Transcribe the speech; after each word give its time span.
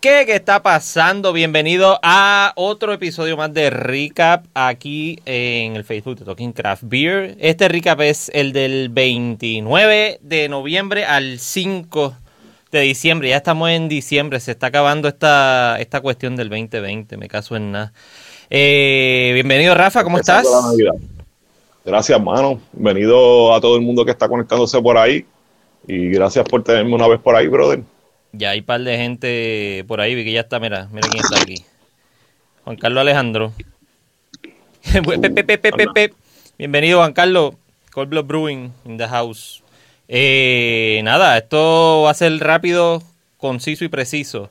¿Qué, 0.00 0.24
¿Qué 0.24 0.36
está 0.36 0.62
pasando? 0.62 1.30
Bienvenido 1.34 2.00
a 2.02 2.54
otro 2.56 2.94
episodio 2.94 3.36
más 3.36 3.52
de 3.52 3.68
Recap 3.68 4.46
aquí 4.54 5.18
en 5.26 5.76
el 5.76 5.84
Facebook 5.84 6.18
de 6.18 6.24
Talking 6.24 6.52
Craft 6.52 6.84
Beer. 6.86 7.36
Este 7.38 7.68
recap 7.68 8.00
es 8.00 8.30
el 8.32 8.54
del 8.54 8.88
29 8.88 10.20
de 10.22 10.48
noviembre 10.48 11.04
al 11.04 11.38
5 11.38 12.14
de 12.72 12.80
diciembre. 12.80 13.28
Ya 13.28 13.36
estamos 13.36 13.68
en 13.68 13.90
diciembre, 13.90 14.40
se 14.40 14.52
está 14.52 14.68
acabando 14.68 15.06
esta, 15.06 15.78
esta 15.78 16.00
cuestión 16.00 16.34
del 16.34 16.48
2020, 16.48 17.18
me 17.18 17.28
caso 17.28 17.54
en 17.56 17.72
nada. 17.72 17.92
Eh, 18.48 19.32
bienvenido 19.34 19.74
Rafa, 19.74 20.02
¿cómo 20.02 20.16
estás? 20.16 20.46
Gracias, 21.84 22.18
hermano. 22.18 22.58
Bienvenido 22.72 23.54
a 23.54 23.60
todo 23.60 23.76
el 23.76 23.82
mundo 23.82 24.06
que 24.06 24.12
está 24.12 24.30
conectándose 24.30 24.80
por 24.80 24.96
ahí. 24.96 25.26
Y 25.86 26.08
gracias 26.08 26.48
por 26.48 26.64
tenerme 26.64 26.94
una 26.94 27.06
vez 27.06 27.20
por 27.20 27.36
ahí, 27.36 27.48
brother. 27.48 27.82
Ya 28.32 28.50
hay 28.50 28.60
un 28.60 28.64
par 28.64 28.80
de 28.82 28.96
gente 28.96 29.84
por 29.88 30.00
ahí, 30.00 30.14
vi 30.14 30.24
que 30.24 30.32
ya 30.32 30.40
está, 30.40 30.60
mira, 30.60 30.88
mira 30.92 31.08
quién 31.08 31.24
está 31.24 31.40
aquí. 31.40 31.64
Juan 32.64 32.76
Carlos 32.76 33.00
Alejandro. 33.00 33.52
Bienvenido, 36.58 36.98
Juan 36.98 37.12
Carlos. 37.12 37.54
Cold 37.90 38.08
Blood 38.08 38.26
Brewing 38.26 38.72
in 38.84 38.98
the 38.98 39.08
house. 39.08 39.62
Eh, 40.06 41.00
nada, 41.02 41.36
esto 41.38 42.02
va 42.04 42.10
a 42.10 42.14
ser 42.14 42.32
rápido, 42.38 43.02
conciso 43.36 43.84
y 43.84 43.88
preciso. 43.88 44.50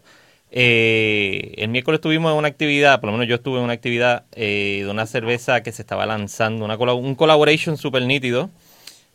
Eh, 0.51 1.53
el 1.57 1.69
miércoles 1.69 2.01
tuvimos 2.01 2.37
una 2.37 2.47
actividad, 2.47 2.99
por 2.99 3.07
lo 3.07 3.13
menos 3.13 3.27
yo 3.29 3.35
estuve 3.35 3.59
en 3.59 3.63
una 3.63 3.73
actividad 3.73 4.25
eh, 4.33 4.81
de 4.83 4.89
una 4.89 5.05
cerveza 5.05 5.61
que 5.63 5.71
se 5.71 5.83
estaba 5.83 6.05
lanzando, 6.05 6.65
una 6.65 6.75
un 6.75 7.15
collaboration 7.15 7.77
super 7.77 8.03
nítido 8.03 8.49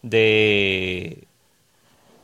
de, 0.03 1.25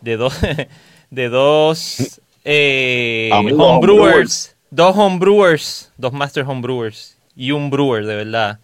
de 0.00 0.16
dos, 0.16 0.38
de 1.10 1.28
dos 1.28 2.19
eh, 2.44 3.30
homebrewers, 3.32 4.56
dos 4.70 4.96
homebrewers, 4.96 5.92
dos 5.96 6.12
master 6.12 6.44
homebrewers 6.44 7.16
y 7.36 7.52
un 7.52 7.70
brewer 7.70 8.06
de 8.06 8.16
verdad, 8.16 8.58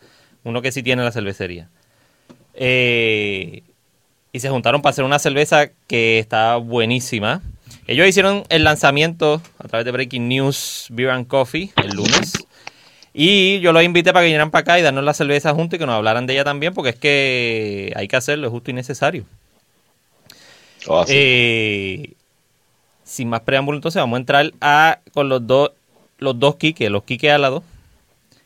uno 0.44 0.62
que 0.62 0.72
sí 0.72 0.82
tiene 0.82 1.02
la 1.02 1.12
cervecería. 1.12 1.68
Eh, 2.54 3.62
y 4.32 4.40
se 4.40 4.50
juntaron 4.50 4.82
para 4.82 4.90
hacer 4.90 5.04
una 5.04 5.18
cerveza 5.18 5.70
que 5.86 6.18
está 6.18 6.56
buenísima. 6.56 7.42
Ellos 7.86 8.06
hicieron 8.06 8.44
el 8.48 8.64
lanzamiento 8.64 9.40
a 9.58 9.68
través 9.68 9.84
de 9.84 9.92
Breaking 9.92 10.28
News 10.28 10.88
Beer 10.90 11.10
and 11.10 11.26
Coffee 11.26 11.72
el 11.76 11.96
lunes. 11.96 12.32
Y 13.14 13.60
yo 13.60 13.72
los 13.72 13.82
invité 13.82 14.12
para 14.12 14.24
que 14.24 14.26
vinieran 14.26 14.50
para 14.50 14.60
acá 14.60 14.78
y 14.78 14.82
darnos 14.82 15.02
la 15.02 15.14
cerveza 15.14 15.54
juntos 15.54 15.76
y 15.76 15.80
que 15.80 15.86
nos 15.86 15.94
hablaran 15.94 16.26
de 16.26 16.34
ella 16.34 16.44
también, 16.44 16.74
porque 16.74 16.90
es 16.90 16.96
que 16.96 17.92
hay 17.96 18.08
que 18.08 18.16
hacerlo, 18.16 18.46
es 18.46 18.52
justo 18.52 18.70
y 18.70 18.74
necesario. 18.74 19.24
Oh, 20.86 21.02
eh, 21.08 22.12
sin 23.06 23.28
más 23.28 23.40
preámbulo, 23.42 23.76
entonces 23.78 24.02
vamos 24.02 24.16
a 24.16 24.20
entrar 24.20 24.52
a 24.60 24.98
con 25.14 25.28
los 25.28 25.46
dos 25.46 25.70
los 26.18 26.38
dos 26.38 26.56
Kike, 26.56 26.90
los 26.90 27.04
Kike 27.04 27.30
al 27.30 27.42
lado. 27.42 27.62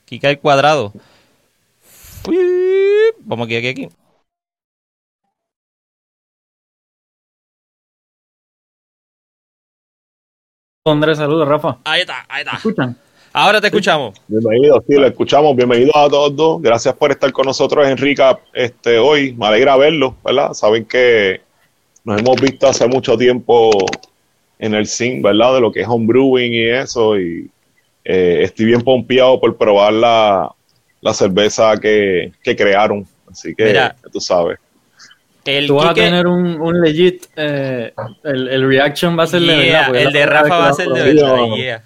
Kike 0.05 0.27
al 0.27 0.39
cuadrado. 0.39 0.93
Vamos 3.21 3.47
aquí, 3.47 3.57
aquí, 3.57 3.69
aquí. 3.69 3.89
Andrés, 10.85 11.19
saludos, 11.19 11.47
Rafa. 11.47 11.79
Ahí 11.85 12.01
está, 12.01 12.27
ahí 12.29 12.43
está. 12.43 12.57
escuchan? 12.57 12.97
Ahora 13.33 13.61
te 13.61 13.69
escuchamos. 13.69 14.21
Bienvenido, 14.27 14.83
sí, 14.87 14.95
lo 14.97 15.07
escuchamos. 15.07 15.55
Bienvenidos 15.55 15.95
a 15.95 16.09
todos. 16.09 16.61
Gracias 16.61 16.95
por 16.97 17.13
estar 17.13 17.31
con 17.33 17.47
nosotros, 17.47 17.87
Enrique, 17.87 18.25
este, 18.53 18.99
hoy. 18.99 19.33
Me 19.35 19.47
alegra 19.47 19.77
verlo, 19.77 20.17
¿verdad? 20.25 20.53
Saben 20.53 20.85
que 20.85 21.41
nos 22.03 22.21
hemos 22.21 22.41
visto 22.41 22.67
hace 22.67 22.89
mucho 22.89 23.17
tiempo 23.17 23.71
en 24.61 24.75
el 24.75 24.87
zinc, 24.87 25.25
¿verdad? 25.25 25.55
De 25.55 25.61
lo 25.61 25.73
que 25.73 25.81
es 25.81 25.89
homebrewing 25.89 26.53
y 26.53 26.69
eso. 26.69 27.19
Y 27.19 27.51
eh, 28.05 28.41
estoy 28.43 28.67
bien 28.67 28.83
pompeado 28.83 29.41
por 29.41 29.57
probar 29.57 29.93
la, 29.93 31.15
cerveza 31.15 31.77
que, 31.79 32.33
crearon. 32.43 33.07
Así 33.31 33.55
que 33.55 33.91
tú 34.13 34.21
sabes. 34.21 34.59
El 35.45 35.67
Tú 35.67 35.77
vas 35.77 35.89
a 35.89 35.95
tener 35.95 36.27
un, 36.27 36.61
un 36.61 36.81
legit, 36.81 37.25
eh, 37.35 37.93
el, 38.25 38.49
el, 38.49 38.69
reaction 38.69 39.19
va 39.19 39.25
a 39.25 39.27
ser 39.27 39.41
de 39.41 39.57
verdad. 39.57 39.97
El 39.97 40.13
de 40.13 40.27
Rafa 40.27 40.59
va 40.59 40.69
a 40.69 40.73
ser 40.75 40.89
de 40.89 41.03
verdad, 41.03 41.37
yeah. 41.57 41.83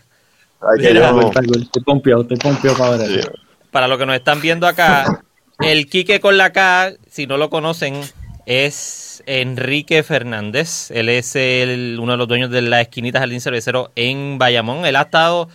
Te 1.73 1.81
pompeado, 1.83 2.27
te 2.27 2.37
pompeado 2.37 2.77
para 2.77 2.97
ver 2.97 3.33
Para 3.71 3.87
los 3.87 3.99
que 3.99 4.07
nos 4.07 4.17
están 4.17 4.41
viendo 4.41 4.67
acá, 4.67 5.23
el 5.61 5.87
Quique 5.87 6.21
con 6.21 6.37
la 6.37 6.53
K, 6.53 6.95
si 7.09 7.27
no 7.27 7.37
lo 7.37 7.49
conocen, 7.49 8.01
es 8.47 9.23
Enrique 9.27 10.03
Fernández. 10.03 10.91
Él 10.91 11.09
es 11.09 11.37
el, 11.37 11.99
uno 12.01 12.13
de 12.13 12.19
los 12.19 12.29
dueños 12.29 12.51
de 12.51 12.63
la 12.63 12.81
esquinita 12.81 13.21
Jardín 13.21 13.41
Cervecero 13.41 13.91
en 13.97 14.39
Bayamón. 14.39 14.87
Él 14.87 14.97
ha 14.97 15.03
estado. 15.03 15.49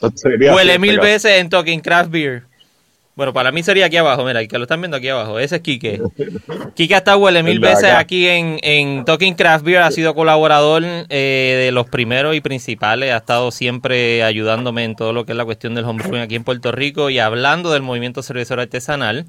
Huele 0.00 0.78
mil 0.78 1.00
veces 1.00 1.38
en 1.38 1.48
Talking 1.48 1.80
Craft 1.80 2.10
Beer. 2.10 2.44
Bueno, 3.16 3.32
para 3.32 3.50
mí 3.50 3.62
sería 3.62 3.86
aquí 3.86 3.96
abajo, 3.96 4.26
mira, 4.26 4.46
que 4.46 4.58
lo 4.58 4.64
están 4.64 4.82
viendo 4.82 4.98
aquí 4.98 5.08
abajo. 5.08 5.38
Ese 5.38 5.56
es 5.56 5.62
Quique. 5.62 6.02
Quique 6.74 6.94
ha 6.94 6.98
estado 6.98 7.16
huele 7.16 7.42
mil 7.42 7.60
veces 7.60 7.90
aquí 7.90 8.28
en, 8.28 8.58
en 8.62 9.06
Talking 9.06 9.34
Craft 9.34 9.64
Beer. 9.64 9.78
Ha 9.78 9.90
sido 9.90 10.14
colaborador 10.14 10.82
eh, 10.84 11.62
de 11.64 11.72
los 11.72 11.88
primeros 11.88 12.36
y 12.36 12.42
principales. 12.42 13.14
Ha 13.14 13.16
estado 13.16 13.50
siempre 13.52 14.22
ayudándome 14.22 14.84
en 14.84 14.96
todo 14.96 15.14
lo 15.14 15.24
que 15.24 15.32
es 15.32 15.38
la 15.38 15.46
cuestión 15.46 15.74
del 15.74 15.86
homebrewing 15.86 16.20
aquí 16.20 16.34
en 16.34 16.44
Puerto 16.44 16.72
Rico 16.72 17.08
y 17.08 17.18
hablando 17.18 17.72
del 17.72 17.80
movimiento 17.80 18.22
cervecero 18.22 18.60
artesanal. 18.60 19.24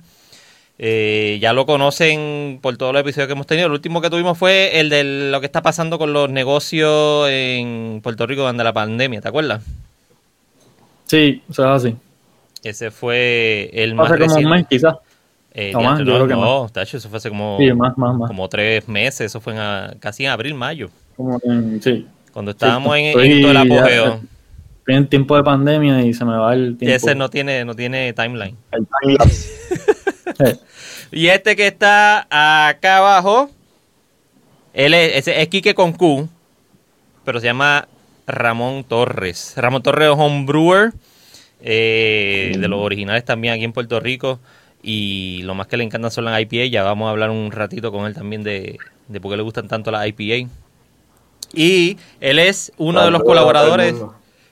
Eh, 0.80 1.40
ya 1.42 1.54
lo 1.54 1.66
conocen 1.66 2.60
por 2.62 2.78
todos 2.78 2.94
los 2.94 3.02
episodios 3.02 3.28
que 3.28 3.34
hemos 3.34 3.48
tenido. 3.48 3.68
El 3.68 3.74
último 3.74 4.02
que 4.02 4.10
tuvimos 4.10 4.38
fue 4.38 4.80
el 4.80 4.90
de 4.90 5.32
lo 5.32 5.40
que 5.40 5.48
está 5.48 5.62
pasando 5.62 5.98
con 5.98 6.14
los 6.14 6.30
negocios 6.30 7.28
en 7.30 8.00
Puerto 8.04 8.28
Rico 8.28 8.42
durante 8.42 8.64
la 8.64 8.74
pandemia, 8.74 9.22
¿te 9.22 9.28
acuerdas? 9.28 9.64
Sí, 11.06 11.42
o 11.50 11.54
sea, 11.54 11.74
así. 11.74 11.96
Ese 12.64 12.92
fue 12.92 13.70
el 13.74 13.96
más 13.96 14.12
Hace 14.12 14.26
como 14.26 14.36
un 14.36 14.50
mes, 14.50 14.68
quizás. 14.68 14.96
Eh, 15.54 15.72
no, 15.74 15.82
más, 15.82 16.00
no, 16.02 16.28
no 16.28 16.70
Tacho, 16.72 16.98
eso 16.98 17.10
fue 17.10 17.18
hace 17.18 17.30
como, 17.30 17.58
como 18.28 18.48
tres 18.48 18.88
meses, 18.88 19.22
eso 19.22 19.42
fue 19.42 19.56
en, 19.56 19.98
casi 19.98 20.26
en 20.26 20.30
abril, 20.30 20.54
mayo. 20.54 20.90
Como 21.16 21.40
en, 21.44 21.82
sí. 21.82 22.06
Cuando 22.32 22.52
estábamos 22.52 22.96
en, 22.96 23.20
en, 23.20 23.42
todo 23.42 23.52
el 23.52 23.58
apogeo. 23.58 24.20
En 24.86 25.08
tiempo 25.08 25.36
de 25.36 25.44
pandemia 25.44 26.06
y 26.06 26.14
se 26.14 26.24
me 26.24 26.38
va 26.38 26.54
el 26.54 26.78
tiempo. 26.78 26.96
Ese 26.96 27.16
no 27.16 27.30
tiene, 27.30 27.66
no 27.66 27.74
tiene 27.74 28.14
timeline. 28.14 28.56
El 28.72 28.88
timeline. 29.02 29.57
Y 31.12 31.28
este 31.28 31.56
que 31.56 31.68
está 31.68 32.28
acá 32.70 32.98
abajo, 32.98 33.50
él 34.74 34.94
es, 34.94 35.28
es, 35.28 35.48
Quique 35.48 35.74
con 35.74 35.94
Q, 35.94 36.30
pero 37.26 37.40
se 37.40 37.48
llama 37.48 37.88
Ramón 38.28 38.84
Torres. 38.84 39.54
Ramón 39.58 39.84
Torres 39.84 40.10
es 40.10 40.16
homebrewer, 40.18 40.94
eh, 41.62 42.56
de 42.58 42.68
los 42.68 42.80
originales 42.80 43.26
también 43.26 43.54
aquí 43.54 43.64
en 43.64 43.74
Puerto 43.74 44.00
Rico. 44.00 44.40
Y 44.84 45.42
lo 45.44 45.56
más 45.56 45.68
que 45.68 45.78
le 45.78 45.84
encantan 45.84 46.12
son 46.12 46.26
las 46.26 46.40
IPA. 46.40 46.66
Ya 46.66 46.84
vamos 46.84 47.08
a 47.08 47.10
hablar 47.10 47.30
un 47.30 47.52
ratito 47.52 47.92
con 47.92 48.06
él 48.06 48.14
también 48.14 48.44
de, 48.44 48.78
de 49.08 49.20
por 49.20 49.32
qué 49.32 49.38
le 49.38 49.44
gustan 49.44 49.68
tanto 49.68 49.92
las 49.92 50.08
IPA. 50.08 50.50
Y 51.54 51.98
él 52.20 52.40
es 52.40 52.72
uno 52.78 53.04
de 53.04 53.12
los 53.12 53.24
colaboradores. 53.24 53.96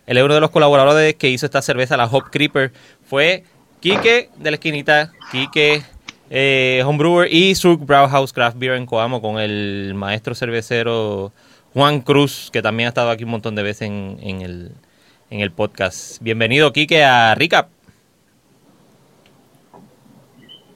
Él 0.07 0.17
es 0.17 0.23
uno 0.23 0.35
de 0.35 0.39
los 0.39 0.51
colaboradores 0.51 1.15
que 1.15 1.29
hizo 1.29 1.45
esta 1.45 1.61
cerveza, 1.61 1.97
la 1.97 2.05
Hop 2.05 2.29
Creeper. 2.31 2.71
Fue 3.05 3.43
Quique 3.85 4.31
de 4.35 4.49
la 4.49 4.55
esquinita, 4.55 5.11
Quique 5.31 5.83
eh, 6.31 6.81
Homebrewer 6.83 7.31
y 7.31 7.53
Surk 7.53 7.85
Brauhaus 7.85 8.33
Craft 8.33 8.57
Beer 8.57 8.73
en 8.73 8.87
Coamo 8.87 9.21
con 9.21 9.37
el 9.37 9.93
maestro 9.93 10.33
cervecero 10.33 11.31
Juan 11.75 12.01
Cruz, 12.01 12.49
que 12.51 12.63
también 12.63 12.87
ha 12.87 12.89
estado 12.89 13.11
aquí 13.11 13.25
un 13.25 13.29
montón 13.29 13.53
de 13.53 13.61
veces 13.61 13.87
en, 13.87 14.71
el, 15.29 15.51
podcast. 15.51 16.19
Bienvenido, 16.19 16.73
Quique, 16.73 17.03
a 17.03 17.35
Recap. 17.35 17.69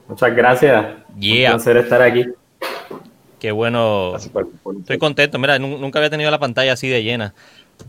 Muchas 0.06 0.36
gracias. 0.36 0.86
Yeah. 1.18 1.50
Un 1.50 1.56
placer 1.56 1.78
estar 1.78 2.02
aquí. 2.02 2.26
Qué 3.40 3.50
bueno. 3.50 4.14
Estoy 4.14 4.98
contento. 4.98 5.36
Mira, 5.40 5.58
nunca 5.58 5.98
había 5.98 6.10
tenido 6.10 6.30
la 6.30 6.38
pantalla 6.38 6.74
así 6.74 6.86
de 6.86 7.02
llena. 7.02 7.34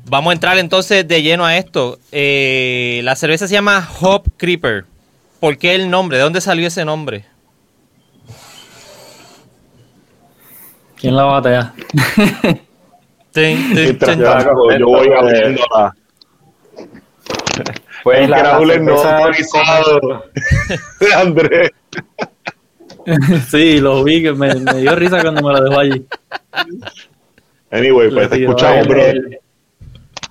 Vamos 0.05 0.31
a 0.31 0.33
entrar 0.33 0.57
entonces 0.57 1.07
de 1.07 1.21
lleno 1.21 1.45
a 1.45 1.57
esto. 1.57 1.99
Eh, 2.11 3.01
la 3.03 3.15
cerveza 3.15 3.47
se 3.47 3.53
llama 3.53 3.87
Hop 3.99 4.23
Creeper. 4.37 4.85
¿Por 5.41 5.57
qué 5.57 5.73
el 5.73 5.89
nombre? 5.89 6.17
¿De 6.17 6.23
dónde 6.23 6.39
salió 6.39 6.67
ese 6.67 6.85
nombre? 6.85 7.25
¿Quién 10.97 11.15
la 11.15 11.23
batea? 11.23 11.73
ten, 13.31 13.73
ten, 13.73 13.97
ten, 13.97 14.19
yo 14.19 14.85
voy 14.85 15.07
abriendo 15.11 15.63
la... 15.75 15.95
Pues 18.03 18.29
la, 18.29 18.43
Raúl 18.43 18.69
el 18.69 18.85
no 18.85 18.93
autorizado 18.93 19.99
de 20.99 21.13
Andrés. 21.15 21.71
sí, 23.49 23.79
lo 23.79 24.03
vi, 24.03 24.21
que 24.21 24.33
me, 24.33 24.53
me, 24.53 24.75
dio 24.75 24.95
risa 24.95 25.23
cuando 25.23 25.41
me 25.41 25.53
lo 25.53 25.63
dejó 25.63 25.79
allí. 25.79 26.05
Anyway, 27.71 28.11
pues 28.11 28.29
te 28.29 28.43
escuchamos, 28.43 28.87
bro. 28.87 29.01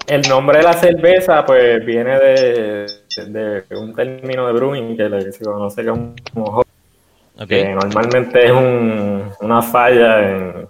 El 0.07 0.29
nombre 0.29 0.59
de 0.59 0.65
la 0.65 0.73
cerveza, 0.75 1.45
pues, 1.45 1.85
viene 1.85 2.17
de, 2.19 3.00
de 3.27 3.65
un 3.77 3.95
término 3.95 4.47
de 4.47 4.53
brewing 4.53 4.97
que 4.97 5.33
se 5.33 5.45
conoce 5.45 5.85
como 5.85 6.63
que 7.47 7.75
normalmente 7.75 8.47
es 8.47 8.53
un, 8.53 9.25
una 9.41 9.63
falla 9.63 10.31
en, 10.31 10.69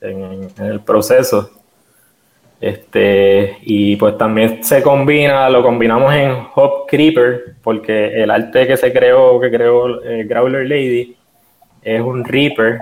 en, 0.00 0.50
el 0.58 0.80
proceso. 0.80 1.50
Este, 2.60 3.58
y 3.62 3.94
pues 3.96 4.18
también 4.18 4.64
se 4.64 4.82
combina, 4.82 5.48
lo 5.48 5.62
combinamos 5.62 6.12
en 6.14 6.32
Hop 6.54 6.86
Creeper, 6.88 7.54
porque 7.62 8.20
el 8.20 8.30
arte 8.30 8.66
que 8.66 8.76
se 8.76 8.92
creó, 8.92 9.38
que 9.40 9.50
creó 9.50 10.02
eh, 10.02 10.24
Growler 10.24 10.66
Lady, 10.66 11.16
es 11.82 12.00
un 12.00 12.24
Reaper 12.24 12.80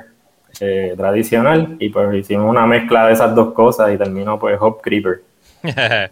eh, 0.60 0.94
tradicional, 0.96 1.76
y 1.78 1.90
pues 1.90 2.14
hicimos 2.14 2.48
una 2.48 2.66
mezcla 2.66 3.06
de 3.06 3.12
esas 3.12 3.34
dos 3.34 3.52
cosas 3.52 3.92
y 3.92 3.98
terminó 3.98 4.38
pues 4.38 4.56
Hop 4.60 4.80
Creeper. 4.80 5.20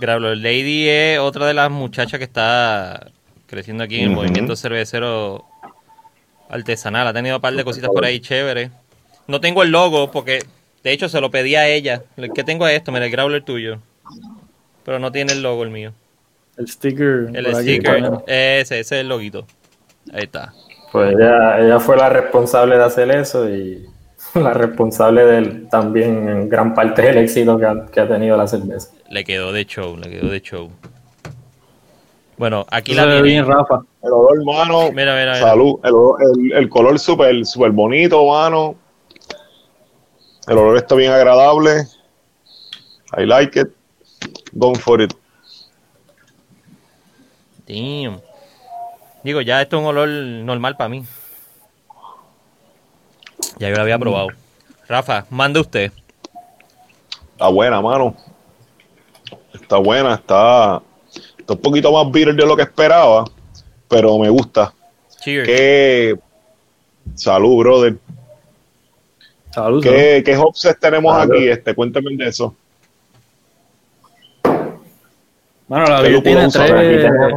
Growler 0.00 0.36
Lady 0.36 0.88
es 0.88 1.18
otra 1.18 1.46
de 1.46 1.54
las 1.54 1.70
muchachas 1.70 2.18
que 2.18 2.24
está 2.24 3.10
creciendo 3.46 3.84
aquí 3.84 4.00
en 4.00 4.10
el 4.10 4.16
movimiento 4.16 4.56
cervecero 4.56 5.44
artesanal. 6.48 7.06
Ha 7.06 7.12
tenido 7.12 7.36
un 7.36 7.42
par 7.42 7.54
de 7.54 7.64
cositas 7.64 7.90
por 7.90 8.04
ahí 8.04 8.20
chéveres. 8.20 8.70
No 9.26 9.40
tengo 9.40 9.62
el 9.62 9.70
logo 9.70 10.10
porque 10.10 10.40
de 10.82 10.92
hecho, 10.92 11.08
se 11.08 11.20
lo 11.20 11.30
pedí 11.30 11.56
a 11.56 11.68
ella. 11.68 12.02
El 12.16 12.32
que 12.32 12.42
tengo 12.42 12.66
es 12.66 12.76
esto, 12.76 12.90
mira, 12.90 13.04
el 13.04 13.12
growler 13.12 13.42
tuyo. 13.42 13.78
Pero 14.84 14.98
no 14.98 15.12
tiene 15.12 15.32
el 15.32 15.42
logo 15.42 15.62
el 15.62 15.70
mío. 15.70 15.92
El 16.56 16.68
sticker. 16.68 17.28
El 17.34 17.54
sticker. 17.54 18.12
ese, 18.26 18.60
ese 18.60 18.80
es 18.80 18.92
el 18.92 19.08
loguito. 19.08 19.46
Ahí 20.12 20.24
está. 20.24 20.54
Pues 20.90 21.14
ella, 21.14 21.60
ella 21.60 21.78
fue 21.78 21.96
la 21.96 22.08
responsable 22.08 22.76
de 22.76 22.84
hacer 22.84 23.10
eso 23.10 23.48
y 23.48 23.86
la 24.34 24.52
responsable 24.54 25.24
del 25.24 25.68
también 25.68 26.28
en 26.28 26.48
gran 26.48 26.74
parte 26.74 27.02
del 27.02 27.18
éxito 27.18 27.58
que 27.58 27.66
ha, 27.66 27.86
que 27.86 28.00
ha, 28.00 28.08
tenido 28.08 28.36
la 28.36 28.46
cerveza. 28.46 28.90
Le 29.08 29.24
quedó 29.24 29.52
de 29.52 29.64
show, 29.64 29.96
le 29.96 30.10
quedó 30.10 30.30
de 30.30 30.40
show. 30.40 30.70
Bueno, 32.36 32.64
aquí 32.70 32.94
la 32.94 33.04
tiene. 33.04 33.22
bien, 33.22 33.46
Rafa. 33.46 33.82
El 34.02 34.12
olor, 34.12 34.38
hermano. 34.38 34.92
Mira, 34.92 35.14
mira, 35.14 35.34
Salud. 35.36 35.78
El, 35.84 35.94
el, 36.50 36.52
el 36.52 36.68
color 36.68 36.98
súper 36.98 37.44
super 37.44 37.70
bonito, 37.70 38.24
mano. 38.26 38.76
El 40.48 40.56
olor 40.56 40.78
está 40.78 40.94
bien 40.94 41.12
agradable. 41.12 41.86
I 43.18 43.26
like 43.26 43.60
it. 43.60 43.68
Go 44.52 44.74
for 44.74 45.02
it. 45.02 45.12
Damn. 47.68 48.20
Digo, 49.22 49.42
ya 49.42 49.60
esto 49.60 49.76
es 49.76 49.82
un 49.82 49.88
olor 49.88 50.08
normal 50.08 50.76
para 50.76 50.88
mí. 50.88 51.04
Ya 53.58 53.68
yo 53.68 53.76
lo 53.76 53.82
había 53.82 53.98
probado. 53.98 54.28
Rafa, 54.88 55.26
mande 55.30 55.60
usted. 55.60 55.92
Está 57.32 57.48
buena, 57.48 57.80
mano. 57.80 58.14
Está 59.52 59.78
buena, 59.78 60.14
está, 60.14 60.82
está 61.38 61.52
un 61.52 61.60
poquito 61.60 61.92
más 61.92 62.10
bitter 62.10 62.34
de 62.34 62.46
lo 62.46 62.56
que 62.56 62.62
esperaba, 62.62 63.24
pero 63.88 64.18
me 64.18 64.28
gusta. 64.28 64.72
Cheers. 65.20 65.46
Qué 65.46 66.18
salud, 67.14 67.58
brother. 67.58 67.96
Saludos. 69.50 69.84
¿Qué, 69.84 70.22
¿Qué 70.24 70.74
tenemos 70.80 71.16
aquí? 71.16 71.48
Este, 71.48 71.74
cuéntame 71.74 72.16
de 72.16 72.28
eso. 72.28 72.54
Bueno, 75.66 75.86
la 75.86 76.02
vida 76.02 76.22
tiene 76.22 76.48
tres, 76.48 77.34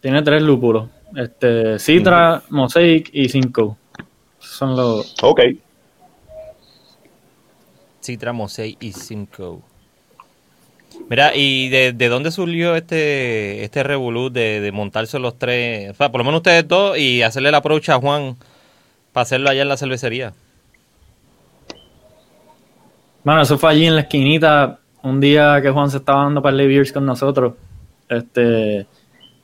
tiene 0.00 0.22
tres 0.22 0.42
lúpulos. 0.42 0.88
Este, 1.16 1.78
Citra, 1.78 2.42
Mosaic 2.48 3.10
y 3.12 3.28
Cinco. 3.28 3.76
Son 4.38 4.76
los. 4.76 5.14
Ok. 5.22 5.40
Citra, 8.02 8.32
Mosaic 8.32 8.82
y 8.82 8.92
Cinco. 8.92 9.62
Mira, 11.08 11.34
¿y 11.34 11.68
de, 11.68 11.92
de, 11.92 12.08
dónde 12.08 12.30
surgió 12.30 12.74
este 12.74 13.64
este 13.64 13.82
revolú 13.82 14.30
de, 14.30 14.60
de, 14.60 14.72
montarse 14.72 15.18
los 15.18 15.38
tres? 15.38 15.90
O 15.90 15.94
sea, 15.94 16.10
por 16.10 16.20
lo 16.20 16.24
menos 16.24 16.38
ustedes 16.38 16.66
dos 16.66 16.98
y 16.98 17.22
hacerle 17.22 17.50
la 17.50 17.58
approach 17.58 17.88
a 17.90 17.98
Juan 17.98 18.36
para 19.12 19.22
hacerlo 19.22 19.50
allá 19.50 19.62
en 19.62 19.68
la 19.68 19.76
cervecería. 19.76 20.32
Bueno, 23.24 23.42
eso 23.42 23.58
fue 23.58 23.70
allí 23.70 23.86
en 23.86 23.94
la 23.94 24.02
esquinita, 24.02 24.78
un 25.02 25.20
día 25.20 25.60
que 25.60 25.70
Juan 25.70 25.90
se 25.90 25.98
estaba 25.98 26.24
dando 26.24 26.40
para 26.40 26.56
beers 26.56 26.92
con 26.92 27.04
nosotros. 27.04 27.54
Este, 28.08 28.86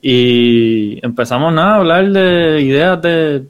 y 0.00 1.05
empezamos 1.05 1.52
nada, 1.52 1.73
a 1.73 1.76
hablar 1.76 2.11
de 2.11 2.62
ideas 2.62 3.00
de. 3.02 3.47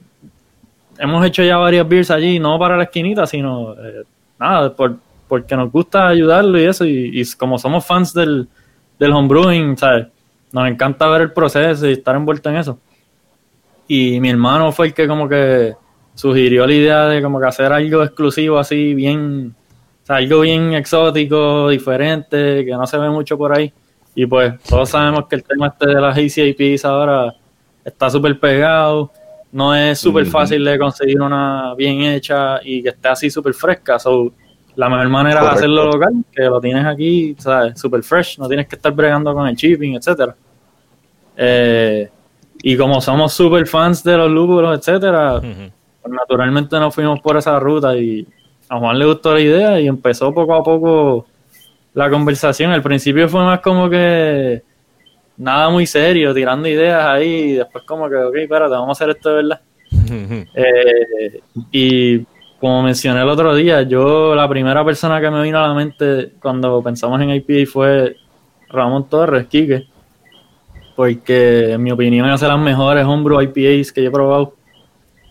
Hemos 0.97 1.25
hecho 1.25 1.43
ya 1.43 1.57
varias 1.57 1.87
beers 1.87 2.11
allí, 2.11 2.39
no 2.39 2.57
para 2.57 2.77
la 2.77 2.83
esquinita, 2.83 3.25
sino 3.25 3.73
eh, 3.73 4.03
nada, 4.39 4.73
por, 4.73 4.97
porque 5.27 5.55
nos 5.55 5.71
gusta 5.71 6.07
ayudarlo 6.07 6.59
y 6.59 6.65
eso. 6.65 6.85
Y, 6.85 7.23
como 7.37 7.57
somos 7.57 7.85
fans 7.85 8.13
del, 8.13 8.47
del 8.99 9.11
homebrewing, 9.11 9.77
¿sabes? 9.77 10.07
Nos 10.51 10.67
encanta 10.67 11.07
ver 11.09 11.21
el 11.21 11.31
proceso 11.31 11.87
y 11.87 11.93
estar 11.93 12.15
envuelto 12.15 12.49
en 12.49 12.57
eso. 12.57 12.79
Y 13.87 14.19
mi 14.19 14.29
hermano 14.29 14.71
fue 14.71 14.87
el 14.87 14.93
que, 14.93 15.07
como 15.07 15.27
que 15.27 15.75
sugirió 16.13 16.65
la 16.65 16.73
idea 16.73 17.05
de 17.07 17.21
como 17.21 17.39
que 17.39 17.47
hacer 17.47 17.71
algo 17.73 18.03
exclusivo 18.03 18.57
así, 18.57 18.93
bien 18.93 19.53
o 20.01 20.05
sea, 20.05 20.17
algo 20.17 20.41
bien 20.41 20.73
exótico, 20.73 21.69
diferente, 21.69 22.63
que 22.63 22.71
no 22.71 22.85
se 22.85 22.95
ve 22.99 23.09
mucho 23.09 23.39
por 23.39 23.57
ahí. 23.57 23.73
Y 24.13 24.27
pues 24.27 24.53
todos 24.61 24.89
sabemos 24.89 25.25
que 25.27 25.35
el 25.37 25.43
tema 25.43 25.67
este 25.67 25.87
de 25.87 25.99
las 25.99 26.15
ACIPs 26.15 26.85
ahora 26.85 27.33
está 27.83 28.11
súper 28.11 28.39
pegado. 28.39 29.11
No 29.55 29.73
es 29.73 29.99
súper 29.99 30.25
fácil 30.25 30.65
de 30.65 30.77
conseguir 30.77 31.21
una 31.21 31.73
bien 31.75 32.01
hecha 32.01 32.59
y 32.61 32.83
que 32.83 32.89
esté 32.89 33.07
así 33.07 33.29
súper 33.29 33.53
fresca. 33.53 33.97
So, 33.97 34.33
la 34.75 34.89
mejor 34.89 35.07
manera 35.07 35.41
de 35.41 35.47
hacerlo 35.47 35.85
local, 35.85 36.11
que 36.29 36.43
lo 36.43 36.59
tienes 36.59 36.85
aquí, 36.85 37.33
¿sabes? 37.39 37.79
Súper 37.79 38.03
fresh, 38.03 38.37
no 38.37 38.49
tienes 38.49 38.67
que 38.67 38.75
estar 38.75 38.91
bregando 38.91 39.33
con 39.33 39.47
el 39.47 39.55
shipping, 39.55 39.95
etcétera. 39.95 40.35
Eh, 41.37 42.09
y 42.63 42.75
como 42.75 42.99
somos 42.99 43.31
súper 43.31 43.65
fans 43.65 44.03
de 44.03 44.17
los 44.17 44.29
lúpulos, 44.29 44.77
etcétera, 44.77 45.39
pues 45.39 46.13
naturalmente 46.13 46.77
nos 46.77 46.93
fuimos 46.93 47.21
por 47.21 47.37
esa 47.37 47.57
ruta 47.57 47.95
y 47.95 48.27
a 48.67 48.77
Juan 48.77 48.99
le 48.99 49.05
gustó 49.05 49.35
la 49.35 49.39
idea 49.39 49.79
y 49.79 49.87
empezó 49.87 50.33
poco 50.33 50.53
a 50.53 50.63
poco 50.65 51.27
la 51.93 52.09
conversación. 52.09 52.71
Al 52.71 52.83
principio 52.83 53.29
fue 53.29 53.41
más 53.41 53.61
como 53.61 53.89
que 53.89 54.63
nada 55.37 55.69
muy 55.69 55.85
serio, 55.85 56.33
tirando 56.33 56.67
ideas 56.67 57.05
ahí 57.05 57.29
y 57.29 57.53
después 57.53 57.83
como 57.85 58.09
que, 58.09 58.15
ok, 58.15 58.35
espérate, 58.35 58.71
vamos 58.71 58.89
a 58.89 59.03
hacer 59.03 59.15
esto 59.15 59.29
de 59.29 59.35
verdad. 59.35 59.61
Eh, 60.53 61.41
y 61.71 62.19
como 62.59 62.83
mencioné 62.83 63.21
el 63.21 63.29
otro 63.29 63.53
día, 63.55 63.81
yo 63.83 64.33
la 64.35 64.47
primera 64.47 64.83
persona 64.83 65.19
que 65.19 65.29
me 65.29 65.43
vino 65.43 65.59
a 65.59 65.67
la 65.67 65.73
mente 65.73 66.31
cuando 66.41 66.81
pensamos 66.81 67.21
en 67.21 67.31
IPA 67.31 67.71
fue 67.71 68.15
Ramón 68.69 69.07
Torres, 69.09 69.47
Quique, 69.47 69.87
porque 70.95 71.73
en 71.73 71.83
mi 71.83 71.91
opinión 71.91 72.29
es 72.29 72.41
de 72.41 72.47
las 72.47 72.59
mejores 72.59 73.05
homebrew 73.05 73.41
IPAs 73.41 73.91
que 73.91 74.03
yo 74.03 74.09
he 74.09 74.11
probado 74.11 74.53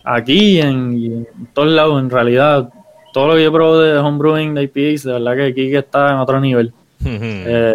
aquí 0.03 0.61
en, 0.61 0.97
y 0.97 1.05
en 1.07 1.27
todos 1.53 1.69
lados 1.69 1.99
en 1.99 2.09
realidad 2.09 2.69
todo 3.11 3.29
lo 3.29 3.35
que 3.35 3.43
yo 3.43 3.51
probé 3.51 3.93
de 3.93 3.97
homebrewing 3.97 4.53
de 4.53 4.63
IPAs, 4.63 5.03
de 5.03 5.13
verdad 5.13 5.35
que 5.37 5.53
Kike 5.53 5.77
está 5.77 6.11
en 6.11 6.17
otro 6.17 6.39
nivel. 6.39 6.73
eh, 7.05 7.73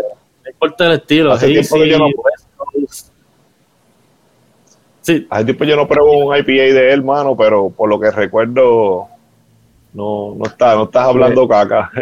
importa 0.51 0.87
el 0.87 0.93
estilo. 0.93 1.33
Hace 1.33 1.49
tiempo 1.49 1.77
sí, 1.77 1.89
yo 1.89 1.99
no 1.99 2.07
Sí. 5.03 5.27
Hace 5.31 5.45
tiempo 5.45 5.65
yo 5.65 5.77
no 5.77 5.89
pruebo 5.89 6.19
un 6.19 6.37
IPA 6.37 6.53
de 6.53 6.93
él, 6.93 7.03
mano, 7.03 7.37
pero 7.37 7.71
por 7.71 7.89
lo 7.89 7.99
que 7.99 8.11
recuerdo, 8.11 9.09
no, 9.93 10.37
no, 10.37 10.45
está, 10.45 10.77
no 10.77 10.85
estás 10.85 11.07
hablando 11.07 11.49
caca. 11.49 11.91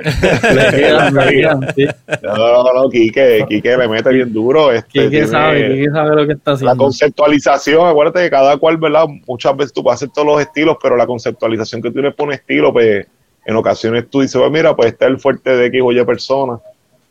No, 2.23 2.37
no, 2.37 2.73
no, 2.75 2.91
Quique, 2.91 3.45
Quique 3.49 3.77
le 3.77 3.89
mete 3.89 4.11
bien 4.11 4.33
duro. 4.33 4.73
Este, 4.73 5.05
Quique 5.05 5.27
sabe, 5.27 5.75
Quique 5.75 5.91
sabe 5.91 6.17
lo 6.17 6.27
que 6.27 6.33
está 6.35 6.53
haciendo. 6.53 6.75
La 6.75 6.79
conceptualización, 6.79 7.87
acuérdate 7.87 8.21
que 8.21 8.31
cada 8.31 8.57
cual, 8.59 8.77
¿verdad? 8.77 9.07
Muchas 9.27 9.57
veces 9.57 9.73
tú 9.73 9.83
puedes 9.83 9.99
hacer 9.99 10.11
todos 10.11 10.27
los 10.27 10.41
estilos, 10.41 10.77
pero 10.83 10.97
la 10.97 11.07
conceptualización 11.07 11.81
que 11.81 11.91
tú 11.91 12.01
le 12.01 12.13
pones 12.13 12.41
estilo, 12.41 12.73
pues 12.73 13.07
en 13.47 13.57
ocasiones 13.57 14.11
tú 14.11 14.21
dices, 14.21 14.39
pues 14.39 14.51
mira, 14.51 14.77
pues 14.77 14.93
está 14.93 15.07
el 15.07 15.19
fuerte 15.19 15.57
de 15.57 15.67
X 15.67 15.81
o 15.83 15.93
Y 15.93 16.05
persona. 16.05 16.59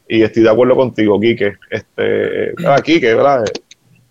Y 0.09 0.21
estoy 0.21 0.43
de 0.43 0.49
acuerdo 0.49 0.75
contigo, 0.75 1.19
Quique. 1.19 1.55
Este, 1.69 2.53
ah, 2.65 2.81
Quique, 2.81 3.13
¿verdad? 3.13 3.43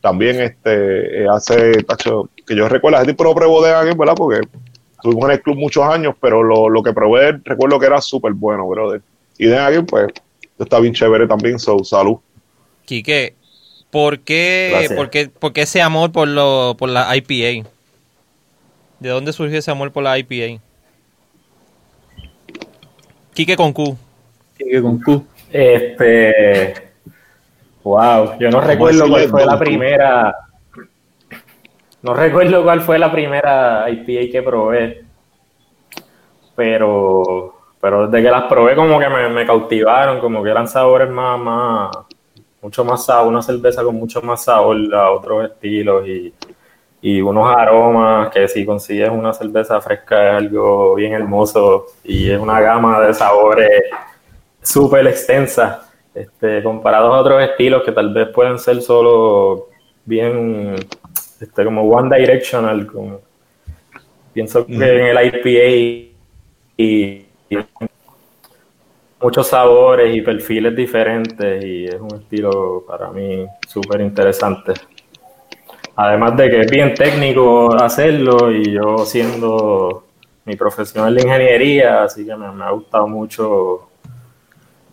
También 0.01 0.41
este, 0.41 1.27
hace, 1.29 1.83
tacho, 1.85 2.31
que 2.47 2.55
yo 2.55 2.69
recuerdo, 2.69 2.99
ese 2.99 3.09
tipo 3.09 3.25
no 3.25 3.35
probó 3.35 3.65
de 3.65 3.73
alguien, 3.73 3.97
¿verdad? 3.97 4.15
Porque 4.17 4.47
estuvimos 4.93 5.25
en 5.25 5.31
el 5.33 5.43
club 5.43 5.57
muchos 5.57 5.85
años, 5.85 6.15
pero 6.21 6.43
lo, 6.43 6.69
lo 6.69 6.83
que 6.83 6.93
probé, 6.93 7.41
recuerdo 7.45 7.79
que 7.79 7.87
era 7.87 8.01
súper 8.01 8.33
bueno, 8.33 8.69
brother. 8.69 9.01
Y 9.39 9.47
de 9.47 9.59
alguien, 9.59 9.87
pues, 9.87 10.09
está 10.59 10.81
bien 10.81 10.95
chévere 10.95 11.27
también, 11.27 11.59
so, 11.59 11.83
salud. 11.83 12.19
Quique, 12.85 13.35
¿por 13.91 14.21
qué, 14.21 14.89
por 14.95 15.11
qué, 15.11 15.29
por 15.29 15.53
qué 15.53 15.63
ese 15.63 15.83
amor 15.83 16.13
por, 16.13 16.29
lo, 16.29 16.77
por 16.79 16.89
la 16.89 17.17
IPA? 17.17 17.69
¿De 19.01 19.09
dónde 19.09 19.33
surgió 19.33 19.59
ese 19.59 19.71
amor 19.71 19.93
por 19.93 20.03
la 20.03 20.19
IPA? 20.19 20.63
Quique 23.35 23.57
con 23.57 23.73
Q. 23.73 23.97
Quique 24.57 24.81
con 24.81 25.01
Q. 25.01 25.25
Este. 25.51 26.75
Wow, 27.83 28.39
yo 28.39 28.51
no 28.51 28.61
recuerdo 28.61 29.09
cuál 29.09 29.29
fue 29.29 29.47
la 29.47 29.59
primera. 29.59 30.37
No 32.03 32.15
recuerdo 32.15 32.63
cuál 32.63 32.81
fue 32.81 32.99
la 32.99 33.11
primera 33.11 33.89
IPA 33.89 34.33
que 34.33 34.43
probé. 34.43 35.05
Pero. 36.55 37.53
Pero 37.81 38.09
desde 38.09 38.25
que 38.25 38.31
las 38.31 38.45
probé, 38.45 38.75
como 38.75 38.99
que 38.99 39.09
me, 39.09 39.29
me 39.29 39.47
cautivaron, 39.47 40.19
como 40.19 40.43
que 40.43 40.51
eran 40.51 40.67
sabores 40.67 41.09
más, 41.09 41.39
más. 41.39 41.91
Mucho 42.63 42.85
más 42.85 43.05
sabor, 43.05 43.29
una 43.29 43.43
cerveza 43.43 43.85
con 43.85 43.95
mucho 43.95 44.21
más 44.23 44.43
sabor 44.43 44.77
a 44.93 45.11
otros 45.13 45.51
estilos 45.51 46.07
y 46.09 46.35
y 47.01 47.21
unos 47.21 47.55
aromas 47.55 48.31
que 48.31 48.49
si 48.49 48.65
consigues 48.65 49.11
una 49.11 49.33
cerveza 49.33 49.81
fresca 49.81 50.31
es 50.31 50.37
algo 50.39 50.95
bien 50.95 51.13
hermoso 51.13 51.87
y 52.03 52.31
es 52.31 52.41
una 52.41 52.61
gama 52.61 53.01
de 53.01 53.15
sabores 53.15 53.83
súper 54.67 55.07
extensa, 55.07 55.89
este, 56.13 56.63
comparados 56.63 57.15
a 57.15 57.21
otros 57.21 57.43
estilos 57.43 57.85
que 57.85 57.93
tal 57.93 58.13
vez 58.13 58.29
pueden 58.29 58.59
ser 58.59 58.83
solo 58.83 59.69
bien, 60.05 60.75
este, 61.41 61.65
como 61.65 61.83
one 61.83 62.19
directional, 62.19 62.87
como, 62.87 63.21
pienso 64.33 64.67
que 64.67 64.75
en 64.75 65.17
el 65.17 65.27
IPA 65.27 66.13
y, 66.79 67.23
muchos 69.19 69.49
sabores 69.49 70.15
y 70.15 70.21
perfiles 70.21 70.77
diferentes 70.77 71.65
y 71.65 71.87
es 71.87 71.99
un 71.99 72.15
estilo 72.15 72.85
para 72.87 73.11
mí 73.11 73.47
súper 73.67 74.03
interesante. 74.03 74.75
Además 75.97 76.37
de 76.37 76.51
que 76.51 76.61
es 76.61 76.71
bien 76.71 76.93
técnico 76.93 77.75
hacerlo 77.75 78.53
y 78.53 78.73
yo 78.73 78.99
siendo 78.99 80.05
mi 80.45 80.55
profesión 80.55 81.13
de 81.15 81.23
ingeniería, 81.23 82.05
así 82.05 82.27
que 82.27 82.37
me, 82.37 82.63
ha 82.63 82.71
gustado 82.71 83.09
mucho 83.09 83.89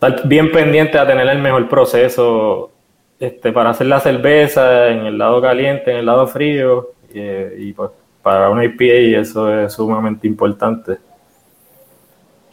estar 0.08 0.28
bien 0.28 0.52
pendiente 0.52 0.98
a 0.98 1.08
tener 1.08 1.28
el 1.28 1.40
mejor 1.40 1.68
proceso 1.70 2.72
este, 3.20 3.52
para 3.52 3.72
hacer 3.72 3.88
la 3.88 4.00
cerveza 4.00 4.90
en 4.90 5.06
el 5.06 5.18
lado 5.18 5.42
caliente, 5.42 5.92
en 5.92 5.98
el 5.98 6.06
lado 6.06 6.28
frío 6.28 6.92
y, 7.14 7.74
pues 7.74 7.92
para 8.22 8.50
una 8.50 8.64
IPA 8.64 9.20
eso 9.20 9.54
es 9.54 9.74
sumamente 9.74 10.28
importante. 10.28 10.98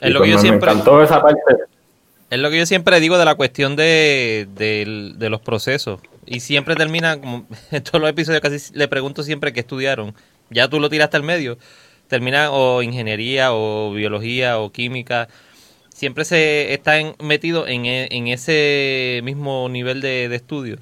Es 0.01 0.11
lo 0.11 0.21
que 0.21 0.31
pues 0.31 0.31
yo 0.33 0.39
siempre... 0.39 0.71
esa 0.73 1.23
parte. 1.23 1.41
Es 2.29 2.39
lo 2.39 2.51
que 2.51 2.59
yo 2.59 2.67
siempre 2.67 3.01
digo 3.01 3.19
de 3.19 3.25
la 3.25 3.35
cuestión 3.35 3.77
de, 3.77 4.47
de 4.55 5.31
los 5.31 5.41
procesos 5.41 6.01
y 6.31 6.41
siempre 6.41 6.77
termina, 6.77 7.21
como 7.21 7.47
en 7.71 7.83
todos 7.83 8.01
los 8.01 8.09
episodios 8.09 8.41
casi 8.41 8.73
le 8.75 8.89
pregunto 8.89 9.23
siempre 9.23 9.53
qué 9.53 9.61
estudiaron. 9.61 10.15
Ya 10.49 10.69
tú 10.69 10.81
lo 10.81 10.89
tiraste 10.89 11.17
al 11.17 11.23
medio. 11.25 11.59
Termina 12.09 12.51
o 12.51 12.83
ingeniería 12.83 13.53
o 13.53 13.93
biología 13.93 14.59
o 14.59 14.71
química. 14.71 15.29
Siempre 16.01 16.25
se 16.25 16.73
está 16.73 16.95
metido 17.23 17.67
en, 17.67 17.85
e, 17.85 18.09
en, 18.11 18.29
ese 18.29 19.21
mismo 19.23 19.69
nivel 19.69 20.01
de, 20.01 20.35
estudio. 20.35 20.79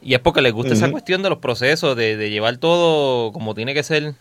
Y 0.00 0.14
es 0.14 0.20
porque 0.20 0.40
les 0.40 0.52
gusta 0.52 0.74
esa 0.74 0.92
cuestión 0.92 1.24
de 1.24 1.28
los 1.28 1.38
procesos, 1.38 1.96
de, 1.96 2.16
de 2.16 2.30
llevar 2.30 2.56
todo 2.58 3.32
como 3.32 3.52
tiene 3.56 3.74
que 3.74 3.82
ser. 3.82 4.14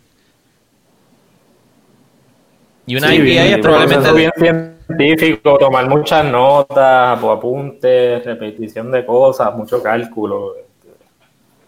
Y 2.88 2.96
una 2.96 3.14
IPA 3.14 3.46
es 3.46 3.58
probablemente... 3.60 4.12
Bien 4.38 4.74
científico, 4.88 5.60
tomar 5.60 5.88
muchas 5.88 6.26
notas, 6.26 7.24
apuntes, 7.24 8.26
repetición 8.26 8.90
de 8.90 9.06
cosas, 9.06 9.56
mucho 9.56 9.84
cálculo. 9.84 10.56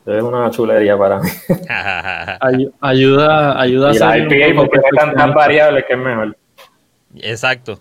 Es 0.07 0.23
una 0.23 0.49
chulería 0.49 0.97
para 0.97 1.19
mí. 1.19 1.29
ayuda, 2.81 3.61
ayuda 3.61 3.91
a 3.91 3.93
la 3.93 4.17
IPA 4.17 4.55
porque 4.55 4.77
no 4.79 4.83
tan, 4.97 5.13
tan 5.13 5.33
variables 5.35 5.85
que 5.87 5.93
es 5.93 5.99
mejor. 5.99 6.35
Exacto. 7.17 7.79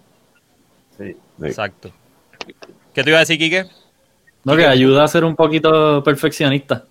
Sí. 0.96 1.16
Exacto. 1.42 1.90
¿Qué 2.92 3.02
te 3.02 3.10
iba 3.10 3.18
a 3.18 3.20
decir, 3.20 3.38
Quique? 3.38 3.66
No, 4.44 4.56
que 4.56 4.66
ayuda 4.66 5.04
a 5.04 5.08
ser 5.08 5.24
un 5.24 5.36
poquito 5.36 6.02
perfeccionista. 6.02 6.84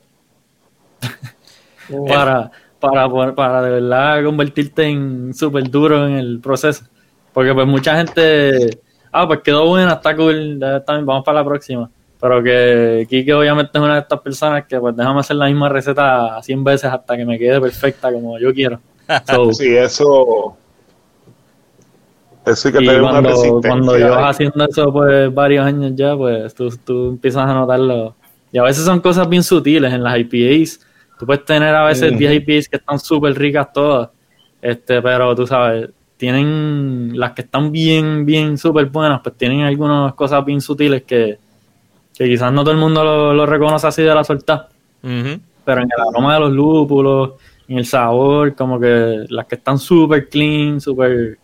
para, 2.08 2.51
para, 2.79 3.36
para 3.36 3.62
de 3.62 3.70
verdad 3.81 4.24
convertirte 4.24 4.84
en 4.84 5.34
súper 5.34 5.70
duro 5.70 6.08
en 6.08 6.13
el 6.13 6.39
proceso. 6.39 6.86
Porque 7.34 7.53
pues 7.53 7.67
mucha 7.67 7.98
gente, 7.98 8.79
ah, 9.12 9.27
pues 9.27 9.41
quedó 9.41 9.67
buena, 9.67 9.93
está 9.93 10.15
cool, 10.15 10.60
vamos 10.86 11.24
para 11.24 11.39
la 11.39 11.46
próxima. 11.46 11.89
Pero 12.20 12.43
que 12.43 13.08
Kike 13.10 13.34
obviamente 13.34 13.72
es 13.74 13.84
una 13.84 13.96
de 13.96 14.01
estas 14.01 14.20
personas 14.22 14.65
que 14.65 14.79
pues 14.79 14.96
déjame 14.96 15.20
hacer 15.20 15.36
la 15.36 15.48
misma 15.48 15.70
receta 15.70 16.41
100 16.41 16.63
veces 16.63 16.91
hasta 16.91 17.17
que 17.17 17.25
me 17.25 17.38
quede 17.38 17.60
perfecta 17.60 18.12
como 18.12 18.38
yo 18.38 18.53
quiero. 18.53 18.79
sí, 19.53 19.75
eso... 19.75 20.58
Que 22.45 22.71
tener 22.71 23.01
cuando, 23.01 23.39
una. 23.39 23.67
Cuando 23.67 23.98
yo 23.98 24.25
haciendo 24.25 24.65
eso 24.65 24.91
pues 24.91 25.33
varios 25.33 25.65
años 25.65 25.93
ya, 25.95 26.15
pues 26.15 26.53
tú, 26.55 26.69
tú 26.83 27.10
empiezas 27.10 27.48
a 27.48 27.53
notarlo. 27.53 28.15
Y 28.51 28.57
a 28.57 28.63
veces 28.63 28.83
son 28.83 29.00
cosas 29.00 29.29
bien 29.29 29.43
sutiles 29.43 29.93
en 29.93 30.03
las 30.03 30.17
IPAs 30.17 30.79
Tú 31.21 31.27
puedes 31.27 31.45
tener 31.45 31.75
a 31.75 31.86
veces 31.86 32.17
10 32.17 32.33
IPs 32.38 32.67
que 32.67 32.77
están 32.77 32.98
súper 32.98 33.38
ricas 33.38 33.71
todas, 33.71 34.10
este, 34.60 35.03
pero 35.03 35.36
tú 35.36 35.45
sabes, 35.45 35.91
tienen 36.17 37.12
las 37.13 37.33
que 37.33 37.43
están 37.43 37.71
bien, 37.71 38.25
bien 38.25 38.57
súper 38.57 38.88
buenas, 38.88 39.21
pues 39.21 39.38
tienen 39.38 39.62
algunas 39.62 40.15
cosas 40.15 40.43
bien 40.43 40.62
sutiles 40.62 41.03
que, 41.03 41.38
quizás 42.12 42.51
no 42.51 42.63
todo 42.63 42.71
el 42.71 42.79
mundo 42.79 43.03
lo, 43.36 43.45
reconoce 43.45 43.86
así 43.86 44.01
de 44.01 44.15
la 44.15 44.24
suelta. 44.24 44.67
Pero 45.03 45.81
en 45.81 45.89
el 45.95 46.10
aroma 46.10 46.33
de 46.33 46.39
los 46.39 46.51
lúpulos, 46.53 47.33
en 47.67 47.77
el 47.77 47.86
sabor, 47.86 48.55
como 48.55 48.79
que 48.79 49.24
las 49.29 49.45
que 49.45 49.55
están 49.57 49.77
súper 49.77 50.27
clean, 50.27 50.81
súper, 50.81 51.38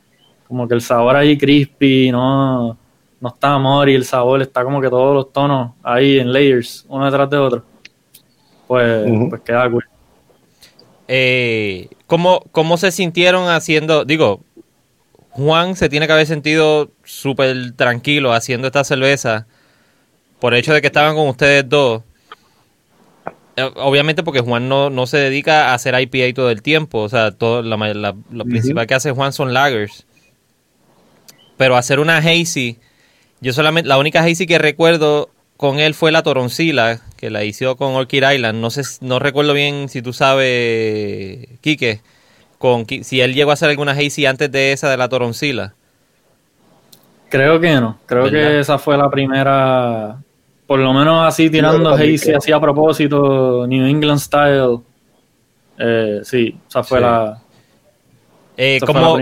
como 0.48 0.68
que 0.68 0.76
el 0.76 0.82
sabor 0.82 1.16
ahí 1.16 1.38
crispy, 1.38 2.12
no, 2.12 2.78
no 3.20 3.30
está 3.30 3.54
amor 3.54 3.90
y 3.90 3.96
el 3.96 4.06
sabor 4.06 4.42
está 4.42 4.64
como 4.64 4.82
que 4.82 4.90
todos 4.90 5.14
los 5.14 5.34
tonos 5.34 5.72
ahí 5.84 6.20
en 6.20 6.32
layers, 6.32 6.86
uno 6.90 7.06
detrás 7.06 7.30
de 7.30 7.38
otro 7.38 7.64
pues, 8.68 9.10
pues 9.30 9.42
queda 9.42 9.70
cool. 9.70 9.86
Eh, 11.08 11.88
¿cómo, 12.06 12.44
¿Cómo 12.52 12.78
se 12.78 12.92
sintieron 12.92 13.50
haciendo? 13.50 14.04
Digo, 14.04 14.42
Juan 15.30 15.76
se 15.76 15.90
tiene 15.90 16.06
que 16.06 16.14
haber 16.14 16.28
sentido 16.28 16.92
súper 17.04 17.72
tranquilo 17.74 18.34
haciendo 18.34 18.68
esta 18.68 18.84
cerveza 18.84 19.48
por 20.40 20.54
el 20.54 20.60
hecho 20.60 20.74
de 20.74 20.82
que 20.82 20.88
estaban 20.88 21.16
con 21.16 21.28
ustedes 21.30 21.68
dos. 21.68 22.04
Eh, 23.56 23.72
obviamente 23.78 24.22
porque 24.22 24.42
Juan 24.42 24.68
no, 24.68 24.90
no 24.90 25.08
se 25.08 25.18
dedica 25.18 25.70
a 25.70 25.74
hacer 25.74 26.00
IPA 26.00 26.36
todo 26.36 26.52
el 26.52 26.62
tiempo. 26.62 27.00
O 27.00 27.10
sea, 27.10 27.32
todo, 27.32 27.62
la, 27.64 28.16
lo 28.32 28.46
principal 28.46 28.86
que 28.86 28.96
hace 28.96 29.12
Juan 29.12 29.32
son 29.32 29.54
lagers. 29.54 30.06
Pero 31.58 31.76
hacer 31.76 32.00
una 32.00 32.18
hazy, 32.18 32.78
yo 33.42 33.54
solamente, 33.54 33.88
la 33.88 33.98
única 33.98 34.22
hazy 34.22 34.46
que 34.46 34.60
recuerdo 34.60 35.30
con 35.58 35.80
él 35.80 35.96
fue 35.96 36.12
la 36.12 36.24
Toroncila, 36.24 37.02
que 37.18 37.30
la 37.32 37.44
hizo 37.44 37.76
con 37.76 37.96
Orchid 37.96 38.24
Island. 38.32 38.62
No 38.62 38.70
sé, 38.70 38.84
no 39.02 39.20
recuerdo 39.20 39.54
bien 39.54 39.90
si 39.90 40.02
tú 40.02 40.14
sabes, 40.14 41.48
Quique, 41.62 42.02
con, 42.60 42.86
si 42.88 43.22
él 43.22 43.34
llegó 43.34 43.52
a 43.52 43.56
hacer 43.56 43.70
alguna 43.70 43.94
hazy 43.94 44.26
antes 44.26 44.52
de 44.52 44.72
esa 44.72 44.90
de 44.90 44.98
la 44.98 45.10
Toroncila. 45.10 45.74
Creo 47.30 47.60
que 47.60 47.74
no. 47.76 47.98
Creo 48.06 48.30
que 48.30 48.60
esa 48.60 48.78
fue 48.78 48.98
la 48.98 49.10
primera, 49.10 50.18
por 50.66 50.80
lo 50.80 50.94
menos 50.94 51.28
así 51.28 51.50
tirando 51.50 51.90
hazy 51.90 52.34
así 52.34 52.52
a 52.52 52.60
propósito, 52.60 53.66
New 53.68 53.86
England 53.86 54.20
style. 54.20 54.80
Eh, 55.80 56.22
sí, 56.24 56.56
esa 56.68 56.84
fue 56.84 57.02
la... 57.02 57.42
Eh, 58.58 58.80
¿cómo, 58.86 59.18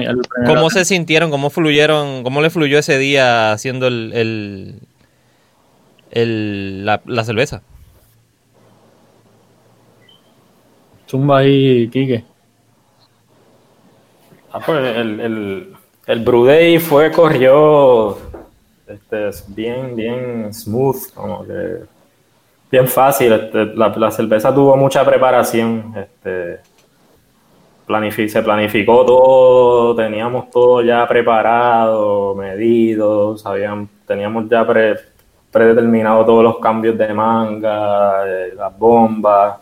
¿Cómo 0.46 0.70
se 0.70 0.86
sintieron? 0.86 1.30
¿Cómo 1.30 1.50
fluyeron? 1.50 2.24
¿Cómo 2.24 2.42
le 2.42 2.50
fluyó 2.50 2.80
ese 2.80 2.98
día 2.98 3.51
haciendo 3.51 3.88
el 3.88 4.80
el, 6.15 6.86
la, 6.86 7.01
la 7.06 7.24
cerveza. 7.24 7.62
Zumba 11.08 11.39
ahí, 11.39 11.88
Kike. 11.89 12.24
Ah, 14.51 14.60
pues 14.65 14.98
el, 14.98 15.20
el, 15.20 15.74
el 16.08 16.20
Brew 16.24 16.46
Day 16.46 16.80
fue, 16.80 17.12
corrió 17.12 18.18
este, 18.88 19.30
bien, 19.50 19.96
bien 19.96 20.54
smooth, 20.54 21.13
como 21.13 21.46
que 21.46 21.82
bien 22.72 22.88
fácil. 22.88 23.34
Este, 23.34 23.65
la, 23.75 23.89
la, 23.89 24.10
cerveza 24.10 24.56
tuvo 24.56 24.75
mucha 24.77 25.06
preparación. 25.06 25.94
Este, 25.98 26.60
se 28.27 28.42
planificó 28.42 29.06
todo, 29.06 29.96
teníamos 29.96 30.50
todo 30.50 30.82
ya 30.82 31.08
preparado, 31.08 32.34
medido, 32.36 33.38
sabían, 33.38 33.88
teníamos 34.08 34.50
ya 34.50 34.65
pre, 34.65 34.96
predeterminado 35.51 36.25
todos 36.25 36.44
los 36.44 36.58
cambios 36.58 36.98
de 36.98 37.13
manga, 37.13 38.25
las 38.56 38.77
bombas. 38.77 39.58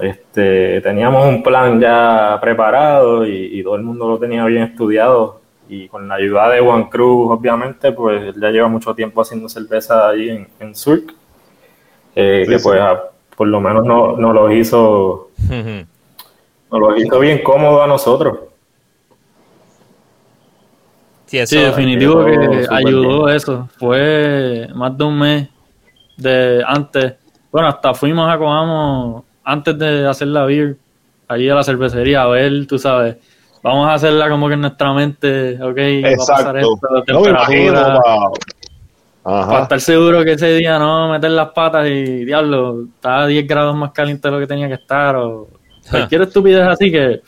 Este, 0.00 0.80
teníamos 0.80 1.26
un 1.26 1.42
plan 1.42 1.80
ya 1.80 2.36
preparado 2.40 3.24
y, 3.24 3.62
todo 3.62 3.76
el 3.76 3.82
mundo 3.82 4.08
lo 4.08 4.18
tenía 4.18 4.44
bien 4.46 4.64
estudiado. 4.64 5.40
Y 5.68 5.88
con 5.88 6.08
la 6.08 6.16
ayuda 6.16 6.50
de 6.50 6.60
Juan 6.60 6.84
Cruz, 6.90 7.30
obviamente, 7.30 7.92
pues 7.92 8.34
ya 8.36 8.50
lleva 8.50 8.68
mucho 8.68 8.94
tiempo 8.94 9.22
haciendo 9.22 9.48
cerveza 9.48 10.08
ahí 10.08 10.28
en, 10.28 10.48
en 10.60 10.74
Surk. 10.74 11.14
Eh, 12.16 12.44
que 12.48 12.58
pues 12.58 12.80
por 13.36 13.48
lo 13.48 13.60
menos 13.60 13.84
no, 13.84 14.16
no 14.16 14.32
lo 14.32 14.52
hizo 14.52 15.30
nos 16.78 16.80
lo 16.80 16.96
hizo 16.96 17.20
bien 17.20 17.40
cómodo 17.42 17.82
a 17.82 17.86
nosotros. 17.86 18.38
Sí, 21.26 21.56
definitivo 21.56 22.24
que 22.24 22.66
ayudó 22.70 23.28
eso. 23.28 23.68
Fue 23.78 24.68
más 24.74 24.96
de 24.96 25.04
un 25.04 25.18
mes 25.18 25.48
de 26.16 26.62
antes. 26.66 27.14
Bueno, 27.50 27.68
hasta 27.68 27.94
fuimos 27.94 28.30
a 28.30 28.38
Coamo 28.38 29.24
antes 29.44 29.78
de 29.78 30.06
hacer 30.06 30.28
la 30.28 30.44
beer, 30.44 30.76
allí 31.28 31.48
a 31.48 31.54
la 31.54 31.64
cervecería, 31.64 32.22
a 32.22 32.26
ver, 32.28 32.66
tú 32.66 32.78
sabes, 32.78 33.16
vamos 33.62 33.88
a 33.88 33.94
hacerla 33.94 34.28
como 34.28 34.48
que 34.48 34.54
en 34.54 34.62
nuestra 34.62 34.92
mente, 34.92 35.62
ok, 35.62 35.76
Exacto. 35.76 36.32
va 36.32 36.38
a 36.38 36.38
pasar 36.38 36.56
esto, 36.56 36.78
temperatura. 37.06 38.00
para 39.22 39.62
estar 39.62 39.80
seguro 39.80 40.24
que 40.24 40.32
ese 40.32 40.54
día 40.56 40.78
no 40.78 41.10
meter 41.10 41.30
las 41.30 41.50
patas 41.50 41.86
y 41.88 42.24
diablo, 42.24 42.84
estaba 42.94 43.24
a 43.24 43.26
10 43.26 43.46
grados 43.46 43.76
más 43.76 43.92
caliente 43.92 44.28
de 44.28 44.32
lo 44.32 44.40
que 44.40 44.46
tenía 44.46 44.66
que 44.66 44.74
estar, 44.74 45.16
o 45.16 45.48
cualquier 45.90 46.22
estupidez 46.22 46.66
así 46.66 46.90
que, 46.90 47.22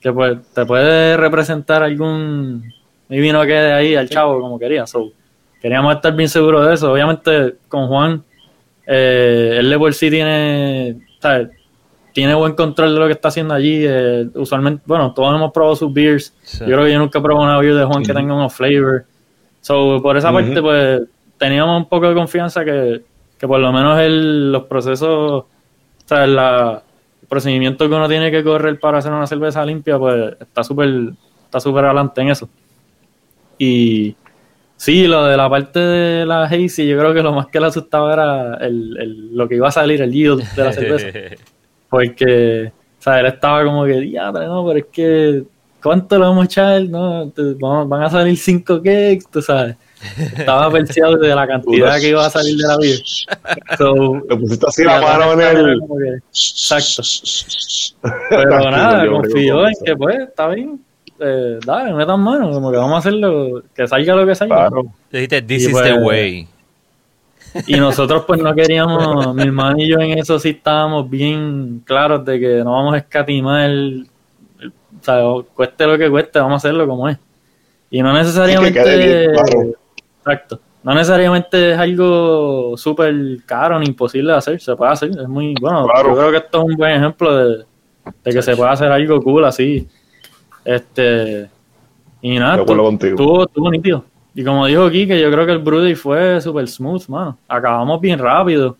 que 0.00 0.12
pues 0.12 0.38
te 0.54 0.64
puede 0.64 1.16
representar 1.16 1.82
algún 1.82 2.72
y 3.08 3.20
vino 3.20 3.42
que 3.42 3.52
de 3.52 3.72
ahí 3.72 3.94
al 3.94 4.08
chavo 4.08 4.40
como 4.40 4.58
quería. 4.58 4.86
So, 4.86 5.12
queríamos 5.60 5.94
estar 5.94 6.14
bien 6.14 6.28
seguros 6.28 6.66
de 6.66 6.74
eso. 6.74 6.92
Obviamente, 6.92 7.56
con 7.68 7.86
Juan, 7.88 8.22
eh, 8.86 9.56
él 9.58 9.70
de 9.70 9.78
por 9.78 9.94
sí 9.94 10.10
tiene, 10.10 10.96
¿sabes? 11.20 11.50
tiene 12.16 12.34
buen 12.34 12.54
control 12.54 12.94
de 12.94 13.00
lo 13.00 13.06
que 13.06 13.12
está 13.12 13.28
haciendo 13.28 13.52
allí. 13.52 13.84
eh, 13.86 14.26
usualmente, 14.34 14.82
bueno, 14.86 15.12
todos 15.12 15.34
hemos 15.34 15.52
probado 15.52 15.76
sus 15.76 15.92
beers. 15.92 16.34
Sí. 16.42 16.60
Yo 16.60 16.66
creo 16.66 16.84
que 16.84 16.92
yo 16.92 16.98
nunca 16.98 17.18
he 17.18 17.22
probado 17.22 17.44
una 17.44 17.58
beer 17.58 17.74
de 17.74 17.84
Juan 17.84 18.02
que 18.02 18.14
tenga 18.14 18.34
unos 18.34 18.54
flavor. 18.54 19.04
So, 19.60 20.00
por 20.00 20.16
esa 20.16 20.32
parte, 20.32 20.62
pues, 20.62 21.02
teníamos 21.36 21.76
un 21.76 21.88
poco 21.88 22.08
de 22.08 22.14
confianza 22.14 22.64
que, 22.64 23.02
que 23.38 23.46
por 23.46 23.60
lo 23.60 23.70
menos 23.70 24.00
el, 24.00 24.50
los 24.50 24.64
procesos, 24.64 25.44
o 25.44 25.46
sea, 26.06 26.26
la, 26.26 26.82
el 26.85 26.85
procedimiento 27.28 27.88
que 27.88 27.94
uno 27.94 28.08
tiene 28.08 28.30
que 28.30 28.44
correr 28.44 28.78
para 28.80 28.98
hacer 28.98 29.12
una 29.12 29.26
cerveza 29.26 29.64
limpia, 29.64 29.98
pues, 29.98 30.36
está 30.40 30.64
súper 30.64 30.88
está 31.44 31.60
súper 31.60 31.84
adelante 31.86 32.20
en 32.22 32.28
eso. 32.30 32.50
Y 33.58 34.16
sí, 34.76 35.06
lo 35.06 35.24
de 35.26 35.36
la 35.36 35.48
parte 35.50 35.80
de 35.80 36.26
la 36.26 36.44
hazy, 36.44 36.86
yo 36.88 36.98
creo 36.98 37.14
que 37.14 37.22
lo 37.22 37.32
más 37.32 37.48
que 37.48 37.60
le 37.60 37.66
asustaba 37.66 38.12
era 38.12 38.54
el, 38.66 38.96
el- 38.98 39.36
lo 39.36 39.48
que 39.48 39.56
iba 39.56 39.68
a 39.68 39.72
salir, 39.72 40.02
el 40.02 40.12
yield 40.12 40.46
de 40.52 40.64
la 40.64 40.72
cerveza. 40.74 41.08
Porque, 41.88 42.72
o 42.98 43.02
sea, 43.02 43.20
él 43.20 43.26
estaba 43.26 43.64
como 43.64 43.84
que, 43.86 44.00
diadre, 44.00 44.46
no, 44.46 44.66
pero 44.66 44.78
es 44.80 44.86
que, 44.92 45.44
¿cuánto 45.82 46.18
lo 46.18 46.26
vamos 46.28 46.42
a 46.44 46.46
echar? 46.46 46.82
No, 46.88 47.30
te- 47.32 47.54
vamos- 47.54 47.88
van 47.88 48.02
a 48.04 48.10
salir 48.10 48.36
cinco 48.38 48.78
cakes, 48.78 49.24
tú 49.30 49.42
sabes. 49.42 49.76
Estaba 50.38 50.70
perseado 50.70 51.16
de 51.16 51.34
la 51.34 51.46
cantidad 51.46 51.98
que 52.00 52.08
iba 52.08 52.24
a 52.26 52.30
salir 52.30 52.56
de 52.56 52.66
la 52.66 52.76
beer. 52.78 52.98
So, 53.78 53.94
Le 54.28 54.36
pusiste 54.36 54.66
así 54.68 54.84
la 54.84 55.00
mano 55.00 55.32
en 55.34 55.40
el. 55.56 55.80
Exacto. 56.28 57.02
Pero 58.30 58.70
nada, 58.70 59.02
creo 59.22 59.66
en 59.66 59.74
que- 59.84 59.96
pues, 59.96 60.18
está 60.20 60.48
bien. 60.48 60.80
Eh, 61.18 61.58
dale, 61.64 61.94
metan 61.94 62.20
mano, 62.20 62.50
como 62.50 62.70
que 62.70 62.76
vamos 62.76 62.94
a 62.94 62.98
hacerlo, 62.98 63.62
que 63.74 63.86
salga 63.88 64.14
lo 64.14 64.26
que 64.26 64.34
salga. 64.34 64.68
Claro. 64.68 64.84
Dijiste, 65.10 65.42
this 65.42 65.62
Y 65.62 65.66
is 65.66 65.72
pues- 65.72 65.84
the 65.84 65.94
way. 65.94 66.48
Y 67.66 67.76
nosotros 67.80 68.24
pues 68.26 68.38
no 68.42 68.54
queríamos, 68.54 69.34
mi 69.34 69.44
hermano 69.44 69.76
y 69.78 69.88
yo 69.88 69.98
en 69.98 70.18
eso 70.18 70.38
sí 70.38 70.50
estábamos 70.50 71.08
bien 71.08 71.80
claros 71.86 72.22
de 72.26 72.38
que 72.38 72.56
no 72.62 72.72
vamos 72.72 72.92
a 72.94 72.98
escatimar, 72.98 73.70
el- 73.70 74.06
el- 74.60 74.68
o 74.68 75.02
sea, 75.02 75.22
cueste 75.54 75.86
lo 75.86 75.96
que 75.96 76.10
cueste, 76.10 76.38
vamos 76.38 76.52
a 76.52 76.56
hacerlo 76.68 76.86
como 76.86 77.08
es. 77.08 77.16
Y 77.90 78.02
no 78.02 78.12
necesariamente, 78.12 78.74
quede 78.82 79.20
bien 79.20 79.30
claro. 79.32 79.70
Exacto, 80.26 80.60
no 80.82 80.94
necesariamente 80.94 81.72
es 81.72 81.78
algo 81.78 82.76
súper 82.76 83.14
caro 83.46 83.78
ni 83.78 83.86
imposible 83.86 84.32
de 84.32 84.38
hacer, 84.38 84.60
se 84.60 84.74
puede 84.76 84.92
hacer, 84.92 85.10
es 85.10 85.28
muy, 85.28 85.54
bueno, 85.60 85.86
Claro. 85.86 86.08
yo 86.10 86.16
creo 86.16 86.30
que 86.32 86.36
esto 86.38 86.58
es 86.58 86.64
un 86.64 86.74
buen 86.76 86.92
ejemplo 86.96 87.36
de, 87.36 87.64
de 88.24 88.32
que 88.32 88.42
se 88.42 88.56
puede 88.56 88.70
hacer 88.70 88.90
algo 88.90 89.20
cool 89.22 89.44
así. 89.44 89.86
Este, 90.64 91.48
y 92.20 92.38
nada, 92.38 92.56
estuvo- 92.56 92.82
contigo. 92.84 93.44
estuvo, 93.44 93.70
nítido. 93.70 94.04
Y 94.34 94.44
como 94.44 94.66
dijo 94.66 94.84
aquí, 94.84 95.06
que 95.06 95.20
yo 95.20 95.30
creo 95.30 95.46
que 95.46 95.52
el 95.52 95.58
Broody 95.60 95.94
fue 95.94 96.40
super 96.40 96.66
smooth, 96.68 97.06
mano. 97.08 97.38
Acabamos 97.48 98.00
bien 98.00 98.18
rápido. 98.18 98.76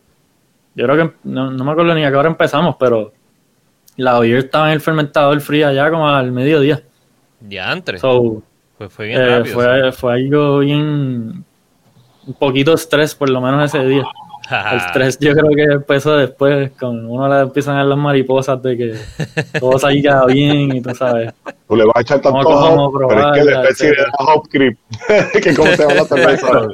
Yo 0.74 0.84
creo 0.84 0.96
que 1.08 1.14
no, 1.24 1.50
no 1.50 1.64
me 1.64 1.70
acuerdo 1.70 1.94
ni 1.94 2.04
a 2.04 2.10
qué 2.10 2.16
hora 2.16 2.28
empezamos, 2.28 2.76
pero 2.78 3.12
la 3.96 4.18
beer 4.18 4.38
estaba 4.38 4.66
en 4.66 4.74
el 4.74 4.80
fermentador 4.80 5.40
fría 5.40 5.72
ya 5.72 5.90
como 5.90 6.06
al 6.08 6.30
mediodía. 6.32 6.82
Diantre. 7.40 7.98
So, 7.98 8.42
Pues 8.78 8.92
fue 8.92 9.06
bien 9.06 9.20
eh, 9.20 9.38
rápido. 9.38 9.54
fue, 9.54 9.92
fue 9.92 10.12
algo 10.14 10.58
bien. 10.60 11.44
Un 12.26 12.34
poquito 12.38 12.74
estrés, 12.74 13.14
por 13.14 13.30
lo 13.30 13.40
menos 13.40 13.72
ese 13.74 13.86
día. 13.86 14.04
El 14.50 14.76
estrés 14.78 15.18
yo 15.18 15.32
creo 15.32 15.50
que 15.50 15.62
empezó 15.74 16.16
después, 16.16 16.70
con 16.72 17.04
uno 17.10 17.28
le 17.28 17.40
empiezan 17.42 17.74
a 17.74 17.78
dar 17.78 17.86
las 17.86 17.98
mariposas 17.98 18.62
de 18.62 18.76
que 18.76 18.94
todo 19.58 19.78
salga 19.78 20.24
bien 20.26 20.76
y 20.76 20.80
tú 20.80 20.94
sabes. 20.94 21.32
Tú 21.68 21.74
le 21.76 21.84
vas 21.84 21.96
a 21.96 22.00
echar 22.02 22.20
tanto 22.20 22.42
¿Cómo 22.42 22.92
pero 22.96 23.32
es 23.68 23.78
que 23.78 23.90
le 23.90 23.96
hop 24.18 24.48
creep, 24.48 24.78
que 25.42 25.54
como 25.54 25.70
se 25.72 25.82
llama 25.82 25.94
la 25.94 26.04
cerveza. 26.04 26.68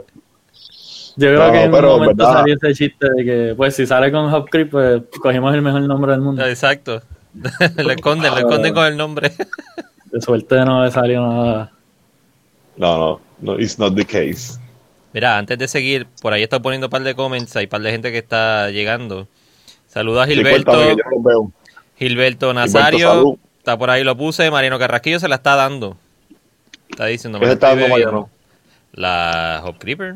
Yo 1.16 1.28
creo 1.28 1.46
No, 1.46 1.52
que 1.52 1.62
en 1.62 1.74
un 1.74 1.82
momento 1.82 2.16
¿verdad? 2.16 2.32
salió 2.40 2.54
ese 2.56 2.74
chiste 2.74 3.06
de 3.16 3.24
que, 3.24 3.54
pues, 3.54 3.76
si 3.76 3.86
sale 3.86 4.10
con 4.10 4.32
Hop 4.32 4.48
Creep, 4.50 4.70
pues 4.70 5.02
cogimos 5.20 5.54
el 5.54 5.60
mejor 5.60 5.82
nombre 5.82 6.12
del 6.12 6.22
mundo. 6.22 6.44
Exacto. 6.44 7.02
lo 7.76 7.90
esconden, 7.90 8.32
lo 8.32 8.38
esconden 8.38 8.72
con 8.74 8.86
el 8.86 8.96
nombre. 8.96 9.32
De 10.10 10.20
suerte 10.22 10.56
no 10.64 10.84
le 10.84 10.90
salió 10.90 11.20
nada. 11.26 11.71
No, 12.76 12.98
no, 12.98 13.20
no, 13.40 13.58
it's 13.60 13.78
not 13.78 13.94
the 13.94 14.04
case. 14.04 14.58
Mira, 15.12 15.36
antes 15.38 15.58
de 15.58 15.68
seguir, 15.68 16.06
por 16.22 16.32
ahí 16.32 16.42
está 16.42 16.60
poniendo 16.60 16.86
un 16.86 16.90
par 16.90 17.02
de 17.02 17.14
comments, 17.14 17.54
hay 17.56 17.64
un 17.64 17.70
par 17.70 17.82
de 17.82 17.90
gente 17.90 18.10
que 18.12 18.18
está 18.18 18.70
llegando. 18.70 19.28
Saludos 19.88 20.22
a 20.22 20.26
Sí, 20.26 20.34
Gilberto, 20.34 20.70
cuéntame, 20.72 20.96
que 20.96 21.02
yo 21.02 21.10
los 21.16 21.22
veo. 21.24 21.52
Gilberto 21.98 22.54
Nazario, 22.54 23.08
salud. 23.10 23.34
está 23.58 23.76
por 23.78 23.90
ahí, 23.90 24.02
lo 24.04 24.16
puse, 24.16 24.50
Mariano 24.50 24.78
Carrasquillo 24.78 25.20
se 25.20 25.28
la 25.28 25.36
está 25.36 25.54
dando. 25.54 25.96
Está 26.88 27.06
diciendo, 27.06 27.38
¿Qué 27.40 27.46
se 27.46 27.52
está 27.52 27.68
dando. 27.74 27.88
Mariano? 27.88 28.30
La 28.92 29.62
Hop 29.64 29.76
Creeper. 29.78 30.14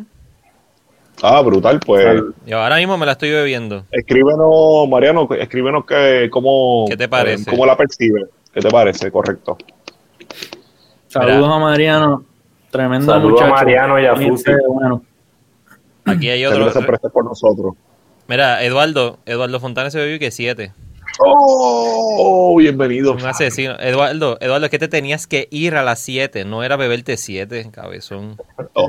Ah, 1.22 1.40
brutal, 1.42 1.80
pues 1.80 2.22
Yo 2.46 2.60
ahora 2.62 2.76
mismo 2.76 2.96
me 2.98 3.06
la 3.06 3.12
estoy 3.12 3.30
bebiendo. 3.30 3.84
escríbenos, 3.90 4.86
Mariano, 4.88 5.28
escríbenos 5.38 5.84
que, 5.86 6.28
cómo, 6.30 6.86
¿Qué 6.88 6.96
te 6.96 7.08
parece? 7.08 7.42
eh, 7.42 7.46
cómo 7.50 7.64
la 7.66 7.76
percibe. 7.76 8.26
¿Qué 8.52 8.60
te 8.60 8.70
parece? 8.70 9.10
Correcto. 9.10 9.56
Saludos 11.08 11.36
Mira. 11.42 11.54
a 11.54 11.58
Mariano. 11.58 12.24
Tremendo 12.76 13.12
Saludos 13.12 13.42
a. 13.42 13.46
Mariano 13.48 14.00
y 14.00 14.06
a 14.06 14.14
Fusi. 14.16 14.50
Bueno, 14.68 15.02
Aquí 16.04 16.28
hay 16.30 16.44
otro. 16.44 16.70
se 16.72 16.82
presta 16.82 17.08
por 17.08 17.24
nosotros. 17.24 17.74
Mira, 18.28 18.62
Eduardo, 18.64 19.18
Eduardo 19.26 19.60
Fontana 19.60 19.90
se 19.90 19.98
bebió 19.98 20.18
que 20.18 20.30
7. 20.30 20.72
¡Oh! 21.20 22.54
Bienvenido. 22.58 23.12
Un 23.14 23.24
asesino. 23.24 23.76
Eduardo, 23.78 24.36
Eduardo, 24.40 24.66
es 24.66 24.70
que 24.70 24.78
te 24.78 24.88
tenías 24.88 25.26
que 25.26 25.48
ir 25.50 25.74
a 25.76 25.82
las 25.82 26.00
7, 26.00 26.44
no 26.44 26.62
era 26.62 26.76
beberte 26.76 27.16
7, 27.16 27.70
cabezón. 27.72 28.36
Oh, 28.74 28.88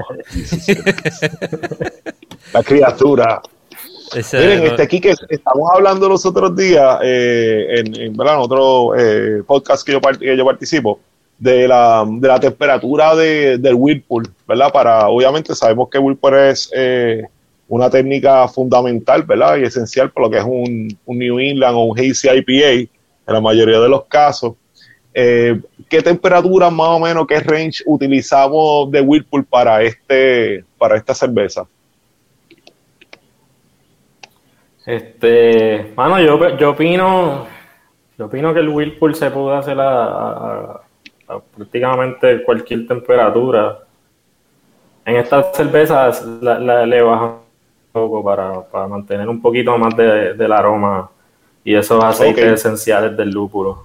la 2.53 2.63
criatura. 2.63 3.41
Ese- 4.15 4.39
Miren, 4.39 4.59
no- 4.59 4.65
este 4.67 4.83
aquí 4.83 5.01
que 5.01 5.13
estamos 5.29 5.69
hablando 5.73 6.07
los 6.09 6.25
otros 6.25 6.55
días, 6.55 6.99
eh, 7.03 7.79
en, 7.79 7.99
en, 8.01 8.13
¿verdad? 8.17 8.35
en 8.35 8.39
otro 8.41 8.95
eh, 8.97 9.43
podcast 9.45 9.85
que 9.85 9.91
yo, 9.93 9.99
que 10.01 10.37
yo 10.37 10.45
participo, 10.45 10.99
de 11.39 11.67
la, 11.67 12.05
de 12.07 12.27
la 12.27 12.39
temperatura 12.39 13.15
de, 13.15 13.57
del 13.57 13.75
Whirlpool, 13.75 14.27
¿verdad? 14.47 14.71
Para, 14.71 15.07
obviamente 15.07 15.53
sabemos 15.53 15.89
que 15.89 15.99
Whirlpool 15.99 16.33
es 16.39 16.71
eh, 16.75 17.23
una 17.67 17.89
técnica 17.89 18.47
fundamental, 18.47 19.23
¿verdad? 19.23 19.57
Y 19.57 19.63
esencial 19.63 20.09
por 20.11 20.23
lo 20.23 20.29
que 20.29 20.37
es 20.37 20.43
un, 20.43 20.97
un 21.05 21.17
New 21.19 21.39
England 21.39 21.75
o 21.75 21.83
un 21.85 21.99
Hazy 21.99 22.27
IPA, 22.29 22.89
en 23.27 23.33
la 23.33 23.41
mayoría 23.41 23.79
de 23.79 23.89
los 23.89 24.05
casos. 24.05 24.53
Eh, 25.13 25.59
¿Qué 25.89 26.01
temperatura 26.01 26.69
más 26.69 26.87
o 26.89 26.99
menos, 26.99 27.27
qué 27.27 27.39
range 27.39 27.83
utilizamos 27.85 28.89
de 28.91 29.01
Whirlpool 29.01 29.45
para, 29.45 29.81
este, 29.81 30.63
para 30.77 30.95
esta 30.97 31.13
cerveza? 31.13 31.65
Este, 34.85 35.91
mano, 35.95 36.19
yo, 36.21 36.57
yo 36.57 36.71
opino, 36.71 37.45
yo 38.17 38.25
opino 38.25 38.53
que 38.53 38.61
el 38.61 38.69
Whirlpool 38.69 39.15
se 39.15 39.29
puede 39.31 39.57
hacer 39.57 39.79
a, 39.79 40.03
a- 40.05 40.81
a 41.27 41.39
prácticamente 41.39 42.43
cualquier 42.43 42.87
temperatura. 42.87 43.79
En 45.05 45.15
estas 45.17 45.55
cervezas 45.55 46.25
la, 46.41 46.59
la- 46.59 46.85
le 46.85 47.01
bajan 47.01 47.29
un 47.29 47.39
poco 47.91 48.23
para, 48.23 48.61
para 48.61 48.87
mantener 48.87 49.27
un 49.27 49.41
poquito 49.41 49.77
más 49.77 49.95
de- 49.95 50.33
del 50.33 50.51
aroma 50.51 51.09
y 51.63 51.75
esos 51.75 52.03
aceites 52.03 52.45
Ok. 52.45 52.51
esenciales 52.53 53.15
del 53.17 53.29
lúpulo. 53.31 53.83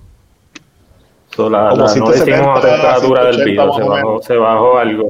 So, 1.35 1.48
la- 1.48 1.70
Como 1.70 1.76
la- 1.76 1.83
no 1.83 1.88
170, 1.88 2.24
decimos 2.37 2.59
a 2.59 2.61
temperatura 2.68 3.24
del 3.24 3.35
180 3.37 3.44
vidrio, 3.44 3.66
más 3.66 3.76
se 3.76 3.88
bajó, 3.88 4.22
se 4.22 4.37
bajó 4.37 4.78
algo. 4.78 5.09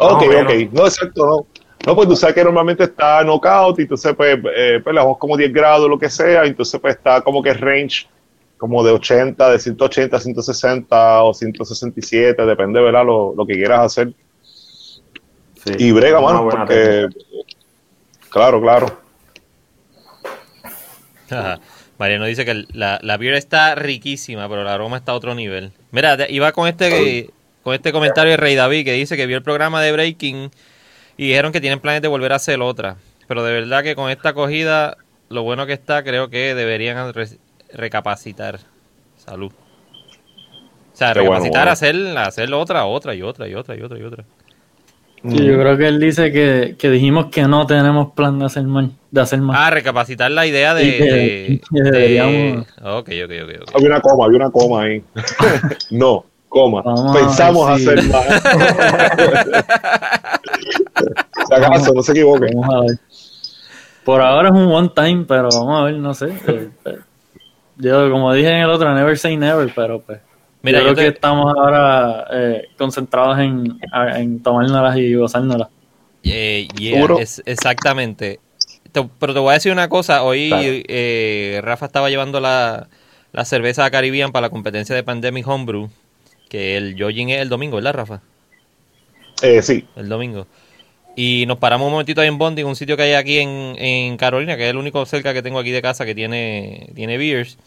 Ok, 0.00 0.22
Más 0.26 0.34
o 0.34 0.40
ok. 0.42 0.72
No, 0.72 0.84
exacto, 0.86 1.26
no. 1.26 1.46
No, 1.86 1.94
pues 1.94 2.08
tú 2.08 2.16
sabes 2.16 2.34
que 2.34 2.44
normalmente 2.44 2.84
está 2.84 3.22
knockout 3.24 3.78
y 3.78 3.82
entonces 3.82 4.14
pues, 4.14 4.38
eh, 4.54 4.80
pues 4.82 4.94
le 4.94 5.00
damos 5.00 5.16
como 5.16 5.36
10 5.36 5.52
grados, 5.52 5.88
lo 5.88 5.98
que 5.98 6.10
sea, 6.10 6.44
entonces 6.44 6.78
pues 6.80 6.96
está 6.96 7.20
como 7.22 7.42
que 7.42 7.54
range 7.54 8.06
como 8.58 8.84
de 8.84 8.92
80, 8.92 9.50
de 9.50 9.58
180 9.58 10.16
a 10.16 10.20
160 10.20 11.22
o 11.22 11.32
167, 11.32 12.44
depende, 12.44 12.80
¿verdad? 12.80 13.04
Lo, 13.06 13.34
lo 13.36 13.46
que 13.46 13.54
quieras 13.54 13.80
hacer. 13.86 14.12
Sí, 14.42 15.72
Y 15.78 15.92
brega, 15.92 16.20
mano, 16.20 16.48
porque... 16.48 17.06
Claro, 18.30 18.60
claro. 18.60 19.00
Ajá. 21.30 21.60
Mariano 21.98 22.26
dice 22.26 22.44
que 22.44 22.64
la, 22.72 22.98
la 23.02 23.16
beer 23.16 23.34
está 23.34 23.74
riquísima, 23.74 24.48
pero 24.48 24.62
el 24.62 24.68
aroma 24.68 24.98
está 24.98 25.12
a 25.12 25.14
otro 25.16 25.34
nivel. 25.34 25.72
Mira, 25.90 26.16
te- 26.16 26.32
iba 26.32 26.52
con 26.52 26.68
este 26.68 27.30
con 27.62 27.74
este 27.74 27.92
comentario 27.92 28.30
de 28.30 28.36
Rey 28.36 28.54
David 28.54 28.84
que 28.84 28.92
dice 28.92 29.16
que 29.16 29.26
vio 29.26 29.36
el 29.36 29.42
programa 29.42 29.82
de 29.82 29.92
Breaking 29.92 30.50
y 31.16 31.26
dijeron 31.28 31.52
que 31.52 31.60
tienen 31.60 31.80
planes 31.80 32.00
de 32.00 32.08
volver 32.08 32.32
a 32.32 32.36
hacer 32.36 32.60
otra. 32.62 32.96
Pero 33.26 33.42
de 33.42 33.52
verdad 33.52 33.82
que 33.82 33.94
con 33.94 34.10
esta 34.10 34.30
acogida, 34.30 34.96
lo 35.28 35.42
bueno 35.42 35.66
que 35.66 35.72
está, 35.74 36.02
creo 36.04 36.30
que 36.30 36.54
deberían 36.54 36.96
recapacitar. 37.72 38.60
Salud. 39.16 39.52
O 39.52 40.96
sea, 40.98 41.12
Qué 41.12 41.20
recapacitar, 41.20 41.60
bueno. 41.62 41.70
hacer, 41.72 42.18
hacer 42.18 42.52
otra, 42.54 42.84
otra 42.86 43.14
y 43.14 43.22
otra 43.22 43.46
y 43.48 43.54
otra 43.54 43.76
y 43.76 43.82
otra 43.82 43.98
y 43.98 44.02
otra. 44.02 44.24
sí, 45.28 45.44
yo 45.44 45.58
creo 45.58 45.76
que 45.76 45.86
él 45.86 46.00
dice 46.00 46.32
que, 46.32 46.74
que 46.78 46.90
dijimos 46.90 47.26
que 47.26 47.42
no 47.42 47.66
tenemos 47.66 48.12
plan 48.14 48.38
de 48.38 48.46
hacer 48.46 48.64
más. 48.64 48.86
De 49.10 49.20
hacer 49.20 49.40
más. 49.40 49.56
Ah, 49.58 49.70
recapacitar 49.70 50.30
la 50.30 50.46
idea 50.46 50.74
de... 50.74 50.82
Que- 50.96 51.04
de- 51.04 51.60
que 51.72 51.82
de- 51.82 51.90
deberíamos- 51.90 52.66
Ok, 52.82 53.10
ok, 53.24 53.32
ok. 53.44 53.62
ok. 53.62 53.74
Había 53.76 53.88
una 53.88 54.00
coma, 54.00 54.24
había 54.26 54.36
una 54.38 54.50
coma 54.50 54.82
ahí. 54.82 55.02
no, 55.92 56.24
coma. 56.48 56.82
Vamos 56.82 57.16
a 57.16 57.18
Pensamos 57.20 57.68
ver 57.68 57.78
si- 57.78 57.88
hacer 57.88 58.04
más. 58.10 58.44
acaso, 61.52 61.92
no 61.94 62.02
se 62.02 62.12
equivoque. 62.12 62.46
Vamos 62.54 62.74
a 62.74 62.80
ver. 62.80 62.98
Por 64.04 64.20
ahora 64.22 64.48
es 64.48 64.54
un 64.54 64.72
one 64.72 64.90
time, 64.94 65.24
pero 65.28 65.48
vamos 65.50 65.80
a 65.80 65.84
ver, 65.84 65.94
no 65.94 66.14
sé. 66.14 66.28
Yo, 67.78 68.10
como 68.10 68.32
dije 68.34 68.50
en 68.50 68.56
el 68.62 68.70
otro, 68.70 68.92
never 68.94 69.16
say 69.18 69.36
never, 69.36 69.72
pero 69.74 70.00
pues. 70.00 70.20
Mira, 70.62 70.80
yo 70.80 70.88
yo 70.88 70.94
creo 70.94 70.96
te- 71.06 71.10
que 71.12 71.14
estamos 71.16 71.54
ahora 71.56 72.26
eh, 72.32 72.68
concentrados 72.76 73.38
en, 73.38 73.78
a- 73.92 74.18
en 74.20 74.42
tomárnoslas 74.42 74.96
y 74.96 75.14
gozárnoslas. 75.14 75.68
Eh, 76.24 76.66
yeah, 76.76 77.06
es- 77.20 77.42
exactamente. 77.46 78.40
Te- 78.90 79.08
pero 79.20 79.32
te 79.34 79.38
voy 79.40 79.50
a 79.50 79.54
decir 79.54 79.70
una 79.72 79.88
cosa. 79.88 80.22
Hoy 80.24 80.48
Claro. 80.48 80.64
eh, 80.66 81.60
Rafa 81.62 81.86
estaba 81.86 82.10
llevando 82.10 82.40
la, 82.40 82.88
la 83.32 83.44
cerveza 83.44 83.88
Caribbean 83.90 84.32
para 84.32 84.46
la 84.46 84.50
competencia 84.50 84.94
de 84.96 85.02
Pandemic 85.04 85.46
Homebrew. 85.46 85.88
Que 86.48 86.76
el 86.76 86.96
Yojin 86.96 87.28
es 87.28 87.42
el 87.42 87.48
domingo, 87.50 87.76
¿verdad, 87.76 87.94
Rafa? 87.94 88.20
Eh, 89.42 89.62
sí, 89.62 89.86
El 89.94 90.08
domingo. 90.08 90.46
Y 91.20 91.46
nos 91.46 91.58
paramos 91.58 91.86
un 91.86 91.94
momentito 91.94 92.20
ahí 92.20 92.28
en 92.28 92.38
Bonding, 92.38 92.64
un 92.64 92.76
sitio 92.76 92.96
que 92.96 93.02
hay 93.02 93.14
aquí 93.14 93.38
en, 93.38 93.74
en 93.76 94.16
Carolina, 94.16 94.56
que 94.56 94.62
es 94.62 94.70
el 94.70 94.76
único 94.76 95.04
cerca 95.04 95.34
que 95.34 95.42
tengo 95.42 95.58
aquí 95.58 95.72
de 95.72 95.82
casa 95.82 96.06
que 96.06 96.14
tiene, 96.14 96.90
tiene 96.94 97.18
beers. 97.18 97.58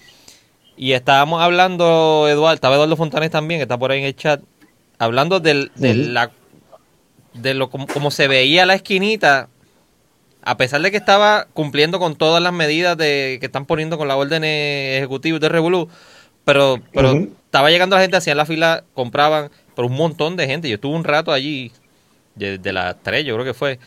Y 0.78 0.94
estábamos 0.94 1.42
hablando, 1.42 2.30
Eduardo, 2.30 2.56
estaba 2.56 2.76
Eduardo 2.76 2.96
Fontanes 2.96 3.30
también, 3.30 3.60
que 3.60 3.64
está 3.64 3.78
por 3.78 3.92
ahí 3.92 4.00
en 4.00 4.06
el 4.06 4.16
chat, 4.16 4.42
hablando 5.00 5.42
del, 5.42 5.70
de 5.76 5.96
la 5.96 6.32
de 7.34 7.54
lo 7.54 7.70
como, 7.70 7.88
como 7.88 8.10
se 8.10 8.30
veía 8.30 8.66
la 8.66 8.76
esquinita, 8.76 9.50
a 10.44 10.56
pesar 10.56 10.82
de 10.82 10.90
que 10.90 10.96
estaba 10.96 11.48
cumpliendo 11.54 12.00
con 12.00 12.16
todas 12.16 12.42
las 12.42 12.54
medidas 12.54 12.96
de 12.96 13.36
que 13.42 13.48
están 13.48 13.66
poniendo 13.66 13.98
con 13.98 14.08
la 14.08 14.16
orden 14.16 14.46
ejecutiva 14.46 15.40
de 15.40 15.50
Revolú, 15.50 15.90
pero, 16.46 16.80
pero 16.94 17.12
estaba 17.18 17.70
llegando 17.70 17.98
la 17.98 18.02
gente, 18.02 18.16
hacían 18.16 18.38
la 18.38 18.46
fila, 18.46 18.86
compraban, 18.94 19.52
pero 19.76 19.90
un 19.90 19.96
montón 19.96 20.38
de 20.38 20.48
gente. 20.48 20.70
Yo 20.70 20.76
estuve 20.76 20.96
un 20.96 21.04
rato 21.04 21.34
allí, 21.34 21.74
de, 22.36 22.58
de 22.58 22.74
las 22.74 22.96
3 23.02 23.26
yo 23.26 23.34
creo 23.36 23.46
que 23.46 23.54
fue, 23.54 23.80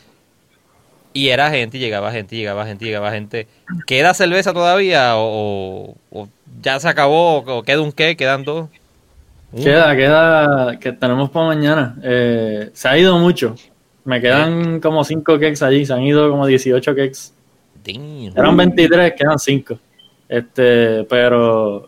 y 1.15 1.29
era 1.29 1.49
gente, 1.49 1.77
y 1.77 1.79
llegaba 1.79 2.11
gente, 2.11 2.35
y 2.35 2.39
llegaba 2.39 2.65
gente, 2.65 2.83
llegaba 2.83 3.09
gente. 3.09 3.47
¿Queda 3.87 4.13
cerveza 4.13 4.51
todavía 4.51 5.13
o, 5.15 5.95
ya 6.61 6.77
se 6.77 6.89
acabó 6.89 7.37
o 7.37 7.63
queda 7.63 7.79
un 7.79 7.93
qué? 7.93 8.17
¿Quedan 8.17 8.43
dos? 8.43 8.67
Uno. 9.53 9.63
Queda, 9.63 9.95
queda, 9.95 10.77
que 10.77 10.91
tenemos 10.91 11.29
para 11.29 11.45
mañana. 11.45 11.95
Eh, 12.03 12.69
se 12.73 12.87
ha 12.89 12.97
ido 12.97 13.17
mucho. 13.17 13.55
Me 14.03 14.19
quedan 14.19 14.81
como 14.81 15.05
5 15.05 15.39
cakes 15.39 15.63
allí, 15.63 15.85
se 15.85 15.93
han 15.93 16.03
ido 16.03 16.29
como 16.29 16.45
18 16.45 16.93
cakes. 16.93 17.31
Damn. 17.85 18.37
Eran 18.37 18.57
23, 18.57 19.13
quedan 19.13 19.39
5. 19.39 19.79
Este, 20.27 21.05
pero, 21.05 21.87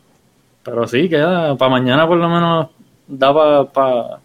pero 0.64 0.88
sí, 0.88 1.10
queda, 1.10 1.54
para 1.58 1.72
mañana 1.72 2.08
por 2.08 2.18
lo 2.18 2.30
menos 2.30 2.70
da 3.10 3.68
para 3.74 4.20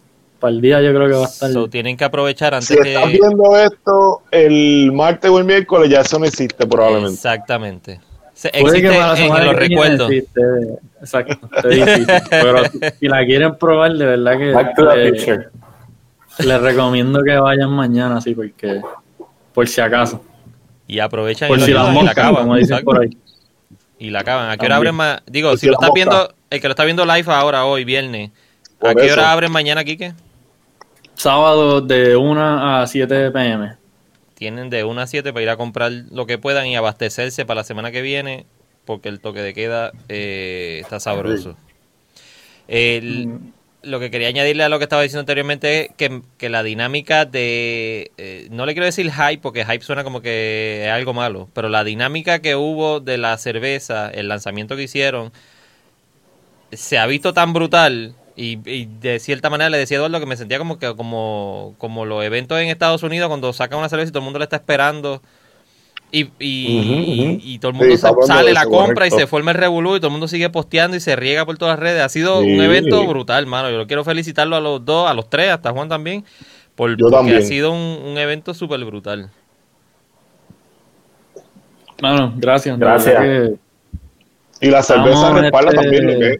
el 0.49 0.61
día, 0.61 0.81
yo 0.81 0.93
creo 0.93 1.07
que 1.07 1.13
va 1.15 1.25
a 1.25 1.29
estar. 1.29 1.51
So, 1.51 1.67
tienen 1.69 1.95
que 1.97 2.03
aprovechar 2.03 2.53
antes 2.53 2.67
si 2.67 2.73
estás 2.75 3.03
que... 3.05 3.17
viendo 3.19 3.57
esto 3.57 4.21
el 4.31 4.91
martes 4.91 5.29
o 5.29 5.39
el 5.39 5.45
miércoles, 5.45 5.89
ya 5.89 6.01
eso 6.01 6.19
no 6.19 6.25
existe 6.25 6.65
probablemente. 6.65 7.13
Exactamente. 7.15 7.99
Se- 8.33 8.49
existe 8.49 8.81
que 8.81 8.87
para 8.89 9.13
la 9.13 9.19
en, 9.19 9.45
los 9.45 9.55
recuerdos. 9.55 10.11
exacto. 11.01 11.47
Pero 11.61 12.63
si, 12.99 13.07
la 13.07 13.25
quieren 13.25 13.55
probar, 13.57 13.93
de 13.93 14.05
verdad 14.05 14.37
que 14.37 14.51
Back 14.51 14.75
to 14.75 14.87
the 14.89 14.95
le- 14.97 15.11
picture. 15.11 15.47
les 16.39 16.61
recomiendo 16.61 17.21
que 17.23 17.35
vayan 17.37 17.69
mañana, 17.69 18.19
sí, 18.19 18.33
porque 18.33 18.81
por 19.53 19.67
si 19.67 19.81
acaso. 19.81 20.23
Y 20.87 20.99
aprovechan 20.99 21.47
Por 21.47 21.57
y, 21.57 21.61
lo 21.61 21.65
si 21.67 21.73
las 21.73 21.83
ayudan 21.87 22.01
y 22.01 22.05
la 22.05 22.11
acaban. 22.11 22.35
como 22.35 22.55
dicen 22.55 22.73
exacto. 22.73 22.85
por 22.85 23.01
ahí. 23.01 23.17
Y 23.99 24.09
la 24.09 24.19
acaban. 24.19 24.49
¿A 24.49 24.57
qué 24.57 24.65
hora 24.65 24.75
abren 24.75 24.95
más? 24.95 25.21
Digo, 25.27 25.49
Por 25.49 25.57
si 25.59 25.61
si 25.61 25.67
lo 25.67 25.73
estás 25.73 25.91
viendo, 25.93 26.33
el 26.49 26.59
que 26.59 26.67
lo 26.67 26.71
está 26.71 26.83
viendo 26.83 27.05
live 27.05 27.31
ahora, 27.31 27.65
hoy, 27.65 27.85
viernes, 27.85 28.31
¿a 28.81 28.93
qué 28.93 29.11
hora 29.11 29.31
abren 29.31 29.51
mañana, 29.51 29.83
Quique? 29.83 30.13
Sábado 31.15 31.81
de 31.81 32.15
1 32.17 32.41
a 32.81 32.87
7 32.87 33.31
pm. 33.31 33.75
Tienen 34.35 34.69
de 34.69 34.83
1 34.83 35.01
a 35.01 35.07
7 35.07 35.31
para 35.31 35.43
ir 35.43 35.49
a 35.49 35.57
comprar 35.57 35.91
lo 36.11 36.25
que 36.25 36.37
puedan 36.37 36.65
y 36.67 36.75
abastecerse 36.75 37.45
para 37.45 37.61
la 37.61 37.63
semana 37.63 37.91
que 37.91 38.01
viene, 38.01 38.45
porque 38.85 39.09
el 39.09 39.19
toque 39.19 39.41
de 39.41 39.53
queda 39.53 39.91
eh, 40.09 40.79
está 40.81 40.99
sabroso. 40.99 41.55
El- 42.67 43.27
Mm. 43.27 43.53
Lo 43.85 43.99
que 43.99 44.09
quería 44.09 44.29
añadirle 44.29 44.63
a 44.63 44.69
lo 44.69 44.77
que 44.79 44.83
estaba 44.83 45.01
diciendo 45.01 45.19
anteriormente 45.19 45.81
es 45.81 45.89
que, 45.97 46.21
que 46.37 46.47
la 46.47 46.63
dinámica 46.63 47.25
de... 47.25 48.11
eh, 48.17 48.47
no 48.49 48.65
le 48.65 48.71
quiero 48.71 48.85
decir 48.85 49.11
hype, 49.11 49.39
porque 49.41 49.65
hype 49.65 49.83
suena 49.83 50.05
como 50.05 50.21
que 50.21 50.83
es 50.85 50.89
algo 50.89 51.13
malo, 51.13 51.49
pero 51.53 51.67
la 51.67 51.83
dinámica 51.83 52.39
que 52.39 52.55
hubo 52.55 53.01
de 53.01 53.17
la 53.17 53.37
cerveza, 53.37 54.09
el 54.09 54.29
lanzamiento 54.29 54.77
que 54.77 54.83
hicieron, 54.83 55.33
se 56.71 56.97
ha 56.97 57.05
visto 57.07 57.33
tan 57.33 57.51
brutal 57.51 58.15
y, 58.35 58.59
y 58.69 58.85
de 58.99 59.19
cierta 59.19 59.49
manera 59.49 59.69
le 59.69 59.77
decía 59.77 59.97
a 59.97 59.99
Eduardo 59.99 60.19
que 60.19 60.25
me 60.25 60.37
sentía 60.37 60.57
como 60.57 60.79
que 60.79 60.95
como, 60.95 61.75
como 61.77 62.05
los 62.05 62.23
eventos 62.23 62.59
en 62.59 62.69
Estados 62.69 63.03
Unidos 63.03 63.27
cuando 63.27 63.53
sacan 63.53 63.79
una 63.79 63.89
cerveza 63.89 64.09
y 64.09 64.11
todo 64.11 64.19
el 64.19 64.25
mundo 64.25 64.39
la 64.39 64.45
está 64.45 64.55
esperando 64.57 65.21
y, 66.15 66.29
y, 66.39 67.57
todo 67.57 67.71
el 67.71 67.77
mundo 67.77 67.97
sale, 67.97 68.53
la 68.53 68.61
eso, 68.61 68.69
compra 68.69 68.93
correcto. 68.93 69.15
y 69.17 69.19
se 69.21 69.25
forma 69.25 69.49
el 69.49 69.57
revolú 69.57 69.95
y 69.95 69.99
todo 69.99 70.07
el 70.09 70.11
mundo 70.11 70.27
sigue 70.27 70.47
posteando 70.51 70.95
y 70.95 70.99
se 70.99 71.15
riega 71.15 71.43
por 71.43 71.57
todas 71.57 71.73
las 71.73 71.79
redes. 71.79 72.03
Ha 72.03 72.09
sido 72.09 72.41
Sí. 72.41 72.51
un 72.53 72.61
evento 72.61 73.03
brutal, 73.07 73.47
mano. 73.47 73.71
Yo 73.71 73.77
lo 73.79 73.87
quiero 73.87 74.03
felicitarlo 74.03 74.55
a 74.55 74.59
los 74.61 74.85
dos, 74.85 75.09
a 75.09 75.15
los 75.15 75.27
tres, 75.27 75.49
hasta 75.49 75.71
Juan 75.71 75.89
también, 75.89 76.23
por, 76.75 76.91
Yo 76.97 77.09
porque 77.09 77.15
también. 77.15 77.37
ha 77.39 77.41
sido 77.41 77.71
un, 77.71 77.79
un 78.11 78.17
evento 78.19 78.53
súper 78.53 78.85
brutal. 78.85 79.31
Bueno, 81.99 82.33
gracias. 82.37 82.77
Gracias. 82.77 83.19
que 83.19 83.55
Y 84.61 84.69
la 84.69 84.83
cerveza 84.83 85.15
Estamos, 85.15 85.41
respalda 85.41 85.71
este, 85.71 85.81
también 85.81 86.07
lo 86.07 86.19
que 86.19 86.29
es. 86.29 86.37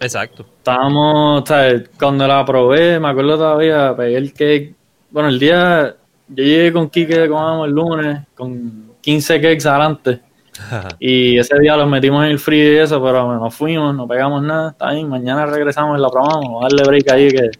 Exacto. 0.00 0.46
Estábamos, 0.58 1.46
¿sabes? 1.46 1.90
Cuando 1.98 2.26
la 2.26 2.44
probé, 2.44 2.98
me 2.98 3.08
acuerdo 3.08 3.36
todavía, 3.36 3.94
pegué 3.94 4.16
el 4.16 4.32
cake. 4.32 4.74
Bueno, 5.10 5.28
el 5.28 5.38
día, 5.38 5.94
yo 6.28 6.42
llegué 6.42 6.72
con 6.72 6.88
Kike, 6.88 7.28
comamos 7.28 7.68
el 7.68 7.74
lunes, 7.74 8.20
con 8.34 8.94
15 9.00 9.40
cakes 9.40 9.68
adelante. 9.68 10.20
Y 10.98 11.38
ese 11.38 11.58
día 11.58 11.76
los 11.76 11.88
metimos 11.88 12.24
en 12.24 12.32
el 12.32 12.38
frío 12.38 12.74
y 12.74 12.76
eso, 12.78 13.02
pero 13.02 13.38
nos 13.38 13.54
fuimos, 13.54 13.94
no 13.94 14.06
pegamos 14.06 14.42
nada. 14.42 14.70
Está 14.70 14.90
bien, 14.92 15.08
mañana 15.08 15.46
regresamos 15.46 15.98
y 15.98 16.02
la 16.02 16.08
probamos. 16.08 16.62
Darle 16.62 16.82
break 16.82 17.10
ahí 17.12 17.30
que 17.30 17.50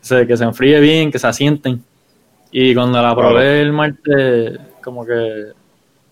se, 0.00 0.26
que 0.26 0.36
se 0.36 0.44
enfríe 0.44 0.80
bien, 0.80 1.10
que 1.10 1.18
se 1.18 1.26
asienten. 1.26 1.82
Y 2.52 2.74
cuando 2.74 3.02
la 3.02 3.14
probé 3.16 3.62
el 3.62 3.72
martes, 3.72 4.58
como 4.82 5.04
que 5.04 5.52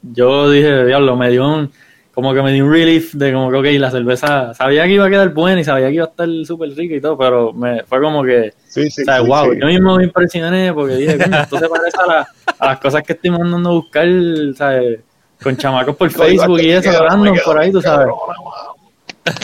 yo 0.03 0.51
dije, 0.51 0.87
diablo, 0.87 1.17
me 1.17 1.31
dio 1.31 1.47
un, 1.47 1.71
como 2.15 2.35
que 2.35 2.43
me 2.43 2.53
dio 2.53 2.67
un 2.67 2.73
relief 2.73 3.15
de 3.15 3.33
como 3.33 3.51
que, 3.51 3.57
ok, 3.57 3.65
la 3.81 3.91
cerveza, 3.91 4.53
sabía 4.55 4.85
que 4.85 4.93
iba 4.93 5.07
a 5.07 5.11
quedar 5.11 5.31
buena 5.33 5.61
y 5.61 5.65
sabía 5.65 5.89
que 5.89 5.95
iba 5.95 6.05
a 6.05 6.09
estar 6.09 6.29
súper 6.45 6.71
rica 6.71 6.95
y 6.97 7.01
todo, 7.01 7.17
pero 7.17 7.53
me 7.53 7.83
fue 7.85 8.01
como 8.03 8.23
que, 8.23 8.53
Sí, 8.67 8.91
sí, 8.91 9.03
o 9.03 9.05
sea, 9.05 9.21
sí, 9.21 9.27
wow, 9.27 9.53
yo 9.55 9.67
mismo 9.67 9.97
me 9.97 10.05
impresioné 10.05 10.73
porque 10.75 10.97
dije, 10.97 11.17
coño, 11.19 11.39
esto 11.41 11.59
se 11.59 11.69
parece 11.69 11.97
a, 12.03 12.07
la- 12.07 12.29
a 12.59 12.67
las 12.67 12.81
cosas 12.81 13.03
que 13.03 13.15
estoy 13.15 13.31
mandando 13.31 13.71
a 13.71 13.73
buscar, 13.73 14.07
¿sabes? 14.55 15.01
Con 15.43 15.57
chamacos 15.57 15.97
por 15.97 16.11
Facebook 16.13 16.61
y 16.61 16.71
eso, 16.71 16.91
queda, 16.91 17.09
por 17.45 17.59
ahí, 17.59 17.73
tú 17.73 17.81
sabes. 17.81 18.09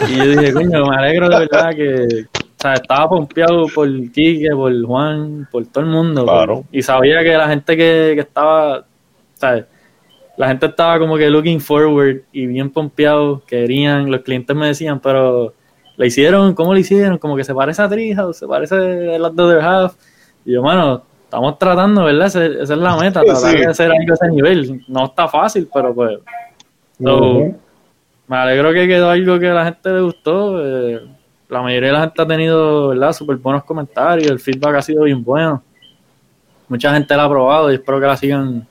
Y 0.09 0.17
yo 0.17 0.25
dije, 0.27 0.53
coño, 0.53 0.87
me 0.87 0.97
alegro 0.97 1.29
de 1.29 1.39
verdad 1.39 1.71
que, 1.75 2.25
o 2.35 2.61
sea, 2.61 2.75
estaba 2.75 3.09
pompeado 3.09 3.67
por 3.75 3.89
Quique, 4.11 4.51
por 4.53 4.83
Juan, 4.85 5.49
por 5.51 5.65
todo 5.67 5.85
el 5.85 5.91
mundo. 5.91 6.25
Claro. 6.25 6.63
por- 6.63 6.65
y 6.73 6.83
sabía 6.83 7.23
que 7.23 7.33
la 7.33 7.49
gente 7.49 7.77
que, 7.77 8.13
que 8.15 8.21
estaba, 8.21 8.85
¿sabes? 9.35 9.65
La 10.39 10.49
gente 10.49 10.67
estaba 10.67 10.99
como 10.99 11.17
que 11.17 11.29
looking 11.29 11.61
forward 11.61 12.23
y 12.33 12.47
bien 12.47 12.71
pompeado, 12.71 13.43
querían, 13.45 14.11
los 14.11 14.23
clientes 14.23 14.57
me 14.57 14.69
decían, 14.69 15.01
pero 15.01 15.53
¿la 15.97 16.07
hicieron? 16.07 16.55
¿Cómo 16.55 16.73
lo 16.73 16.79
hicieron? 16.79 17.19
Como 17.19 17.37
que 17.37 17.43
se 17.45 17.53
parece 17.53 17.83
a 17.83 17.89
Treehouse, 17.89 18.39
se 18.39 18.47
parece 18.47 18.77
a 18.77 19.19
las 19.19 19.35
de 19.35 19.43
Other 19.43 19.61
Half. 19.61 19.97
Y 20.45 20.53
yo, 20.53 20.63
mano, 20.63 21.03
estamos 21.25 21.59
tratando, 21.59 22.05
¿verdad? 22.05 22.29
Esa 22.29 22.47
es 22.47 22.71
la 22.71 22.97
meta, 22.97 23.21
tratar 23.27 23.51
sí. 23.51 23.59
de 23.59 23.67
hacer 23.67 23.91
algo 23.91 24.13
a 24.13 24.15
ese 24.15 24.29
nivel. 24.29 24.85
No 24.87 25.07
está 25.07 25.27
fácil, 25.29 25.69
pero 25.75 25.93
pues... 25.93 26.19
so. 27.03 27.53
Me 28.29 28.37
alegro 28.37 28.73
que 28.73 28.87
quedó 28.87 29.11
algo 29.11 29.39
que 29.39 29.49
a 29.49 29.55
la 29.55 29.65
gente 29.65 29.91
le 29.91 30.03
gustó. 30.03 30.65
eh, 30.65 31.01
la 31.49 31.63
mayoría 31.63 31.89
de 31.89 31.93
la 31.95 32.01
gente 32.03 32.23
ha 32.23 32.27
tenido, 32.27 32.89
¿verdad? 32.89 33.13
Súper 33.13 33.37
buenos 33.37 33.65
comentarios. 33.65 34.31
El 34.31 34.39
feedback 34.39 34.77
ha 34.77 34.83
sido 34.83 35.05
bien 35.05 35.25
bueno. 35.25 35.63
Mucha 36.69 36.93
gente 36.93 37.17
la 37.17 37.25
ha 37.25 37.29
probado 37.29 37.73
y 37.73 37.77
espero 37.77 37.99
que 37.99 38.07
la 38.07 38.17
sigan, 38.17 38.67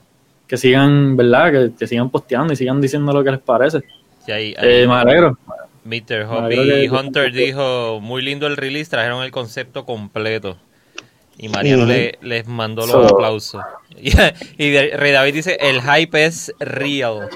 que 0.47 0.57
sigan, 0.57 1.15
¿verdad? 1.17 1.51
Que, 1.51 1.71
que 1.77 1.87
sigan 1.87 2.09
posteando 2.09 2.53
y 2.53 2.55
sigan 2.55 2.79
diciendo 2.81 3.11
lo 3.13 3.23
que 3.23 3.31
les 3.31 3.39
parece. 3.39 3.79
Sí, 4.25 4.31
ahí- 4.31 4.55
ahí- 4.57 4.83
Eh, 4.83 4.87
me 4.87 4.93
alegro. 4.95 5.37
Mr. 5.85 6.25
Hobby 6.25 6.55
que- 6.55 6.89
Hunter 6.91 7.31
dijo, 7.31 7.99
muy 8.01 8.21
lindo 8.21 8.45
el 8.47 8.57
release, 8.57 8.89
trajeron 8.89 9.23
el 9.23 9.31
concepto 9.31 9.85
completo. 9.85 10.57
Y 11.37 11.49
Mariano 11.49 11.85
le- 11.85 12.17
les 12.21 12.47
mandó 12.47 12.81
los 12.81 12.91
So- 12.91 13.15
aplausos. 13.15 13.61
Y, 13.99 14.11
Rey 14.77 15.11
David 15.11 15.33
dice, 15.33 15.57
el 15.59 15.81
hype 15.81 16.25
es 16.25 16.53
real. 16.59 17.29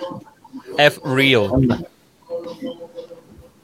F 0.78 1.00
real. 1.06 1.50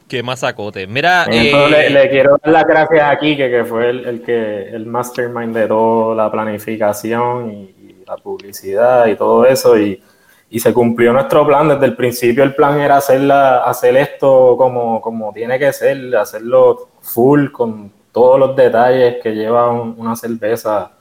Qué 0.07 0.23
masacote. 0.23 0.87
Mira, 0.87 1.25
eh, 1.29 1.51
le, 1.69 1.89
le 1.89 2.09
quiero 2.09 2.37
dar 2.41 2.53
las 2.53 2.65
gracias 2.65 3.01
a 3.11 3.17
Kike, 3.19 3.49
que 3.49 3.65
fue 3.65 3.89
el, 3.89 4.05
el 4.05 4.21
que 4.21 4.69
el 4.69 4.85
mastermind 4.85 5.53
de 5.55 5.67
toda 5.67 6.15
la 6.15 6.31
planificación 6.31 7.51
y 7.51 7.75
la 8.07 8.17
publicidad 8.17 9.05
y 9.07 9.15
todo 9.15 9.45
eso. 9.45 9.77
Y, 9.77 10.01
y 10.49 10.59
se 10.59 10.73
cumplió 10.73 11.11
nuestro 11.13 11.45
plan. 11.45 11.67
Desde 11.67 11.85
el 11.85 11.95
principio 11.95 12.43
el 12.43 12.55
plan 12.55 12.79
era 12.79 12.97
hacerla, 12.97 13.63
hacer 13.63 13.97
esto 13.97 14.55
como, 14.57 15.01
como 15.01 15.33
tiene 15.33 15.59
que 15.59 15.71
ser, 15.73 16.15
hacerlo 16.15 16.89
full 17.01 17.51
con 17.51 17.91
todos 18.11 18.39
los 18.39 18.55
detalles 18.55 19.17
que 19.21 19.35
lleva 19.35 19.69
un- 19.69 19.95
una 19.97 20.15
cerveza 20.15 20.91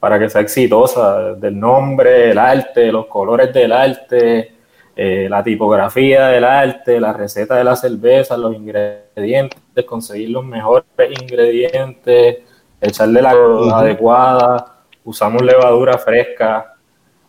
para 0.00 0.18
que 0.18 0.28
sea 0.28 0.42
exitosa, 0.42 1.34
del 1.34 1.58
nombre, 1.58 2.30
el 2.30 2.38
arte, 2.38 2.92
los 2.92 3.06
colores 3.06 3.52
del 3.52 3.72
arte, 3.72 4.52
eh, 4.96 5.26
la 5.30 5.42
tipografía 5.42 6.28
del 6.28 6.44
arte, 6.44 7.00
la 7.00 7.12
receta 7.12 7.56
de 7.56 7.64
la 7.64 7.74
cerveza, 7.74 8.36
los 8.36 8.54
ingredientes, 8.54 9.84
conseguir 9.86 10.30
los 10.30 10.44
mejores 10.44 10.84
ingredientes, 11.20 12.38
echarle 12.80 13.22
la 13.22 13.30
adecuada, 13.74 14.73
usamos 15.04 15.42
levadura 15.42 15.98
fresca, 15.98 16.74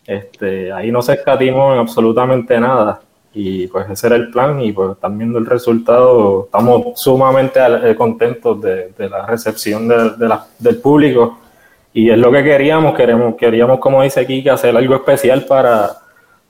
este, 0.05 0.71
ahí 0.71 0.91
no 0.91 1.01
se 1.01 1.13
escatimó 1.13 1.73
en 1.73 1.79
absolutamente 1.79 2.59
nada. 2.59 3.01
Y 3.33 3.67
pues 3.67 3.89
ese 3.89 4.07
era 4.07 4.15
el 4.15 4.29
plan 4.31 4.61
y 4.61 4.71
pues 4.71 4.91
están 4.91 5.17
viendo 5.17 5.37
el 5.37 5.45
resultado, 5.45 6.45
estamos 6.45 6.97
sumamente 6.99 7.59
eh, 7.83 7.93
contentos 7.95 8.61
de, 8.61 8.93
la 8.97 9.25
recepción 9.25 9.87
del 9.87 10.77
público. 10.77 11.39
Y 11.93 12.09
es 12.09 12.17
lo 12.17 12.31
que 12.31 12.43
queríamos, 12.43 12.95
queremos, 12.95 13.35
queríamos 13.35 13.79
como 13.79 14.03
dice 14.03 14.25
que 14.25 14.49
hacer 14.49 14.75
algo 14.75 14.95
especial 14.95 15.45
para, 15.45 15.91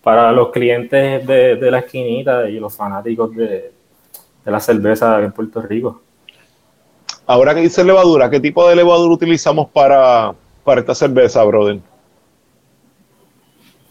para 0.05 0.31
los 0.31 0.51
clientes 0.51 1.25
de, 1.25 1.71
la 1.71 1.79
esquinita 1.79 2.47
y 2.47 2.59
los 2.59 2.75
fanáticos 2.75 3.35
de, 3.35 3.71
la 4.45 4.59
cerveza 4.59 5.19
en 5.23 5.31
Puerto 5.31 5.63
Rico. 5.63 6.01
Ahora 7.25 7.55
que 7.55 7.61
dice 7.61 7.83
levadura, 7.83 8.29
¿qué 8.29 8.39
tipo 8.39 8.69
de 8.69 8.75
levadura 8.75 9.15
utilizamos 9.15 9.67
para, 9.69 10.35
para 10.65 10.81
esta 10.81 10.93
cerveza, 10.93 11.41
brother? 11.45 11.79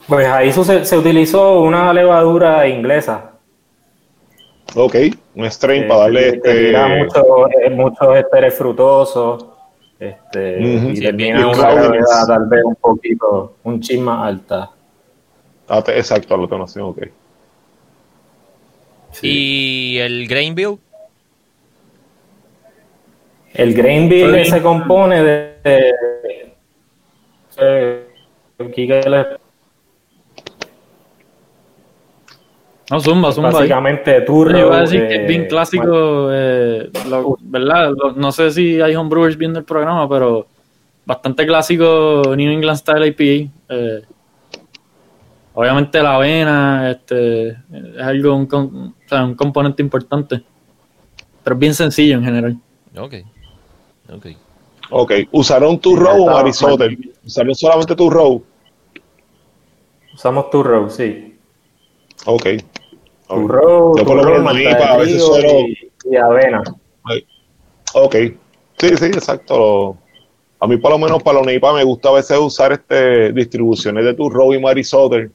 Pues 0.06 0.26
ahí 0.26 0.52
se, 0.52 0.84
se 0.84 0.98
utilizó 0.98 1.60
una 1.60 1.92
levadura 1.94 2.68
inglesa. 2.68 3.30
Ok, 4.74 4.96
un 5.36 5.44
strain 5.50 5.86
para 5.86 6.00
darle 6.00 6.28
este... 6.30 6.76
mucho, 6.98 7.48
eh, 7.48 7.70
muchos 7.70 8.16
esteres 8.16 8.54
frutosos. 8.54 9.46
Este, 9.98 10.60
y 10.60 11.00
termina 11.00 11.46
una 11.46 12.26
tal 12.26 12.48
vez 12.48 12.64
un 12.64 12.74
poquito, 12.74 13.54
un 13.62 13.80
chin 13.80 14.02
más 14.02 14.26
alta. 14.26 14.70
Ah, 15.68 15.82
exacto, 15.86 16.36
la 16.36 16.48
tonación, 16.48 16.84
ok. 16.86 17.02
¿Y 19.22 19.98
el 19.98 20.26
grain 20.26 20.54
build? 20.54 20.78
El 23.54 23.72
grain 23.72 24.08
build 24.08 24.44
se 24.46 24.60
compone 24.60 25.22
de, 25.22 25.54
de, 25.62 26.43
No, 32.90 33.00
zumba, 33.00 33.32
zumba. 33.32 33.50
Básicamente 33.50 34.20
turno. 34.22 34.58
Yo 34.58 34.66
iba 34.66 34.76
a 34.76 34.80
decir 34.82 35.08
que 35.08 35.22
es 35.22 35.26
bien 35.26 35.46
clásico, 35.46 36.28
eh, 36.30 36.90
¿verdad? 37.42 37.92
no 38.14 38.30
sé 38.30 38.50
si 38.50 38.80
hay 38.80 38.94
homebrewers 38.94 39.38
viendo 39.38 39.58
el 39.58 39.64
programa, 39.64 40.08
pero 40.08 40.46
bastante 41.06 41.46
clásico 41.46 42.22
New 42.36 42.50
England 42.50 42.78
Style 42.78 43.06
IPA. 43.06 43.50
Eh, 43.70 44.02
obviamente 45.54 46.02
la 46.02 46.16
avena 46.16 46.90
este, 46.90 47.48
es 47.48 48.00
algo, 48.00 48.36
un, 48.36 48.48
o 48.52 49.08
sea, 49.08 49.24
un 49.24 49.34
componente 49.34 49.82
importante, 49.82 50.42
pero 51.42 51.54
es 51.54 51.60
bien 51.60 51.74
sencillo 51.74 52.18
en 52.18 52.24
general. 52.24 52.56
Ok, 52.96 53.14
ok. 54.12 54.26
Ok, 54.96 55.12
¿usaron 55.32 55.80
tu 55.80 55.96
row 55.96 56.22
o 56.22 56.30
Marisote? 56.30 56.96
¿Usaron 57.26 57.52
solamente 57.56 57.96
tu 57.96 58.08
row? 58.08 58.40
Usamos 60.14 60.50
tu 60.50 60.62
row, 60.62 60.88
sí. 60.88 61.36
Ok. 62.26 62.46
Turro, 63.26 63.92
a 63.96 64.96
veces 64.98 65.20
solo... 65.20 65.48
y, 66.04 66.16
avena. 66.16 66.62
Ok. 67.94 68.14
Sí, 68.78 68.96
sí, 68.96 69.06
exacto. 69.06 69.96
A 70.60 70.68
mí, 70.68 70.76
por 70.76 70.92
lo 70.92 70.98
menos, 70.98 71.20
para 71.24 71.40
la 71.40 71.52
NIPA 71.52 71.72
me 71.72 71.82
gusta 71.82 72.10
a 72.10 72.12
veces 72.12 72.38
usar 72.38 72.70
este 72.70 73.32
distribuciones 73.32 74.04
de 74.04 74.14
turro 74.14 74.54
y 74.54 74.60
marisote. 74.60 75.28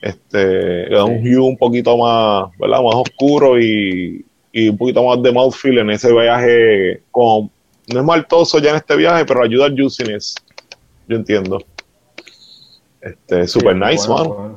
Este, 0.00 0.88
da 0.90 1.04
un 1.04 1.26
hue 1.26 1.40
un 1.40 1.56
poquito 1.56 1.96
más, 1.96 2.56
¿verdad? 2.56 2.84
Más 2.84 2.94
oscuro 2.94 3.60
y, 3.60 4.24
y 4.52 4.68
un 4.68 4.78
poquito 4.78 5.02
más 5.02 5.20
de 5.20 5.32
mouthfeel 5.32 5.78
en 5.78 5.90
ese 5.90 6.12
viaje. 6.12 7.02
Con, 7.10 7.50
no 7.88 8.00
es 8.00 8.06
maltoso 8.06 8.58
ya 8.58 8.70
en 8.70 8.76
este 8.76 8.96
viaje, 8.96 9.24
pero 9.24 9.42
ayuda 9.42 9.66
al 9.66 9.76
juiciness. 9.76 10.34
Yo 11.08 11.16
entiendo. 11.16 11.64
Este, 13.00 13.46
super 13.46 13.76
nice, 13.76 14.08
man. 14.08 14.56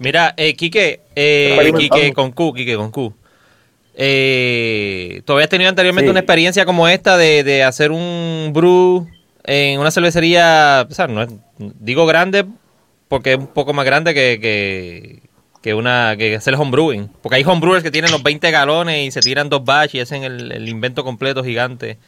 Mira, 0.00 0.34
eh, 0.36 0.54
Quique, 0.54 1.00
eh, 1.14 1.72
Quique 1.76 2.12
con 2.12 2.32
Q, 2.32 2.52
Quique 2.54 2.76
con 2.76 2.90
Q. 2.90 3.14
Eh, 3.94 5.22
¿Tú 5.24 5.34
habías 5.34 5.48
tenido 5.48 5.68
anteriormente 5.68 6.10
una 6.10 6.20
experiencia 6.20 6.64
como 6.64 6.88
esta 6.88 7.16
de, 7.16 7.62
hacer 7.62 7.90
un 7.90 8.50
brew 8.52 9.06
en 9.44 9.80
una 9.80 9.90
cervecería, 9.90 10.86
o 10.88 10.94
sea, 10.94 11.08
no 11.08 11.26
digo 11.58 12.06
grande 12.06 12.46
porque 13.08 13.32
es 13.32 13.38
un 13.38 13.48
poco 13.48 13.74
más 13.74 13.84
grande 13.84 14.14
que, 14.14 14.38
que, 14.40 15.22
una 15.70 16.16
que 16.16 16.34
hacer 16.34 16.54
homebrewing? 16.54 17.08
Porque 17.22 17.36
hay 17.36 17.44
homebrewers 17.44 17.82
que 17.82 17.90
tienen 17.90 18.10
los 18.10 18.22
20 18.22 18.50
galones 18.50 19.06
y 19.06 19.10
se 19.10 19.20
tiran 19.20 19.48
dos 19.48 19.64
batch 19.64 19.94
y 19.94 20.00
hacen 20.00 20.24
el, 20.24 20.68
invento 20.68 21.04
completo 21.04 21.44
gigante. 21.44 21.98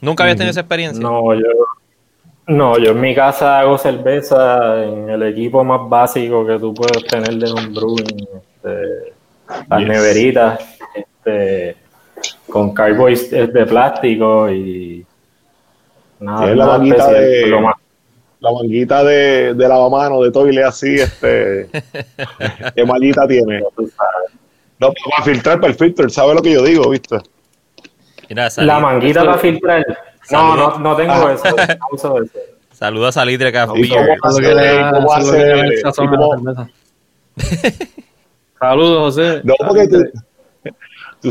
¿Nunca 0.00 0.24
habías 0.24 0.36
tenido 0.36 0.50
esa 0.50 0.60
experiencia? 0.60 1.02
No, 1.02 1.34
yo 1.34 1.46
no, 2.48 2.78
yo 2.78 2.92
en 2.92 3.00
mi 3.00 3.14
casa 3.14 3.58
hago 3.58 3.76
cerveza 3.76 4.84
en 4.84 5.10
el 5.10 5.22
equipo 5.24 5.64
más 5.64 5.88
básico 5.88 6.46
que 6.46 6.58
tú 6.60 6.72
puedes 6.72 7.04
tener 7.04 7.34
de 7.34 7.52
un 7.52 7.74
brewing, 7.74 8.28
este, 8.36 9.12
las 9.68 9.82
neveritas, 9.82 10.60
este, 10.94 11.76
con 12.48 12.72
carboys 12.72 13.30
de 13.30 13.66
plástico 13.66 14.48
y 14.48 15.04
nada, 16.20 16.54
la 16.54 16.66
manguita 16.66 17.10
de, 17.10 17.50
la 18.40 18.52
manguita 18.52 19.02
de, 19.02 19.54
de 19.54 19.68
lavamano 19.68 20.22
de 20.22 20.30
toile 20.30 20.62
así, 20.62 20.94
este, 20.94 21.68
qué 22.74 22.84
mallita 22.84 23.26
tiene. 23.26 23.62
No, 24.78 24.92
para 24.92 25.24
filtrar 25.24 25.60
para 25.60 25.72
el 25.72 25.78
filter, 25.78 26.10
¿sabes 26.10 26.34
lo 26.34 26.42
que 26.42 26.52
yo 26.52 26.62
digo, 26.62 26.90
viste? 26.90 27.18
la 28.28 28.80
manguita 28.80 29.24
para 29.24 29.38
filtrar. 29.38 29.84
No, 30.30 30.56
no, 30.56 30.78
no 30.78 30.96
tengo 30.96 31.30
eso. 31.30 31.44
No 31.44 31.86
uso 31.92 32.22
eso. 32.22 32.38
Saludos 32.72 33.08
a 33.16 33.20
Salitre 33.20 33.52
Café. 33.52 33.72
Saludos, 38.58 39.16
José. 39.16 39.40
No, 39.44 39.54
porque 39.66 39.88
tú, 39.88 40.04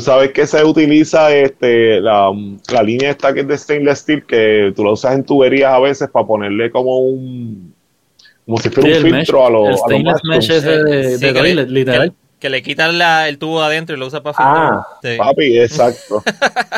sabes 0.02 0.32
que 0.32 0.48
se 0.48 0.64
utiliza 0.64 1.34
este 1.34 2.00
la, 2.02 2.32
la, 2.72 2.84
línea 2.84 3.12
esta 3.12 3.34
que 3.34 3.42
es 3.42 3.48
de 3.48 3.58
stainless 3.58 4.00
steel, 4.00 4.26
que 4.26 4.74
tú 4.76 4.84
la 4.84 4.92
usas 4.92 5.16
en 5.16 5.24
tuberías 5.24 5.74
a 5.74 5.80
veces 5.80 6.10
para 6.10 6.26
ponerle 6.26 6.72
como 6.72 7.00
un 7.00 7.74
como 8.46 8.58
si 8.60 8.70
fuera 8.70 8.98
un 8.98 9.04
filtro 9.04 9.46
a 9.46 9.50
los. 9.50 9.68
El 9.70 9.78
stainless 9.78 10.22
mesh 10.24 10.52
ese 10.52 10.84
de, 10.84 11.18
de 11.18 11.66
literal 11.66 12.14
que 12.40 12.50
le 12.50 12.62
quitan 12.62 12.98
la, 12.98 13.28
el 13.28 13.38
tubo 13.38 13.62
adentro 13.62 13.96
y 13.96 14.00
lo 14.00 14.08
usa 14.08 14.22
para 14.22 14.36
filtrar. 14.36 15.18
Ah, 15.18 15.26
papi, 15.26 15.60
exacto. 15.60 16.22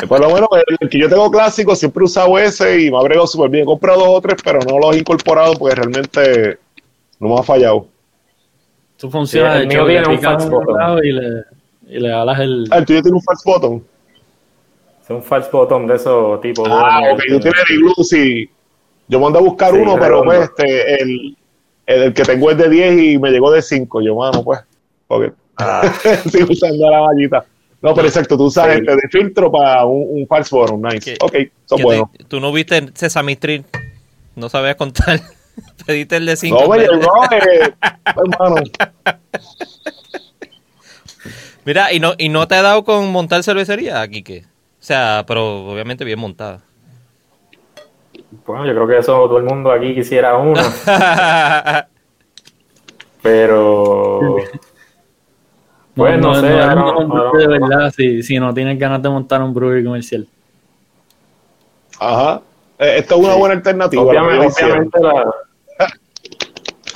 Por 0.08 0.20
lo 0.20 0.30
menos 0.30 0.48
el 0.80 0.88
que 0.88 0.98
yo 0.98 1.08
tengo 1.08 1.30
clásico 1.30 1.76
siempre 1.76 2.02
he 2.02 2.04
usado 2.04 2.38
ese 2.38 2.80
y 2.80 2.90
me 2.90 2.96
ha 2.96 3.02
bregado 3.02 3.26
súper 3.26 3.50
bien. 3.50 3.64
He 3.64 3.66
comprado 3.66 3.98
dos 3.98 4.08
o 4.08 4.20
tres, 4.20 4.36
pero 4.42 4.60
no 4.60 4.78
los 4.78 4.96
he 4.96 5.00
incorporado 5.00 5.54
porque 5.54 5.74
realmente 5.74 6.58
no 7.18 7.28
me 7.28 7.38
ha 7.38 7.42
fallado. 7.42 7.86
Tú 8.96 9.10
funciona 9.10 9.58
el 9.58 9.66
mío 9.66 9.86
tiene 9.86 10.08
un. 10.08 11.04
Y 11.04 11.12
le, 11.12 11.44
y 11.88 11.98
le 11.98 12.12
alas 12.12 12.38
el... 12.40 12.66
Ah, 12.70 12.78
el 12.78 12.84
tuyo 12.84 13.02
tiene 13.02 13.16
un 13.16 13.22
false 13.22 13.42
bottom. 13.44 13.82
Es 15.02 15.10
un 15.10 15.22
false 15.22 15.48
bottom 15.50 15.86
de 15.86 15.94
esos 15.96 16.40
tipos. 16.40 16.68
Ah, 16.70 17.00
ok, 17.12 17.20
tú 17.28 17.40
tienes 17.40 17.64
el 17.70 17.78
glue, 17.78 18.04
sí. 18.04 18.50
Yo 19.08 19.18
mandé 19.18 19.38
a 19.38 19.42
buscar 19.42 19.72
uno, 19.72 19.96
pero 19.98 20.22
pues 20.22 20.40
este, 20.40 21.02
el, 21.02 21.36
el, 21.86 22.12
que 22.12 22.22
tengo 22.24 22.50
es 22.50 22.58
de 22.58 22.68
10 22.68 23.02
y 23.02 23.18
me 23.18 23.30
llegó 23.30 23.50
de 23.50 23.62
5. 23.62 24.02
Yo, 24.02 24.14
mano, 24.16 24.44
pues, 24.44 24.60
ok. 25.08 25.32
Ah. 25.56 25.90
usando 26.50 26.90
la 26.90 27.02
mallita. 27.02 27.44
No, 27.80 27.94
pero 27.94 28.08
exacto, 28.08 28.36
tú 28.36 28.44
usas 28.44 28.68
este 28.68 28.90
de 28.96 29.08
filtro 29.10 29.52
para 29.52 29.84
un, 29.84 30.20
un 30.20 30.26
false 30.26 30.54
bottom, 30.54 30.82
nice. 30.82 31.16
ok, 31.20 31.34
son 31.64 31.82
buenos. 31.82 32.08
Tú 32.26 32.40
no 32.40 32.52
viste 32.52 32.90
Sesame 32.94 33.32
Street, 33.32 33.62
no 34.34 34.48
sabías 34.48 34.76
contar. 34.76 35.20
Pediste 35.86 36.16
el 36.16 36.26
de 36.26 36.36
5. 36.36 36.60
No, 36.60 36.66
oye, 36.66 36.86
no, 36.86 37.36
eh, 37.36 37.74
hermano. 38.04 38.62
Mira, 41.68 41.92
¿y 41.92 42.00
no, 42.00 42.14
¿y 42.16 42.30
no 42.30 42.48
te 42.48 42.54
ha 42.54 42.62
dado 42.62 42.82
con 42.82 43.12
montar 43.12 43.42
cervecería 43.42 44.00
aquí 44.00 44.22
que? 44.22 44.38
O 44.38 44.80
sea, 44.80 45.24
pero 45.26 45.70
obviamente 45.70 46.02
bien 46.02 46.18
montada. 46.18 46.60
Bueno, 48.46 48.64
yo 48.64 48.72
creo 48.72 48.88
que 48.88 48.96
eso 48.96 49.12
todo 49.28 49.36
el 49.36 49.44
mundo 49.44 49.70
aquí 49.70 49.94
quisiera 49.94 50.38
uno. 50.38 50.62
pero 53.22 54.36
bueno, 55.94 56.40
no, 56.40 57.04
no, 57.06 57.32
de 57.32 57.46
verdad 57.46 57.92
si, 57.94 58.22
si, 58.22 58.38
no 58.38 58.54
tienes 58.54 58.78
ganas 58.78 59.02
de 59.02 59.10
montar 59.10 59.42
un 59.42 59.52
brewery 59.52 59.84
comercial. 59.84 60.26
Ajá. 62.00 62.40
Eh, 62.78 62.94
esto 63.00 63.16
es 63.16 63.20
una 63.26 63.34
buena 63.34 63.56
alternativa. 63.56 64.02
Obviamente, 64.04 64.62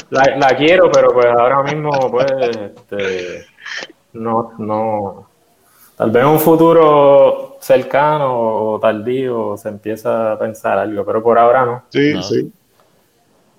la, 0.08 0.24
la, 0.38 0.56
quiero, 0.56 0.90
pero 0.90 1.12
pues 1.12 1.26
ahora 1.26 1.62
mismo 1.62 1.90
pues 2.10 2.32
este, 2.32 3.52
no, 4.14 4.52
no, 4.58 5.28
Tal 5.96 6.10
vez 6.10 6.22
en 6.22 6.28
un 6.30 6.40
futuro 6.40 7.58
cercano 7.60 8.34
o 8.72 8.80
tardío 8.80 9.56
se 9.56 9.68
empieza 9.68 10.32
a 10.32 10.38
pensar 10.38 10.78
algo, 10.78 11.04
pero 11.04 11.22
por 11.22 11.38
ahora 11.38 11.64
no. 11.64 11.82
Sí, 11.90 12.12
No. 12.14 12.22
sí. 12.22 12.52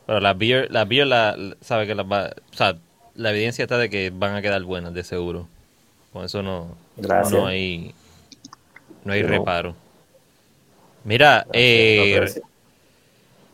Pero 0.05 0.19
las 0.19 0.37
beer, 0.37 0.67
las 0.69 0.87
beer 0.87 1.07
la, 1.07 1.37
sabe 1.61 1.87
que 1.87 1.95
las 1.95 2.05
va, 2.05 2.31
o 2.51 2.55
sea, 2.55 2.75
la 3.15 3.31
evidencia 3.31 3.63
está 3.63 3.77
de 3.77 3.89
que 3.89 4.11
van 4.13 4.35
a 4.35 4.41
quedar 4.41 4.61
buenas, 4.63 4.93
de 4.93 5.03
seguro. 5.03 5.47
Con 6.11 6.25
eso 6.25 6.43
no, 6.43 6.75
Gracias. 6.97 7.31
no 7.31 7.47
hay, 7.47 7.93
no 9.05 9.13
hay 9.13 9.23
reparo. 9.23 9.75
Mira, 11.05 11.45
eh. 11.53 12.25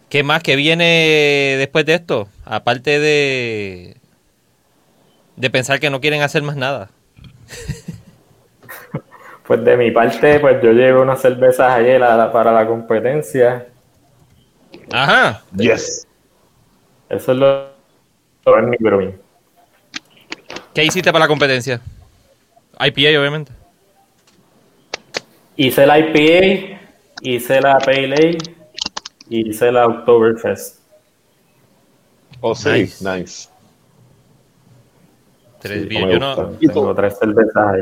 ¿qué 0.10 0.24
más 0.24 0.42
que 0.42 0.56
viene 0.56 1.56
después 1.60 1.86
de 1.86 1.94
esto? 1.94 2.28
Aparte 2.46 3.00
de, 3.00 3.98
de 5.40 5.50
pensar 5.50 5.80
que 5.80 5.90
no 5.90 6.00
quieren 6.02 6.22
hacer 6.22 6.44
más 6.44 6.56
nada. 6.56 6.90
Pues 9.48 9.66
de 9.66 9.76
mi 9.78 9.90
parte, 9.90 10.40
pues 10.40 10.62
yo 10.62 10.72
llevo 10.74 11.02
unas 11.02 11.20
cervezas 11.22 11.72
ayer 11.72 12.04
a 12.04 12.16
la- 12.16 12.32
para 12.32 12.52
la 12.52 12.68
competencia. 12.68 13.66
Ajá. 14.94 15.42
Yes. 15.58 16.06
Eso 17.10 17.32
es 17.32 17.38
lo, 17.40 17.70
lo 18.46 18.60
es 18.60 18.68
mi. 18.68 18.78
¿Qué 20.72 20.84
hiciste 20.84 21.12
para 21.12 21.26
la 21.26 21.28
competencia? 21.28 21.82
IPA, 22.80 23.20
obviamente. 23.20 23.52
Hice 25.56 25.88
la 25.88 25.98
IPA, 25.98 26.80
hice 27.24 27.60
la 27.60 27.80
Pale 27.80 28.06
Ale 28.06 28.38
y 29.30 29.50
hice 29.50 29.72
la 29.72 29.88
Oktoberfest. 29.88 30.78
Oh, 32.40 32.54
sí, 32.54 32.70
Nice. 32.70 33.04
nice. 33.04 33.50
Tres 35.62 35.88
Sí, 35.90 36.00
no 36.00 36.10
Yo 36.12 36.20
no. 36.20 36.36
Tengo 36.60 36.96
tres 36.96 37.18
cervezas 37.20 37.56
ahí. 37.68 37.82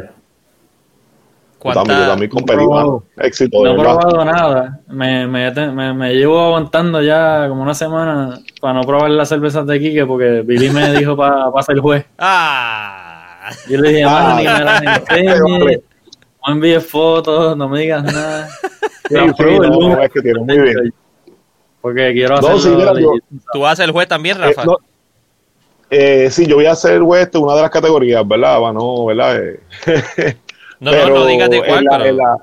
Yo 1.63 1.73
también, 1.73 1.97
yo 1.99 2.03
¿cuánta- 2.03 2.07
también 2.07 2.29
competí, 2.31 2.63
No, 2.63 2.69
mano. 2.69 3.03
Éxito, 3.17 3.63
No 3.63 3.71
he 3.71 3.75
probado 3.79 4.23
nada. 4.25 4.79
Me, 4.87 5.27
me, 5.27 5.51
me, 5.51 5.93
me 5.93 6.13
llevo 6.13 6.39
aguantando 6.39 7.01
ya 7.01 7.47
como 7.49 7.63
una 7.63 7.73
semana 7.73 8.39
para 8.61 8.73
no 8.75 8.81
probar 8.81 9.09
las 9.11 9.27
cervezas 9.29 9.65
de 9.65 9.79
Kike 9.79 10.05
porque 10.05 10.41
Billy 10.45 10.69
me 10.69 10.91
dijo 10.93 11.17
para 11.17 11.51
ser 11.63 11.79
juez. 11.79 12.05
Ah. 12.19 13.49
Yo 13.69 13.79
le 13.79 13.89
dije, 13.89 14.03
Ah, 14.05 14.35
ni 14.37 14.43
me 14.43 14.59
las 14.63 14.81
enseñes, 15.09 15.39
no 16.45 16.53
envíes 16.53 16.85
fotos, 16.85 17.55
no 17.57 17.69
me 17.69 17.79
digas 17.79 18.03
nada. 18.03 18.47
Sí, 19.07 19.15
no, 19.15 19.25
no, 19.69 20.01
es 20.03 20.11
que 20.11 20.21
tiene 20.21 20.39
muy 20.39 20.59
bien. 20.59 20.93
Porque 21.81 22.11
quiero 22.11 22.35
No, 22.41 22.47
hacerlo. 22.47 22.59
sí, 22.59 22.69
mira, 22.75 22.93
yo- 22.99 23.13
legit. 23.13 23.23
¿Tú 23.53 23.59
vas 23.61 23.73
a 23.73 23.83
ser 23.83 23.91
juez 23.91 24.07
también, 24.07 24.35
Eh, 24.37 24.47
Rafa? 24.47 24.65
no, 24.65 24.77
eh, 25.89 26.30
sí, 26.32 26.45
yo 26.45 26.56
voy 26.56 26.65
a 26.65 26.71
hacer 26.73 27.02
West 27.02 27.36
una 27.36 27.56
de 27.56 27.62
las 27.62 27.71
categorías, 27.71 28.28
¿verdad? 28.28 28.62
Va, 28.62 28.73
No, 28.73 29.06
¿verdad? 29.06 29.38
Eh, 29.43 29.60
No, 30.80 30.91
no, 30.91 31.10
no 31.10 31.26
digas 31.26 31.50
de 31.50 31.63
cuál, 31.65 31.84
la- 31.86 31.97
pero... 31.97 32.15
la- 32.15 32.38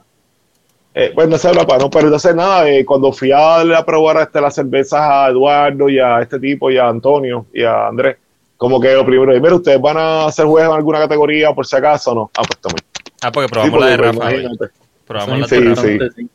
eh, 0.97 1.11
pues 1.15 1.29
no 1.29 1.37
se 1.39 1.49
habla 1.49 1.67
para 1.67 1.81
no 1.81 1.91
perderse 1.91 2.33
nada. 2.35 2.69
eh, 2.69 2.85
cuando 2.85 3.13
fui 3.13 3.31
a 3.33 3.39
darle 3.39 3.77
a 3.77 3.85
probar 3.85 4.17
este, 4.19 4.41
las 4.41 4.55
cervezas 4.55 5.01
a 5.01 5.29
Eduardo 5.29 5.89
y 5.89 5.99
a 5.99 6.21
este 6.21 6.39
tipo 6.39 6.71
y 6.71 6.79
a 6.79 6.89
Antonio 6.89 7.47
y 7.53 7.63
a 7.65 7.89
Andrés, 7.89 8.17
como 8.57 8.81
que 8.81 8.93
lo 8.95 9.05
primero, 9.05 9.33
mira, 9.41 9.55
ustedes 9.57 9.81
van 9.81 9.97
a 9.97 10.27
hacer 10.27 10.47
jueces 10.47 10.69
en 10.71 10.75
alguna 10.77 11.01
categoría 11.01 11.53
por 11.53 11.67
si 11.67 11.75
acaso 11.77 12.13
o 12.13 12.15
no. 12.15 12.31
Ah, 12.37 12.43
pues 12.47 12.59
tome. 12.61 12.75
Ah, 13.23 13.31
porque 13.33 13.47
Sí, 13.49 13.51
probamos 13.53 13.81
la 13.81 13.87
de 13.89 13.97
porque, 13.97 14.13
Rafa. 14.13 14.69
Probamos 15.07 15.39
la 15.41 15.47
Eso 15.47 15.55
de 15.57 15.61
Sí, 15.77 15.99
Rafa. 15.99 16.15
sí. 16.17 16.29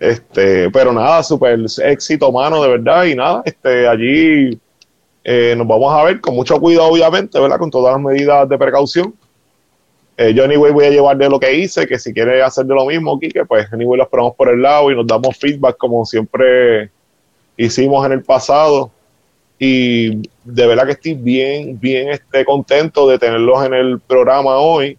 Este, 0.00 0.70
pero 0.70 0.92
nada, 0.92 1.22
súper 1.24 1.58
éxito, 1.84 2.30
mano, 2.30 2.62
de 2.62 2.68
verdad. 2.68 3.04
Y 3.04 3.14
nada, 3.16 3.42
este, 3.44 3.88
allí 3.88 4.58
eh, 5.30 5.54
nos 5.54 5.66
vamos 5.66 5.92
a 5.92 6.04
ver 6.04 6.22
con 6.22 6.34
mucho 6.34 6.58
cuidado, 6.58 6.88
obviamente, 6.88 7.38
¿verdad? 7.38 7.58
Con 7.58 7.70
todas 7.70 7.92
las 7.92 8.02
medidas 8.02 8.48
de 8.48 8.56
precaución. 8.56 9.14
Eh, 10.16 10.32
yo, 10.32 10.42
anyway, 10.42 10.72
voy 10.72 10.86
a 10.86 10.90
llevar 10.90 11.18
de 11.18 11.28
lo 11.28 11.38
que 11.38 11.52
hice, 11.52 11.86
que 11.86 11.98
si 11.98 12.14
quiere 12.14 12.40
hacer 12.40 12.64
de 12.64 12.74
lo 12.74 12.86
mismo, 12.86 13.20
Kike, 13.20 13.44
pues, 13.44 13.70
anyway, 13.70 13.98
lo 13.98 14.04
esperamos 14.04 14.34
por 14.36 14.48
el 14.48 14.62
lado 14.62 14.90
y 14.90 14.96
nos 14.96 15.06
damos 15.06 15.36
feedback 15.36 15.76
como 15.76 16.06
siempre 16.06 16.88
hicimos 17.58 18.06
en 18.06 18.12
el 18.12 18.22
pasado. 18.22 18.90
Y 19.58 20.16
de 20.44 20.66
verdad 20.66 20.86
que 20.86 20.92
estoy 20.92 21.12
bien, 21.12 21.78
bien 21.78 22.08
este, 22.08 22.42
contento 22.46 23.06
de 23.06 23.18
tenerlos 23.18 23.66
en 23.66 23.74
el 23.74 24.00
programa 24.00 24.56
hoy. 24.56 24.96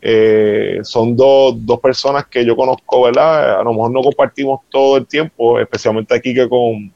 Eh, 0.00 0.78
son 0.84 1.14
dos, 1.14 1.54
dos 1.58 1.80
personas 1.80 2.26
que 2.28 2.46
yo 2.46 2.56
conozco, 2.56 3.02
¿verdad? 3.02 3.60
A 3.60 3.62
lo 3.62 3.74
mejor 3.74 3.90
no 3.90 4.00
compartimos 4.00 4.60
todo 4.70 4.96
el 4.96 5.06
tiempo, 5.06 5.60
especialmente 5.60 6.14
aquí 6.14 6.32
que 6.32 6.48
con, 6.48 6.90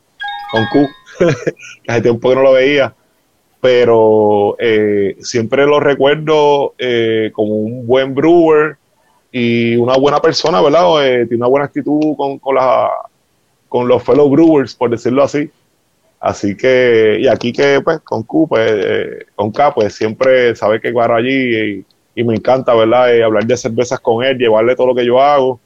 con 0.51 0.67
Q, 0.73 0.89
hace 1.87 2.03
tiempo 2.03 2.29
que 2.29 2.35
no 2.35 2.43
lo 2.43 2.53
veía, 2.53 2.95
pero 3.61 4.57
eh, 4.59 5.17
siempre 5.21 5.67
lo 5.67 5.81
recuerdo 5.81 6.75
eh, 6.79 7.31
como 7.33 7.55
un 7.55 7.87
buen 7.87 8.15
brewer 8.15 8.77
y 9.33 9.77
una 9.77 9.97
buena 9.97 10.21
persona, 10.21 10.61
¿verdad? 10.61 11.07
Eh, 11.07 11.27
tiene 11.27 11.43
una 11.43 11.49
buena 11.49 11.67
actitud 11.67 12.17
con, 12.17 12.39
con, 12.39 12.55
la, 12.55 12.91
con 13.69 13.89
los 13.89 14.03
fellow 14.03 14.29
brewers, 14.29 14.75
por 14.75 14.91
decirlo 14.91 15.23
así. 15.23 15.51
Así 16.21 16.57
que, 16.57 17.19
y 17.21 17.29
aquí 17.29 17.53
que, 17.53 17.81
pues, 17.83 18.01
con 18.01 18.25
Q, 18.25 18.49
pues, 18.49 19.27
con 19.37 19.53
K, 19.53 19.73
pues 19.73 19.95
siempre 19.95 20.55
sabe 20.57 20.81
que 20.81 20.91
guarda 20.91 21.17
allí 21.17 21.85
y, 22.17 22.25
me 22.25 22.35
encanta, 22.35 22.75
¿verdad? 22.75 23.23
Hablar 23.23 23.47
de 23.47 23.57
cervezas 23.57 24.01
con 24.01 24.25
él, 24.25 24.37
llevarle 24.37 24.75
todo 24.75 24.89
lo 24.89 24.95
que 24.97 25.07
yo 25.07 25.21
hago. 25.23 25.61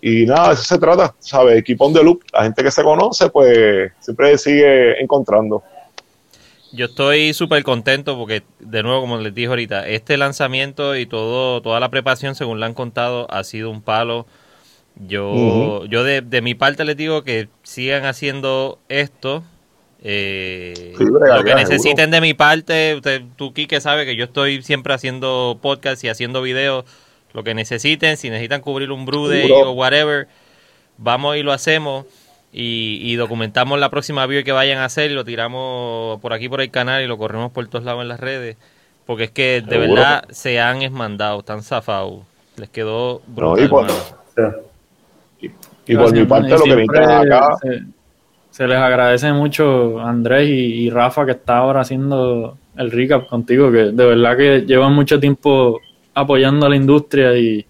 Y 0.00 0.26
nada, 0.26 0.52
eso 0.52 0.62
se 0.62 0.78
trata, 0.78 1.14
¿sabes? 1.18 1.64
Keep 1.64 1.80
on 1.80 1.92
the 1.92 2.02
loop. 2.02 2.22
La 2.32 2.44
gente 2.44 2.62
que 2.62 2.70
se 2.70 2.82
conoce, 2.82 3.28
pues, 3.30 3.92
siempre 4.00 4.36
sigue 4.38 5.00
encontrando. 5.00 5.62
Yo 6.72 6.86
estoy 6.86 7.32
súper 7.32 7.62
contento 7.64 8.16
porque, 8.18 8.42
de 8.58 8.82
nuevo, 8.82 9.00
como 9.00 9.18
les 9.18 9.34
dije 9.34 9.48
ahorita, 9.48 9.88
este 9.88 10.16
lanzamiento 10.16 10.96
y 10.96 11.06
todo 11.06 11.62
toda 11.62 11.80
la 11.80 11.88
preparación, 11.90 12.34
según 12.34 12.60
le 12.60 12.66
han 12.66 12.74
contado, 12.74 13.26
ha 13.30 13.42
sido 13.44 13.70
un 13.70 13.80
palo. 13.82 14.26
Yo, 15.08 15.84
yo 15.86 16.04
de, 16.04 16.20
de 16.22 16.40
mi 16.42 16.54
parte 16.54 16.84
les 16.84 16.96
digo 16.96 17.22
que 17.22 17.48
sigan 17.62 18.04
haciendo 18.04 18.78
esto. 18.88 19.42
Eh, 20.02 20.94
Sí, 20.98 21.04
lo 21.04 21.18
que 21.20 21.26
seguro. 21.26 21.54
necesiten 21.54 22.10
de 22.10 22.20
mi 22.20 22.34
parte, 22.34 22.94
usted, 22.96 23.22
tú, 23.36 23.52
Kike, 23.52 23.80
sabe 23.80 24.04
que 24.04 24.16
yo 24.16 24.24
estoy 24.24 24.62
siempre 24.62 24.94
haciendo 24.94 25.58
podcast 25.62 26.02
y 26.04 26.08
haciendo 26.08 26.42
videos. 26.42 26.84
Lo 27.32 27.42
que 27.44 27.54
necesiten, 27.54 28.16
si 28.16 28.30
necesitan 28.30 28.60
cubrir 28.62 28.90
un 28.90 29.04
brew 29.04 29.28
day 29.28 29.50
o 29.50 29.72
whatever, 29.72 30.26
vamos 30.98 31.36
y 31.36 31.42
lo 31.42 31.52
hacemos. 31.52 32.06
Y, 32.52 33.00
y 33.02 33.16
documentamos 33.16 33.78
la 33.78 33.90
próxima 33.90 34.24
beer 34.26 34.42
que 34.42 34.52
vayan 34.52 34.78
a 34.78 34.86
hacer 34.86 35.10
y 35.10 35.14
lo 35.14 35.24
tiramos 35.24 36.18
por 36.20 36.32
aquí 36.32 36.48
por 36.48 36.62
el 36.62 36.70
canal 36.70 37.02
y 37.02 37.06
lo 37.06 37.18
corremos 37.18 37.52
por 37.52 37.66
todos 37.68 37.84
lados 37.84 38.00
en 38.02 38.08
las 38.08 38.20
redes. 38.20 38.56
Porque 39.04 39.24
es 39.24 39.30
que 39.30 39.60
de 39.60 39.76
Seguro. 39.78 39.94
verdad 39.94 40.24
se 40.30 40.58
han 40.58 40.80
esmandado, 40.82 41.40
están 41.40 41.62
zafados. 41.62 42.20
Les 42.56 42.70
quedó 42.70 43.20
No, 43.28 43.34
brutal, 43.52 43.64
y 43.64 43.68
por- 43.68 43.86
Y 45.86 45.94
mi 45.96 46.24
parte, 46.24 46.48
lo 46.50 46.62
que 46.64 46.76
necesitan 46.76 47.10
acá, 47.10 47.56
Se, 47.62 47.82
se 48.50 48.66
les 48.66 48.78
agradece 48.78 49.32
mucho 49.32 50.00
Andrés 50.00 50.48
y, 50.48 50.52
y 50.86 50.90
Rafa 50.90 51.24
que 51.26 51.32
está 51.32 51.58
ahora 51.58 51.82
haciendo 51.82 52.56
el 52.76 52.90
recap 52.90 53.26
contigo, 53.28 53.70
que 53.70 53.78
de 53.92 54.04
verdad 54.06 54.36
que 54.36 54.60
llevan 54.62 54.94
mucho 54.94 55.20
tiempo 55.20 55.78
apoyando 56.16 56.66
a 56.66 56.70
la 56.70 56.76
industria 56.76 57.36
y 57.36 57.64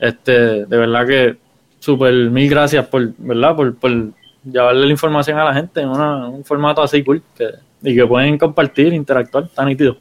este 0.00 0.64
de 0.64 0.76
verdad 0.76 1.06
que 1.06 1.36
súper 1.80 2.12
mil 2.30 2.48
gracias 2.48 2.86
por, 2.86 3.12
¿verdad? 3.18 3.54
Por, 3.54 3.76
por 3.76 3.90
llevarle 4.44 4.86
la 4.86 4.92
información 4.92 5.38
a 5.38 5.44
la 5.44 5.54
gente 5.54 5.80
en 5.82 5.88
una- 5.90 6.28
un 6.28 6.44
formato 6.44 6.82
así 6.82 7.04
cool 7.04 7.22
que, 7.36 7.50
y 7.82 7.94
que 7.94 8.06
pueden 8.06 8.38
compartir, 8.38 8.92
interactuar, 8.92 9.44
está 9.44 9.64
nítido. 9.64 9.96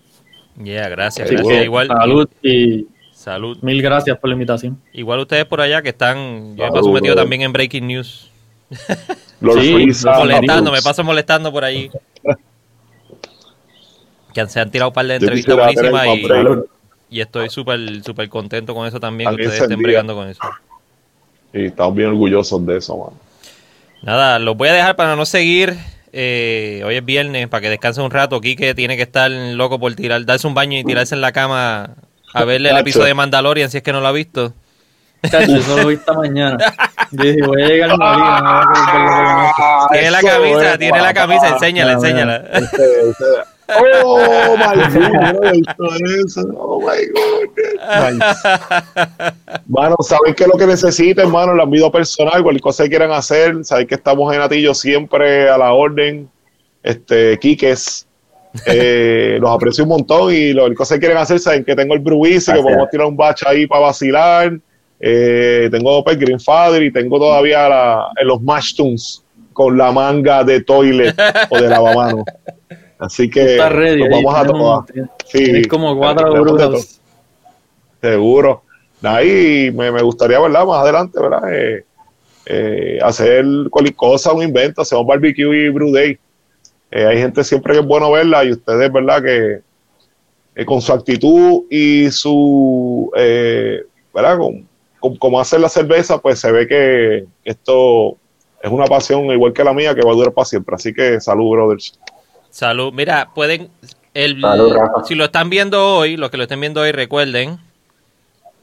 Yeah, 0.63 0.87
gracias, 0.89 1.29
gracias. 1.29 1.63
Igual, 1.65 1.87
Salud 1.87 2.29
y 2.41 2.87
salud. 3.11 3.57
mil 3.61 3.81
gracias 3.81 4.17
por 4.17 4.29
la 4.29 4.33
invitación. 4.35 4.79
Igual 4.93 5.19
ustedes 5.19 5.45
por 5.45 5.61
allá 5.61 5.81
que 5.81 5.89
están, 5.89 6.55
yo 6.55 6.65
me 6.65 6.71
paso 6.71 6.91
metido 6.91 7.15
también 7.15 7.41
en 7.41 7.51
Breaking 7.53 7.87
News. 7.87 8.31
Sí, 9.39 9.85
molestando, 10.03 10.71
me 10.71 10.81
paso 10.81 11.03
molestando 11.03 11.51
por 11.51 11.63
ahí. 11.63 11.91
Que 14.33 14.45
se 14.47 14.59
han 14.59 14.69
tirado 14.71 14.89
un 14.89 14.93
par 14.93 15.05
de 15.07 15.15
entrevistas 15.15 15.55
buenísimas 15.55 16.07
y. 16.07 16.27
y 17.09 17.21
estoy 17.21 17.49
súper 17.49 18.03
súper 18.03 18.29
contento 18.29 18.73
con 18.73 18.87
eso 18.87 18.99
también, 18.99 19.35
que 19.35 19.43
ustedes 19.43 19.61
estén 19.61 19.81
bregando 19.81 20.15
con 20.15 20.27
eso. 20.27 20.41
Y 21.53 21.65
estamos 21.65 21.95
bien 21.95 22.09
orgullosos 22.09 22.65
de 22.65 22.77
eso, 22.77 22.97
mano. 22.97 23.17
Nada, 24.01 24.39
los 24.39 24.55
voy 24.55 24.69
a 24.69 24.73
dejar 24.73 24.95
para 24.95 25.15
no 25.15 25.25
seguir. 25.25 25.75
Eh, 26.13 26.81
hoy 26.85 26.95
es 26.95 27.05
viernes, 27.05 27.47
para 27.47 27.61
que 27.61 27.69
descanse 27.69 28.01
un 28.01 28.11
rato. 28.11 28.39
Quique 28.41 28.73
tiene 28.75 28.95
que 28.95 29.03
estar 29.03 29.29
loco 29.31 29.79
por 29.79 29.93
tirar, 29.95 30.25
darse 30.25 30.47
un 30.47 30.53
baño 30.53 30.77
y 30.77 30.83
tirarse 30.83 31.15
en 31.15 31.21
la 31.21 31.31
cama 31.31 31.95
a 32.33 32.43
verle 32.43 32.69
el 32.69 32.77
episodio 32.77 33.07
de 33.07 33.13
Mandalorian 33.13 33.69
si 33.69 33.77
es 33.77 33.83
que 33.83 33.91
no 33.91 34.01
lo 34.01 34.07
ha 34.07 34.11
visto. 34.11 34.53
Chacho, 35.29 35.55
eso 35.57 35.77
lo 35.77 35.87
vi 35.87 35.95
esta 35.95 36.13
mañana. 36.13 36.57
Yo 37.11 37.23
dije, 37.23 37.41
voy 37.41 37.61
a 37.63 37.67
llegar 37.67 37.89
Molina, 37.97 38.41
no 38.41 38.71
voy 38.71 39.47
a. 39.57 39.87
Tiene 39.91 40.11
la 40.11 40.21
camisa, 40.21 40.77
tiene 40.77 41.01
la 41.01 41.13
camisa, 41.13 41.49
enséñala, 41.49 41.93
enséñala. 41.93 42.43
Oh 43.69 44.55
my 44.57 45.61
god, 45.77 46.01
eso. 46.25 46.41
Oh 46.55 46.79
my 46.79 47.05
god. 47.13 48.21
Mano, 49.67 49.95
saben 50.01 50.33
que 50.33 50.47
lo 50.47 50.57
que 50.57 50.67
necesiten, 50.67 51.25
hermano, 51.25 51.53
el 51.53 51.59
ámbito 51.59 51.91
personal, 51.91 52.43
cualquier 52.43 52.61
cosa 52.61 52.83
que 52.83 52.89
quieran 52.89 53.11
hacer, 53.11 53.63
saben 53.63 53.87
que 53.87 53.95
estamos 53.95 54.33
en 54.33 54.41
Atillo 54.41 54.73
siempre 54.73 55.49
a 55.49 55.57
la 55.57 55.73
orden. 55.73 56.29
Este, 56.83 57.37
Quiques, 57.39 58.07
Eh, 58.65 59.37
los 59.39 59.51
aprecio 59.51 59.83
un 59.83 59.89
montón 59.89 60.33
y 60.33 60.53
lo 60.53 60.65
único 60.65 60.83
que 60.83 60.99
quieren 60.99 61.17
hacer 61.17 61.39
saben 61.39 61.63
que 61.63 61.75
tengo 61.75 61.93
el 61.93 61.99
Bruisi, 61.99 62.51
que 62.51 62.61
podemos 62.61 62.89
tirar 62.89 63.07
un 63.07 63.15
batch 63.15 63.43
ahí 63.45 63.67
para 63.67 63.81
vacilar. 63.81 64.57
Eh, 64.99 65.67
tengo 65.69 66.03
pues, 66.03 66.17
Greenfather 66.17 66.81
y 66.81 66.91
tengo 66.91 67.19
todavía 67.19 67.69
la, 67.69 68.07
los 68.23 68.41
Mash 68.41 68.75
Tunes 68.75 69.23
con 69.53 69.77
la 69.77 69.91
manga 69.91 70.43
de 70.43 70.61
toilet 70.61 71.15
o 71.49 71.61
de 71.61 71.69
lavamanos. 71.69 72.23
Así 72.99 73.29
que 73.29 73.57
nos 73.57 74.09
vamos 74.09 74.35
a 74.35 74.45
todas. 74.45 74.85
Sí, 75.25 75.65
como 75.65 75.97
cuatro 75.97 76.31
brujas. 76.31 76.99
Seguro. 78.01 78.63
Ahí 79.03 79.71
me, 79.71 79.91
me, 79.91 80.01
gustaría, 80.01 80.39
¿verdad? 80.39 80.65
Más 80.65 80.81
adelante, 80.81 81.19
¿verdad? 81.19 81.53
Eh, 81.53 81.85
eh, 82.47 82.99
hacer 83.01 83.45
cualquier 83.69 83.95
cosa, 83.95 84.33
un 84.33 84.43
invento, 84.43 84.81
hacer 84.81 84.97
un 84.97 85.05
barbecue 85.05 85.65
y 85.65 85.69
brew 85.69 85.91
day. 85.91 86.17
Eh, 86.89 87.05
hay 87.05 87.17
gente 87.17 87.43
siempre 87.43 87.73
que 87.73 87.79
es 87.81 87.85
bueno 87.85 88.11
verla 88.11 88.43
y 88.43 88.51
ustedes, 88.51 88.91
¿verdad? 88.91 89.21
Que 89.23 90.65
con 90.65 90.81
su 90.81 90.91
actitud 90.91 91.65
y 91.69 92.09
su, 92.09 93.11
¿verdad? 93.13 94.39
Con, 94.39 94.67
como 95.17 95.39
hacer 95.39 95.59
la 95.59 95.69
cerveza, 95.69 96.17
pues 96.17 96.39
se 96.39 96.51
ve 96.51 96.67
que 96.67 97.25
esto 97.43 98.17
es 98.61 98.71
una 98.71 98.85
pasión 98.85 99.25
igual 99.25 99.53
que 99.53 99.63
la 99.63 99.73
mía 99.73 99.93
que 99.93 100.01
va 100.01 100.11
a 100.11 100.15
durar 100.15 100.33
para 100.33 100.45
siempre. 100.45 100.73
Así 100.75 100.91
que 100.93 101.21
salud, 101.21 101.51
brothers. 101.51 101.99
Salud. 102.57 102.91
Mira, 102.91 103.29
pueden, 103.35 103.69
el, 104.15 104.43
si 105.07 105.13
lo 105.13 105.25
están 105.25 105.51
viendo 105.51 105.95
hoy, 105.95 106.17
los 106.17 106.31
que 106.31 106.37
lo 106.37 106.43
estén 106.43 106.59
viendo 106.59 106.81
hoy, 106.81 106.91
recuerden, 106.91 107.59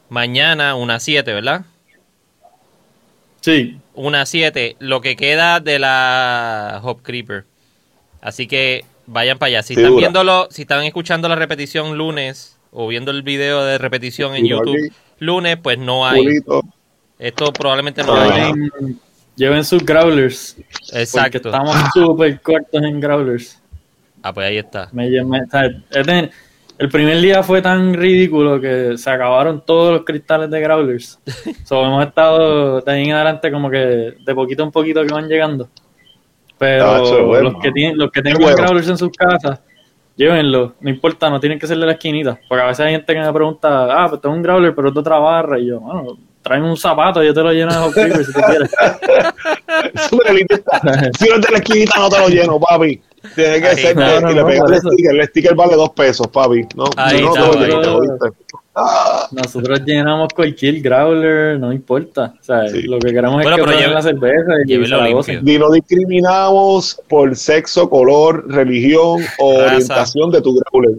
mañana 0.09 0.74
una 0.74 0.99
7, 0.99 1.32
¿verdad? 1.32 1.64
Sí. 3.40 3.78
Una 3.95 4.26
7, 4.26 4.74
lo 4.80 5.01
que 5.01 5.14
queda 5.14 5.61
de 5.61 5.78
la 5.78 6.80
Hop 6.82 7.03
Creeper. 7.03 7.45
Así 8.20 8.49
que 8.49 8.84
vayan 9.07 9.38
para 9.38 9.51
allá. 9.51 9.62
Si 9.62 9.74
están 9.74 9.95
viéndolo, 9.95 10.49
si 10.51 10.62
están 10.62 10.82
escuchando 10.82 11.28
la 11.28 11.36
repetición 11.36 11.97
lunes 11.97 12.59
o 12.72 12.88
viendo 12.88 13.12
el 13.12 13.22
video 13.22 13.62
de 13.62 13.78
repetición 13.78 14.34
en 14.34 14.49
YouTube 14.49 14.92
lunes, 15.20 15.57
pues 15.62 15.78
no 15.78 16.05
hay. 16.05 16.40
Esto 17.20 17.53
probablemente 17.53 18.03
no 18.03 18.16
hay. 18.16 18.55
Lleven 19.36 19.64
sus 19.64 19.84
growlers. 19.84 20.57
Exacto. 20.92 21.38
estamos 21.38 21.76
súper 21.95 22.40
cortos 22.40 22.82
en 22.82 22.99
growlers. 22.99 23.61
Ah, 24.27 24.33
pues 24.33 24.47
ahí 24.47 24.57
está. 24.57 24.89
el 26.79 26.89
primer 26.89 27.20
día 27.20 27.43
fue 27.43 27.61
tan 27.61 27.93
ridículo 27.93 28.59
que 28.59 28.97
se 28.97 29.11
acabaron 29.11 29.62
todos 29.66 29.93
los 29.93 30.05
cristales 30.07 30.49
de 30.49 30.62
growlers. 30.62 31.20
so, 31.64 31.85
hemos 31.85 32.07
estado 32.07 32.81
de 32.81 32.91
ahí 32.91 33.05
en 33.05 33.12
adelante 33.12 33.53
como 33.53 33.68
que 33.68 34.14
de 34.18 34.35
poquito 34.35 34.62
en 34.62 34.70
poquito 34.70 35.05
que 35.05 35.12
van 35.12 35.29
llegando. 35.29 35.68
Pero 36.57 37.43
los 37.43 37.61
que 37.61 37.70
tienen, 37.70 37.99
los 37.99 38.11
que 38.11 38.22
tengan 38.22 38.55
growlers 38.55 38.89
en 38.89 38.97
sus 38.97 39.11
casas, 39.11 39.61
llévenlo, 40.16 40.72
no 40.81 40.89
importa, 40.89 41.29
no 41.29 41.39
tienen 41.39 41.59
que 41.59 41.66
ser 41.66 41.77
de 41.77 41.85
la 41.85 41.93
esquinita. 41.93 42.41
Porque 42.49 42.64
a 42.64 42.68
veces 42.68 42.87
hay 42.87 42.93
gente 42.93 43.12
que 43.12 43.20
me 43.20 43.31
pregunta, 43.31 44.05
ah, 44.05 44.09
pues 44.09 44.22
tengo 44.22 44.35
un 44.35 44.43
growler, 44.43 44.75
pero 44.75 44.89
es 44.89 44.95
de 44.95 45.01
otra 45.01 45.18
barra. 45.18 45.59
Y 45.59 45.66
yo, 45.66 45.81
bueno, 45.81 46.16
tráeme 46.41 46.70
un 46.70 46.79
zapato, 46.79 47.22
yo 47.22 47.35
te 47.35 47.43
lo 47.43 47.53
lleno 47.53 47.75
de 47.75 47.79
hot 47.79 47.93
si 47.93 48.33
tú 48.33 48.41
quieres. 48.41 48.70
si 51.18 51.29
no 51.29 51.35
es 51.35 51.43
de 51.43 51.53
la 51.53 51.59
esquinita, 51.59 51.99
no 51.99 52.09
te 52.09 52.18
lo 52.20 52.29
lleno, 52.29 52.59
papi. 52.59 53.03
Tiene 53.35 53.61
que 53.61 53.77
ser 53.77 53.97
no, 53.97 54.31
y 54.31 54.35
le 54.35 54.45
pegas 54.45 54.70
el 54.70 54.79
sticker. 54.79 55.14
El 55.14 55.27
sticker 55.27 55.55
vale 55.55 55.75
dos 55.77 55.91
pesos, 55.91 56.27
papi. 56.29 56.62
No, 56.77 56.85
ahí 56.97 57.22
no, 57.22 57.35
nosotros, 57.35 58.33
nosotros 59.31 59.81
llenamos 59.85 60.29
cualquier 60.35 60.81
growler, 60.81 61.59
no 61.59 61.72
importa. 61.72 62.35
O 62.41 62.45
sea, 62.45 62.64
lo 62.85 62.99
que 62.99 63.12
queremos 63.12 63.45
es 63.45 63.55
que 63.55 63.77
lleve, 63.77 63.95
la 63.95 64.03
cerveza 64.03 64.53
y, 64.66 65.55
y 65.55 65.59
no 65.59 65.70
discriminamos 65.70 67.01
por 67.09 67.35
sexo, 67.37 67.89
color, 67.89 68.45
religión 68.49 69.20
o 69.39 69.55
orientación 69.55 70.31
de 70.31 70.43
tu 70.43 70.59
growler. 70.59 70.99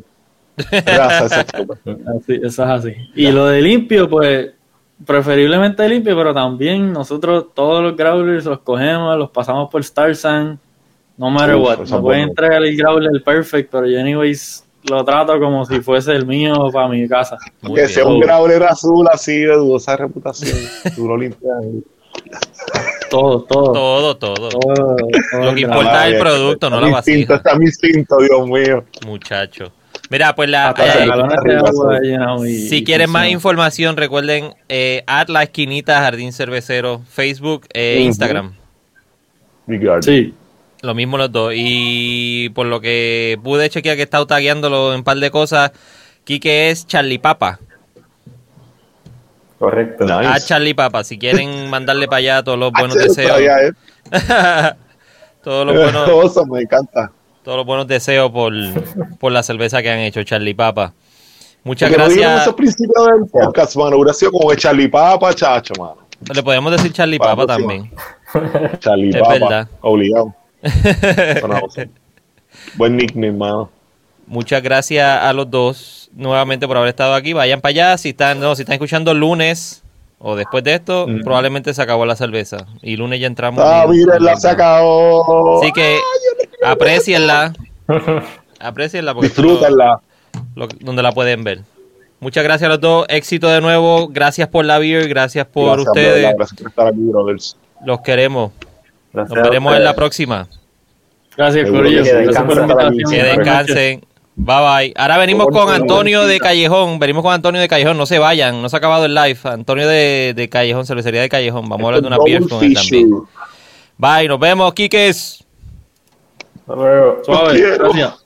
Gracias, 0.71 1.34
así, 1.34 2.39
eso 2.41 2.45
es 2.45 2.59
así. 2.59 2.93
Y 3.13 3.30
lo 3.32 3.47
de 3.47 3.61
limpio, 3.61 4.09
pues 4.09 4.51
preferiblemente 5.05 5.88
limpio, 5.89 6.15
pero 6.15 6.34
también 6.34 6.93
nosotros 6.93 7.47
todos 7.53 7.84
los 7.84 7.97
growlers 7.97 8.45
los 8.45 8.59
cogemos, 8.59 9.17
los 9.17 9.30
pasamos 9.30 9.69
por 9.69 9.84
Starsan 9.84 10.57
no 11.18 11.30
matter 11.30 11.55
what. 11.55 11.80
Me 11.80 11.99
pueden 11.99 12.30
entregar 12.30 12.63
el 12.63 12.76
Growler 12.78 13.24
perfect, 13.24 13.72
pero 13.72 13.88
yo 13.88 13.99
anyways 13.99 14.66
lo 14.89 15.03
trato 15.03 15.39
como 15.39 15.66
si 15.66 15.82
fuese 15.82 16.11
el 16.11 16.26
mío 16.26 16.70
para 16.72 16.88
mi 16.88 17.07
casa. 17.07 17.38
que 17.74 17.88
sea 17.88 18.05
un 18.05 18.20
Growler 18.20 18.63
azul 18.63 19.07
así 19.11 19.39
de 19.39 19.55
dudosa 19.55 19.97
reputación. 19.97 20.57
Lo 20.97 21.18
limpias. 21.18 21.53
Todo, 23.09 23.43
todo. 23.43 23.74
Todo, 23.74 24.18
todo. 24.18 24.49
lo 25.41 25.53
que 25.53 25.61
importa 25.61 26.07
es 26.07 26.13
el 26.13 26.20
producto, 26.20 26.70
no 26.70 26.82
la 26.82 26.89
vasija. 26.89 27.36
Está 27.36 27.55
mi 27.55 27.66
instinto, 27.66 28.18
Dios 28.18 28.47
mío. 28.47 28.84
Muchacho. 29.05 29.72
Mira, 30.09 30.36
pues 30.36 30.49
la. 30.49 30.74
Eh, 31.45 32.68
si 32.70 32.84
quieren 32.84 33.09
más 33.09 33.30
información, 33.30 33.97
recuerden 33.97 34.53
eh, 34.70 35.03
at 35.07 35.30
la 35.30 35.43
esquinita 35.43 35.99
Jardín 35.99 36.32
Cervecero, 36.32 37.01
Facebook 37.09 37.68
e 37.74 38.01
Instagram. 38.01 38.53
Sí. 40.01 40.34
Lo 40.86 40.93
mismo 40.93 41.17
los 41.17 41.31
dos. 41.31 41.53
Y 41.55 42.49
por 42.49 42.67
lo 42.67 42.79
que 42.79 43.39
pude 43.43 43.69
chequear 43.69 43.95
que 43.95 44.03
he 44.03 44.05
estado 44.05 44.27
tagueándolo 44.27 44.91
en 44.91 44.99
un 44.99 45.03
par 45.03 45.17
de 45.17 45.31
cosas, 45.31 45.71
Kike 46.23 46.69
es 46.69 46.86
Charlie 46.86 47.17
Papa. 47.17 47.59
Correcto. 49.57 50.05
A 50.05 50.39
Charlie 50.39 50.75
Papa, 50.75 51.03
si 51.03 51.17
quieren 51.17 51.69
mandarle 51.71 52.07
para 52.07 52.17
allá 52.17 52.43
todos 52.43 52.59
los 52.59 52.71
buenos 52.71 52.95
deseos. 52.95 53.39
todos 55.43 55.65
los 55.65 55.75
buenos. 55.75 56.47
me 56.49 56.61
encanta. 56.61 57.11
Todos 57.43 57.57
los 57.57 57.65
buenos 57.65 57.88
deseos 57.88 58.31
por, 58.31 58.53
por 59.19 59.31
la 59.31 59.43
cerveza 59.43 59.81
que 59.81 59.89
han 59.89 59.99
hecho, 59.99 60.23
Charlie 60.23 60.53
Papa. 60.53 60.93
Muchas 61.63 61.91
gracias. 61.91 62.31
No 62.31 62.41
esos 62.41 62.53
principios 62.53 63.07
del 63.07 63.25
podcast, 63.27 63.75
mano. 63.75 63.99
Gracias 63.99 64.29
como 64.29 64.53
Charlie 64.53 64.88
Papa, 64.88 65.33
chacho, 65.33 65.73
mano. 65.79 66.05
Le 66.31 66.43
podemos 66.43 66.71
decir 66.71 66.93
Charlie 66.93 67.17
Papa 67.17 67.47
también. 67.47 67.91
Charlie 68.79 69.09
es 69.09 69.17
Papa. 69.17 69.33
Verdad. 69.33 69.67
Obligado. 69.81 70.44
Buen 72.76 72.97
nickname, 72.97 73.32
mano. 73.32 73.70
Muchas 74.28 74.63
gracias 74.63 75.22
a 75.22 75.34
los 75.34 75.49
dos 75.51 76.09
nuevamente 76.13 76.68
por 76.68 76.78
haber 76.78 76.89
estado 76.89 77.13
aquí. 77.13 77.34
Vayan 77.34 77.61
para 77.61 77.70
allá. 77.70 77.97
Si 77.97 78.09
están, 78.09 78.39
no, 78.39 78.55
si 78.55 78.63
están 78.63 78.74
escuchando 78.74 79.13
lunes 79.13 79.84
o 80.18 80.36
después 80.36 80.63
de 80.63 80.76
esto, 80.76 81.05
probablemente 81.24 81.74
se 81.74 81.82
acabó 81.82 82.05
la 82.05 82.16
cerveza. 82.16 82.66
Y 82.82 82.97
lunes 82.97 83.20
ya 83.20 83.28
entramos. 83.28 83.63
Ah, 83.63 83.86
la 84.20 84.36
se 84.36 84.49
acabó. 84.49 85.61
Así 85.61 85.72
que 85.72 85.99
aprecienla. 86.66 87.53
aprecienla. 88.59 89.13
Porque 89.13 89.28
Disfrútenla. 89.28 90.01
donde 90.55 91.03
la 91.03 91.11
pueden 91.11 91.43
ver. 91.43 91.61
Muchas 92.20 92.43
gracias 92.43 92.68
a 92.68 92.70
los 92.70 92.82
dos. 92.82 93.05
Éxito 93.09 93.47
de 93.49 93.61
nuevo. 93.61 94.07
Gracias 94.07 94.47
por 94.47 94.66
la 94.66 94.80
beer. 94.80 95.07
Gracias 95.07 95.45
por 95.45 95.80
ustedes. 95.80 96.34
gracias 96.36 96.59
por 96.59 96.70
estar 96.70 96.88
aquí, 96.88 96.99
brothers. 96.99 97.57
Los 97.86 98.01
queremos. 98.01 98.51
Nos 99.16 99.30
veremos 99.30 99.76
en 99.76 99.84
la 99.84 99.95
próxima. 99.95 100.47
Gracias, 101.38 101.70
Corillo. 101.70 102.03
Que 102.03 103.24
descansen. 103.24 104.05
Bye 104.38 104.55
bye. 104.57 104.93
Ahora 104.97 105.18
venimos 105.18 105.47
con 105.47 105.70
Antonio 105.70 106.26
de 106.26 106.39
Callejón. 106.39 106.99
Venimos 106.99 107.24
con 107.24 107.34
Antonio 107.34 107.61
de 107.61 107.68
Callejón. 107.70 107.97
No 107.97 108.05
se 108.05 108.20
vayan. 108.20 108.61
No 108.61 108.68
se 108.68 108.76
ha 108.76 108.80
acabado 108.80 109.05
el 109.05 109.16
live. 109.16 109.38
Antonio 109.43 109.88
de, 109.88 110.34
de 110.36 110.49
Callejón, 110.49 110.86
cervecería 110.86 111.22
de 111.22 111.30
Callejón. 111.30 111.70
Vamos 111.70 111.86
a 111.86 111.88
hablar 111.88 112.01
de 112.01 112.07
una 112.07 112.18
beer 112.24 112.47
con 112.47 112.63
él 112.63 112.74
también. 112.74 113.22
Bye. 113.97 114.28
Nos 114.28 114.39
vemos, 114.39 114.74
Quiques. 114.74 115.43
Suave. 116.66 117.78
Gracias. 117.78 118.26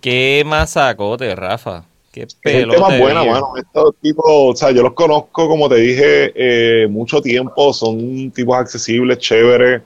Qué 0.00 0.42
masacote, 0.46 1.34
Rafa. 1.34 1.84
Qué 2.10 2.26
pelote. 2.42 2.78
más 2.78 2.98
buena, 2.98 3.24
mano. 3.24 3.52
Estos 3.56 3.96
tipos, 4.00 4.24
o 4.26 4.54
sea, 4.54 4.70
yo 4.70 4.82
los 4.82 4.92
conozco, 4.92 5.48
como 5.48 5.68
te 5.68 5.76
dije, 5.76 6.32
eh, 6.36 6.86
mucho 6.88 7.20
tiempo. 7.20 7.72
Son 7.72 8.30
tipos 8.30 8.56
accesibles, 8.56 9.18
chéveres 9.18 9.82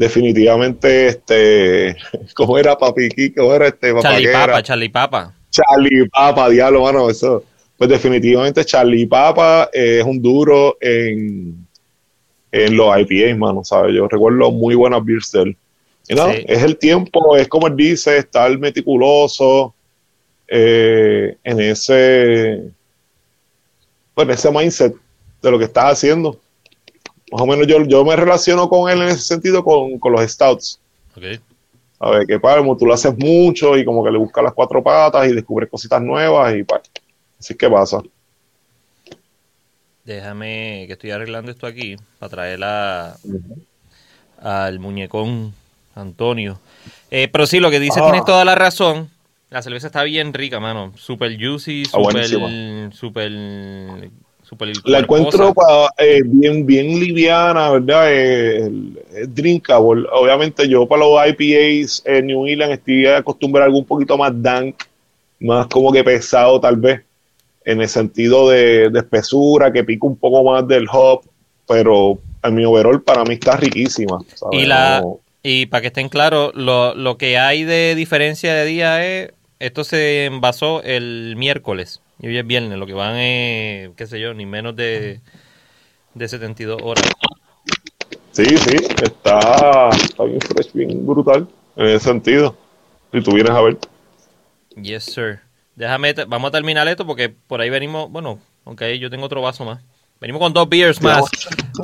definitivamente, 0.00 1.08
este, 1.08 1.94
¿cómo 2.34 2.56
era 2.56 2.76
Papi 2.76 3.34
¿Cómo 3.34 3.52
era 3.54 3.68
este? 3.68 3.92
Charlie 4.00 4.32
Papa, 4.32 4.62
Charlie 4.62 4.88
Papa. 4.88 5.34
Charlie 5.50 6.08
Papa, 6.08 6.48
diablo, 6.48 6.82
mano, 6.82 7.10
eso. 7.10 7.44
Pues 7.76 7.90
definitivamente 7.90 8.64
Charlie 8.64 9.06
Papa 9.06 9.68
es 9.72 10.02
un 10.02 10.20
duro 10.22 10.78
en, 10.80 11.66
en 12.50 12.76
los 12.76 12.98
IPA, 12.98 13.36
mano, 13.36 13.62
¿sabes? 13.62 13.94
Yo 13.94 14.08
recuerdo 14.08 14.50
muy 14.50 14.74
buenas 14.74 15.04
beers 15.04 15.32
de 15.32 15.42
él. 15.42 15.56
Es 16.08 16.62
el 16.62 16.78
tiempo, 16.78 17.36
es 17.36 17.46
como 17.46 17.66
él 17.66 17.76
dice, 17.76 18.16
estar 18.16 18.58
meticuloso 18.58 19.74
eh, 20.48 21.36
en 21.44 21.60
ese, 21.60 22.70
pues, 24.14 24.26
en 24.26 24.34
ese 24.34 24.50
mindset 24.50 24.94
de 25.42 25.50
lo 25.50 25.58
que 25.58 25.66
estás 25.66 25.92
haciendo 25.92 26.38
más 27.30 27.40
o 27.40 27.46
menos 27.46 27.66
yo, 27.66 27.82
yo 27.84 28.04
me 28.04 28.16
relaciono 28.16 28.68
con 28.68 28.90
él 28.90 29.02
en 29.02 29.08
ese 29.08 29.22
sentido 29.22 29.64
con, 29.64 29.98
los 30.12 30.30
stouts. 30.30 30.80
Okay. 31.16 31.40
A 31.98 32.10
ver, 32.10 32.26
que 32.26 32.40
para, 32.40 32.62
tú 32.76 32.86
lo 32.86 32.94
haces 32.94 33.16
mucho 33.18 33.76
y 33.76 33.84
como 33.84 34.02
que 34.02 34.10
le 34.10 34.18
buscas 34.18 34.42
las 34.42 34.54
cuatro 34.54 34.82
patas 34.82 35.28
y 35.28 35.34
descubres 35.34 35.68
cositas 35.68 36.00
nuevas 36.00 36.54
y 36.56 36.62
para. 36.62 36.82
Así 37.38 37.54
que 37.54 37.68
pasa. 37.70 38.02
Déjame 40.04 40.84
que 40.86 40.94
estoy 40.94 41.10
arreglando 41.10 41.50
esto 41.50 41.66
aquí 41.66 41.96
para 42.18 42.30
traer 42.30 42.64
a, 42.64 43.16
al 44.40 44.78
muñecón 44.78 45.54
Antonio. 45.94 46.58
Eh, 47.10 47.28
pero 47.28 47.46
sí, 47.46 47.60
lo 47.60 47.70
que 47.70 47.80
dices, 47.80 48.02
ah. 48.02 48.06
tienes 48.06 48.24
toda 48.24 48.44
la 48.44 48.54
razón. 48.54 49.10
La 49.50 49.62
cerveza 49.62 49.88
está 49.88 50.02
bien 50.04 50.32
rica, 50.32 50.60
mano. 50.60 50.92
Super 50.96 51.36
juicy, 51.36 51.84
super, 51.84 52.28
buenísima. 52.28 52.92
super, 52.92 53.32
super 54.50 54.68
La 54.84 54.98
encuentro 54.98 55.54
eh, 55.96 56.22
bien, 56.24 56.66
bien 56.66 56.98
liviana, 56.98 57.70
¿verdad? 57.70 58.06
Eh, 58.08 58.68
drinkable. 59.28 60.08
Obviamente 60.12 60.68
yo 60.68 60.86
para 60.88 61.04
los 61.04 61.18
IPAs 61.28 62.02
en 62.04 62.26
New 62.26 62.46
England 62.48 62.72
estoy 62.72 63.06
acostumbrado 63.06 63.64
a 63.64 63.66
algo 63.66 63.78
un 63.78 63.84
poquito 63.86 64.18
más 64.18 64.32
dank, 64.42 64.74
más 65.38 65.68
como 65.68 65.92
que 65.92 66.02
pesado 66.02 66.60
tal 66.60 66.76
vez, 66.76 67.00
en 67.64 67.80
el 67.80 67.88
sentido 67.88 68.48
de, 68.50 68.90
de 68.90 68.98
espesura, 68.98 69.72
que 69.72 69.84
pica 69.84 70.04
un 70.06 70.16
poco 70.16 70.42
más 70.42 70.66
del 70.66 70.86
hop, 70.92 71.22
pero 71.68 72.18
en 72.42 72.54
mi 72.54 72.64
overall 72.64 73.00
para 73.02 73.22
mí 73.22 73.34
está 73.34 73.56
riquísima. 73.56 74.18
¿sabes? 74.34 74.60
Y 74.60 74.66
la 74.66 75.00
No- 75.02 75.20
y 75.42 75.66
para 75.66 75.80
que 75.80 75.86
estén 75.86 76.08
claros, 76.10 76.52
lo, 76.54 76.94
lo 76.94 77.16
que 77.16 77.38
hay 77.38 77.64
de 77.64 77.94
diferencia 77.94 78.52
de 78.52 78.66
día 78.66 79.06
es, 79.06 79.30
esto 79.58 79.84
se 79.84 80.26
envasó 80.26 80.82
el 80.82 81.34
miércoles 81.38 82.00
y 82.20 82.26
hoy 82.28 82.38
es 82.38 82.46
viernes, 82.46 82.78
lo 82.78 82.86
que 82.86 82.92
van 82.92 83.16
es, 83.16 83.90
qué 83.96 84.06
sé 84.06 84.20
yo, 84.20 84.34
ni 84.34 84.46
menos 84.46 84.76
de, 84.76 85.20
de 86.14 86.28
72 86.28 86.80
horas. 86.82 87.04
Sí, 88.32 88.44
sí, 88.44 88.76
está, 89.02 89.88
está 89.90 90.24
bien 90.24 90.40
fresh, 90.40 90.72
bien 90.72 91.06
brutal 91.06 91.48
en 91.76 91.86
ese 91.86 92.04
sentido. 92.04 92.56
Si 93.12 93.20
tú 93.22 93.32
vienes 93.32 93.52
a 93.52 93.60
ver. 93.60 93.78
Yes, 94.80 95.04
sir. 95.04 95.40
Déjame, 95.74 96.14
vamos 96.28 96.48
a 96.48 96.52
terminar 96.52 96.86
esto 96.88 97.06
porque 97.06 97.28
por 97.28 97.60
ahí 97.60 97.70
venimos, 97.70 98.10
bueno, 98.10 98.38
aunque 98.64 98.98
yo 98.98 99.10
tengo 99.10 99.26
otro 99.26 99.42
vaso 99.42 99.64
más. 99.64 99.80
Venimos 100.20 100.40
con 100.40 100.52
dos 100.52 100.68
beers 100.68 101.00
más. 101.02 101.24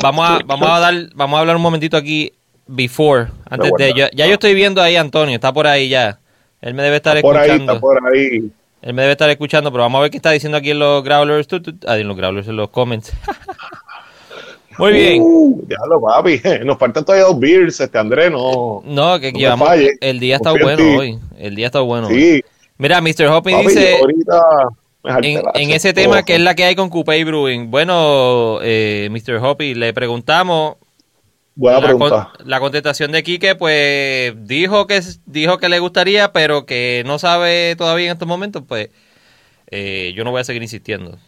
Vamos 0.02 0.28
a, 0.28 0.38
vamos 0.44 0.68
a 0.68 0.78
dar, 0.78 0.94
vamos 1.14 1.36
a 1.36 1.40
hablar 1.40 1.56
un 1.56 1.62
momentito 1.62 1.96
aquí 1.96 2.32
before, 2.66 3.28
antes 3.48 3.70
de, 3.78 3.94
yo, 3.94 4.06
ya 4.12 4.26
yo 4.26 4.34
estoy 4.34 4.52
viendo 4.54 4.82
ahí 4.82 4.96
a 4.96 5.00
Antonio, 5.00 5.34
está 5.36 5.52
por 5.52 5.66
ahí 5.66 5.88
ya. 5.88 6.18
Él 6.60 6.74
me 6.74 6.82
debe 6.82 6.96
estar 6.96 7.16
Está 7.16 7.26
por 7.26 7.36
ahí, 7.36 7.50
escuchando. 7.50 7.72
está 7.74 7.80
por 7.80 8.14
ahí. 8.14 8.50
Él 8.86 8.94
me 8.94 9.02
debe 9.02 9.12
estar 9.12 9.28
escuchando, 9.28 9.72
pero 9.72 9.82
vamos 9.82 9.98
a 9.98 10.02
ver 10.02 10.12
qué 10.12 10.18
está 10.18 10.30
diciendo 10.30 10.56
aquí 10.58 10.70
en 10.70 10.78
los 10.78 11.02
growlers. 11.02 11.48
ah, 11.88 11.98
en 11.98 12.06
los 12.06 12.16
growlers, 12.16 12.46
en 12.46 12.54
los 12.54 12.70
comments. 12.70 13.12
Muy 14.78 14.92
bien. 14.92 15.20
Uh, 15.20 15.60
diablo, 15.66 16.00
papi. 16.00 16.40
Nos 16.64 16.78
faltan 16.78 17.04
todavía 17.04 17.26
dos 17.26 17.40
beers, 17.40 17.80
este 17.80 17.98
André, 17.98 18.30
no. 18.30 18.82
No, 18.84 19.18
que 19.18 19.32
no. 19.32 19.38
El 20.00 20.20
día 20.20 20.36
está 20.36 20.52
bueno 20.52 20.98
hoy. 20.98 21.18
El 21.36 21.56
día 21.56 21.66
está 21.66 21.80
bueno. 21.80 22.06
hoy. 22.06 22.14
Sí, 22.14 22.44
Mira, 22.78 23.00
Mr. 23.00 23.26
Hoppy 23.26 23.50
papi, 23.50 23.66
dice. 23.66 23.98
En, 25.02 25.42
en 25.54 25.70
ese 25.70 25.92
tema, 25.92 26.22
que 26.22 26.36
es 26.36 26.40
la 26.40 26.54
que 26.54 26.62
hay 26.62 26.76
con 26.76 26.88
Coupé 26.88 27.24
Brewing. 27.24 27.72
Bueno, 27.72 28.60
eh, 28.62 29.08
Mr. 29.10 29.44
Hoppy, 29.44 29.74
le 29.74 29.94
preguntamos. 29.94 30.76
Buena 31.56 31.80
la, 31.80 31.86
pregunta. 31.86 32.32
con- 32.36 32.48
la 32.48 32.60
contestación 32.60 33.12
de 33.12 33.22
Quique, 33.22 33.54
pues 33.54 34.34
dijo 34.46 34.86
que 34.86 35.00
dijo 35.24 35.58
que 35.58 35.68
le 35.70 35.78
gustaría, 35.78 36.30
pero 36.32 36.66
que 36.66 37.02
no 37.06 37.18
sabe 37.18 37.74
todavía 37.76 38.06
en 38.06 38.12
estos 38.12 38.28
momentos. 38.28 38.62
Pues 38.68 38.90
eh, 39.70 40.12
yo 40.14 40.22
no 40.24 40.30
voy 40.30 40.42
a 40.42 40.44
seguir 40.44 40.62
insistiendo. 40.62 41.18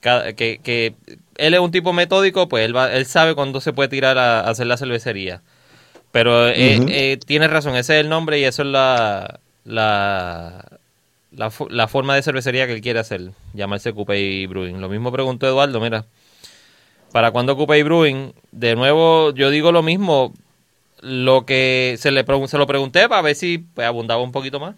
Cada- 0.00 0.32
que, 0.34 0.58
que 0.62 0.94
él 1.36 1.54
es 1.54 1.60
un 1.60 1.70
tipo 1.70 1.92
metódico, 1.92 2.48
pues 2.48 2.64
él, 2.64 2.76
va, 2.76 2.92
él 2.92 3.06
sabe 3.06 3.34
cuándo 3.34 3.60
se 3.60 3.72
puede 3.72 3.88
tirar 3.88 4.18
a, 4.18 4.40
a 4.40 4.50
hacer 4.50 4.66
la 4.66 4.76
cervecería. 4.76 5.40
Pero 6.12 6.48
eh, 6.48 6.80
eh, 6.88 7.18
tiene 7.24 7.48
razón, 7.48 7.74
ese 7.76 7.94
es 7.98 8.00
el 8.04 8.08
nombre 8.08 8.38
y 8.38 8.44
eso 8.44 8.62
es 8.62 8.68
la, 8.68 9.40
la, 9.64 10.78
la, 11.32 11.50
la 11.70 11.88
forma 11.88 12.14
de 12.14 12.22
cervecería 12.22 12.66
que 12.66 12.74
él 12.74 12.80
quiere 12.80 13.00
hacer, 13.00 13.30
llamarse 13.52 13.92
Coupé 13.92 14.46
Brewing. 14.46 14.80
Lo 14.80 14.88
mismo 14.88 15.10
preguntó 15.10 15.46
Eduardo, 15.46 15.80
mira. 15.80 16.04
¿Para 17.14 17.30
cuándo 17.30 17.56
Coupé 17.56 17.80
Brewing? 17.84 18.34
De 18.50 18.74
nuevo, 18.74 19.32
yo 19.34 19.50
digo 19.50 19.70
lo 19.70 19.84
mismo. 19.84 20.34
Lo 21.00 21.46
que 21.46 21.94
se, 21.96 22.10
le 22.10 22.24
se 22.48 22.58
lo 22.58 22.66
pregunté 22.66 23.08
para 23.08 23.22
ver 23.22 23.36
si 23.36 23.58
pues, 23.58 23.86
abundaba 23.86 24.20
un 24.20 24.32
poquito 24.32 24.58
más. 24.58 24.74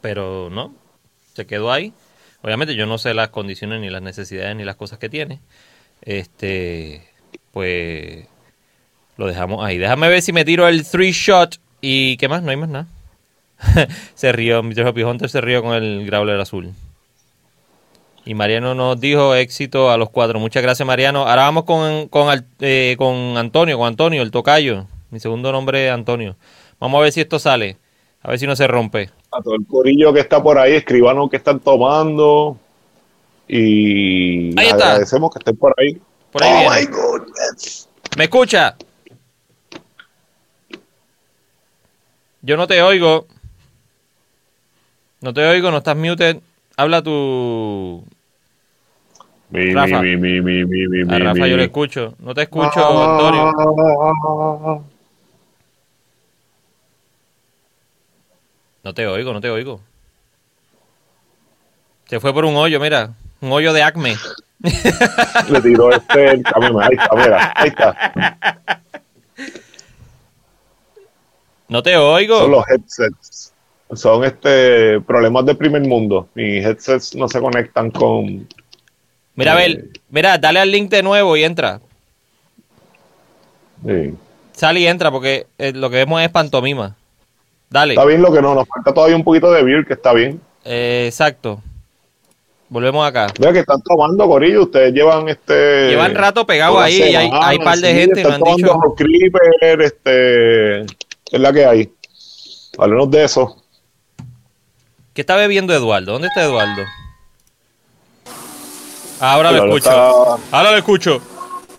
Pero 0.00 0.48
no, 0.50 0.74
se 1.34 1.46
quedó 1.46 1.70
ahí. 1.70 1.92
Obviamente 2.40 2.74
yo 2.74 2.86
no 2.86 2.96
sé 2.96 3.12
las 3.12 3.28
condiciones, 3.28 3.82
ni 3.82 3.90
las 3.90 4.00
necesidades, 4.00 4.56
ni 4.56 4.64
las 4.64 4.76
cosas 4.76 4.98
que 4.98 5.10
tiene. 5.10 5.40
Este, 6.00 7.06
pues 7.50 8.26
lo 9.18 9.26
dejamos 9.26 9.62
ahí. 9.62 9.76
Déjame 9.76 10.08
ver 10.08 10.22
si 10.22 10.32
me 10.32 10.46
tiro 10.46 10.66
el 10.66 10.88
three 10.88 11.12
shot 11.12 11.60
y 11.82 12.16
qué 12.16 12.28
más, 12.28 12.42
no 12.42 12.52
hay 12.52 12.56
más 12.56 12.70
nada. 12.70 12.86
se 14.14 14.32
rió, 14.32 14.62
Mr. 14.62 14.86
Happy 14.86 15.02
Hunter 15.02 15.28
se 15.28 15.42
rió 15.42 15.62
con 15.62 15.74
el 15.74 16.06
Growler 16.06 16.40
azul. 16.40 16.72
Y 18.24 18.34
Mariano 18.34 18.74
nos 18.74 19.00
dijo 19.00 19.34
éxito 19.34 19.90
a 19.90 19.96
los 19.96 20.10
cuatro. 20.10 20.38
Muchas 20.38 20.62
gracias, 20.62 20.86
Mariano. 20.86 21.20
Ahora 21.26 21.42
vamos 21.42 21.64
con, 21.64 22.08
con, 22.08 22.46
eh, 22.60 22.94
con 22.96 23.36
Antonio, 23.36 23.76
con 23.78 23.88
Antonio, 23.88 24.22
el 24.22 24.30
tocayo. 24.30 24.86
Mi 25.10 25.18
segundo 25.18 25.50
nombre 25.50 25.86
es 25.88 25.92
Antonio. 25.92 26.36
Vamos 26.78 26.98
a 26.98 27.02
ver 27.02 27.12
si 27.12 27.20
esto 27.20 27.38
sale. 27.38 27.78
A 28.22 28.28
ver 28.30 28.38
si 28.38 28.46
no 28.46 28.54
se 28.54 28.68
rompe. 28.68 29.10
A 29.32 29.42
todo 29.42 29.54
el 29.56 29.66
corillo 29.66 30.12
que 30.12 30.20
está 30.20 30.40
por 30.42 30.58
ahí, 30.58 30.74
escribanos 30.74 31.28
que 31.30 31.36
están 31.36 31.58
tomando. 31.58 32.56
Y 33.48 34.58
Ahí 34.58 34.68
está. 34.68 34.90
agradecemos 34.90 35.30
que 35.32 35.38
estén 35.40 35.56
por 35.56 35.74
ahí. 35.78 36.00
Por 36.30 36.42
ahí 36.44 36.50
oh 36.52 36.70
viene. 36.70 36.76
my 36.80 36.86
goodness. 36.86 37.88
¿Me 38.16 38.24
escucha? 38.24 38.76
Yo 42.40 42.56
no 42.56 42.66
te 42.68 42.80
oigo. 42.82 43.26
No 45.20 45.34
te 45.34 45.44
oigo, 45.46 45.70
no 45.70 45.78
estás 45.78 45.96
muted. 45.96 46.38
Habla 46.76 47.02
tu... 47.02 48.04
Mi, 49.52 49.74
Rafa. 49.74 50.00
mi, 50.00 50.16
mi, 50.16 51.14
A 51.14 51.18
Rafa 51.18 51.46
yo 51.46 51.56
le 51.58 51.64
escucho. 51.64 52.14
No 52.20 52.34
te 52.34 52.42
escucho. 52.42 52.80
Antonio. 53.12 53.52
No 58.82 58.94
te 58.94 59.06
oigo, 59.06 59.32
no 59.32 59.40
te 59.40 59.50
oigo. 59.50 59.80
Se 62.06 62.18
fue 62.18 62.32
por 62.32 62.44
un 62.44 62.56
hoyo, 62.56 62.80
mira. 62.80 63.10
Un 63.40 63.52
hoyo 63.52 63.72
de 63.72 63.82
acme. 63.82 64.16
Le 65.50 65.60
tiró 65.60 65.92
este 65.92 66.30
el 66.30 66.42
camino. 66.42 66.80
Ahí 66.80 66.96
está, 66.98 67.16
mira. 67.16 67.52
Ahí 67.54 67.68
está. 67.68 68.80
No 71.68 71.82
te 71.82 71.96
oigo. 71.96 72.38
Son 72.40 72.50
los 72.50 72.64
headsets. 72.68 73.52
Son 73.92 74.24
este 74.24 75.00
problemas 75.00 75.44
de 75.46 75.54
primer 75.54 75.82
mundo. 75.82 76.28
Mis 76.34 76.64
headsets 76.64 77.14
no 77.14 77.28
se 77.28 77.40
conectan 77.40 77.90
con. 77.90 78.48
Mira, 79.34 79.52
a 79.52 79.56
ver, 79.56 79.70
Eh. 79.70 79.84
mira, 80.10 80.38
dale 80.38 80.60
al 80.60 80.70
link 80.70 80.90
de 80.90 81.02
nuevo 81.02 81.36
y 81.36 81.44
entra. 81.44 81.80
Sí. 83.86 84.14
Sale 84.52 84.80
y 84.80 84.86
entra 84.86 85.10
porque 85.10 85.46
eh, 85.58 85.72
lo 85.72 85.90
que 85.90 85.96
vemos 85.96 86.22
es 86.22 86.28
pantomima. 86.28 86.94
Dale. 87.70 87.94
Está 87.94 88.04
bien 88.04 88.20
lo 88.22 88.30
que 88.32 88.42
no, 88.42 88.54
nos 88.54 88.68
falta 88.68 88.92
todavía 88.92 89.16
un 89.16 89.24
poquito 89.24 89.50
de 89.50 89.62
beer, 89.62 89.86
que 89.86 89.94
está 89.94 90.12
bien. 90.12 90.40
Eh, 90.64 91.04
exacto. 91.06 91.60
Volvemos 92.68 93.06
acá. 93.06 93.26
Mira 93.38 93.52
que 93.52 93.58
están 93.60 93.82
tomando, 93.82 94.26
Corillo. 94.26 94.62
Ustedes 94.62 94.92
llevan 94.94 95.28
este. 95.28 95.88
Llevan 95.88 96.14
rato 96.14 96.46
pegado 96.46 96.78
ahí 96.80 96.98
y 96.98 97.14
hay, 97.14 97.30
hay 97.32 97.58
par 97.58 97.78
de 97.78 97.92
sí, 97.92 97.98
gente 97.98 98.20
y 98.20 98.24
me 98.24 98.30
están 98.30 98.34
han 98.34 98.40
tomando 98.40 98.72
dicho. 98.74 98.94
Creeper, 98.96 99.82
este. 99.82 100.80
Es 100.82 101.40
la 101.40 101.52
que 101.52 101.66
hay. 101.66 101.92
Háblenos 102.78 103.10
de 103.10 103.24
eso. 103.24 103.56
¿Qué 105.12 105.20
está 105.22 105.36
bebiendo 105.36 105.74
Eduardo? 105.74 106.12
¿Dónde 106.12 106.28
está 106.28 106.42
Eduardo? 106.44 106.82
Ahora 109.22 109.52
lo 109.52 109.64
escucho. 109.64 109.88
está- 109.90 110.56
Ahora 110.56 110.70
lo 110.72 110.76
escucho. 110.78 111.22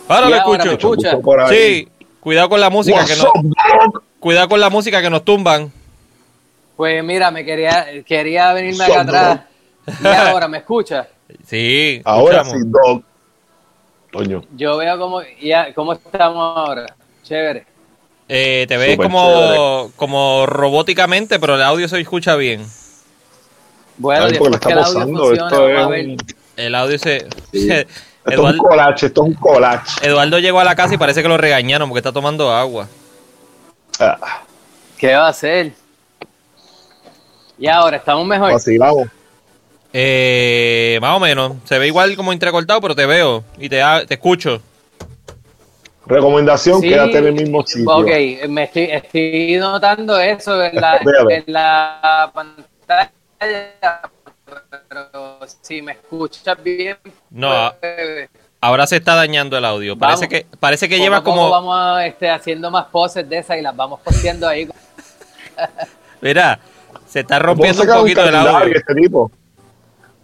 Ahora 0.07 0.29
lo 0.29 0.35
escucho. 0.37 0.65
me 0.65 0.71
escucha. 0.73 1.17
Sí, 1.49 1.87
cuidado 2.19 2.49
con 2.49 2.59
la 2.59 2.69
música 2.69 3.05
que 3.05 3.15
nos, 3.17 3.27
cuidado 4.19 4.47
con 4.49 4.59
la 4.59 4.69
música 4.69 5.01
que 5.01 5.09
nos 5.09 5.23
tumban. 5.25 5.71
Pues 6.77 7.03
mira, 7.03 7.31
me 7.31 7.45
quería, 7.45 7.85
quería 8.05 8.53
venirme 8.53 8.83
acá 8.85 9.01
atrás. 9.01 9.39
Y 10.01 10.07
ahora, 10.07 10.47
¿me 10.47 10.59
escucha? 10.59 11.07
Sí, 11.45 12.01
Ahora 12.05 12.41
escuchamos. 12.41 12.63
sí, 12.63 12.69
dog. 12.71 13.03
Coño. 14.13 14.41
Yo 14.55 14.77
veo 14.77 14.97
cómo, 14.99 15.21
ya, 15.41 15.73
cómo 15.73 15.93
estamos 15.93 16.57
ahora. 16.57 16.85
Chévere. 17.23 17.65
Eh, 18.29 18.65
te 18.67 18.77
ves 18.77 18.95
como, 18.97 19.91
como 19.95 20.45
robóticamente, 20.45 21.39
pero 21.39 21.55
el 21.55 21.61
audio 21.61 21.87
se 21.89 21.99
escucha 21.99 22.35
bien. 22.35 22.65
Bueno, 23.97 24.25
Ay, 24.25 24.37
porque 24.37 24.49
después 24.49 24.51
le 24.51 24.59
que 24.59 24.73
el 24.73 24.79
está 24.79 24.87
audio 24.89 24.99
pasando. 24.99 25.19
funcione, 25.27 25.47
Esto 25.49 25.61
vamos 25.61 25.77
a 25.77 25.83
es 25.83 25.89
ver. 25.89 26.07
un- 26.07 26.17
El 26.57 26.75
audio 26.75 26.97
se... 26.99 27.27
Esto 28.25 28.31
es 28.31 28.39
un 28.39 28.45
Eduardo, 28.45 28.63
collage, 28.63 29.05
esto 29.07 29.21
es 29.21 29.27
un 29.27 29.33
collage. 29.33 30.07
Eduardo 30.07 30.39
llegó 30.39 30.61
a 30.61 30.63
la 30.63 30.75
casa 30.75 30.93
y 30.93 30.97
parece 30.97 31.21
que 31.21 31.27
lo 31.27 31.35
regañaron 31.35 31.89
porque 31.89 31.99
está 31.99 32.13
tomando 32.13 32.53
agua. 32.53 32.87
Ah, 33.99 34.17
¿Qué 34.97 35.13
va 35.13 35.25
a 35.25 35.29
hacer? 35.29 35.73
Y 37.57 37.67
ahora, 37.67 37.97
¿estamos 37.97 38.25
mejor? 38.25 38.53
Eh, 39.91 40.97
más 41.01 41.17
o 41.17 41.19
menos. 41.19 41.53
Se 41.65 41.77
ve 41.77 41.87
igual 41.87 42.15
como 42.15 42.31
entrecortado, 42.31 42.79
pero 42.79 42.95
te 42.95 43.05
veo 43.05 43.43
y 43.57 43.67
te, 43.67 43.81
te 44.07 44.13
escucho. 44.13 44.61
Recomendación, 46.05 46.81
Sí, 46.81 46.89
quédate 46.89 47.17
en 47.17 47.27
el 47.27 47.33
mismo 47.33 47.65
sitio. 47.65 47.89
Ok, 47.89 48.09
me 48.49 48.63
estoy, 48.63 48.83
estoy 48.83 49.57
notando 49.57 50.19
eso 50.19 50.61
en 50.63 50.75
la, 50.75 50.99
en 51.29 51.43
la 51.47 52.31
pantalla, 52.33 53.11
pero 54.87 55.39
si 55.61 55.81
me 55.81 55.93
escuchas 55.93 56.61
bien, 56.61 56.97
No, 57.29 57.73
pues, 57.79 58.29
Ahora 58.63 58.87
se 58.87 58.95
está 58.95 59.15
dañando 59.15 59.57
el 59.57 59.65
audio. 59.65 59.97
Parece 59.97 60.25
Vamos. 60.27 60.29
que, 60.29 60.57
parece 60.57 60.87
que 60.87 60.97
lleva 60.97 61.21
como... 61.21 61.49
vamos 61.49 62.01
este, 62.03 62.29
haciendo 62.29 62.71
más 62.71 62.85
poses 62.85 63.27
de 63.27 63.39
esas 63.39 63.57
y 63.57 63.61
las 63.61 63.75
vamos 63.75 63.99
posteando 63.99 64.47
ahí. 64.47 64.69
Mira, 66.21 66.59
Se 67.05 67.19
está 67.19 67.39
rompiendo 67.39 67.81
un 67.81 67.89
poquito 67.89 68.23
el 68.23 68.33
audio. 68.33 68.73
Este 68.77 68.95
tipo. 68.95 69.29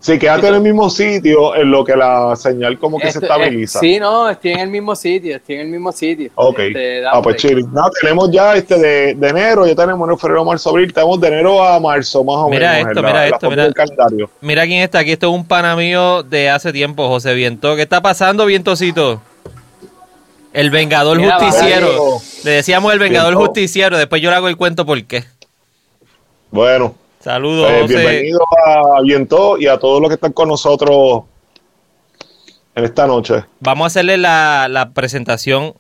Sí, 0.02 0.18
quédate 0.18 0.48
en 0.48 0.56
el 0.56 0.62
mismo 0.62 0.90
sitio 0.90 1.54
en 1.56 1.70
lo 1.70 1.84
que 1.84 1.94
la 1.94 2.34
señal 2.38 2.80
como 2.80 2.98
que 2.98 3.12
se 3.12 3.20
Esto- 3.20 3.26
estabiliza. 3.26 3.80
eh, 3.80 3.82
sí, 3.82 4.00
no, 4.00 4.30
estoy 4.30 4.52
en 4.52 4.60
el 4.60 4.70
mismo 4.70 4.96
sitio, 4.96 5.36
estoy 5.36 5.56
en 5.56 5.62
el 5.62 5.68
mismo 5.68 5.92
sitio. 5.92 6.32
Ok. 6.36 6.60
Este, 6.60 7.06
ah, 7.06 7.22
pues 7.22 7.36
chile. 7.36 7.66
No, 7.70 7.84
tenemos 8.00 8.32
ya 8.32 8.56
este 8.56 8.78
de, 8.80 9.14
de 9.16 9.28
enero, 9.28 9.68
ya 9.68 9.76
tenemos 9.76 10.08
enero, 10.08 10.18
febrero, 10.18 10.46
marzo, 10.46 10.70
abril. 10.70 10.94
Tenemos 10.94 11.20
de 11.20 11.28
enero 11.28 11.62
a 11.62 11.78
marzo, 11.82 12.24
más 12.24 12.36
o 12.38 12.50
Mira 12.50 12.72
menos. 12.76 12.88
esto, 12.88 13.00
en 13.00 13.06
la- 13.06 13.12
mira 13.12 13.26
en 13.26 13.30
la 13.32 13.36
esto, 13.36 13.50
mira. 13.50 13.74
calendario. 13.74 14.30
Mira 14.40 14.66
quién 14.66 14.82
está 14.84 15.00
aquí. 15.00 15.12
Esto 15.12 15.28
es 15.28 15.34
un 15.36 15.46
pana 15.46 15.76
mío 15.76 16.24
de 16.24 16.50
hace 16.50 16.72
tiempo, 16.72 17.08
José 17.10 17.34
Viento. 17.34 17.76
¿Qué 17.76 17.82
está 17.82 18.02
pasando, 18.02 18.46
Vientocito? 18.46 19.22
El 20.54 20.70
Vengador 20.72 21.18
Mira, 21.20 21.40
Justiciero. 21.40 22.20
Le 22.46 22.52
decíamos 22.52 22.94
el 22.94 23.00
Vengador 23.00 23.34
Viento. 23.34 23.48
Justiciero. 23.48 23.98
Después 23.98 24.22
yo 24.22 24.30
le 24.30 24.38
hago 24.38 24.48
el 24.48 24.56
cuento 24.56 24.86
por 24.86 25.04
qué. 25.04 25.26
Bueno, 26.52 26.96
Saludos, 27.20 27.70
eh, 27.70 27.86
bienvenido 27.88 28.40
a 28.66 29.02
Viento 29.02 29.58
y 29.58 29.68
a 29.68 29.78
todos 29.78 30.00
los 30.02 30.10
que 30.10 30.16
están 30.16 30.32
con 30.32 30.48
nosotros 30.48 31.24
en 32.76 32.84
esta 32.86 33.06
noche. 33.08 33.44
Vamos 33.60 33.84
a 33.84 33.88
hacerle 33.88 34.18
la, 34.18 34.68
la 34.70 34.92
presentación 34.92 35.74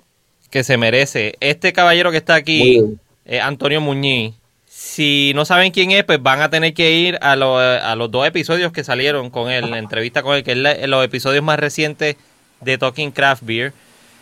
que 0.49 0.63
se 0.63 0.75
merece. 0.77 1.35
Este 1.39 1.71
caballero 1.71 2.11
que 2.11 2.17
está 2.17 2.35
aquí, 2.35 2.81
eh, 3.25 3.39
Antonio 3.39 3.79
Muñiz. 3.79 4.33
Si 4.67 5.31
no 5.35 5.45
saben 5.45 5.71
quién 5.71 5.91
es, 5.91 6.03
pues 6.03 6.21
van 6.21 6.41
a 6.41 6.49
tener 6.49 6.73
que 6.73 6.91
ir 6.91 7.17
a, 7.21 7.35
lo- 7.35 7.57
a 7.57 7.95
los 7.95 8.11
dos 8.11 8.25
episodios 8.27 8.71
que 8.71 8.83
salieron 8.83 9.29
con 9.29 9.49
él, 9.49 9.69
la 9.71 9.77
entrevista 9.77 10.23
con 10.23 10.35
él, 10.35 10.43
que 10.43 10.51
es 10.51 10.57
la- 10.57 10.87
los 10.87 11.05
episodios 11.05 11.43
más 11.43 11.59
recientes 11.59 12.15
de 12.61 12.77
Talking 12.77 13.11
Craft 13.11 13.43
Beer. 13.45 13.73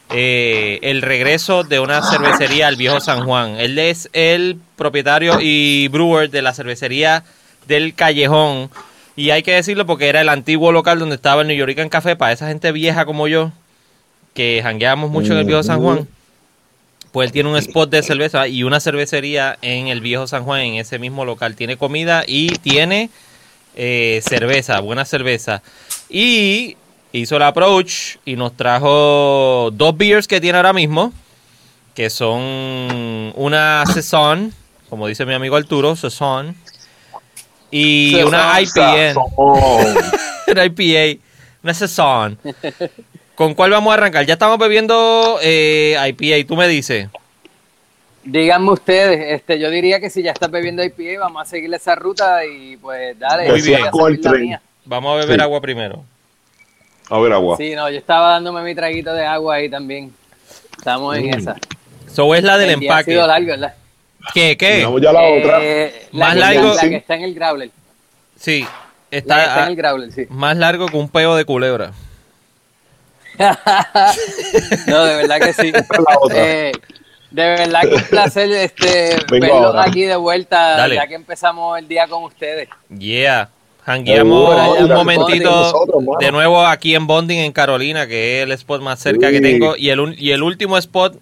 Eh, 0.10 0.80
el 0.84 1.01
regreso 1.01 1.64
de 1.64 1.80
una 1.80 2.01
cervecería 2.01 2.68
al 2.68 2.78
viejo 2.78 2.99
San 3.01 3.26
Juan. 3.26 3.58
Él 3.58 3.78
es 3.78 4.10
el 4.14 4.58
propietario 4.78 5.39
y 5.41 5.89
brewer 5.89 6.30
de 6.30 6.41
la 6.41 6.53
cervecería 6.53 7.24
del 7.68 7.93
Callejón. 7.93 8.70
Y 9.18 9.32
hay 9.32 9.43
que 9.43 9.53
decirlo 9.53 9.86
porque 9.86 10.08
era 10.08 10.22
el 10.22 10.30
antiguo 10.30 10.72
local 10.72 10.99
donde 10.99 11.16
estaba 11.16 11.41
el 11.41 11.47
New 11.47 11.58
York 11.58 11.89
Café 11.89 12.16
para 12.16 12.32
esa 12.32 12.47
gente 12.47 12.72
vieja 12.72 13.05
como 13.05 13.28
yo, 13.28 13.51
que 14.34 14.62
jangueamos 14.64 15.10
mucho 15.10 15.34
en 15.34 15.39
el 15.39 15.45
viejo 15.45 15.64
San 15.64 15.82
Juan. 15.82 16.08
Pues 17.12 17.28
él 17.28 17.32
tiene 17.34 17.49
un 17.49 17.58
spot 17.58 17.89
de 17.89 18.03
cerveza 18.03 18.47
y 18.47 18.64
una 18.64 18.80
cervecería 18.80 19.58
en 19.62 19.88
el 19.88 20.01
viejo 20.01 20.28
San 20.28 20.43
Juan, 20.43 20.62
en 20.62 20.76
ese 20.76 20.99
mismo 20.99 21.26
local. 21.26 21.55
Tiene 21.55 21.76
comida 21.78 22.24
y 22.28 22.49
tiene 22.60 23.10
eh, 23.76 24.22
cerveza, 24.24 24.80
buena 24.80 25.03
cerveza. 25.03 25.64
Y 26.10 26.78
hizo 27.12 27.38
el 27.38 27.43
approach 27.43 28.18
y 28.26 28.36
nos 28.36 28.55
trajo 28.55 29.70
dos 29.74 29.97
beers 29.97 30.28
que 30.28 30.41
tiene 30.41 30.58
ahora 30.58 30.74
mismo, 30.74 31.14
que 31.95 32.10
son 32.10 33.34
una 33.36 33.84
Saison, 33.91 34.53
como 34.89 35.08
dice 35.08 35.26
mi 35.26 35.34
amigo 35.34 35.55
Arturo, 35.55 35.95
Saison, 35.95 36.55
y 37.72 38.12
Saison, 38.14 38.28
una 38.30 38.62
IPA. 38.62 39.14
Una 40.49 40.64
IPA, 40.64 41.20
una 41.62 41.74
Saison. 41.74 42.38
¿Con 43.36 43.53
cuál 43.53 43.72
vamos 43.72 43.91
a 43.91 43.95
arrancar? 43.95 44.26
Ya 44.26 44.34
estamos 44.34 44.58
bebiendo 44.58 45.38
eh, 45.41 45.97
IPA, 46.08 46.47
tú 46.47 46.55
me 46.55 46.70
dices. 46.70 47.10
Díganme 48.24 48.72
ustedes, 48.72 49.34
este, 49.34 49.60
yo 49.60 49.70
diría 49.70 49.99
que 49.99 50.10
si 50.10 50.24
ya 50.24 50.32
estás 50.32 50.49
bebiendo 50.49 50.84
IPA, 50.84 51.20
vamos 51.20 51.41
a 51.41 51.45
seguir 51.45 51.74
esa 51.74 51.95
ruta 51.95 52.45
y 52.45 52.78
pues 52.78 53.20
dale. 53.20 53.49
Muy 53.49 53.62
bien. 53.62 53.84
Vamos 54.86 55.14
a 55.14 55.16
beber 55.18 55.36
Sí. 55.36 55.43
agua 55.43 55.60
primero. 55.60 56.05
A 57.10 57.20
ver, 57.20 57.34
agua. 57.34 57.58
Sí, 57.58 57.74
no, 57.76 57.89
yo 57.89 57.97
estaba 57.97 58.32
dándome 58.32 58.62
mi 58.64 58.76
traguito 58.76 59.14
de 59.14 59.26
agua 59.26 59.55
ahí 59.55 59.70
también. 59.70 60.14
Estamos 60.78 61.16
en 61.18 61.28
Mm. 61.30 61.34
esa. 61.39 61.55
So 62.14 62.34
es 62.36 62.43
la 62.43 62.58
del 62.58 62.72
El 62.72 62.80
día 62.80 62.91
ha 62.91 62.93
empaque. 62.99 63.12
sido 63.12 63.28
largo, 63.28 63.47
¿verdad? 63.47 63.74
¿Qué? 64.34 64.58
¿Qué? 64.58 64.68
Tenemos 64.72 65.01
ya 65.01 65.12
la 65.14 65.22
otra. 65.22 65.60
Eh, 65.62 66.08
la 66.12 66.26
Más 66.26 66.34
que- 66.34 66.39
largo. 66.39 66.74
La, 66.74 66.82
que 66.82 66.95
está 66.95 67.16
en 67.16 67.24
el 67.24 67.34
growler. 67.34 67.70
Sí, 68.39 68.62
La 68.62 68.70
que 69.10 69.18
está, 69.18 69.64
en 69.64 69.70
el 69.70 69.76
growler, 69.76 70.12
sí. 70.12 70.26
más 70.30 70.58
largo 70.58 70.88
que 70.88 70.97
un 70.97 71.10
peo 71.10 71.36
de 71.36 71.45
culebra. 71.45 71.91
No, 74.88 75.03
de 75.05 75.16
verdad 75.16 75.39
que 75.39 75.53
sí. 75.53 75.72
la 75.72 76.18
otra. 76.20 76.38
Eh, 76.38 76.72
de 77.32 77.43
verdad 77.43 77.82
que 77.82 77.95
un 77.95 78.03
placer 78.03 78.51
este, 78.51 79.18
Vengo 79.30 79.45
verlos 79.45 79.66
ahora. 79.66 79.84
aquí 79.84 80.03
de 80.03 80.16
vuelta, 80.16 80.78
Dale. 80.78 80.95
ya 80.95 81.08
que 81.08 81.16
empezamos 81.16 81.78
el 81.78 81.88
día 81.88 82.08
con 82.08 82.24
ustedes. 82.24 82.70
Yeah. 82.97 83.49
Jangueamos 83.88 84.53
Seguro, 84.53 84.85
un 84.85 84.93
momentito 84.93 85.49
nosotros, 85.49 86.03
de 86.19 86.31
nuevo 86.33 86.65
aquí 86.65 86.93
en 86.93 87.07
Bonding, 87.07 87.38
en 87.38 87.53
Carolina, 87.53 88.05
que 88.05 88.39
es 88.39 88.43
el 88.43 88.51
spot 88.51 88.81
más 88.81 88.99
cerca 88.99 89.31
que 89.31 89.39
tengo. 89.39 89.77
Y 89.77 89.91
el, 89.91 90.13
y 90.19 90.31
el 90.31 90.43
último 90.43 90.77
spot 90.77 91.17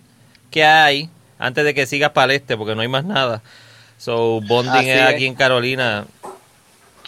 que 0.49 0.63
hay, 0.65 1.07
antes 1.37 1.63
de 1.63 1.75
que 1.75 1.85
sigas 1.85 2.09
para 2.09 2.33
el 2.33 2.37
este, 2.39 2.57
porque 2.57 2.73
no 2.73 2.81
hay 2.81 2.87
más 2.87 3.05
nada. 3.05 3.43
So, 3.99 4.41
Bonding 4.41 4.89
es 4.89 4.97
es. 4.99 5.07
aquí 5.07 5.27
en 5.27 5.35
Carolina. 5.35 6.07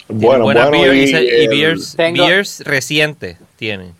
Bueno, 0.06 0.44
buenas 0.44 0.68
bueno, 0.68 0.92
beers 0.92 1.10
y, 1.10 1.48
beers, 1.48 1.96
Tengo- 1.96 2.24
beers 2.24 2.60
recientes 2.60 3.36
tienen. 3.56 3.94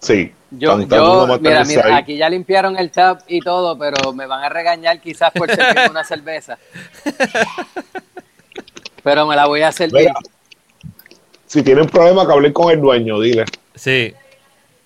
Sí. 0.00 0.32
Yo, 0.50 0.78
yo 0.80 1.38
mira, 1.40 1.64
mira, 1.64 1.86
ahí. 1.86 1.92
aquí 1.94 2.16
ya 2.18 2.28
limpiaron 2.28 2.78
el 2.78 2.90
tap 2.90 3.22
y 3.26 3.40
todo, 3.40 3.78
pero 3.78 4.12
me 4.12 4.26
van 4.26 4.44
a 4.44 4.50
regañar 4.50 5.00
quizás 5.00 5.30
por 5.32 5.48
servirme 5.50 5.88
una 5.90 6.04
cerveza. 6.04 6.58
Pero 9.02 9.26
me 9.26 9.36
la 9.36 9.46
voy 9.46 9.62
a 9.62 9.72
servir. 9.72 10.00
Mira, 10.00 10.14
si 11.48 11.62
tienen 11.62 11.86
problema, 11.86 12.26
que 12.26 12.32
hablen 12.32 12.52
con 12.52 12.70
el 12.70 12.80
dueño, 12.80 13.18
dile. 13.20 13.46
Sí. 13.74 14.14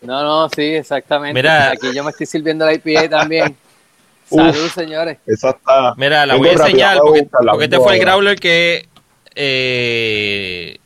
No, 0.00 0.22
no, 0.22 0.48
sí, 0.48 0.62
exactamente. 0.62 1.34
Mira. 1.34 1.70
Aquí 1.72 1.92
yo 1.92 2.02
me 2.04 2.10
estoy 2.10 2.26
sirviendo 2.26 2.64
la 2.64 2.72
IPA 2.72 3.08
también. 3.08 3.56
Uf. 4.30 4.40
Salud, 4.40 4.68
señores. 4.70 5.18
Esa 5.26 5.50
está. 5.50 5.94
Mira, 5.96 6.24
la 6.24 6.34
Vengo 6.34 6.46
voy 6.46 6.48
a 6.48 6.52
enseñar 6.52 6.98
porque, 6.98 7.64
este 7.64 7.78
fue 7.78 7.94
el 7.94 8.00
growler 8.00 8.38
que 8.38 8.88
eh, 9.34 10.78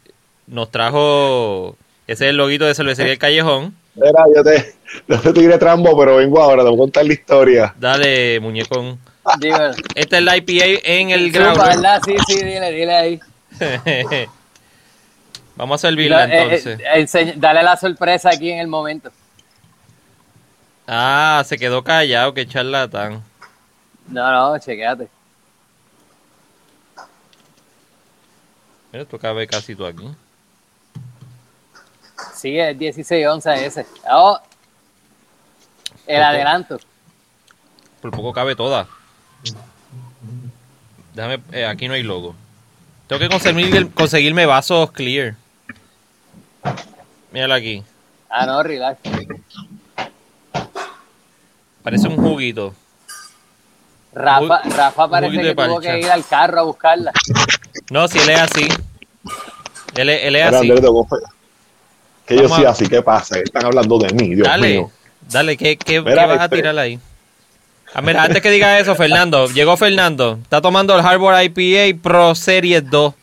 nos 0.47 0.71
trajo. 0.71 1.77
Ese 2.07 2.25
es 2.25 2.31
el 2.31 2.37
loguito 2.37 2.65
de 2.65 2.75
cervecería 2.75 3.13
El 3.13 3.19
Callejón. 3.19 3.75
Mira, 3.95 4.25
yo 4.35 4.43
te, 4.43 4.75
no 5.07 5.21
te 5.21 5.33
tiré 5.33 5.59
trambo, 5.59 5.97
pero 5.97 6.17
vengo 6.17 6.43
ahora, 6.43 6.63
te 6.63 6.71
voy 6.71 6.77
a 6.77 6.79
contar 6.79 7.07
la 7.07 7.13
historia. 7.13 7.75
Dale, 7.79 8.41
muñecón. 8.41 8.99
Dímelo. 9.39 9.75
Esta 9.95 10.19
es 10.19 10.25
la 10.25 10.37
IPA 10.37 10.81
en 10.85 11.11
el 11.11 11.31
growler. 11.31 11.77
Sí, 12.05 12.17
sí, 12.27 12.45
dile, 12.45 12.73
dile 12.73 12.95
ahí. 12.95 13.21
Vamos 15.57 15.83
a 15.83 15.89
servirla 15.89 16.25
eh, 16.27 16.43
entonces. 16.43 16.79
eh, 16.81 16.85
enseñ- 16.97 17.35
dale 17.37 17.63
la 17.63 17.77
sorpresa 17.77 18.29
aquí 18.31 18.51
en 18.51 18.59
el 18.59 18.67
momento. 18.69 19.11
Ah, 20.87 21.43
se 21.47 21.59
quedó 21.59 21.83
callado, 21.83 22.33
qué 22.35 22.47
charlatán. 22.47 23.23
No, 24.09 24.31
no, 24.53 24.59
chequéate. 24.59 25.09
Mira, 28.93 29.03
esto 29.03 29.19
cabe 29.19 29.47
casi 29.47 29.75
tú 29.75 29.85
aquí. 29.87 30.09
Sí, 32.35 32.59
es 32.59 32.79
16 32.79 33.27
onzas 33.27 33.61
ese. 33.61 33.87
Oh, 34.11 34.39
el 36.07 36.23
adelanto. 36.23 36.79
Por 38.01 38.11
poco 38.11 38.33
cabe 38.33 38.55
toda. 38.55 38.87
Déjame, 41.15 41.41
eh, 41.53 41.67
aquí 41.67 41.89
no 41.89 41.95
hay 41.95 42.03
logo. 42.03 42.35
Tengo 43.09 43.21
que 43.21 43.29
conseguir, 43.29 43.91
conseguirme 43.93 44.47
vasos 44.47 44.93
clear. 44.93 45.35
Mírala 47.33 47.55
aquí. 47.57 47.83
Ah, 48.31 48.47
no, 48.47 48.63
relax. 48.63 48.99
Parece 51.83 52.09
un 52.09 52.17
juguito. 52.17 52.75
Rafa, 54.13 54.63
Rafa 54.65 55.09
parece 55.09 55.41
que 55.43 55.55
tuvo 55.55 55.81
que 55.81 56.01
ir 56.01 56.11
al 56.11 56.25
carro 56.27 56.61
a 56.61 56.63
buscarla. 56.65 57.13
No, 57.91 58.09
si 58.09 58.19
él 58.19 58.31
es 58.31 58.41
así. 58.41 58.69
Él, 59.95 60.09
es- 60.09 60.25
él 60.25 60.37
es 60.37 60.47
Mira, 60.47 60.59
así. 60.59 60.71
Andrés, 60.71 60.91
Que 62.27 62.37
yo 62.37 62.55
a- 62.55 62.71
así, 62.71 62.89
¿qué 62.89 63.03
pasa? 63.03 63.39
Están 63.39 63.67
hablando 63.67 63.99
de 63.99 64.13
mí, 64.15 64.35
Dios 64.35 64.49
Dale, 64.49 64.69
mío. 64.69 64.91
dale, 65.31 65.57
¿qué, 65.57 65.77
qué, 65.77 66.01
Mira, 66.01 66.23
qué 66.23 66.29
vas 66.29 66.41
a 66.41 66.45
este- 66.45 66.57
tirar 66.57 66.79
ahí? 66.79 66.99
Ah, 67.95 68.03
mira, 68.03 68.25
antes 68.25 68.43
que 68.43 68.51
diga 68.51 68.79
eso, 68.79 68.95
Fernando, 68.97 69.47
llegó 69.49 69.77
Fernando. 69.77 70.39
Está 70.43 70.61
tomando 70.61 70.99
el 70.99 71.07
Harbor 71.07 71.35
IPA 71.43 71.97
Pro 72.03 72.35
Series 72.35 72.89
2. 72.91 73.15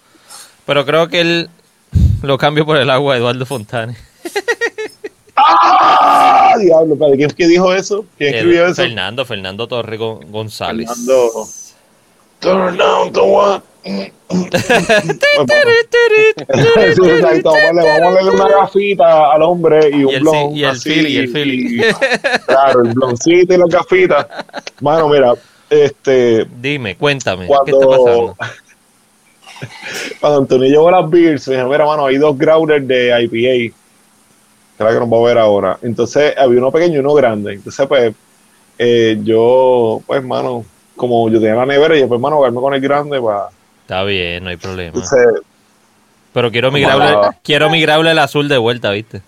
Pero 0.66 0.86
creo 0.86 1.10
que 1.10 1.20
él 1.22 1.50
lo 2.24 2.38
cambio 2.38 2.65
por 2.65 2.78
el 2.78 2.89
agua 2.89 3.17
Eduardo 3.17 3.45
Fontane. 3.45 3.95
¡Ah! 5.36 6.53
Diablo, 6.59 6.95
¿para 6.95 7.15
¿quién 7.15 7.30
que 7.32 7.47
dijo 7.47 7.74
eso? 7.74 8.05
¿Quién 8.17 8.36
escribió 8.36 8.65
eso? 8.67 8.76
Fernando, 8.76 9.26
Fernando 9.26 9.67
Torre 9.67 9.97
Gon- 9.97 10.30
González. 10.32 10.88
Fernando. 10.89 11.30
Turn 12.39 12.78
down 12.78 13.11
the 13.13 13.19
one. 13.21 13.61
Exacto, 16.24 17.51
vamos 17.51 17.84
a 17.84 17.88
darle- 17.88 17.99
vamos 18.01 18.07
a 18.07 18.11
darle 18.13 18.30
una 18.32 18.47
gafita 18.49 19.32
al 19.34 19.41
hombre 19.41 19.89
y 19.91 20.03
un 20.03 20.19
blon. 20.21 20.55
y 20.55 20.63
el 20.63 20.78
Philly, 20.80 21.13
y 21.13 21.17
el 21.17 21.30
Philly. 21.30 21.82
claro, 22.45 22.84
el 22.84 22.93
bloncito 22.93 23.53
y 23.53 23.57
las 23.57 23.69
gafitas. 23.69 24.28
Mano, 24.82 25.09
mira, 25.09 25.34
este, 25.69 26.45
Dime, 26.61 26.95
cuéntame, 26.97 27.47
¿qué 27.65 27.71
está 27.71 27.88
pasando? 27.88 28.36
Cuando 30.20 30.39
Antonio 30.39 30.70
llevó 30.70 30.91
las 30.91 31.09
beers, 31.09 31.47
me 31.47 31.55
dijo, 31.55 31.70
mira, 31.70 31.86
mano, 31.86 32.05
hay 32.05 32.18
dos 32.18 32.38
growlers 32.38 32.88
de 32.88 33.09
IPA. 33.24 33.74
Que 34.76 34.84
es 34.84 34.86
la 34.86 34.93
que 34.93 34.99
nos 34.99 35.11
va 35.11 35.18
a 35.18 35.28
ver 35.28 35.38
ahora. 35.38 35.78
Entonces, 35.82 36.34
había 36.38 36.59
uno 36.59 36.72
pequeño 36.72 36.95
y 36.95 36.99
uno 36.99 37.14
grande. 37.14 37.53
Entonces, 37.53 37.86
pues, 37.88 38.14
eh, 38.80 39.18
yo, 39.24 40.01
pues, 40.07 40.24
mano, 40.24 40.66
como 40.95 41.30
yo 41.30 41.39
tenía 41.39 41.55
la 41.55 41.66
nevera, 41.66 41.95
y 41.95 41.99
yo, 42.01 42.07
pues, 42.07 42.20
mano, 42.20 42.38
voy 42.38 42.45
a 42.45 42.47
irme 42.49 42.61
con 42.61 42.74
el 42.74 42.82
grande 42.82 43.22
para 43.22 43.49
Está 43.82 44.03
bien, 44.03 44.43
no 44.43 44.49
hay 44.49 44.57
problema. 44.57 44.93
Entonces, 44.95 45.20
Pero 46.34 46.49
quiero 46.51 46.72
mi 46.72 46.82
growler, 46.82 47.18
quiero 47.43 47.70
mi 47.70 47.82
growler 47.82 48.18
azul 48.18 48.47
de 48.49 48.57
vuelta, 48.57 48.89
¿viste? 48.91 49.22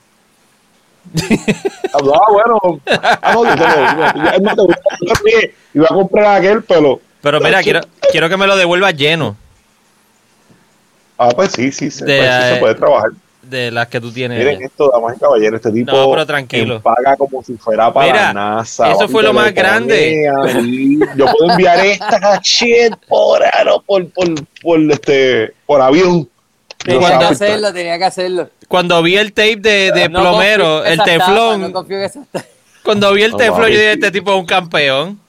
ah, 1.94 2.00
bueno, 2.32 2.80
ah, 2.88 3.32
no, 3.34 3.46
yo 3.46 3.56
te 3.56 3.62
lo 3.62 3.68
a- 3.68 4.36
yo 5.00 5.14
también 5.14 5.52
iba 5.74 5.86
a 5.86 5.94
comprar 5.94 6.38
aquel, 6.38 6.64
pero. 6.64 7.00
Pero 7.22 7.40
mira, 7.40 7.62
quiero, 7.62 7.82
quiero 8.12 8.30
que 8.30 8.38
me 8.38 8.48
lo 8.48 8.56
devuelvas 8.56 8.96
lleno 8.96 9.36
Ah, 11.18 11.30
pues 11.36 11.52
sí, 11.54 11.72
sí, 11.72 11.90
se, 11.92 12.06
De, 12.06 12.18
pues 12.20 12.30
sí 12.44 12.54
se 12.54 12.60
puede 12.60 12.76
trabajar. 12.76 13.10
de 13.42 13.72
las 13.72 13.88
que 13.88 14.02
tú 14.02 14.12
tienes. 14.12 14.38
Miren 14.40 14.58
allá. 14.58 14.66
esto, 14.66 14.92
damas 14.92 15.16
y 15.16 15.20
caballeros, 15.20 15.60
este 15.60 15.72
tipo 15.72 15.92
No, 15.92 16.10
pero 16.12 16.26
tranquilo. 16.26 16.82
paga 16.82 17.16
como 17.18 17.42
si 17.44 17.56
fuera 17.58 17.94
para 17.94 18.08
Mira, 18.08 18.24
la 18.28 18.34
NASA. 18.34 18.92
eso 18.92 19.08
fue 19.08 19.24
lo 19.24 19.34
más 19.34 19.54
grande. 19.54 20.26
Yo 21.16 21.26
puedo 21.32 21.52
enviar 21.52 21.86
esta 21.86 22.40
shit 22.44 22.94
por, 23.08 23.42
por, 23.86 24.10
por, 24.10 24.28
por, 24.62 24.80
este, 24.92 25.54
por 25.66 25.82
avión. 25.82 26.28
Tenía 26.84 27.10
No 27.12 27.20
que 27.20 27.26
hacerlo, 27.26 27.74
tenía 27.74 27.98
que 27.98 28.06
hacerlo. 28.06 28.50
Cuando 28.68 29.02
vi 29.02 29.16
el 29.18 29.32
tape 29.34 29.56
de, 29.58 29.92
de 29.92 30.10
No 30.10 30.22
plomero, 30.22 30.84
el 30.86 31.00
teflón, 31.02 31.62
no 31.62 31.72
confío 31.72 31.98
en 31.98 32.04
esas 32.04 32.28
tapas. 32.28 32.48
cuando 32.84 33.14
vi 33.14 33.24
el 33.24 33.36
teflón, 33.36 33.70
yo 33.70 33.78
dije, 33.78 33.94
este 33.94 34.12
tipo 34.12 34.32
es 34.34 34.40
un 34.40 34.46
campeón. 34.46 35.20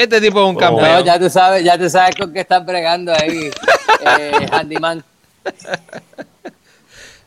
Este 0.00 0.18
tipo 0.18 0.42
es 0.42 0.48
un 0.48 0.56
campeón. 0.56 0.90
No, 0.90 1.00
ya 1.04 1.18
tú 1.18 1.28
sabes, 1.28 1.62
ya 1.62 1.76
tú 1.76 1.90
sabes 1.90 2.16
con 2.16 2.32
qué 2.32 2.40
están 2.40 2.64
bregando 2.64 3.12
ahí, 3.12 3.50
eh, 4.18 4.46
Handyman. 4.50 5.04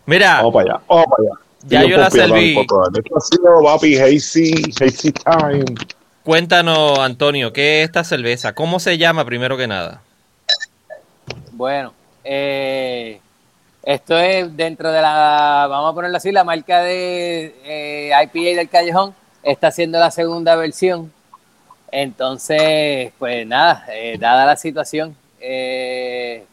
Mira, 0.08 0.38
Vamos 0.38 0.54
para 0.56 0.72
allá, 0.72 0.84
vamos 0.90 1.06
para 1.06 1.30
allá. 1.30 1.40
Ya 1.66 1.84
yo 1.84 1.98
la 1.98 2.10
serví. 2.10 2.60
Esto 2.60 2.82
ha 2.84 3.22
sido, 3.22 3.64
papi, 3.64 3.96
hazy, 3.96 4.74
hazy 4.82 5.12
time. 5.12 5.66
cuéntanos, 6.24 6.98
Antonio, 6.98 7.54
¿qué 7.54 7.82
es 7.82 7.86
esta 7.86 8.04
cerveza? 8.04 8.54
¿Cómo 8.54 8.80
se 8.80 8.98
llama 8.98 9.24
primero 9.24 9.56
que 9.56 9.68
nada? 9.68 10.02
Bueno, 11.52 11.94
eh, 12.24 13.20
esto 13.84 14.18
es 14.18 14.58
dentro 14.58 14.92
de 14.92 15.00
la, 15.00 15.68
vamos 15.70 15.92
a 15.92 15.94
ponerlo 15.94 16.18
así, 16.18 16.32
la 16.32 16.44
marca 16.44 16.82
de 16.82 17.56
eh, 17.66 18.12
IPA 18.24 18.58
del 18.58 18.70
Callejón 18.70 19.14
está 19.44 19.68
haciendo 19.68 20.00
la 20.00 20.10
segunda 20.10 20.56
versión. 20.56 21.12
Entonces, 21.96 23.12
pues 23.20 23.46
nada, 23.46 23.86
eh, 23.94 24.18
dada 24.20 24.48
la 24.48 24.56
situación 24.56 25.16
eh, 25.39 26.44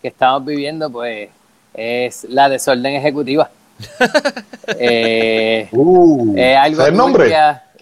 que 0.00 0.08
estamos 0.08 0.46
viviendo, 0.46 0.90
pues 0.90 1.28
es 1.74 2.24
la 2.24 2.48
desorden 2.48 2.94
ejecutiva. 2.94 3.50
Eh, 4.80 5.66
Uh, 5.72 6.36
eh, 6.36 6.54
algo 6.54 6.76
¿sabes 6.78 6.92
el 6.92 6.96
nombre? 6.98 7.34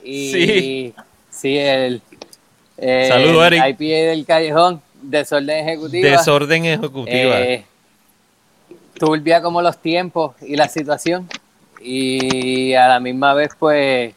y 0.04 0.30
Sí. 0.30 0.94
sí, 1.30 1.58
el, 1.58 2.00
eh, 2.78 3.06
Saludos, 3.08 3.46
el 3.48 3.54
Eric. 3.54 3.80
IPA 3.80 4.10
del 4.10 4.24
Callejón, 4.26 4.82
desorden 5.02 5.66
ejecutiva. 5.68 6.10
Desorden 6.10 6.64
ejecutiva. 6.64 7.40
Eh, 7.40 7.64
turbia 8.98 9.42
como 9.42 9.62
los 9.62 9.78
tiempos 9.78 10.34
y 10.42 10.54
la 10.56 10.68
situación 10.68 11.28
y 11.80 12.72
a 12.74 12.86
la 12.88 13.00
misma 13.00 13.34
vez 13.34 13.50
pues 13.58 14.14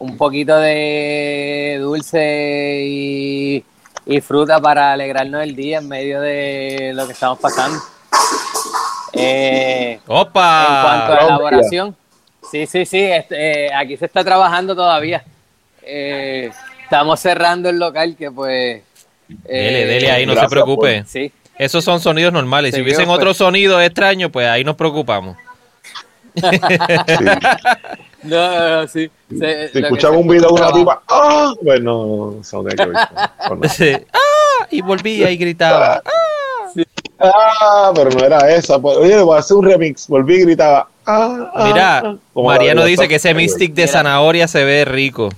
un 0.00 0.16
poquito 0.16 0.56
de 0.58 1.78
dulce 1.80 2.82
y, 2.84 3.64
y 4.06 4.20
fruta 4.20 4.60
para 4.60 4.92
alegrarnos 4.92 5.42
el 5.42 5.56
día 5.56 5.78
en 5.78 5.88
medio 5.88 6.20
de 6.20 6.92
lo 6.94 7.06
que 7.06 7.12
estamos 7.12 7.38
pasando. 7.38 7.78
Eh, 9.12 10.00
¡Opa! 10.06 10.66
en 10.68 10.82
cuanto 10.82 11.12
a 11.12 11.26
elaboración, 11.26 11.96
sí, 12.50 12.66
sí, 12.66 12.84
sí, 12.86 13.00
este, 13.00 13.66
eh, 13.66 13.74
aquí 13.74 13.96
se 13.96 14.04
está 14.06 14.22
trabajando 14.22 14.76
todavía. 14.76 15.24
Eh, 15.82 16.50
estamos 16.84 17.18
cerrando 17.20 17.68
el 17.68 17.78
local 17.78 18.14
que 18.16 18.30
pues... 18.30 18.82
Dele, 19.28 19.82
eh, 19.82 19.86
dele 19.86 20.10
ahí, 20.10 20.26
no 20.26 20.34
se 20.34 20.46
preocupe. 20.48 21.04
Sí, 21.06 21.32
Esos 21.58 21.84
son 21.84 22.00
sonidos 22.00 22.32
normales. 22.32 22.70
Si 22.72 22.76
Sí, 22.76 22.82
hubiesen 22.82 23.06
pues. 23.06 23.16
otros 23.16 23.36
sonidos 23.36 23.82
extraños, 23.82 24.30
pues 24.30 24.46
ahí 24.48 24.62
nos 24.64 24.76
preocupamos. 24.76 25.36
No, 26.34 26.50
no, 28.22 28.80
no, 28.82 28.88
sí. 28.88 29.10
Se- 29.38 29.66
Si 29.68 29.72
que 29.72 29.78
escuchan 29.80 30.12
se 30.12 30.16
un 30.18 30.28
video 30.28 30.48
de 30.48 30.52
una 30.54 30.66
escuchaba- 30.68 30.72
tipa, 30.78 31.02
¡ah! 31.08 31.54
Bueno, 31.62 32.36
eso 32.40 32.62
no 32.62 32.68
que 32.70 32.84
ver. 32.86 33.68
Sí. 33.70 33.92
¡Ah! 34.12 34.66
Y 34.70 34.80
volvía 34.82 35.30
y 35.30 35.36
gritaba. 35.36 36.02
Ah, 37.20 37.90
pero 37.96 38.10
no 38.10 38.24
era 38.24 38.48
esa. 38.54 38.78
Pues, 38.78 38.96
oye, 38.96 39.16
le 39.16 39.22
voy 39.22 39.34
a 39.36 39.40
hacer 39.40 39.56
un 39.56 39.64
remix. 39.64 40.06
Volví 40.06 40.36
y 40.36 40.40
gritaba. 40.42 40.88
Ah, 41.04 41.50
ah, 41.52 41.66
Mira, 41.66 41.98
ah. 41.98 42.16
Mariano 42.36 42.84
dice 42.84 43.08
que 43.08 43.16
ese 43.16 43.34
Mystic 43.34 43.74
de 43.74 43.88
zanahoria 43.88 44.46
se 44.46 44.62
ve 44.62 44.84
rico. 44.84 45.28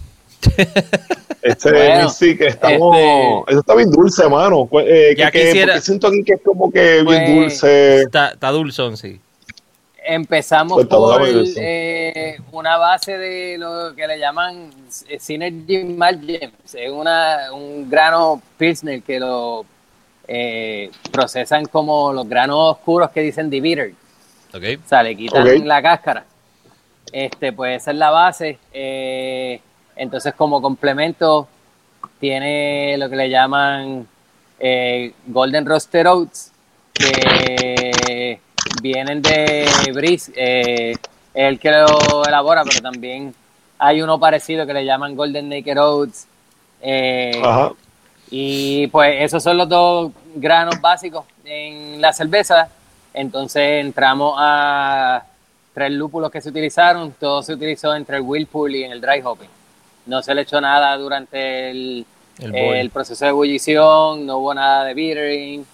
Este 1.42 1.72
Bueno, 1.72 2.04
Mystic 2.04 2.40
estamos. 2.42 2.96
este- 2.98 3.44
Eso 3.52 3.60
está 3.60 3.74
bien 3.76 3.90
dulce, 3.90 4.28
mano. 4.28 4.68
Eh, 4.84 5.14
Ya 5.16 5.30
que, 5.30 5.38
que- 5.38 5.44
quisiera- 5.46 5.72
porque 5.74 5.86
siento 5.86 6.08
aquí 6.08 6.22
que 6.22 6.32
es 6.34 6.40
como 6.44 6.70
que 6.70 7.02
bien 7.02 7.04
Pues- 7.06 7.28
dulce. 7.34 8.02
Está, 8.02 8.28
está 8.32 8.50
dulzón, 8.50 8.98
sí. 8.98 9.18
Empezamos 10.04 10.74
Pues, 10.74 10.86
por 10.88 11.22
eh, 11.24 12.38
una 12.52 12.78
base 12.78 13.18
de 13.18 13.58
lo 13.58 13.94
que 13.94 14.06
le 14.06 14.18
llaman 14.18 14.70
Synergy 15.18 15.84
Margins. 15.84 16.74
Es 16.74 16.90
una, 16.90 17.52
un 17.52 17.88
grano 17.88 18.40
Pilsner 18.56 19.02
que 19.02 19.20
lo 19.20 19.64
eh, 20.26 20.90
procesan 21.10 21.66
como 21.66 22.12
los 22.12 22.28
granos 22.28 22.76
oscuros 22.76 23.10
que 23.10 23.20
dicen. 23.20 23.50
Ok. 24.54 24.62
O 24.84 24.88
sea, 24.88 25.02
le 25.02 25.16
quitan 25.16 25.66
la 25.66 25.82
cáscara. 25.82 26.24
Este, 27.12 27.52
pues 27.52 27.82
esa 27.82 27.90
es 27.90 27.96
la 27.96 28.10
base. 28.10 28.58
Eh, 28.72 29.60
entonces, 29.96 30.32
como 30.34 30.62
complemento, 30.62 31.48
tiene 32.20 32.96
lo 32.96 33.10
que 33.10 33.16
le 33.16 33.28
llaman 33.28 34.06
eh, 34.58 35.12
Golden 35.26 35.66
Roaster 35.66 36.06
Oats, 36.06 36.52
que 36.92 38.40
vienen 38.80 39.22
de 39.22 39.66
Breeze, 39.92 40.32
eh, 40.34 40.96
el 41.34 41.58
que 41.58 41.70
lo 41.70 42.24
elabora, 42.26 42.64
pero 42.64 42.80
también 42.80 43.34
hay 43.78 44.02
uno 44.02 44.18
parecido 44.18 44.66
que 44.66 44.74
le 44.74 44.84
llaman 44.84 45.14
Golden 45.16 45.48
Naked 45.48 45.78
Oats. 45.78 46.26
Eh, 46.82 47.40
Ajá. 47.44 47.72
y 48.30 48.86
pues 48.88 49.16
esos 49.20 49.42
son 49.42 49.58
los 49.58 49.68
dos 49.68 50.12
granos 50.34 50.80
básicos 50.80 51.24
en 51.44 52.00
la 52.00 52.12
cerveza. 52.12 52.68
Entonces 53.12 53.84
entramos 53.84 54.34
a 54.38 55.24
tres 55.74 55.90
lúpulos 55.92 56.30
que 56.30 56.40
se 56.40 56.48
utilizaron. 56.50 57.12
Todo 57.18 57.42
se 57.42 57.54
utilizó 57.54 57.94
entre 57.94 58.16
el 58.16 58.22
Whirlpool 58.22 58.74
y 58.74 58.84
en 58.84 58.92
el 58.92 59.00
dry 59.00 59.20
hopping. 59.22 59.48
No 60.06 60.22
se 60.22 60.34
le 60.34 60.42
echó 60.42 60.60
nada 60.60 60.96
durante 60.96 61.70
el, 61.70 62.06
El 62.38 62.54
eh, 62.54 62.66
boil. 62.66 62.78
el 62.80 62.90
proceso 62.90 63.24
de 63.24 63.30
ebullición, 63.30 64.26
no 64.26 64.38
hubo 64.38 64.54
nada 64.54 64.84
de 64.84 64.94
bittering. 64.94 65.66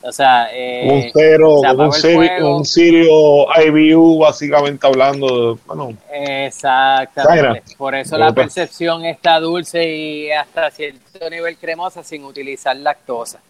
O 0.00 0.12
sea, 0.12 0.48
eh, 0.52 0.88
un 0.90 1.10
cero, 1.12 1.60
se 1.60 1.72
un, 1.74 1.92
serio, 1.92 2.56
un 2.56 2.64
serio 2.64 3.46
IBU, 3.66 4.18
básicamente 4.20 4.86
hablando. 4.86 5.54
de- 5.54 5.60
bueno, 5.66 5.92
Exactamente. 6.12 7.42
Zaira. 7.42 7.62
Por 7.76 7.94
eso 7.94 8.16
la 8.16 8.32
percepción 8.32 9.04
está 9.04 9.40
dulce 9.40 9.84
y 9.88 10.30
hasta 10.30 10.70
cierto 10.70 11.28
nivel 11.28 11.56
cremosa 11.56 12.02
sin 12.04 12.24
utilizar 12.24 12.76
lactosa. 12.76 13.40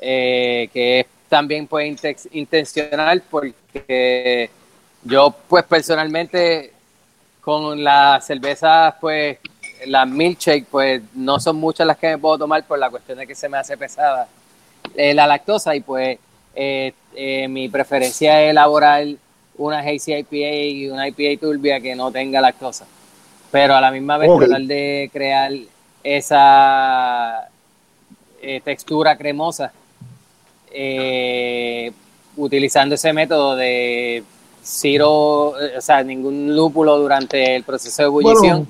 Eh, 0.00 0.68
que 0.72 1.00
es 1.00 1.06
también 1.28 1.66
pues 1.66 1.86
inte- 1.88 2.16
intencional 2.32 3.22
porque 3.28 4.50
yo 5.02 5.34
pues 5.48 5.64
personalmente 5.64 6.72
con 7.40 7.82
las 7.82 8.24
cervezas 8.24 8.94
pues 9.00 9.38
las 9.86 10.06
milkshake 10.08 10.66
pues 10.70 11.02
no 11.14 11.40
son 11.40 11.56
muchas 11.56 11.86
las 11.86 11.96
que 11.98 12.08
me 12.08 12.18
puedo 12.18 12.38
tomar 12.38 12.64
por 12.64 12.78
la 12.78 12.88
cuestión 12.90 13.18
de 13.18 13.26
que 13.26 13.34
se 13.34 13.48
me 13.48 13.58
hace 13.58 13.76
pesada 13.76 14.28
eh, 14.96 15.14
la 15.14 15.26
lactosa 15.26 15.74
y 15.74 15.80
pues 15.80 16.18
eh, 16.54 16.92
eh, 17.14 17.48
mi 17.48 17.68
preferencia 17.68 18.42
es 18.42 18.50
elaborar 18.50 19.06
una 19.56 19.80
Hazy 19.80 20.14
IPA 20.14 20.36
y 20.36 20.88
una 20.88 21.08
IPA 21.08 21.40
turbia 21.40 21.80
que 21.80 21.94
no 21.94 22.10
tenga 22.10 22.40
lactosa. 22.40 22.86
Pero 23.50 23.74
a 23.74 23.80
la 23.80 23.90
misma 23.90 24.18
vez 24.18 24.30
tratar 24.38 24.62
de 24.62 25.10
crear 25.12 25.52
esa 26.04 27.48
textura 28.64 29.16
cremosa 29.16 29.72
utilizando 32.36 32.94
ese 32.94 33.12
método 33.12 33.56
de 33.56 34.22
cero, 34.68 35.54
eh, 35.60 35.78
o 35.78 35.80
sea, 35.80 36.02
ningún 36.02 36.54
lúpulo 36.54 36.98
durante 36.98 37.56
el 37.56 37.64
proceso 37.64 38.02
de 38.02 38.06
ebullición. 38.06 38.68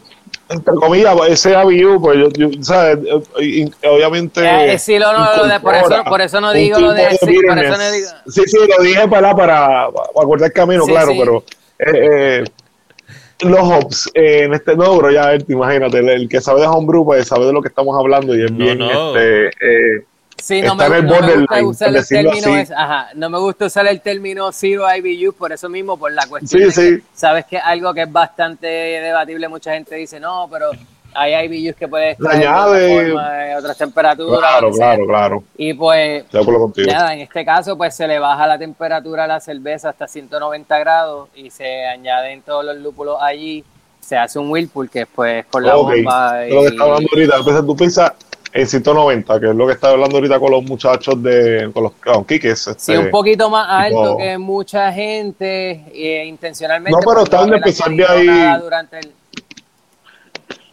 Entre 0.50 0.74
comillas, 0.74 1.16
ese 1.28 1.52
IBU, 1.52 2.00
pues 2.00 2.18
yo, 2.18 2.28
yo 2.30 2.48
¿sabes? 2.62 2.98
Eh, 3.38 3.44
y- 3.44 3.86
obviamente. 3.86 4.40
Eh, 4.72 4.78
sí, 4.78 4.98
lo- 4.98 5.12
lo- 5.12 5.36
lo 5.36 5.46
de- 5.46 5.60
por, 5.60 5.74
eso, 5.74 6.04
por 6.08 6.20
eso 6.20 6.40
no 6.40 6.52
digo 6.52 6.78
lo 6.80 6.92
de, 6.92 7.06
tipo 7.08 7.26
sí, 7.26 7.38
por 7.46 7.58
eso 7.58 7.76
no 7.76 7.90
digo, 7.92 8.08
Sí, 8.28 8.42
sí, 8.46 8.56
lo 8.78 8.82
dije 8.82 9.06
para, 9.08 9.34
para, 9.36 9.90
para 9.90 10.06
acordar 10.22 10.46
el 10.46 10.52
camino, 10.52 10.84
Sí, 10.84 10.90
claro, 10.92 11.12
sí. 11.12 11.18
pero 11.18 11.44
eh, 11.78 12.40
eh, 12.40 12.44
los 13.40 13.60
hops 13.60 14.10
eh, 14.14 14.44
en 14.44 14.54
este 14.54 14.74
no, 14.74 14.96
pero 14.98 15.10
ya 15.12 15.38
te 15.38 15.52
imagínate, 15.52 15.98
el, 15.98 16.08
el 16.08 16.28
que 16.28 16.40
sabe 16.40 16.62
de 16.62 16.66
homebrew, 16.66 17.04
pues 17.04 17.28
sabe 17.28 17.46
de 17.46 17.52
lo 17.52 17.62
que 17.62 17.68
estamos 17.68 17.96
hablando 17.98 18.34
y 18.34 18.44
es 18.44 18.50
No, 18.50 18.56
bien, 18.58 18.78
no. 18.78 19.16
este, 19.16 19.46
eh, 19.48 20.04
Sí, 20.42 20.62
no 20.62 20.74
me, 20.76 20.88
no 21.02 21.14
gusta 21.62 21.62
usar 21.64 21.96
el 21.96 22.06
término, 22.06 22.56
es- 22.56 22.70
ajá, 22.70 23.08
no 23.14 23.28
me 23.30 23.38
gusta 23.38 23.66
usar 23.66 23.86
el 23.88 24.00
término 24.00 24.50
zero 24.52 24.84
IBU 24.96 25.32
por 25.32 25.52
eso 25.52 25.68
mismo, 25.68 25.96
por 25.96 26.12
la 26.12 26.26
cuestión 26.26 26.70
Sí, 26.72 26.80
de 26.82 26.96
que 26.98 27.04
sabes 27.14 27.44
que 27.46 27.56
es 27.56 27.62
algo 27.64 27.92
que 27.92 28.02
es 28.02 28.12
bastante 28.12 28.66
debatible, 28.66 29.48
mucha 29.48 29.72
gente 29.74 29.96
dice, 29.96 30.20
no, 30.20 30.48
pero 30.50 30.70
hay 31.14 31.34
IBUs 31.46 31.74
que 31.76 31.88
puedes 31.88 32.16
añade- 32.20 33.12
de 33.12 33.56
otras 33.56 33.76
temperaturas. 33.76 34.38
Claro, 34.38 34.70
claro, 34.70 35.06
claro. 35.06 35.44
Y 35.56 35.74
pues, 35.74 36.24
nada, 36.86 37.14
en 37.14 37.20
este 37.20 37.44
caso, 37.44 37.76
pues 37.76 37.96
se 37.96 38.06
le 38.06 38.18
baja 38.18 38.46
la 38.46 38.58
temperatura 38.58 39.24
a 39.24 39.26
la 39.26 39.40
cerveza 39.40 39.88
hasta 39.90 40.06
190 40.06 40.78
grados 40.78 41.28
y 41.34 41.50
se 41.50 41.86
añaden 41.86 42.42
todos 42.42 42.64
los 42.64 42.76
lúpulos 42.76 43.16
allí. 43.20 43.64
Se 44.00 44.16
hace 44.16 44.38
un 44.38 44.50
whirlpool 44.50 44.88
que 44.88 45.04
pues 45.06 45.44
con 45.46 45.64
la 45.64 45.76
Ok, 45.76 45.92
bomba. 45.94 46.44
es 46.46 46.54
lo 46.54 46.60
que 46.60 46.66
y- 46.66 46.70
está 46.70 46.84
hablando 46.84 47.08
ahorita. 47.12 47.66
Tú 47.66 47.76
piensas 47.76 48.12
en 48.52 48.66
190, 48.66 49.40
que 49.40 49.46
es 49.50 49.54
lo 49.54 49.66
que 49.66 49.74
está 49.74 49.90
hablando 49.90 50.16
ahorita 50.16 50.38
con 50.40 50.50
los 50.50 50.62
muchachos 50.64 51.22
de, 51.22 51.70
con 51.72 51.82
los 51.84 51.92
Quiques. 52.26 52.60
Sí, 52.62 52.70
este, 52.70 52.98
un 52.98 53.10
poquito 53.10 53.50
más 53.50 53.66
alto 53.68 54.16
que 54.16 54.38
mucha 54.38 54.92
gente, 54.92 55.84
eh, 55.92 56.24
intencionalmente. 56.26 56.98
No, 56.98 57.06
pero 57.06 57.24
están 57.24 57.50
de 57.50 57.56
empezar 57.56 57.90
de 57.90 58.06
ahí. 58.06 58.60
Durante 58.60 58.98
el, 59.00 59.12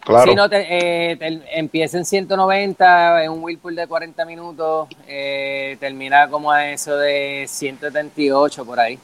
Claro. 0.05 0.29
Sí, 0.31 0.35
no, 0.35 0.47
te, 0.47 0.65
eh, 1.11 1.17
te- 1.17 1.41
empieza 1.57 1.97
en 1.97 2.05
190, 2.05 3.23
en 3.23 3.31
un 3.31 3.43
Whirlpool 3.43 3.75
de 3.75 3.87
40 3.87 4.23
minutos, 4.23 4.87
eh, 5.07 5.77
termina 5.79 6.29
como 6.29 6.51
a 6.51 6.69
eso 6.69 6.95
de 6.95 7.45
178 7.47 8.63
por 8.65 8.79
ahí. 8.79 8.99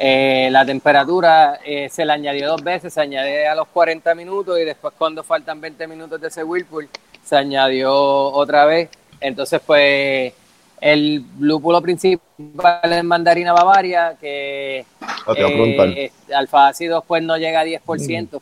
Eh, 0.00 0.48
la 0.50 0.64
temperatura 0.64 1.58
eh, 1.62 1.90
se 1.90 2.06
le 2.06 2.12
añadió 2.14 2.48
dos 2.48 2.64
veces, 2.64 2.94
se 2.94 3.02
añade 3.02 3.46
a 3.46 3.54
los 3.54 3.68
40 3.68 4.14
minutos 4.14 4.58
y 4.58 4.64
después 4.64 4.94
cuando 4.96 5.22
faltan 5.22 5.60
20 5.60 5.86
minutos 5.86 6.18
de 6.18 6.28
ese 6.28 6.42
Whirlpool 6.42 6.88
se 7.28 7.36
añadió 7.36 7.92
otra 7.94 8.64
vez. 8.64 8.88
Entonces, 9.20 9.60
pues 9.66 10.32
el 10.80 11.24
lúpulo 11.40 11.82
principal 11.82 12.92
es 12.92 13.04
mandarina 13.04 13.52
bavaria, 13.52 14.16
que 14.20 14.84
Ah, 15.28 15.34
eh, 15.36 16.10
alfa 16.34 16.68
ácido 16.68 17.04
pues 17.06 17.22
no 17.22 17.36
llega 17.36 17.60
a 17.60 17.64
10%, 17.64 18.40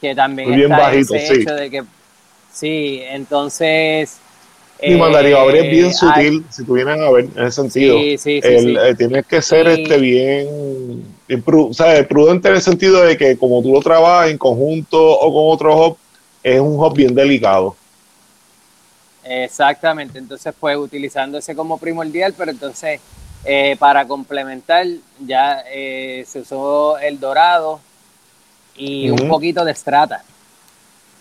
que 0.00 0.14
también 0.14 0.48
Muy 0.50 0.58
bien 0.58 0.72
está 0.72 0.84
bajito, 0.84 1.14
ese 1.14 1.34
sí. 1.34 1.40
hecho 1.40 1.54
de 1.54 1.70
que 1.70 1.82
sí, 2.52 3.00
entonces 3.06 4.18
Y 4.82 4.96
mandarín 4.96 5.34
a 5.36 5.44
ver 5.44 5.56
es 5.56 5.70
bien 5.70 5.86
eh, 5.86 5.94
sutil, 5.94 6.44
si 6.50 6.64
tú 6.64 6.74
vienes 6.74 7.00
a 7.00 7.10
ver, 7.10 7.24
en 7.34 7.42
ese 7.46 7.62
sentido. 7.62 7.98
Sí, 7.98 8.18
sí, 8.18 8.40
sí, 8.42 8.48
El, 8.48 8.76
eh, 8.76 8.94
tienes 8.94 9.26
que 9.26 9.40
ser 9.40 9.66
este 9.68 9.98
bien, 9.98 11.04
prudente 12.08 12.48
en 12.48 12.54
el 12.54 12.62
sentido 12.62 13.02
de 13.02 13.16
que 13.16 13.38
como 13.38 13.62
tú 13.62 13.72
lo 13.72 13.80
trabajas 13.80 14.30
en 14.30 14.36
conjunto 14.36 14.98
o 15.02 15.32
con 15.32 15.54
otro 15.54 15.74
hop, 15.76 15.96
es 16.42 16.60
un 16.60 16.76
hop 16.78 16.94
bien 16.94 17.14
delicado. 17.14 17.76
Exactamente, 19.32 20.18
entonces 20.18 20.52
pues 20.58 20.76
utilizando 20.76 21.38
ese 21.38 21.54
como 21.54 21.78
primordial, 21.78 22.34
pero 22.36 22.50
entonces 22.50 23.00
eh, 23.44 23.76
para 23.78 24.04
complementar 24.04 24.84
ya 25.20 25.62
eh, 25.68 26.24
se 26.26 26.40
usó 26.40 26.98
el 26.98 27.20
dorado 27.20 27.78
y 28.74 29.08
un 29.08 29.28
poquito 29.28 29.64
de 29.64 29.72
strata. 29.72 30.24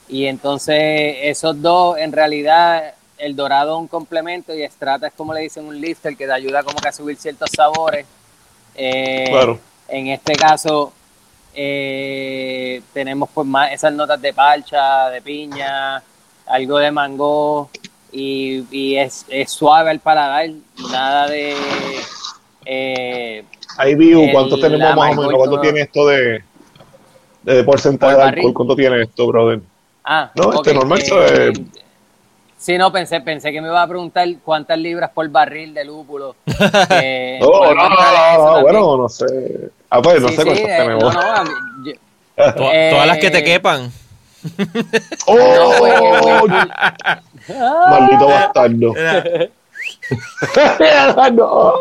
Y 0.08 0.26
entonces 0.26 1.18
esos 1.22 1.62
dos 1.62 2.00
en 2.00 2.12
realidad 2.12 2.96
el 3.20 3.36
dorado 3.36 3.76
es 3.76 3.82
un 3.82 3.88
complemento 3.88 4.56
y 4.56 4.64
strata 4.64 5.06
es 5.06 5.14
como 5.14 5.32
le 5.32 5.42
dicen 5.42 5.66
un 5.66 5.80
lifter 5.80 6.18
que 6.18 6.26
te 6.26 6.34
ayuda 6.34 6.64
como 6.64 6.80
que 6.80 6.88
a 6.88 6.92
subir 6.92 7.16
ciertos 7.16 7.52
sabores. 7.56 8.08
Eh, 8.74 9.28
Claro. 9.30 9.60
En 9.88 10.08
este 10.08 10.34
caso 10.34 10.94
tenemos 11.54 13.30
pues 13.32 13.46
más 13.46 13.72
esas 13.72 13.94
notas 13.94 14.20
de 14.20 14.34
parcha, 14.34 15.10
de 15.10 15.22
piña, 15.22 16.02
algo 16.48 16.80
de 16.80 16.90
mango 16.90 17.70
y, 18.12 18.64
y 18.72 18.98
es, 18.98 19.26
es 19.30 19.52
suave 19.52 19.92
al 19.92 20.00
paladar, 20.00 20.50
nada 20.92 21.28
de... 21.28 21.56
eh, 22.66 23.44
Ahí 23.78 23.96
vi 23.96 24.12
El- 24.12 24.32
cuánto 24.32 24.60
tenemos 24.60 24.96
más 24.96 25.12
o 25.12 25.22
menos, 25.22 25.34
cuánto 25.36 25.56
todo. 25.56 25.62
tiene 25.62 25.82
esto 25.82 26.08
de, 26.08 26.44
de 27.44 27.64
porcentaje 27.64 28.16
Por 28.16 28.24
de 28.24 28.30
alcohol, 28.30 28.54
cuánto 28.54 28.76
tiene 28.76 29.02
esto, 29.04 29.28
brother. 29.28 29.62
ah, 30.04 30.32
No, 30.36 30.54
este 30.54 30.72
ok, 30.72 30.76
normal, 30.76 31.00
eh, 31.00 31.52
es- 31.54 31.60
Sí, 32.58 32.78
no, 32.78 32.92
pensé, 32.92 33.22
pensé 33.22 33.54
que 33.54 33.62
me 33.62 33.70
iba 33.70 33.82
a 33.82 33.88
preguntar 33.88 34.28
cuántas 34.44 34.78
libras 34.78 35.12
por 35.12 35.30
barril 35.30 35.74
de 35.74 35.86
lúpulo. 35.86 36.36
eh, 36.90 37.40
No, 37.42 37.74
no, 37.74 37.74
no, 37.74 37.96
también. 37.96 38.62
bueno, 38.64 38.98
no 38.98 39.08
sé. 39.08 39.26
Ah, 39.90 40.02
pues 40.02 40.22
no 40.22 40.28
Sí, 40.28 40.36
sé 40.36 40.42
sí, 40.42 40.46
cuántos 40.46 40.70
eh, 40.70 40.76
tenemos. 40.78 41.14
no, 41.14 41.44
no, 41.44 41.52
yo- 41.86 41.94
Eh, 42.74 42.88
todas 42.92 43.08
las 43.08 43.18
que 43.18 43.32
te 43.32 43.44
quepan. 43.44 43.90
¡Oh! 45.26 46.48
no, 47.48 47.90
Maldito 47.90 48.28
bastardo. 48.28 48.94
No. 51.34 51.74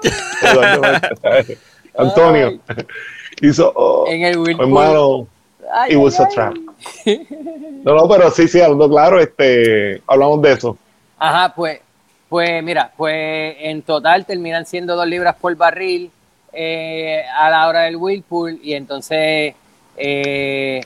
Antonio 1.96 2.58
hizo. 3.40 3.72
Oh, 3.74 4.06
en 4.08 4.22
el 4.22 4.38
Whirlpool. 4.38 4.66
hermano, 4.66 5.26
Ay, 5.72 5.92
it 5.92 5.96
was 5.96 6.18
ay, 6.18 6.24
a 6.24 6.28
ay. 6.28 6.34
trap. 6.34 6.54
No, 7.84 7.94
no, 7.94 8.08
pero 8.08 8.30
sí, 8.30 8.48
sí, 8.48 8.60
hablando 8.60 8.88
claro, 8.88 9.20
este, 9.20 10.02
hablamos 10.06 10.42
de 10.42 10.52
eso. 10.52 10.76
Ajá, 11.18 11.52
pues, 11.54 11.80
pues 12.28 12.62
mira, 12.62 12.90
pues 12.96 13.56
en 13.60 13.82
total 13.82 14.24
terminan 14.26 14.66
siendo 14.66 14.96
dos 14.96 15.06
libras 15.06 15.36
por 15.40 15.54
barril 15.56 16.10
eh, 16.52 17.22
a 17.34 17.50
la 17.50 17.68
hora 17.68 17.82
del 17.82 17.96
Whirlpool 17.96 18.58
y 18.62 18.74
entonces 18.74 19.54
eh, 19.96 20.80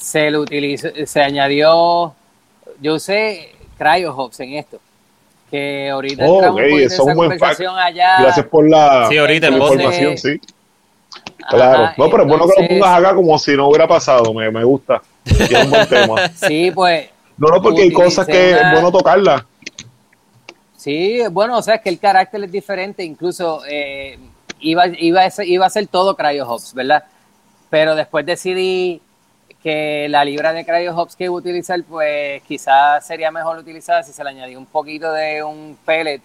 se 0.00 0.30
le 0.30 0.38
utilizó, 0.38 0.88
se 1.04 1.20
añadió, 1.22 2.14
yo 2.80 2.94
usé 2.94 3.54
cryo 3.78 4.14
hops 4.16 4.40
en 4.40 4.54
esto, 4.54 4.78
que 5.50 5.90
ahorita 5.90 6.24
Oh, 6.26 6.34
entramos 6.36 6.60
ok, 6.60 6.64
un 6.64 6.70
poquito 6.70 6.78
en 6.78 6.84
eso 6.84 6.86
es 6.86 6.92
esa 6.94 7.02
un 7.04 7.14
buen 7.16 7.30
fact. 7.30 7.40
conversación 7.40 7.78
allá. 7.78 8.20
Gracias 8.22 8.46
por 8.46 8.68
la, 8.68 9.06
Sí, 9.08 9.18
ahorita 9.18 9.48
la 9.50 9.52
en 9.56 9.58
voz. 9.60 9.72
información, 9.72 10.18
sí. 10.18 10.40
Ajá, 11.42 11.48
Claro. 11.56 11.92
No, 11.96 12.10
pero 12.10 12.22
es 12.22 12.28
bueno 12.28 12.46
que 12.48 12.62
lo 12.62 12.68
pongas 12.68 12.98
acá 12.98 13.14
como 13.14 13.38
si 13.38 13.56
no 13.56 13.68
hubiera 13.68 13.86
pasado, 13.88 14.32
me, 14.32 14.50
me 14.50 14.64
gusta. 14.64 15.02
Y 15.24 15.54
es 15.54 15.64
un 15.64 15.70
buen 15.70 15.88
tema. 15.88 16.28
Sí, 16.34 16.70
pues 16.70 17.08
No, 17.36 17.48
no, 17.48 17.60
porque 17.62 17.82
hay 17.82 17.92
cosas 17.92 18.26
que 18.26 18.52
es 18.52 18.72
bueno 18.72 18.90
tocarlas. 18.92 19.42
Sí, 20.76 21.20
bueno, 21.30 21.58
o 21.58 21.62
sea, 21.62 21.74
es 21.74 21.80
que 21.82 21.90
el 21.90 21.98
carácter 21.98 22.42
es 22.44 22.52
diferente, 22.52 23.04
incluso 23.04 23.62
eh, 23.68 24.18
iba, 24.60 24.86
iba, 24.86 25.22
a 25.24 25.30
ser, 25.30 25.46
iba 25.46 25.66
a 25.66 25.70
ser 25.70 25.86
todo 25.88 26.16
Cryo 26.16 26.48
Hops, 26.48 26.72
¿verdad? 26.72 27.04
Pero 27.68 27.94
después 27.94 28.24
decidí 28.24 29.02
que 29.62 30.06
la 30.08 30.24
libra 30.24 30.52
de 30.52 30.64
Cryo 30.64 30.96
Hops 30.96 31.16
que 31.16 31.24
iba 31.24 31.34
a 31.34 31.38
utilizar, 31.38 31.82
pues 31.84 32.42
quizás 32.44 33.06
sería 33.06 33.30
mejor 33.30 33.58
utilizar 33.58 34.02
si 34.04 34.12
se 34.12 34.24
le 34.24 34.30
añadía 34.30 34.58
un 34.58 34.66
poquito 34.66 35.12
de 35.12 35.42
un 35.42 35.76
pellet 35.84 36.22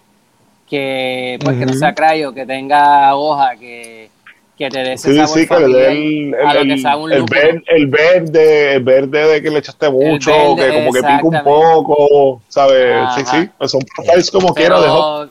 que, 0.68 1.38
pues, 1.42 1.58
que 1.58 1.66
no 1.66 1.74
sea 1.74 1.94
cryo, 1.94 2.32
que 2.32 2.44
tenga 2.46 3.14
hoja, 3.14 3.56
que, 3.56 4.10
que 4.58 4.68
te 4.68 4.78
dé 4.80 4.94
ese 4.94 5.10
Sí, 5.10 5.16
sabor 5.16 5.38
sí, 5.38 5.46
que 5.46 5.58
le 5.60 5.68
dé 5.68 5.88
el, 5.92 6.34
el, 6.34 6.66
que 6.66 7.14
el, 7.14 7.22
ver- 7.24 7.62
el 7.68 7.86
verde, 7.86 8.74
el 8.74 8.82
verde 8.82 9.26
de 9.28 9.42
que 9.42 9.50
le 9.50 9.58
echaste 9.58 9.90
mucho, 9.90 10.30
verde, 10.30 10.56
que 10.56 10.74
como 10.74 10.92
que 10.92 11.02
pica 11.02 11.22
un 11.22 11.42
poco, 11.44 12.42
¿sabes? 12.48 13.14
Sí, 13.14 13.20
Ajá. 13.20 13.42
sí, 13.42 13.50
pues 13.58 13.70
son 13.70 13.82
profiles 13.94 14.30
como 14.30 14.54
quiera 14.54 14.80
de 14.80 14.88
hop. 14.88 15.30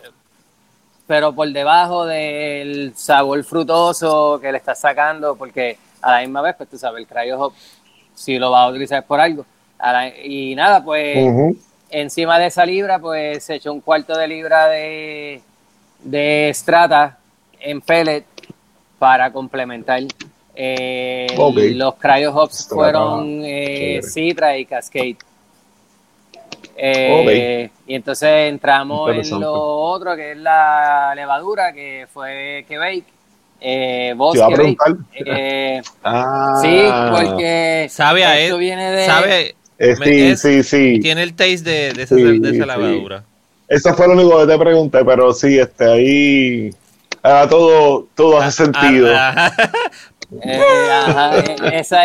pero 1.07 1.33
por 1.33 1.49
debajo 1.51 2.05
del 2.05 2.93
sabor 2.95 3.43
frutoso 3.43 4.39
que 4.41 4.51
le 4.51 4.57
estás 4.57 4.79
sacando, 4.79 5.35
porque 5.35 5.77
a 6.01 6.13
la 6.13 6.19
misma 6.21 6.41
vez, 6.41 6.55
pues 6.55 6.69
tú 6.69 6.77
sabes, 6.77 7.01
el 7.01 7.07
cryo 7.07 7.39
hop, 7.39 7.53
si 8.15 8.39
lo 8.39 8.49
vas 8.49 8.65
a 8.65 8.69
utilizar 8.69 9.05
por 9.05 9.19
algo. 9.19 9.45
Y 10.23 10.55
nada, 10.55 10.83
pues 10.83 11.53
encima 11.91 12.39
de 12.39 12.47
esa 12.47 12.65
libra, 12.65 12.97
pues 12.97 13.43
se 13.43 13.55
echó 13.55 13.71
un 13.71 13.81
cuarto 13.81 14.17
de 14.17 14.27
libra 14.27 14.67
de, 14.67 15.41
de 16.01 16.51
strata 16.53 17.17
en 17.59 17.81
pellet 17.81 18.25
para 18.97 19.31
complementar. 19.31 20.01
Eh. 20.55 21.27
Los 21.75 21.95
cryo 21.95 22.33
hops 22.33 22.67
fueron 22.67 23.41
eh. 23.43 23.99
Citra 24.01 24.57
y 24.57 24.65
Cascade. 24.65 25.17
Eh, 26.77 27.69
Y 27.87 27.95
entonces 27.95 28.49
entramos 28.49 29.11
en 29.11 29.39
lo 29.39 29.53
otro, 29.53 30.15
que 30.15 30.31
es 30.31 30.37
la 30.37 31.13
levadura, 31.15 31.71
que 31.73 32.07
fue 32.11 32.65
Quebec. 32.67 33.05
Eh, 33.67 34.13
vos, 34.15 34.33
Te 34.33 34.37
iba 34.37 34.45
a 34.47 34.49
preguntar. 34.51 34.95
Eh, 35.15 35.81
Ah, 36.03 36.59
sí, 36.61 36.81
porque 37.11 37.87
Sabe 37.89 38.23
a 38.23 38.37
esto 38.37 38.55
él. 38.55 38.59
viene 38.61 38.91
de... 38.91 39.05
Sabe, 39.07 39.55
eh, 39.79 39.95
sí, 39.95 40.21
es- 40.27 40.41
sí, 40.41 40.61
sí. 40.63 40.99
tiene 41.01 41.23
el 41.23 41.33
taste 41.33 41.63
de, 41.69 41.93
de 41.93 42.03
esa, 42.03 42.15
Sí, 42.15 42.21
de 42.39 42.49
esa 42.49 42.61
sí. 42.61 42.65
lavadura. 42.67 43.23
Eso 43.67 43.93
fue 43.95 44.07
lo 44.07 44.13
único 44.13 44.37
que 44.39 44.45
te 44.53 44.59
pregunté, 44.59 45.03
pero 45.03 45.33
sí, 45.33 45.57
este, 45.57 45.83
ahí 45.91 46.69
ahora 47.23 47.49
todo, 47.49 48.07
todo 48.13 48.39
hace 48.39 48.65
sentido. 48.65 49.07
Ah, 49.17 49.51
ah, 49.57 49.71
eh, 50.43 50.61
ajá, 50.91 51.31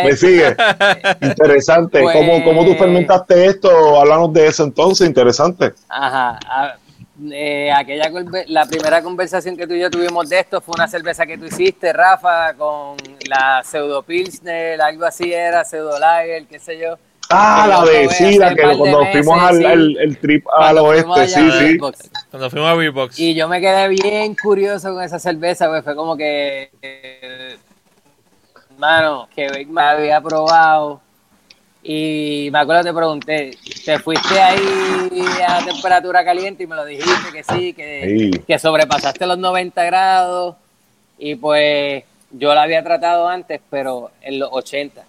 ¿Me 0.04 0.16
sigue? 0.16 0.56
Interesante. 1.20 2.00
Pues- 2.00 2.16
¿Cómo, 2.16 2.42
¿Cómo 2.42 2.64
tú 2.64 2.74
fermentaste 2.76 3.44
esto? 3.44 4.00
Háblanos 4.00 4.32
de 4.32 4.46
eso 4.46 4.64
entonces, 4.64 5.06
interesante. 5.06 5.74
Ajá. 5.90 6.38
Eh, 7.32 7.70
aquella 7.72 8.10
la 8.46 8.66
primera 8.66 9.02
conversación 9.02 9.56
que 9.56 9.66
tú 9.66 9.74
y 9.74 9.80
yo 9.80 9.90
tuvimos 9.90 10.28
de 10.28 10.38
esto 10.40 10.60
fue 10.60 10.74
una 10.76 10.88
cerveza 10.88 11.26
que 11.26 11.36
tú 11.36 11.46
hiciste, 11.46 11.92
Rafa, 11.92 12.54
con 12.54 12.96
la 13.28 13.62
pseudo 13.64 14.02
pilsner, 14.02 14.80
algo 14.80 15.04
así 15.04 15.32
era, 15.32 15.64
pseudo 15.64 15.98
lager, 15.98 16.46
qué 16.46 16.58
sé 16.58 16.78
yo. 16.78 16.96
Ah, 17.32 17.66
la 17.68 17.78
un 17.80 18.56
que 18.56 18.62
cuando 18.62 19.00
meses, 19.04 19.24
fuimos 19.24 19.40
al, 19.40 19.56
sí. 19.58 19.64
al- 19.64 19.96
el 19.98 20.18
trip 20.18 20.44
al 20.52 20.78
oeste, 20.78 21.12
allá 21.12 21.26
sí, 21.28 21.48
a 21.48 21.58
sí. 21.68 21.78
Cuando 22.30 22.50
fuimos 22.50 22.68
a 22.70 22.74
Beerbox. 22.74 23.18
Y 23.20 23.34
yo 23.34 23.46
me 23.46 23.60
quedé 23.60 23.86
bien 23.88 24.34
curioso 24.34 24.92
con 24.92 25.02
esa 25.04 25.20
cerveza, 25.20 25.68
pues 25.68 25.84
fue 25.84 25.94
como 25.94 26.16
que, 26.16 26.70
eh, 26.82 27.56
hermano, 28.72 29.28
que 29.34 29.64
me 29.66 29.80
había 29.82 30.20
probado 30.20 31.00
Y 31.82 32.50
me 32.52 32.58
acuerdo 32.58 32.82
te 32.84 32.92
pregunté, 32.92 33.56
¿te 33.84 33.98
fuiste 33.98 34.38
ahí 34.40 35.08
a 35.46 35.64
temperatura 35.64 36.24
caliente? 36.24 36.64
Y 36.64 36.66
me 36.66 36.76
lo 36.76 36.84
dijiste 36.84 37.32
que 37.32 37.42
sí, 37.42 37.72
que, 37.72 38.30
Sí. 38.32 38.38
que 38.46 38.58
sobrepasaste 38.58 39.26
los 39.26 39.38
90 39.38 39.82
grados. 39.84 40.56
Y 41.18 41.36
pues 41.36 42.04
yo 42.30 42.54
la 42.54 42.62
había 42.62 42.82
tratado 42.84 43.28
antes, 43.28 43.60
pero 43.70 44.10
en 44.20 44.38
los 44.38 44.50
80, 44.52 45.02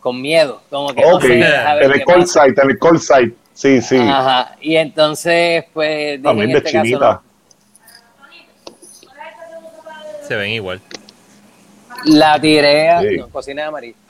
con 0.00 0.20
miedo. 0.22 0.62
Como 0.70 0.94
que 0.94 1.00
no 1.02 1.16
Ok, 1.16 1.22
sé, 1.22 1.44
a 1.44 1.74
ver 1.74 1.84
en 1.84 1.92
el 1.92 2.04
call 2.04 2.20
pasa. 2.20 2.44
site, 2.44 2.62
en 2.62 2.70
el 2.70 2.78
call 2.78 3.00
site. 3.00 3.34
Sí, 3.54 3.82
sí. 3.82 3.96
Ajá. 3.98 4.56
Y 4.60 4.76
entonces, 4.76 5.64
pues, 5.74 6.12
dije, 6.12 6.22
También 6.22 6.50
en 6.50 6.52
de 6.52 6.58
este 6.58 6.72
caso, 6.72 6.98
no. 7.00 7.22
Se 10.26 10.36
ven 10.36 10.50
igual. 10.52 10.80
La 12.04 12.40
tiré 12.40 12.88
a 12.90 13.00
Sí. 13.02 13.16
no, 13.18 13.28
cocina 13.28 13.62
de 13.62 13.68
amarillo. 13.68 13.94
Se 13.94 14.01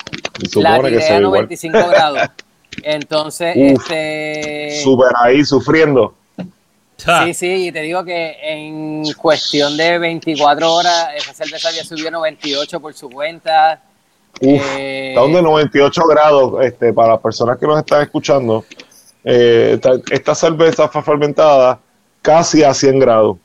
La 0.54 0.80
tiré 0.80 1.08
a 1.08 1.18
ve 1.18 1.20
igual. 1.20 1.42
95 1.42 1.78
grados. 1.88 2.18
Entonces, 2.82 3.54
Uf, 3.56 3.90
este. 3.90 4.80
Súper 4.82 5.12
ahí, 5.22 5.44
sufriendo. 5.44 6.14
Sí, 6.96 7.34
sí, 7.34 7.66
y 7.66 7.72
te 7.72 7.80
digo 7.80 8.04
que 8.04 8.36
en 8.42 9.12
cuestión 9.14 9.76
de 9.76 9.98
24 9.98 10.72
horas, 10.72 11.08
esa 11.16 11.34
cerveza 11.34 11.68
había 11.68 11.84
subido 11.84 12.10
98 12.12 12.80
por 12.80 12.94
su 12.94 13.10
cuenta. 13.10 13.82
Uf, 14.40 14.62
Eh, 14.78 15.08
está 15.08 15.20
donde 15.20 15.42
98 15.42 16.02
grados, 16.06 16.64
este, 16.64 16.92
para 16.92 17.14
las 17.14 17.20
personas 17.20 17.58
que 17.58 17.66
nos 17.66 17.78
están 17.78 18.02
escuchando, 18.02 18.64
eh, 19.24 19.72
esta, 19.74 19.92
esta 20.10 20.34
cerveza 20.34 20.88
fue 20.88 21.02
fermentada 21.02 21.80
casi 22.22 22.62
a 22.62 22.72
100 22.72 22.98
grados. 23.00 23.36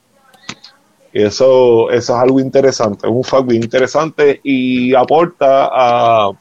Y 1.11 1.23
eso, 1.23 1.89
eso 1.89 2.15
es 2.15 2.21
algo 2.21 2.39
interesante, 2.39 3.07
es 3.07 3.11
un 3.11 3.23
fact 3.23 3.47
bien 3.47 3.63
interesante 3.63 4.39
y 4.43 4.93
aporta 4.93 5.69
a 5.71 6.31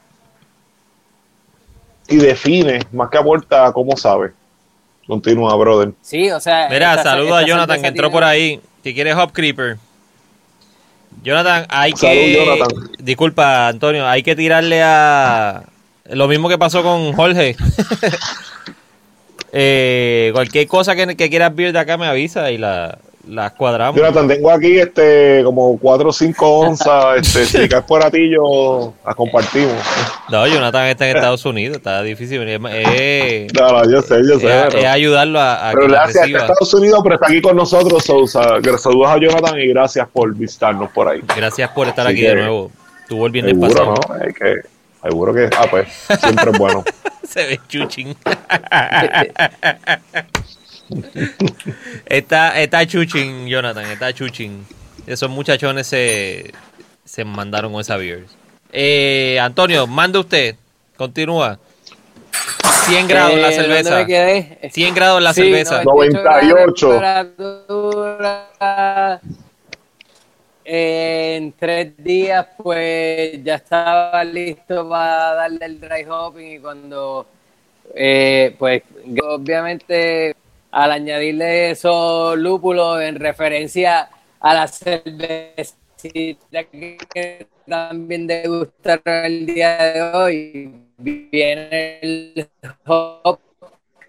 y 2.07 2.17
define, 2.17 2.79
más 2.91 3.09
que 3.09 3.17
aporta 3.17 3.71
cómo 3.73 3.95
sabe. 3.97 4.31
Continúa, 5.05 5.55
brother. 5.55 5.93
Sí, 6.01 6.29
o 6.31 6.39
sea. 6.39 6.67
Mira, 6.69 6.91
esta- 6.95 7.03
saludo 7.11 7.35
a 7.35 7.45
Jonathan 7.45 7.81
que 7.81 7.87
entró 7.87 8.07
tiene- 8.07 8.13
por 8.13 8.23
ahí. 8.23 8.59
Si 8.83 8.93
quieres 8.93 9.15
Hop 9.15 9.31
Creeper. 9.33 9.77
Jonathan, 11.23 11.65
hay 11.69 11.91
Salud, 11.93 12.13
que. 12.13 12.33
Jonathan. 12.45 12.89
Disculpa, 12.99 13.67
Antonio, 13.69 14.07
hay 14.07 14.21
que 14.23 14.35
tirarle 14.35 14.81
a. 14.83 15.63
Lo 16.09 16.27
mismo 16.27 16.47
que 16.49 16.57
pasó 16.57 16.83
con 16.83 17.13
Jorge. 17.13 17.55
Eh, 19.53 20.29
cualquier 20.33 20.67
cosa 20.67 20.93
que, 20.95 21.15
que 21.15 21.29
quieras 21.29 21.55
ver 21.55 21.71
de 21.71 21.79
acá 21.79 21.97
me 21.97 22.05
avisa 22.05 22.51
y 22.51 22.57
la, 22.57 22.99
la 23.29 23.49
cuadramos. 23.51 23.95
Jonathan, 23.99 24.27
tengo 24.27 24.51
aquí 24.51 24.77
este 24.79 25.41
como 25.43 25.77
4 25.77 26.09
o 26.09 26.13
5 26.13 26.59
onzas, 26.59 27.17
este, 27.35 27.45
si 27.45 27.69
caes 27.69 27.83
por 27.83 28.03
a 28.03 28.09
ti 28.11 28.29
yo 28.29 28.93
las 29.05 29.15
compartimos. 29.15 29.73
No, 30.29 30.45
Jonathan 30.47 30.87
está 30.87 31.09
en 31.09 31.15
Estados 31.17 31.45
Unidos, 31.45 31.77
está 31.77 32.01
difícil. 32.03 32.41
Es, 32.47 32.59
es- 32.95 33.53
No, 33.53 33.89
yo 33.89 34.01
sé, 34.01 34.15
yo 34.27 34.39
sé. 34.39 34.47
es- 34.67 34.73
pero- 34.75 34.89
ayudarlo 34.89 35.39
a, 35.39 35.69
a 35.69 35.71
Pero 35.73 35.85
que 35.87 35.91
gracias 35.91 36.17
a 36.17 36.21
reciba. 36.21 36.39
Estados 36.39 36.73
Unidos, 36.73 36.99
pero 37.03 37.15
está 37.15 37.27
aquí 37.27 37.41
con 37.41 37.55
nosotros. 37.55 38.03
Sousa. 38.03 38.41
Saludos 38.77 39.07
a 39.09 39.17
Jonathan 39.19 39.59
y 39.59 39.67
gracias 39.67 40.07
por 40.11 40.33
visitarnos 40.35 40.89
por 40.91 41.07
ahí. 41.09 41.21
Gracias 41.35 41.69
por 41.71 41.87
estar 41.87 42.05
Así 42.07 42.15
aquí 42.15 42.21
de 42.23 42.35
nuevo. 42.35 42.71
Tuvo 43.07 43.25
el 43.27 43.31
viernes 43.31 43.55
pasado. 43.57 43.95
¿no? 44.09 44.15
Es 44.23 44.33
que, 44.35 44.55
seguro 45.01 45.33
que, 45.33 45.49
ah, 45.57 45.65
pues, 45.69 45.87
siempre 46.19 46.51
es 46.51 46.57
bueno. 46.57 46.83
Se 47.27 47.45
ve 47.45 47.59
chuchín. 47.67 48.15
Está, 52.05 52.59
está 52.61 52.85
chuchín, 52.85 53.47
Jonathan, 53.47 53.85
está 53.85 54.13
chuchín. 54.13 54.65
Esos 55.05 55.29
muchachones 55.29 55.87
se, 55.87 56.51
se 57.05 57.23
mandaron 57.25 57.71
con 57.71 57.81
esa 57.81 57.97
beer. 57.97 58.25
Eh, 58.71 59.39
Antonio, 59.41 59.87
mande 59.87 60.19
usted. 60.19 60.55
Continúa. 60.97 61.59
100 62.87 63.07
grados 63.07 63.35
la 63.35 63.49
Eh, 63.51 63.55
¿dónde 63.55 63.55
cerveza. 63.83 63.97
me 63.99 64.05
quedé? 64.05 64.69
100 64.71 64.95
grados 64.95 65.21
la 65.21 65.33
Sí, 65.33 65.41
cerveza. 65.41 65.83
98. 65.83 66.89
grados 66.99 67.27
de 67.37 67.43
temperatura. 67.43 69.21
En 70.69 71.53
tres 71.53 71.93
días, 71.97 72.45
pues 72.61 73.41
ya 73.43 73.55
estaba 73.55 74.21
listo 74.25 74.87
para 74.89 75.33
darle 75.35 75.65
el 75.65 75.79
dry 75.79 76.03
hopping 76.09 76.51
y 76.55 76.59
cuando, 76.59 77.25
eh, 77.95 78.53
pues 78.59 78.83
obviamente 79.23 80.35
al 80.71 80.91
añadirle 80.91 81.71
esos 81.71 82.37
lúpulos 82.37 83.01
en 83.01 83.15
referencia 83.15 84.09
a 84.39 84.53
la 84.53 84.67
cervecita 84.67 86.63
que 86.71 87.47
también 87.67 88.27
degustaron 88.27 89.25
el 89.25 89.45
día 89.45 89.77
de 89.77 90.01
hoy, 90.01 90.73
viene 90.97 91.99
el 92.01 92.49
hop 92.85 93.39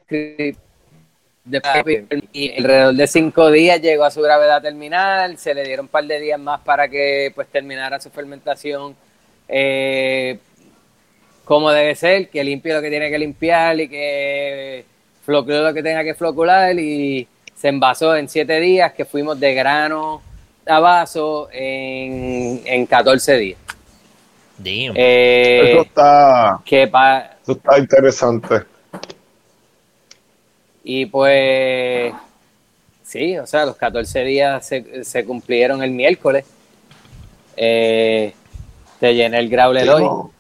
de 0.09 1.61
Papi. 1.61 2.06
y 2.32 2.56
alrededor 2.59 2.94
de 2.94 3.06
cinco 3.06 3.50
días 3.50 3.80
llegó 3.80 4.04
a 4.04 4.11
su 4.11 4.20
gravedad 4.20 4.61
terminal, 4.61 5.38
se 5.38 5.54
le 5.54 5.64
dieron 5.64 5.86
un 5.86 5.88
par 5.88 6.04
de 6.04 6.20
días 6.20 6.38
más 6.38 6.61
para 6.61 6.88
que 6.88 7.32
pues 7.34 7.48
terminara 7.48 8.00
su 8.00 8.11
fermentación 8.11 8.94
eh, 9.48 10.38
como 11.44 11.70
debe 11.70 11.94
ser, 11.94 12.28
que 12.28 12.44
limpie 12.44 12.74
lo 12.74 12.82
que 12.82 12.90
tiene 12.90 13.11
que 13.11 13.18
limpiar 13.18 13.80
y 13.80 13.88
que 13.88 14.84
flocule 15.29 15.61
lo 15.62 15.74
que 15.74 15.83
tenga 15.83 16.03
que 16.03 16.14
flocular 16.14 16.79
y 16.79 17.29
se 17.55 17.68
envasó 17.68 18.16
en 18.16 18.31
siete 18.31 18.59
días 18.61 18.95
que 18.95 19.05
fuimos 19.05 19.39
de 19.39 19.53
grano 19.53 20.22
a 20.66 20.81
vaso 20.81 21.51
en, 21.53 22.62
en 22.64 22.87
14 22.87 23.37
días. 23.37 23.59
Damn. 24.57 24.95
Eh, 24.97 25.72
Eso 25.72 25.83
está, 25.83 26.59
que 26.64 26.89
pa- 26.89 27.37
eso 27.43 27.53
está 27.53 27.79
interesante. 27.79 28.62
Y 30.83 31.05
pues, 31.05 32.14
sí, 33.03 33.37
o 33.37 33.47
sea, 33.47 33.66
los 33.66 33.76
14 33.76 34.24
días 34.24 34.64
se, 34.66 35.05
se 35.05 35.26
cumplieron 35.26 35.83
el 35.83 35.91
miércoles. 35.91 36.47
Eh, 37.55 38.33
te 38.99 39.14
llené 39.14 39.41
el 39.41 39.51
growler 39.51 39.83
Sí, 39.85 39.89
hoy. 39.91 40.05
no. 40.05 40.33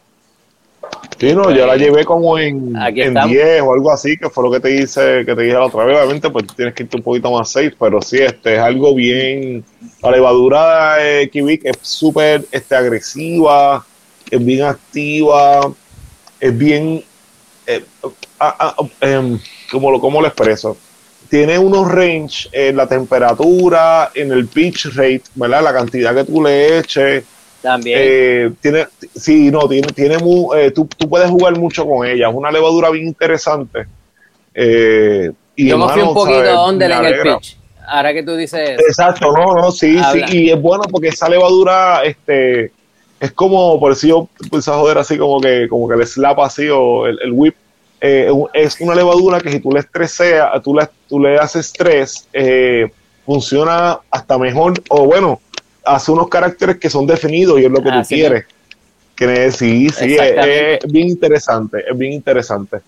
Sí, 1.18 1.34
no, 1.34 1.50
yo 1.50 1.66
la 1.66 1.76
llevé 1.76 2.04
como 2.04 2.38
en, 2.38 2.76
en 2.76 2.98
estamos. 2.98 3.30
10 3.32 3.62
o 3.62 3.72
algo 3.72 3.90
así, 3.90 4.16
que 4.16 4.30
fue 4.30 4.44
lo 4.44 4.52
que 4.52 4.60
te 4.60 4.72
hice, 4.72 5.24
que 5.26 5.34
te 5.34 5.42
dije 5.42 5.54
la 5.54 5.64
otra 5.64 5.84
vez. 5.84 5.96
Obviamente, 5.96 6.30
pues 6.30 6.46
tienes 6.54 6.74
que 6.74 6.84
irte 6.84 6.96
un 6.96 7.02
poquito 7.02 7.32
más 7.32 7.50
safe, 7.50 7.74
pero 7.78 8.00
sí, 8.00 8.18
este 8.18 8.54
es 8.54 8.60
algo 8.60 8.94
bien. 8.94 9.64
La 10.00 10.12
levadura 10.12 10.94
de 10.96 11.28
Kivik 11.28 11.64
es 11.64 11.76
súper 11.82 12.44
este, 12.52 12.76
agresiva, 12.76 13.84
es 14.30 14.44
bien 14.44 14.62
activa, 14.62 15.72
es 16.38 16.56
bien. 16.56 17.02
eh, 17.66 17.84
ah, 18.38 18.56
ah, 18.60 18.76
em, 19.00 19.40
¿cómo, 19.72 19.90
lo, 19.90 20.00
¿Cómo 20.00 20.20
lo 20.20 20.28
expreso? 20.28 20.76
Tiene 21.28 21.58
unos 21.58 21.90
range 21.90 22.48
en 22.52 22.76
la 22.76 22.86
temperatura, 22.86 24.12
en 24.14 24.30
el 24.30 24.46
pitch 24.46 24.94
rate, 24.94 25.24
¿verdad? 25.34 25.64
La 25.64 25.72
cantidad 25.72 26.14
que 26.14 26.24
tú 26.24 26.42
le 26.42 26.78
eches. 26.78 27.24
También. 27.62 27.98
Eh, 28.00 28.50
tiene, 28.60 28.86
sí, 29.16 29.50
no, 29.50 29.68
tiene, 29.68 29.88
tiene 29.88 30.18
mu- 30.18 30.54
eh, 30.54 30.70
tú, 30.70 30.88
tú 30.96 31.08
puedes 31.08 31.28
jugar 31.28 31.58
mucho 31.58 31.84
con 31.86 32.06
ella. 32.06 32.28
Es 32.28 32.34
una 32.34 32.50
levadura 32.52 32.90
bien 32.90 33.06
interesante. 33.08 33.86
Eh, 34.54 35.30
y 35.56 35.68
Yo 35.68 35.78
me 35.78 35.88
fui 35.92 36.02
un 36.02 36.14
poquito 36.14 36.66
under 36.66 36.90
en 36.90 37.04
el 37.04 37.20
pitch. 37.22 37.56
Ahora 37.86 38.12
que 38.12 38.22
tú 38.22 38.36
dices 38.36 38.70
eso. 38.70 38.80
Exacto, 38.86 39.32
no, 39.32 39.54
no, 39.54 39.72
sí, 39.72 39.96
Habla. 39.98 40.28
sí. 40.28 40.36
Y 40.44 40.50
es 40.50 40.60
bueno 40.60 40.84
porque 40.90 41.08
esa 41.08 41.28
levadura, 41.28 42.02
este, 42.04 42.70
es 43.18 43.32
como, 43.32 43.80
por 43.80 43.96
si 43.96 44.08
yo 44.08 44.28
empecé 44.42 44.70
a 44.70 44.74
joder 44.74 44.98
así 44.98 45.16
como 45.16 45.40
que, 45.40 45.66
como 45.68 45.88
que 45.88 45.94
el 45.94 46.06
slap 46.06 46.38
así 46.40 46.68
o 46.68 47.06
el, 47.06 47.18
el 47.22 47.32
whip. 47.32 47.54
eh, 48.00 48.30
es 48.52 48.80
una 48.80 48.94
levadura 48.94 49.40
que 49.40 49.50
si 49.50 49.58
tú 49.60 49.72
le 49.72 49.80
estreseas, 49.80 50.62
tú 50.62 50.74
le, 50.76 50.86
tú 51.08 51.18
le 51.18 51.38
haces 51.38 51.66
estrés, 51.66 52.28
eh, 52.32 52.88
funciona 53.24 53.98
hasta 54.10 54.38
mejor, 54.38 54.74
o 54.90 55.04
bueno, 55.06 55.40
hace 55.94 56.12
unos 56.12 56.28
caracteres 56.28 56.76
que 56.78 56.90
son 56.90 57.06
definidos 57.06 57.60
y 57.60 57.64
es 57.64 57.70
lo 57.70 57.82
que 57.82 57.90
tú 57.90 57.98
Así 57.98 58.14
quieres. 58.14 58.46
Que 59.14 59.50
sí, 59.50 59.88
sí, 59.88 60.16
es, 60.16 60.80
es 60.84 60.92
bien 60.92 61.08
interesante, 61.08 61.84
es 61.90 61.98
bien 61.98 62.12
interesante. 62.12 62.78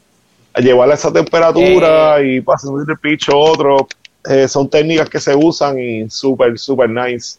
Llevarla 0.56 0.94
a 0.94 0.96
esa 0.96 1.12
temperatura 1.12 2.20
Eh. 2.20 2.36
y 2.36 2.40
pasar 2.40 2.70
de 2.72 2.96
picho 2.96 3.32
a 3.32 3.36
otro, 3.36 3.88
eh, 4.28 4.46
son 4.46 4.68
técnicas 4.68 5.08
que 5.08 5.18
se 5.20 5.34
usan 5.34 5.78
y 5.78 6.08
súper, 6.10 6.58
súper 6.58 6.88
nice. 6.90 7.38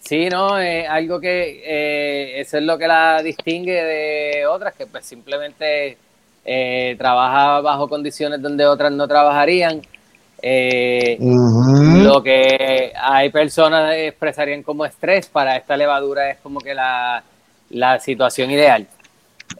Sí, 0.00 0.28
no, 0.28 0.58
es 0.58 0.88
algo 0.88 1.20
que 1.20 1.62
eh, 1.64 2.40
eso 2.40 2.58
es 2.58 2.64
lo 2.64 2.76
que 2.78 2.88
la 2.88 3.22
distingue 3.22 3.82
de 3.82 4.46
otras, 4.46 4.74
que 4.74 4.86
pues 4.86 5.06
simplemente 5.06 5.96
eh, 6.44 6.96
trabaja 6.98 7.60
bajo 7.60 7.88
condiciones 7.88 8.42
donde 8.42 8.66
otras 8.66 8.90
no 8.90 9.06
trabajarían. 9.06 9.82
Eh. 10.42 11.16
Lo 11.20 12.22
que 12.22 12.92
hay 13.00 13.30
personas 13.30 13.92
que 13.94 14.08
expresarían 14.08 14.62
como 14.62 14.84
estrés, 14.84 15.26
para 15.26 15.56
esta 15.56 15.76
levadura 15.76 16.30
es 16.30 16.38
como 16.42 16.60
que 16.60 16.74
la, 16.74 17.22
la 17.70 17.98
situación 18.00 18.50
ideal. 18.50 18.86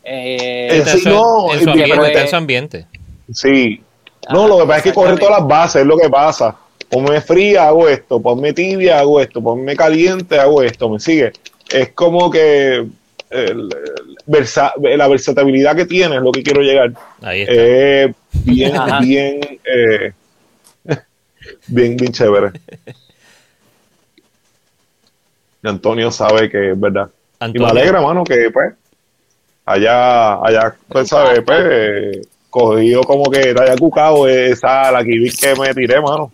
Eh, 0.04 0.68
Eh, 0.70 0.78
Está 0.78 0.90
sí, 0.92 0.96
en 0.98 1.02
su- 1.04 1.08
no, 1.10 1.52
en 1.52 1.58
su 1.60 1.64
y 1.66 1.70
ambiente, 1.70 1.88
después- 1.90 2.08
está 2.08 2.20
en 2.22 2.28
su 2.28 2.36
ambiente. 2.36 2.86
Sí. 3.32 3.82
Ah, 4.26 4.32
No, 4.34 4.48
lo 4.48 4.58
que 4.58 4.64
pasa 4.66 4.76
es 4.78 4.82
que 4.84 4.92
corre 4.92 5.16
todas 5.16 5.38
las 5.40 5.48
bases, 5.48 5.82
es 5.82 5.86
lo 5.86 5.96
que 5.98 6.08
pasa. 6.08 6.56
Ponme 6.88 7.20
fría, 7.20 7.68
hago 7.68 7.88
esto. 7.88 8.20
Ponme 8.20 8.52
tibia, 8.52 8.98
hago 8.98 9.20
esto. 9.20 9.40
Ponme 9.42 9.76
caliente, 9.76 10.38
hago 10.38 10.62
esto. 10.62 10.88
¿Me 10.88 10.98
sigue? 10.98 11.32
Es 11.72 11.90
como 11.92 12.30
que 12.30 12.84
el, 13.30 13.68
versa- 14.26 14.72
la 14.80 15.06
versatilidad 15.06 15.76
que 15.76 15.86
tiene 15.86 16.16
es 16.16 16.22
lo 16.22 16.32
que 16.32 16.42
quiero 16.42 16.62
llegar. 16.62 16.90
Ahí 17.22 17.42
está. 17.42 17.52
Eh, 17.54 18.12
bien, 18.44 18.76
Ajá. 18.76 19.00
bien, 19.00 19.40
eh, 19.64 20.12
bien, 21.66 21.96
bien 21.96 22.12
chévere. 22.12 22.52
Y 25.62 25.68
Antonio 25.68 26.10
sabe 26.10 26.48
que 26.50 26.70
es 26.72 26.80
verdad. 26.80 27.10
Y 27.52 27.58
me 27.58 27.66
alegra, 27.66 28.00
mano, 28.00 28.24
que 28.24 28.50
pues 28.50 28.74
allá, 29.64 30.34
allá, 30.44 30.74
pues, 30.88 31.08
¿sabes? 31.08 31.40
Pues, 31.44 32.26
cogido 32.48 33.02
como 33.04 33.30
que 33.30 33.54
te 33.54 33.62
haya 33.62 33.76
cucado 33.76 34.26
esa, 34.26 34.90
la 34.90 35.04
kiwi 35.04 35.30
que 35.30 35.54
me 35.54 35.72
tiré, 35.74 36.00
mano. 36.00 36.32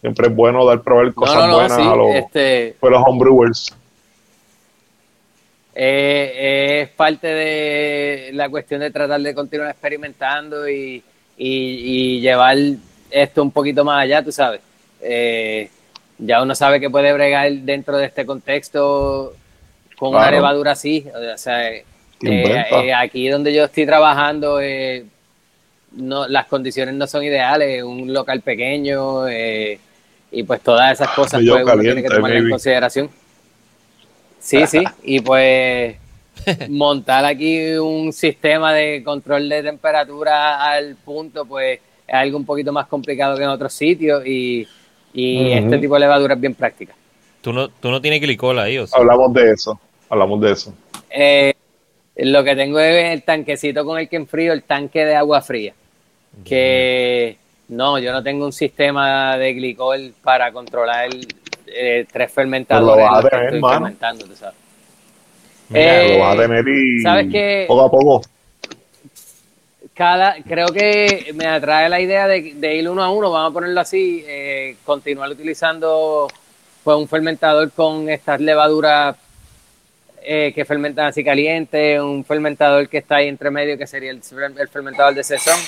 Siempre 0.00 0.26
es 0.26 0.34
bueno 0.34 0.64
dar 0.66 0.80
probar 0.82 1.06
No, 1.06 1.12
cosas 1.14 1.36
no, 1.36 1.46
no, 1.48 1.54
buenas 1.54 1.76
sí, 1.76 1.82
a 1.82 1.94
los, 1.94 2.08
este, 2.16 2.76
pues, 2.80 2.90
los 2.92 3.02
homebrewers. 3.06 3.74
eh, 5.74 6.80
es 6.82 6.88
parte 6.90 7.26
de 7.28 8.30
la 8.34 8.48
cuestión 8.48 8.80
de 8.80 8.90
tratar 8.90 9.20
de 9.20 9.34
continuar 9.34 9.70
experimentando 9.70 10.68
y, 10.68 11.02
y- 11.38 12.16
y 12.16 12.20
llevar 12.20 12.56
esto 13.12 13.42
un 13.42 13.50
poquito 13.50 13.84
más 13.84 14.02
allá, 14.02 14.22
tú 14.22 14.32
sabes. 14.32 14.60
Eh, 15.00 15.68
ya 16.18 16.42
uno 16.42 16.54
sabe 16.54 16.80
que 16.80 16.90
puede 16.90 17.12
bregar 17.12 17.50
dentro 17.50 17.96
de 17.98 18.06
este 18.06 18.24
contexto 18.24 19.34
con 19.96 20.14
una 20.14 20.30
levadura 20.30 20.72
así. 20.72 21.06
O 21.34 21.38
sea, 21.38 21.70
eh, 21.70 21.84
eh, 22.22 22.94
aquí 22.94 23.28
donde 23.28 23.52
yo 23.52 23.64
estoy 23.64 23.86
trabajando, 23.86 24.60
eh, 24.60 25.04
no, 25.92 26.26
las 26.28 26.46
condiciones 26.46 26.94
no 26.94 27.06
son 27.06 27.24
ideales, 27.24 27.82
un 27.82 28.12
local 28.12 28.40
pequeño 28.40 29.28
eh, 29.28 29.78
y 30.30 30.42
pues 30.44 30.60
todas 30.60 30.92
esas 30.92 31.08
cosas 31.14 31.40
Medio 31.40 31.62
pues, 31.62 31.74
uno 31.74 31.82
tiene 31.82 32.02
que 32.02 32.08
tomar 32.08 32.32
en 32.32 32.50
consideración. 32.50 33.10
Sí, 34.40 34.66
sí, 34.66 34.84
y 35.02 35.20
pues 35.20 35.96
montar 36.68 37.24
aquí 37.24 37.72
un 37.74 38.12
sistema 38.12 38.72
de 38.72 39.02
control 39.04 39.48
de 39.48 39.62
temperatura 39.62 40.72
al 40.72 40.96
punto, 40.96 41.44
pues 41.44 41.80
es 42.12 42.18
algo 42.18 42.36
un 42.36 42.44
poquito 42.44 42.72
más 42.72 42.86
complicado 42.88 43.36
que 43.36 43.42
en 43.42 43.48
otros 43.48 43.72
sitios 43.72 44.26
y, 44.26 44.68
y 45.14 45.52
este 45.52 45.78
tipo 45.78 45.94
de 45.94 46.00
levadura 46.00 46.34
es 46.34 46.40
bien 46.40 46.54
práctica. 46.54 46.94
Tú 47.40 47.52
no, 47.52 47.68
tú 47.68 47.90
no 47.90 48.00
tienes 48.00 48.20
glicol 48.20 48.58
ahí, 48.58 48.76
o 48.78 48.86
sea. 48.86 48.98
Hablamos 49.00 49.32
de 49.32 49.50
eso, 49.50 49.80
hablamos 50.10 50.40
de 50.42 50.52
eso. 50.52 50.74
Eh, 51.10 51.54
lo 52.16 52.44
que 52.44 52.54
tengo 52.54 52.78
es 52.78 53.12
el 53.12 53.22
tanquecito 53.22 53.84
con 53.84 53.98
el 53.98 54.08
que 54.08 54.16
enfrío, 54.16 54.52
el 54.52 54.62
tanque 54.62 55.04
de 55.06 55.14
agua 55.16 55.40
fría. 55.40 55.72
Que 56.44 57.36
no, 57.68 57.98
yo 57.98 58.12
no 58.12 58.22
tengo 58.22 58.44
un 58.44 58.52
sistema 58.52 59.36
de 59.38 59.54
glicol 59.54 60.12
para 60.22 60.52
controlar 60.52 61.08
eh, 61.66 62.06
tres 62.12 62.30
fermentadores. 62.32 62.94
Pero 62.96 63.06
lo 63.06 63.12
vas 63.12 63.18
a 63.18 63.22
que 63.22 63.28
tener, 63.30 63.44
estoy 63.46 63.60
mano. 63.60 63.74
fermentando, 63.74 64.24
tú 64.26 64.36
sabes. 64.36 64.54
Mira, 65.70 66.02
Eh, 66.04 66.12
lo 66.18 66.24
vas 66.24 66.34
a 66.38 66.42
tener 66.42 66.68
y 66.68 67.00
¿sabes 67.00 67.26
qué? 67.32 67.64
poco 67.66 67.82
a 67.82 67.90
poco. 67.90 68.22
Cada, 70.02 70.34
creo 70.42 70.66
que 70.66 71.30
me 71.32 71.46
atrae 71.46 71.88
la 71.88 72.00
idea 72.00 72.26
de, 72.26 72.54
de 72.56 72.74
ir 72.74 72.90
uno 72.90 73.04
a 73.04 73.10
uno, 73.12 73.30
vamos 73.30 73.52
a 73.52 73.54
ponerlo 73.54 73.80
así, 73.80 74.24
eh, 74.26 74.74
continuar 74.84 75.30
utilizando 75.30 76.26
pues, 76.82 76.96
un 76.96 77.06
fermentador 77.06 77.70
con 77.70 78.08
estas 78.08 78.40
levaduras 78.40 79.14
eh, 80.20 80.50
que 80.52 80.64
fermentan 80.64 81.06
así 81.06 81.22
caliente, 81.22 82.00
un 82.00 82.24
fermentador 82.24 82.88
que 82.88 82.98
está 82.98 83.16
ahí 83.18 83.28
entre 83.28 83.48
medio, 83.52 83.78
que 83.78 83.86
sería 83.86 84.10
el, 84.10 84.20
el 84.58 84.68
fermentador 84.68 85.14
de 85.14 85.22
sesón, 85.22 85.60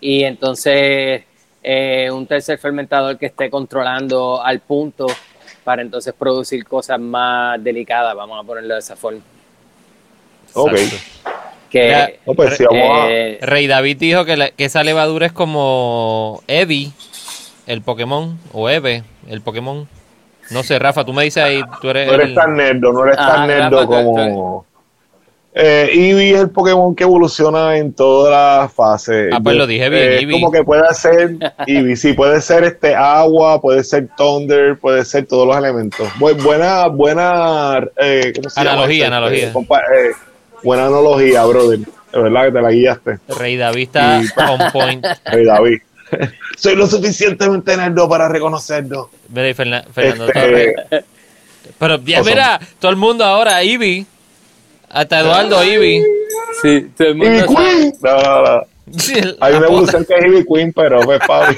y 0.00 0.24
entonces 0.24 1.22
eh, 1.62 2.10
un 2.10 2.26
tercer 2.26 2.56
fermentador 2.58 3.18
que 3.18 3.26
esté 3.26 3.50
controlando 3.50 4.42
al 4.42 4.60
punto 4.60 5.06
para 5.62 5.82
entonces 5.82 6.14
producir 6.14 6.64
cosas 6.64 6.98
más 6.98 7.62
delicadas, 7.62 8.16
vamos 8.16 8.42
a 8.42 8.46
ponerlo 8.46 8.72
de 8.72 8.80
esa 8.80 8.96
forma. 8.96 9.20
Ok. 10.54 10.72
exacto. 10.72 11.41
Que, 11.72 12.20
No, 12.26 12.34
pues 12.34 12.56
sí, 12.58 12.64
vamos 12.64 13.00
a- 13.00 13.10
eh, 13.10 13.38
Rey 13.40 13.66
David 13.66 13.96
dijo 13.98 14.24
que, 14.26 14.36
la- 14.36 14.50
que 14.50 14.66
esa 14.66 14.84
levadura 14.84 15.24
es 15.26 15.32
como 15.32 16.42
Eevee, 16.46 16.90
el 17.66 17.80
Pokémon, 17.80 18.38
o 18.52 18.68
Eve, 18.68 19.02
el 19.28 19.40
Pokémon. 19.40 19.88
No 20.50 20.62
sé, 20.64 20.78
Rafa, 20.78 21.04
tú 21.04 21.12
me 21.14 21.24
dices 21.24 21.42
ahí, 21.42 21.62
tú 21.80 21.88
eres, 21.88 22.08
No 22.08 22.14
eres 22.14 22.28
el- 22.28 22.34
tan 22.34 22.54
nerdo, 22.56 22.92
no 22.92 23.04
eres 23.04 23.16
Ah, 23.18 23.32
tan 23.36 23.46
nerdo 23.48 23.80
Rafa, 23.80 23.86
como. 23.86 24.66
Eh, 25.54 25.90
Eevee 25.92 26.34
es 26.34 26.40
el 26.40 26.50
Pokémon 26.50 26.94
que 26.94 27.04
evoluciona 27.04 27.76
en 27.76 27.92
todas 27.92 28.32
las 28.64 28.72
fases. 28.72 29.30
Ah, 29.32 29.38
pues 29.42 29.54
lo 29.56 29.66
dije 29.66 29.88
bien, 29.90 30.02
Eh, 30.02 30.18
Eevee. 30.20 30.32
Como 30.40 30.50
que 30.52 30.64
puede 30.64 30.92
ser 30.94 31.36
Eevee, 31.66 31.96
sí, 31.96 32.12
puede 32.14 32.40
ser 32.42 32.64
este 32.64 32.94
agua, 32.94 33.60
puede 33.60 33.82
ser 33.84 34.08
Thunder, 34.16 34.78
puede 34.78 35.04
ser 35.06 35.26
todos 35.26 35.46
los 35.46 35.56
elementos. 35.56 36.06
Bu- 36.18 36.42
buena, 36.42 36.86
buena. 36.88 37.82
Eh, 37.98 38.32
¿cómo 38.34 38.50
se 38.50 38.60
Analogía, 38.60 39.04
llama? 39.04 39.16
analogía. 39.18 39.48
Eh, 39.48 39.52
compa- 39.52 39.80
eh, 39.80 40.10
buena 40.62 40.86
analogía, 40.86 41.44
brother. 41.44 41.78
De 41.80 42.20
verdad 42.20 42.44
que 42.46 42.52
te 42.52 42.60
la 42.62 42.70
guiaste, 42.70 43.18
Rey 43.38 43.56
David 43.56 43.82
está 43.82 44.20
on 44.50 44.70
point. 44.72 45.04
Rey 45.24 45.44
David. 45.46 45.78
Soy 46.58 46.76
lo 46.76 46.86
suficientemente 46.86 47.74
nerdo 47.76 48.08
para 48.08 48.28
reconocerlo. 48.28 49.10
Mira, 49.30 49.48
y 49.48 49.54
Ferna- 49.54 49.84
Fernando 49.92 50.26
Este, 50.26 50.40
Torres. 50.40 51.04
Pero 51.78 52.02
ya, 52.04 52.22
mira, 52.22 52.60
todo 52.78 52.90
el 52.90 52.96
mundo 52.98 53.24
ahora, 53.24 53.62
Eevee. 53.62 54.04
Hasta 54.90 55.20
Eduardo 55.20 55.62
Eevee. 55.62 56.02
sí, 56.60 56.90
todo 56.96 57.08
el 57.08 57.14
mundo 57.14 57.32
Eevee 57.32 57.46
sabe. 57.48 57.64
Queen. 57.64 57.94
No, 58.02 58.22
no, 58.22 58.42
no. 58.42 58.66
Hay 59.40 59.54
una 59.54 59.66
evolución 59.66 60.04
que 60.04 60.14
es 60.14 60.24
Eevee 60.24 60.44
Queen, 60.44 60.72
pero 60.74 61.00
pues, 61.00 61.20
Papi. 61.26 61.56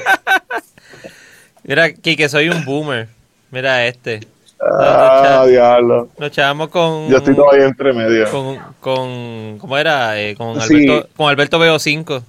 Mira, 1.63 1.91
Kike, 1.91 2.29
soy 2.29 2.49
un 2.49 2.63
boomer. 2.63 3.07
Mira 3.51 3.85
este. 3.87 4.21
Ah, 4.59 5.45
diablo. 5.47 6.07
Nos 6.17 6.27
echábamos 6.29 6.69
con. 6.69 7.09
Yo 7.09 7.17
estoy 7.17 7.35
todavía 7.35 7.65
entre 7.65 7.93
medio. 7.93 8.29
Con, 8.31 8.57
con. 8.79 9.57
¿Cómo 9.59 9.77
era? 9.77 10.19
Eh, 10.19 10.35
con, 10.35 10.59
Sí. 10.61 10.87
Alberto, 10.89 11.09
con 11.15 11.29
Alberto 11.29 11.59
Veo 11.59 11.77
5. 11.79 12.23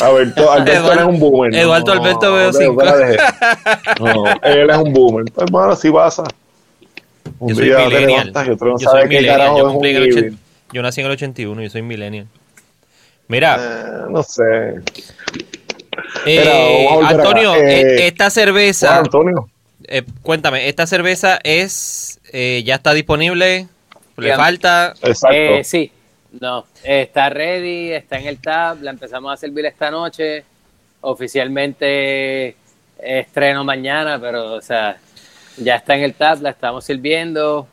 Alberto, 0.00 0.52
Alberto 0.52 0.72
Eduardo- 0.72 1.00
es 1.00 1.06
un 1.06 1.18
boomer. 1.20 1.54
Eduardo 1.54 1.94
no, 1.94 2.00
Alberto 2.02 2.32
veo 2.32 2.46
no, 2.46 2.52
cinco. 2.52 2.82
no 4.00 4.24
él 4.42 4.70
es 4.70 4.76
un 4.76 4.92
boomer. 4.92 5.24
Pues, 5.32 5.46
hermano, 5.46 5.72
así 5.72 5.90
pasa. 5.90 6.24
Un 7.38 7.48
Yo 7.50 7.54
soy 7.56 7.64
día 7.66 7.76
te 7.88 8.00
levantas 8.06 8.46
y 8.46 8.50
otro 8.50 8.68
no 8.72 8.78
Yo 8.78 8.90
sabe 8.90 9.08
qué 9.08 9.26
carajo 9.26 9.58
Yo, 9.58 9.68
es 9.68 9.74
un 9.74 9.82
ochen- 9.82 10.36
yo 10.72 10.82
nací 10.82 11.00
en 11.00 11.06
el 11.06 11.12
81, 11.12 11.62
yo 11.62 11.70
soy 11.70 11.82
millennial. 11.82 12.26
Mira, 13.28 13.56
Eh, 13.58 14.06
no 14.10 14.22
sé. 14.22 14.42
eh, 16.26 16.88
Antonio, 17.04 17.52
acá. 17.52 17.60
Eh, 17.70 18.06
esta 18.06 18.30
cerveza, 18.30 18.98
Antonio. 18.98 19.48
Eh, 19.88 20.04
cuéntame, 20.22 20.68
esta 20.68 20.86
cerveza 20.86 21.38
es, 21.42 22.20
eh, 22.32 22.62
ya 22.64 22.76
está 22.76 22.92
disponible, 22.94 23.68
le 24.16 24.24
Bien. 24.24 24.36
falta, 24.36 24.94
Exacto. 25.02 25.36
Eh, 25.36 25.64
sí, 25.64 25.90
no, 26.40 26.66
eh, 26.84 27.02
está 27.02 27.30
ready, 27.30 27.92
está 27.92 28.18
en 28.18 28.26
el 28.26 28.38
tab, 28.38 28.82
la 28.82 28.90
empezamos 28.90 29.32
a 29.32 29.36
servir 29.36 29.66
esta 29.66 29.90
noche, 29.90 30.44
oficialmente 31.00 32.56
estreno 32.98 33.64
mañana, 33.64 34.18
pero 34.20 34.54
o 34.54 34.60
sea, 34.60 34.98
ya 35.56 35.76
está 35.76 35.96
en 35.96 36.02
el 36.02 36.14
tab, 36.14 36.42
la 36.42 36.50
estamos 36.50 36.84
sirviendo 36.84 37.66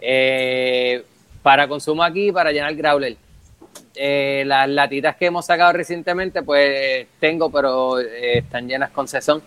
eh, 0.00 1.04
para 1.42 1.66
consumo 1.68 2.02
aquí, 2.02 2.30
para 2.32 2.52
llenar 2.52 2.74
growler. 2.74 3.16
Eh, 3.96 4.42
las 4.46 4.68
latitas 4.68 5.16
que 5.16 5.26
hemos 5.26 5.46
sacado 5.46 5.72
recientemente, 5.72 6.42
pues 6.42 7.06
tengo, 7.20 7.50
pero 7.50 8.00
eh, 8.00 8.38
están 8.38 8.68
llenas 8.68 8.90
con 8.90 9.06
sazón. 9.06 9.42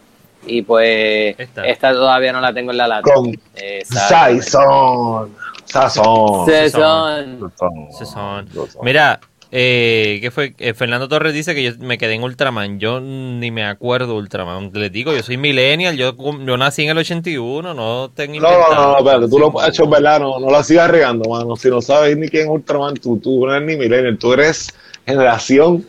Y 0.48 0.62
pues 0.62 1.36
Esta. 1.38 1.66
esta. 1.66 1.94
todavía 1.94 2.32
no 2.32 2.42
la 2.42 2.54
tengo 2.54 2.72
en 2.72 2.78
la 2.78 2.88
lata. 2.88 3.12
Con 3.14 3.38
Eh, 3.56 3.84
sabe. 3.86 4.42
Sazón. 4.42 5.36
Sazón. 5.66 7.52
Sazón. 7.92 8.50
Mira, 8.82 9.20
eh, 9.52 10.20
¿qué 10.22 10.30
fue? 10.30 10.54
Eh, 10.58 10.74
Fernando 10.74 11.08
Torres 11.08 11.34
dice 11.34 11.56
que 11.56 11.64
yo 11.64 11.72
me 11.80 11.98
quedé 11.98 12.14
en 12.14 12.24
Ultraman. 12.24 12.80
Yo 12.80 13.00
ni 13.00 13.50
me 13.52 13.66
acuerdo 13.66 14.08
de 14.08 14.14
Ultraman. 14.14 14.72
Les 14.74 14.92
digo, 14.92 15.14
yo 15.14 15.24
soy 15.24 15.38
millennial, 15.38 15.96
yo, 15.96 16.14
yo 16.18 16.58
nací 16.58 16.84
en 16.84 16.90
el 16.90 16.98
81, 16.98 17.74
no 17.74 18.12
tengo 18.14 18.40
No, 18.42 18.52
no, 18.52 18.76
no, 18.76 18.92
no, 18.92 18.98
espérate, 18.98 19.30
tú 19.30 19.40
lo 19.40 19.60
has 19.60 19.70
hecho 19.70 19.88
verdad, 19.88 20.20
no, 20.20 20.40
no 20.40 20.50
la 20.50 20.64
sigas 20.64 20.90
regando, 20.92 21.30
mano. 21.30 21.56
Si 21.56 21.70
no 21.70 21.82
sabes 21.82 22.18
ni 22.18 22.28
quién 22.28 22.44
es 22.44 22.50
Ultraman, 22.50 22.96
tú, 22.96 23.18
tú 23.20 23.46
no 23.46 23.54
eres 23.56 23.68
ni 23.68 23.78
millennial, 23.78 24.18
tú 24.18 24.34
eres 24.34 24.68
generación, 25.06 25.86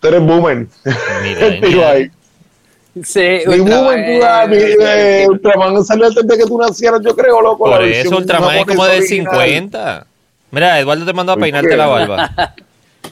tú 0.00 0.08
eres 0.08 0.20
boomer. 0.20 0.66
Ahí. 1.84 2.10
Sí, 3.02 3.40
Mi 3.46 3.58
Ultraman 3.58 4.04
eh, 4.52 5.26
Ultraman 5.28 5.84
salió 5.84 6.06
antes 6.06 6.26
de 6.26 6.38
que 6.38 6.44
tú 6.44 6.58
nacieras, 6.58 7.00
yo 7.04 7.14
creo, 7.16 7.40
loco. 7.40 7.64
Por 7.64 7.82
eso 7.82 8.16
Ultraman 8.16 8.56
es 8.58 8.64
como 8.66 8.82
original. 8.82 9.32
50. 9.34 10.06
Mira, 10.52 10.78
Eduardo 10.78 11.04
te 11.04 11.12
mandó 11.12 11.32
a 11.32 11.34
¿Por 11.34 11.42
peinarte 11.42 11.70
qué? 11.70 11.76
la 11.76 11.86
barba. 11.88 12.54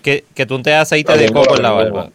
que, 0.03 0.25
que 0.35 0.47
tú 0.47 0.63
te 0.63 0.75
aceite 0.75 1.17
de 1.19 1.31
coco 1.33 1.57
en 1.57 1.63
la 1.63 1.71
barba. 1.73 2.09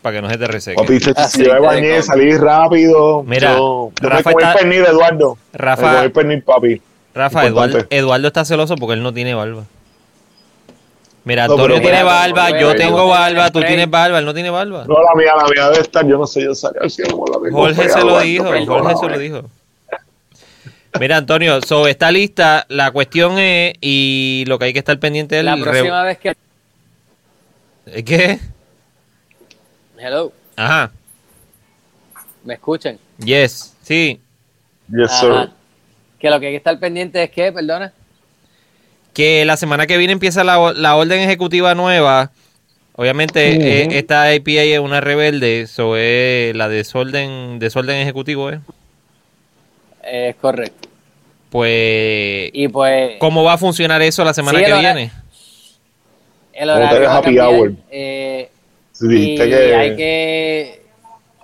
Para 0.00 0.16
que 0.16 0.22
no 0.22 0.30
se 0.30 0.38
te 0.38 0.46
reseque. 0.46 0.76
Papi, 0.80 1.00
si 1.00 1.44
yo 1.44 1.54
me 1.54 1.60
te 1.60 1.66
bañé, 1.66 2.02
salí 2.02 2.36
rápido. 2.36 3.24
Mira, 3.24 3.56
yo, 3.56 3.90
yo 4.00 4.08
Rafa 4.08 4.30
me 4.30 4.34
comí 4.34 4.44
está- 4.44 4.58
pernil, 4.58 4.84
Eduardo. 4.86 5.38
Rafa- 5.52 5.90
Me 5.90 5.96
comí 5.98 6.08
pernil, 6.10 6.42
papi. 6.42 6.82
Rafa. 7.14 7.46
Eduardo, 7.46 7.78
Eduardo 7.90 8.28
está 8.28 8.44
celoso 8.44 8.76
porque 8.76 8.94
él 8.94 9.02
no 9.02 9.12
tiene 9.12 9.34
barba. 9.34 9.64
Mira, 11.24 11.46
No, 11.46 11.54
Antonio 11.54 11.80
tiene 11.80 12.02
barba, 12.02 12.50
no, 12.50 12.58
yo 12.60 12.74
tengo 12.74 13.08
barba, 13.08 13.50
tú 13.50 13.60
tienes 13.60 13.90
barba, 13.90 14.18
él 14.18 14.24
no 14.24 14.32
tiene 14.32 14.50
barba. 14.50 14.84
No, 14.86 14.94
la 15.02 15.14
mía, 15.14 15.32
la 15.36 15.44
mía 15.44 15.68
debe 15.70 15.82
estar, 15.82 16.06
yo 16.06 16.16
no 16.16 16.26
sé, 16.26 16.42
yo 16.42 16.54
salí 16.54 16.78
al 16.80 16.90
cielo 16.90 17.18
con 17.18 17.30
la 17.30 17.38
tengo 17.46 17.58
Jorge 17.58 17.88
se 17.88 18.00
lo 18.04 18.20
dijo. 18.20 18.44
Jorge 18.44 18.96
se 18.96 19.08
lo 19.08 19.18
dijo. 19.18 19.42
Mira, 20.98 21.18
Antonio, 21.18 21.60
sobre 21.60 21.90
esta 21.90 22.10
lista, 22.10 22.64
la 22.68 22.90
cuestión 22.92 23.38
es, 23.38 23.74
y 23.82 24.44
lo 24.48 24.58
que 24.58 24.66
hay 24.66 24.72
que 24.72 24.78
estar 24.78 24.98
pendiente 24.98 25.38
es 25.38 25.44
La 25.44 25.56
próxima 25.56 26.02
vez 26.02 26.18
que... 26.18 26.34
re- 27.86 28.04
¿Qué? 28.04 28.38
Hello, 29.98 30.32
Ajá. 30.56 30.90
¿me 32.44 32.54
escuchan? 32.54 32.98
Yes. 33.18 33.74
Sí. 33.82 34.20
Yes, 34.90 35.10
Ajá. 35.10 35.20
sir. 35.44 35.50
Que 36.18 36.30
lo 36.30 36.40
que 36.40 36.46
hay 36.46 36.52
que 36.52 36.56
estar 36.58 36.78
pendiente 36.80 37.22
es 37.22 37.30
que, 37.30 37.52
perdona. 37.52 37.92
Que 39.18 39.44
la 39.44 39.56
semana 39.56 39.88
que 39.88 39.96
viene 39.96 40.12
empieza 40.12 40.44
la, 40.44 40.72
la 40.76 40.94
orden 40.94 41.18
ejecutiva 41.18 41.74
nueva. 41.74 42.30
Obviamente, 42.94 43.82
eh, 43.82 43.98
esta 43.98 44.22
APA 44.32 44.62
es 44.62 44.78
una 44.78 45.00
rebelde, 45.00 45.62
eso 45.62 45.96
es 45.96 46.54
la 46.54 46.68
desorden, 46.68 47.58
desorden 47.58 47.96
ejecutivo, 47.96 48.48
¿eh? 48.52 48.60
Es 50.04 50.36
correcto. 50.36 50.88
Pues, 51.50 52.50
Y 52.52 52.68
pues... 52.68 53.16
¿cómo 53.18 53.42
va 53.42 53.54
a 53.54 53.58
funcionar 53.58 54.00
eso 54.02 54.22
la 54.22 54.32
semana 54.32 54.60
Sí, 54.60 54.64
que 54.64 54.72
viene? 54.74 55.10
El 56.52 56.68
¿Cómo 56.68 56.78
te 56.78 56.84
horario 56.94 57.10
happy 57.10 57.24
cambiar, 57.24 57.48
hour? 57.48 57.72
eh, 57.90 58.48
Sí, 58.92 59.06
y 59.32 59.36
que- 59.36 59.74
hay 59.74 59.96
que 59.96 60.82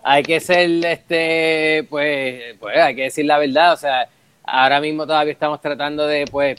hay 0.05 0.22
que 0.22 0.38
ser 0.38 0.70
este 0.86 1.84
pues 1.90 2.55
pues 2.60 2.76
hay 2.78 2.94
que 2.94 3.02
decir 3.02 3.24
la 3.24 3.38
verdad 3.38 3.72
o 3.72 3.76
sea 3.76 4.06
ahora 4.44 4.80
mismo 4.80 5.06
todavía 5.09 5.32
estamos 5.32 5.60
tratando 5.60 6.06
de 6.06 6.24
pues 6.26 6.56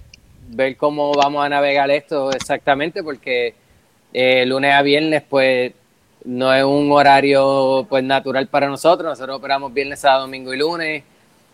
ver 0.47 0.77
cómo 0.77 1.13
vamos 1.13 1.45
a 1.45 1.49
navegar 1.49 1.89
esto 1.91 2.31
exactamente 2.31 3.03
porque 3.03 3.53
eh, 4.13 4.45
lunes 4.45 4.73
a 4.73 4.81
viernes 4.81 5.23
pues 5.29 5.73
no 6.23 6.53
es 6.53 6.63
un 6.63 6.91
horario 6.91 7.85
pues 7.89 8.03
natural 8.03 8.47
para 8.47 8.67
nosotros. 8.67 9.09
Nosotros 9.09 9.37
operamos 9.37 9.73
viernes 9.73 9.99
sábado 9.99 10.21
domingo 10.21 10.53
y 10.53 10.57
lunes. 10.57 11.03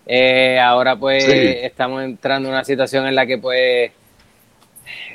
Eh, 0.06 0.60
ahora 0.60 0.96
pues 0.96 1.24
Sí. 1.26 1.32
estamos 1.62 2.04
entrando 2.04 2.50
en 2.50 2.56
una 2.56 2.64
situación 2.64 3.08
en 3.08 3.16
la 3.16 3.26
que 3.26 3.38
pues 3.38 3.92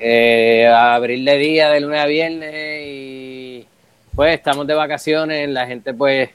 eh, 0.01 0.67
a 0.67 0.95
abrir 0.95 1.25
de 1.25 1.39
día 1.39 1.71
de 1.71 1.81
lunes 1.81 2.01
a 2.01 2.07
viernes 2.07 2.83
y 2.87 3.67
pues 4.15 4.35
estamos 4.35 4.67
de 4.67 4.75
vacaciones, 4.75 5.49
la 5.49 5.67
gente 5.67 5.93
pues 5.93 6.31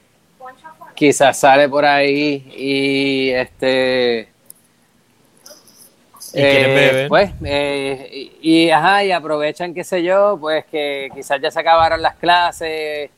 quizás 0.94 1.38
sale 1.38 1.68
por 1.68 1.84
ahí 1.84 2.52
y 2.56 3.30
este 3.30 4.28
eh, 6.34 7.06
pues 7.08 7.30
eh, 7.44 8.30
y, 8.40 8.64
y, 8.64 8.70
ajá 8.70 9.04
y 9.04 9.12
aprovechan 9.12 9.74
qué 9.74 9.84
sé 9.84 10.02
yo 10.02 10.38
pues 10.40 10.64
que 10.66 11.10
quizás 11.14 11.40
ya 11.40 11.50
se 11.50 11.60
acabaron 11.60 12.00
las 12.00 12.16
clases 12.16 13.10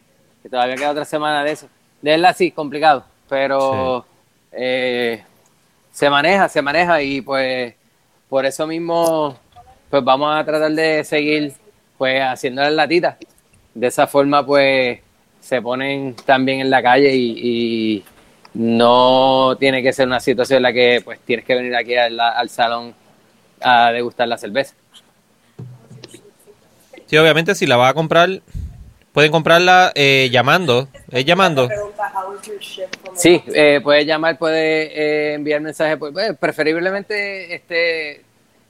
que 0.42 0.48
todavía 0.48 0.76
queda 0.76 0.90
otra 0.90 1.04
semana 1.04 1.44
de 1.44 1.52
eso. 1.52 1.68
De 2.02 2.10
verdad 2.12 2.34
sí 2.36 2.50
complicado 2.50 3.04
pero 3.28 4.04
eh, 4.52 5.22
se 5.92 6.10
maneja 6.10 6.48
se 6.48 6.62
maneja 6.62 7.02
y 7.02 7.20
pues 7.20 7.74
por 8.28 8.46
eso 8.46 8.66
mismo 8.66 9.38
pues 9.90 10.02
vamos 10.02 10.34
a 10.34 10.44
tratar 10.44 10.72
de 10.72 11.04
seguir 11.04 11.52
pues 11.96 12.20
haciendo 12.20 12.62
las 12.62 12.72
latitas. 12.72 13.16
De 13.74 13.86
esa 13.86 14.06
forma 14.06 14.44
pues 14.44 15.00
se 15.40 15.62
ponen 15.62 16.16
también 16.24 16.60
en 16.60 16.70
la 16.70 16.82
calle 16.82 17.14
y, 17.14 17.38
y 17.42 18.04
no 18.54 19.56
tiene 19.58 19.82
que 19.82 19.92
ser 19.92 20.06
una 20.06 20.20
situación 20.20 20.58
en 20.58 20.62
la 20.62 20.72
que 20.72 21.00
pues 21.04 21.20
tienes 21.20 21.44
que 21.44 21.54
venir 21.54 21.76
aquí 21.76 21.94
al, 21.96 22.18
al 22.18 22.48
salón 22.48 22.94
a 23.64 23.90
degustar 23.92 24.28
la 24.28 24.38
cerveza. 24.38 24.74
Sí, 27.06 27.16
obviamente, 27.16 27.54
si 27.54 27.66
la 27.66 27.76
vas 27.76 27.90
a 27.90 27.94
comprar, 27.94 28.40
pueden 29.12 29.32
comprarla 29.32 29.92
eh, 29.94 30.28
llamando. 30.30 30.88
¿Es 31.10 31.24
llamando? 31.24 31.68
Sí, 33.14 33.42
eh, 33.54 33.80
puedes 33.82 34.06
llamar, 34.06 34.38
puedes 34.38 34.90
eh, 34.92 35.34
enviar 35.34 35.60
mensajes, 35.60 35.96
pues, 35.96 36.12
pues, 36.12 36.36
preferiblemente 36.36 37.54
este 37.54 38.22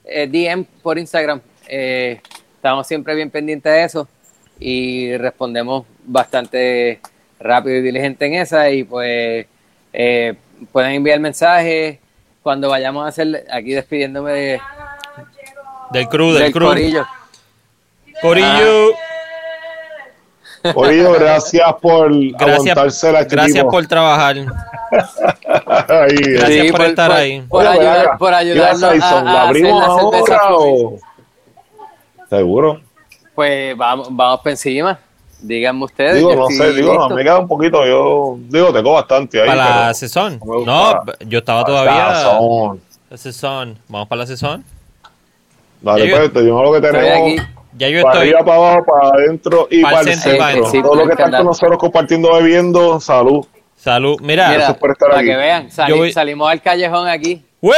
eh, 0.05 0.27
DM 0.27 0.65
por 0.81 0.97
Instagram. 0.97 1.41
Estamos 1.67 2.87
siempre 2.87 3.15
bien 3.15 3.29
pendientes 3.29 3.71
de 3.71 3.83
eso 3.83 4.07
y 4.59 5.15
respondemos 5.17 5.85
bastante 6.03 6.99
rápido 7.39 7.77
y 7.77 7.81
diligente 7.81 8.25
en 8.25 8.35
esa 8.35 8.69
y 8.69 8.83
pues 8.83 9.45
eh, 9.93 10.33
pueden 10.71 10.91
enviar 10.93 11.19
mensajes 11.19 11.99
cuando 12.41 12.69
vayamos 12.69 13.05
a 13.05 13.09
hacer 13.09 13.45
aquí 13.51 13.73
despidiéndome 13.73 14.31
de, 14.31 14.61
Del 15.91 16.07
crew, 16.09 16.31
del, 16.33 16.43
del 16.43 16.51
crew. 16.53 16.67
corillo. 16.67 17.05
Corillo. 18.21 18.91
Oye, 20.73 21.03
gracias 21.19 21.73
por 21.79 22.11
Gracias, 22.31 22.41
aguantarse 22.59 23.11
la 23.11 23.23
gracias 23.23 23.63
por 23.65 23.85
trabajar. 23.85 24.35
Ahí, 24.37 24.45
Gracias 26.17 26.49
ahí. 26.49 26.71
por 26.71 26.81
estar 26.81 27.11
ahí. 27.11 27.41
Por, 27.41 27.67
ayudar, 27.67 28.17
por 28.17 28.29
¿qué 28.31 28.35
ayudarnos 28.35 28.83
a 28.83 28.89
hacer, 28.89 29.03
a, 29.03 29.23
¿La 29.23 29.31
hacer 29.31 29.47
abrimos 29.47 29.79
la 29.79 29.85
ahora 29.85 30.17
fluir. 30.47 30.85
o...? 30.85 30.97
¿Seguro? 32.29 32.81
Pues 33.35 33.77
vamos, 33.77 34.07
vamos 34.09 34.39
para 34.39 34.51
encima. 34.51 34.97
Díganme 35.39 35.83
ustedes. 35.85 36.15
Digo, 36.15 36.33
no 36.33 36.47
sé, 36.47 36.73
digo, 36.73 36.95
no, 36.95 37.09
me 37.09 37.21
queda 37.23 37.37
un 37.37 37.47
poquito, 37.47 37.85
yo... 37.85 38.35
Digo, 38.39 38.73
tengo 38.73 38.93
bastante 38.93 39.41
ahí, 39.41 39.47
Para 39.47 39.85
la 39.87 39.93
sesión. 39.93 40.39
no 40.43 41.01
yo 41.27 41.39
estaba 41.39 41.61
Ah, 41.61 41.65
todavía. 41.65 42.79
La 43.11 43.17
sesión. 43.17 43.77
Vamos 43.87 44.07
para 44.07 44.19
la 44.21 44.25
sesión. 44.27 44.63
Dale, 45.85 46.09
pues, 46.15 46.33
te 46.33 46.41
digo 46.41 46.63
lo 46.63 46.73
que 46.73 46.81
tenemos... 46.81 47.39
aquí. 47.39 47.47
Ya 47.77 47.89
yo 47.89 48.01
para 48.03 48.13
estoy. 48.13 48.29
arriba, 48.29 48.45
para 48.45 48.57
abajo, 48.57 48.85
para 48.85 49.09
adentro 49.09 49.67
y 49.69 49.81
Para 49.81 49.97
para, 49.97 50.11
el 50.11 50.17
centro, 50.17 50.45
centro. 50.47 50.69
sí, 50.71 50.81
Todo 50.81 50.95
lo 50.95 51.05
que 51.05 51.11
están 51.11 51.31
con 51.31 51.45
nosotros 51.45 51.77
compartiendo, 51.77 52.33
bebiendo, 52.33 52.99
salud. 52.99 53.45
Salud. 53.75 54.17
Mira. 54.21 54.47
Mira, 54.47 54.57
Gracias 54.59 54.77
por 54.77 54.91
estar 54.91 55.09
para 55.09 55.19
aquí. 55.21 55.29
que 55.29 55.35
vean, 55.35 55.71
sali- 55.71 55.89
Yo 55.89 55.97
voy- 55.97 56.11
salimos 56.13 56.49
al 56.49 56.61
callejón 56.61 57.07
aquí. 57.07 57.43
¡Wey! 57.61 57.75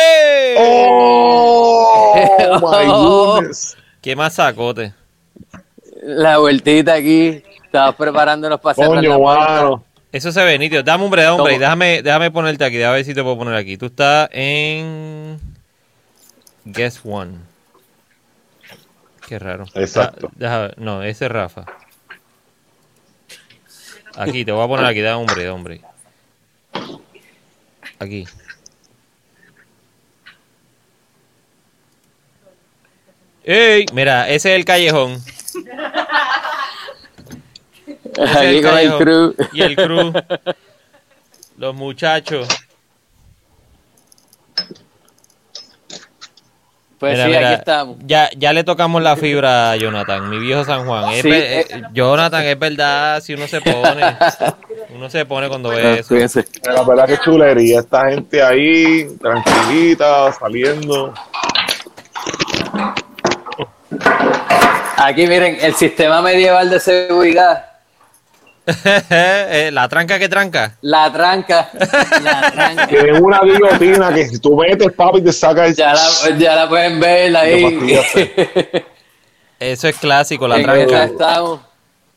¡Oh! 0.59 2.13
my 2.61 2.85
goodness. 2.85 3.75
¿Qué 4.01 4.15
más 4.15 4.35
sacote? 4.35 4.93
La 6.03 6.37
vueltita 6.37 6.93
aquí. 6.93 7.41
Estamos 7.65 7.95
preparándonos 7.95 8.59
para 8.59 8.79
la 8.81 8.87
Coño, 8.87 9.19
mano. 9.19 9.83
Eso 10.11 10.31
se 10.31 10.43
ve 10.43 10.57
nítido. 10.57 10.83
Dame 10.83 11.03
hombre, 11.03 11.23
dame 11.23 11.35
hombre. 11.37 11.53
¿Cómo? 11.53 11.59
Déjame, 11.61 12.01
déjame 12.01 12.31
ponerte 12.31 12.63
aquí. 12.63 12.77
Déjame 12.77 12.97
ver 12.97 13.05
si 13.05 13.13
te 13.13 13.21
puedo 13.23 13.37
poner 13.37 13.55
aquí. 13.55 13.77
Tú 13.77 13.87
estás 13.87 14.29
en. 14.31 15.39
Guess 16.65 17.01
One. 17.03 17.33
Qué 19.27 19.37
raro. 19.37 19.65
Exacto. 19.75 20.31
Ver. 20.35 20.73
no, 20.77 21.03
ese 21.03 21.25
es 21.25 21.31
Rafa. 21.31 21.65
Aquí, 24.15 24.45
te 24.45 24.53
voy 24.53 24.63
a 24.63 24.67
poner 24.69 24.85
aquí. 24.85 25.01
Da 25.01 25.17
hombre, 25.17 25.43
da 25.43 25.53
hombre. 25.53 25.81
Aquí. 27.99 28.25
¡Ey! 33.43 33.85
Mira, 33.91 34.29
ese 34.29 34.53
es 34.53 34.59
el 34.59 34.65
callejón. 34.65 35.21
Ese 38.17 38.33
es 38.33 38.41
el 38.41 38.61
callejón. 38.63 39.35
Y 39.53 39.61
el 39.61 39.75
crew. 39.75 40.13
Los 41.57 41.75
muchachos. 41.75 42.47
Pues 46.99 47.13
Mira, 47.13 47.25
sí, 47.25 47.31
mira, 47.31 47.47
aquí 47.49 47.59
estamos. 47.59 47.97
Ya, 48.05 48.29
ya 48.35 48.53
le 48.53 48.63
tocamos 48.63 49.03
la 49.03 49.15
fibra 49.15 49.71
a 49.71 49.75
Jonathan, 49.75 50.29
mi 50.29 50.39
viejo 50.39 50.63
San 50.63 50.85
Juan. 50.85 51.13
Sí, 51.21 51.29
eh. 51.29 51.59
eh, 51.59 51.81
Jonathan, 51.93 52.43
es 52.43 52.57
verdad, 52.57 53.21
si 53.21 53.35
uno 53.35 53.47
se 53.47 53.61
pone, 53.61 54.17
uno 54.95 55.07
se 55.09 55.25
pone 55.25 55.47
cuando 55.47 55.69
ve 55.69 55.99
eso. 55.99 56.07
Cuídense. 56.07 56.45
La 56.63 56.83
verdad 56.83 57.05
que 57.05 57.19
chulería. 57.19 57.81
Esta 57.81 58.09
gente 58.09 58.41
ahí, 58.41 59.07
tranquilita, 59.21 60.33
saliendo. 60.33 61.13
Aquí 64.97 65.27
miren, 65.27 65.57
el 65.61 65.75
sistema 65.75 66.23
medieval 66.23 66.71
de 66.71 66.79
seguridad. 66.79 67.76
Eh, 69.09 69.69
la 69.71 69.87
tranca 69.87 70.19
que 70.19 70.27
tranca. 70.27 70.77
La 70.81 71.11
tranca. 71.11 71.69
La 72.21 72.51
tranca. 72.51 72.87
Tienen 72.87 73.23
una 73.23 73.39
guillotina 73.41 74.13
que 74.13 74.27
si 74.27 74.39
tú 74.39 74.57
metes, 74.57 74.91
papi, 74.91 75.21
te 75.21 75.31
saca 75.31 75.67
el... 75.67 75.75
Ya 75.75 75.93
la, 75.93 76.37
ya 76.37 76.55
la 76.55 76.67
pueden 76.69 76.99
ver 76.99 77.35
ahí. 77.37 77.97
Eso 79.59 79.87
es 79.87 79.95
clásico, 79.97 80.47
la 80.47 80.61
tranca. 80.61 81.05
estamos. 81.05 81.61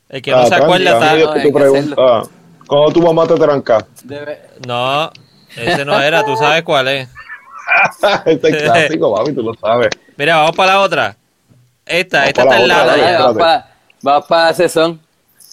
El 0.09 0.21
que 0.23 0.33
no 0.33 0.45
se 0.47 0.55
Ah, 0.55 0.59
acuerda 0.59 0.91
está... 0.93 1.13
no, 1.17 1.33
que 1.33 1.39
hay 1.39 1.47
tu 1.47 1.49
que 1.53 1.59
pregunta. 1.61 2.23
¿Cómo 2.67 2.93
tu 2.93 3.03
mamá 3.03 3.27
te 3.27 3.35
tranca? 3.37 3.87
Debe- 4.05 4.41
No, 4.67 5.11
ese 5.57 5.85
no 5.85 6.01
era, 6.01 6.25
tú 6.25 6.37
sabes 6.37 6.63
cuál 6.65 6.89
es. 6.89 7.09
este 8.27 8.49
es 8.51 8.63
clásico, 8.65 9.15
papi, 9.15 9.33
tú 9.33 9.43
lo 9.43 9.55
sabes. 9.55 9.89
Mira, 10.17 10.37
vamos 10.37 10.57
para 10.57 10.73
la 10.73 10.81
otra. 10.81 11.17
Esta, 11.87 12.19
Vamos 12.19 12.29
esta 12.29 12.45
para 12.45 12.57
está 12.59 12.63
en 12.63 12.69
la 12.69 12.75
lata 12.77 12.93
otra, 12.93 12.97
Dale, 12.97 13.03
ya. 13.03 13.13
dale. 13.13 13.19
vamos 13.23 13.39
para 13.39 13.67
vamos 14.03 14.27
pa 14.27 14.53
sesión. 14.55 15.01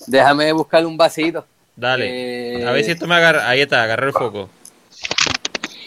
Déjame 0.06 0.52
buscar 0.54 0.86
un 0.86 0.96
vasito. 0.98 1.46
Dale. 1.76 2.60
Eh, 2.62 2.68
A 2.68 2.72
ver 2.72 2.84
si 2.84 2.92
esto 2.92 3.08
me 3.08 3.16
agarra. 3.16 3.48
Ahí 3.50 3.62
está, 3.62 3.84
agarra 3.84 4.08
el 4.08 4.14
foco. 4.14 4.50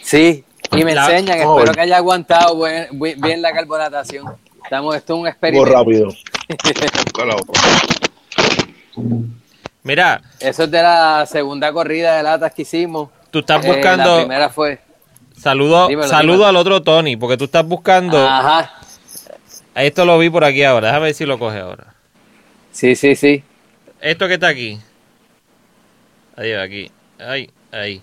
Sí, 0.03 0.43
y 0.71 0.83
me 0.83 0.93
La- 0.95 1.05
enseñan. 1.09 1.39
A 1.39 1.43
Espero 1.43 1.71
que 1.73 1.81
haya 1.81 1.97
aguantado 1.97 2.55
buen- 2.55 2.87
buen- 2.91 3.19
bien 3.19 3.41
la 3.41 3.51
carbonatación. 3.53 4.25
Estamos, 4.63 4.95
esto 4.95 5.13
es 5.13 5.15
un 5.15 5.21
Muy 5.21 5.29
experimento. 5.29 5.71
rápido. 5.71 6.09
La 7.25 7.35
otra. 7.35 7.61
Mira, 9.83 10.21
Eso 10.39 10.63
es 10.63 10.71
de 10.71 10.81
la 10.81 11.25
segunda 11.25 11.71
corrida 11.73 12.17
de 12.17 12.23
latas 12.23 12.53
que 12.53 12.61
hicimos. 12.63 13.09
tú 13.31 13.39
estás 13.39 13.63
Eh, 13.63 13.67
la 13.69 13.73
buscando... 13.73 14.17
primera 14.17 14.49
fue. 14.49 14.79
Saludo, 15.37 15.87
Dímelo, 15.87 16.07
saludo 16.07 16.33
dímelo. 16.33 16.47
al 16.49 16.55
otro 16.57 16.81
Tony, 16.83 17.17
porque 17.17 17.37
tú 17.37 17.45
estás 17.45 17.65
buscando. 17.65 18.17
Ajá. 18.27 18.71
Esto 19.73 20.05
lo 20.05 20.19
vi 20.19 20.29
por 20.29 20.43
aquí 20.43 20.63
ahora. 20.63 20.87
Déjame 20.87 21.05
ver 21.07 21.15
si 21.15 21.25
lo 21.25 21.39
coge 21.39 21.59
ahora. 21.59 21.95
Sí, 22.71 22.95
sí, 22.95 23.15
sí. 23.15 23.43
Esto 24.01 24.27
que 24.27 24.33
está 24.35 24.47
aquí. 24.47 24.79
Ahí, 26.35 26.53
aquí. 26.53 26.91
Ahí, 27.19 27.49
ahí. 27.71 28.01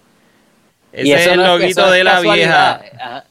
Ese 0.92 1.14
es 1.14 1.26
el 1.26 1.36
no 1.40 1.46
loguito 1.58 1.86
es 1.86 1.92
de 1.92 2.04
la 2.04 2.10
casualidad. 2.12 2.80
vieja. 2.80 3.04
Ajá. 3.04 3.24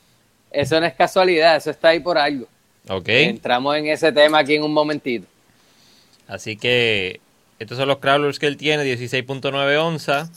Eso 0.52 0.80
no 0.80 0.85
es 0.85 0.94
casualidad, 0.94 1.56
eso 1.56 1.72
está 1.72 1.89
ahí 1.89 1.99
por 1.99 2.18
algo. 2.18 2.48
Ok. 2.89 3.07
Entramos 3.10 3.76
en 3.76 3.88
ese 3.88 4.11
tema 4.11 4.39
aquí 4.39 4.56
en 4.56 4.64
un 4.64 4.73
momentito. 4.73 5.27
Así 6.27 6.57
que 6.57 7.19
estos 7.60 7.77
son 7.77 7.88
los 7.88 7.98
crawlers 7.98 8.39
que 8.39 8.48
él 8.48 8.57
tiene, 8.57 8.84
16.9 8.84 9.77
onzas. 9.77 10.30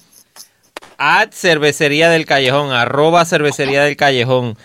At 0.99 1.33
cervecería 1.33 2.11
del 2.11 2.27
callejón, 2.27 2.73
arroba 2.73 3.25
cervecería 3.25 3.83
del 3.85 3.97
callejón, 3.97 4.57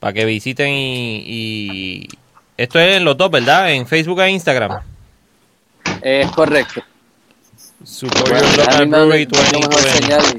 para 0.00 0.12
que 0.12 0.24
visiten 0.24 0.68
y, 0.70 1.22
y- 1.26 2.08
Esto 2.56 2.78
es 2.78 2.96
en 2.98 3.04
los 3.04 3.16
dos, 3.16 3.30
¿verdad? 3.30 3.72
En 3.72 3.86
Facebook 3.86 4.20
e 4.20 4.30
Instagram. 4.30 4.82
Es 6.02 6.30
correcto. 6.32 6.82
Support 7.84 8.28
Bueno, 8.28 8.46
your 8.46 8.56
local 8.56 8.86
brewery 8.86 9.26
tengo 9.26 9.68
mejor 9.68 9.82
2020. 9.82 9.90
señal. 9.92 10.38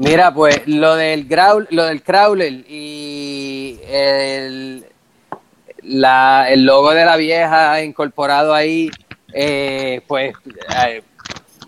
Mira, 0.00 0.34
pues 0.34 0.62
lo 0.66 0.96
del 0.96 1.24
growl, 1.26 1.66
lo 1.70 1.84
del 1.84 2.02
crawler 2.02 2.52
y 2.68 3.78
el, 3.86 4.86
la, 5.82 6.46
el 6.50 6.64
logo 6.64 6.92
de 6.92 7.04
la 7.04 7.16
vieja 7.16 7.82
incorporado 7.82 8.54
ahí, 8.54 8.90
eh, 9.32 10.00
pues 10.06 10.34
eh, 10.86 11.02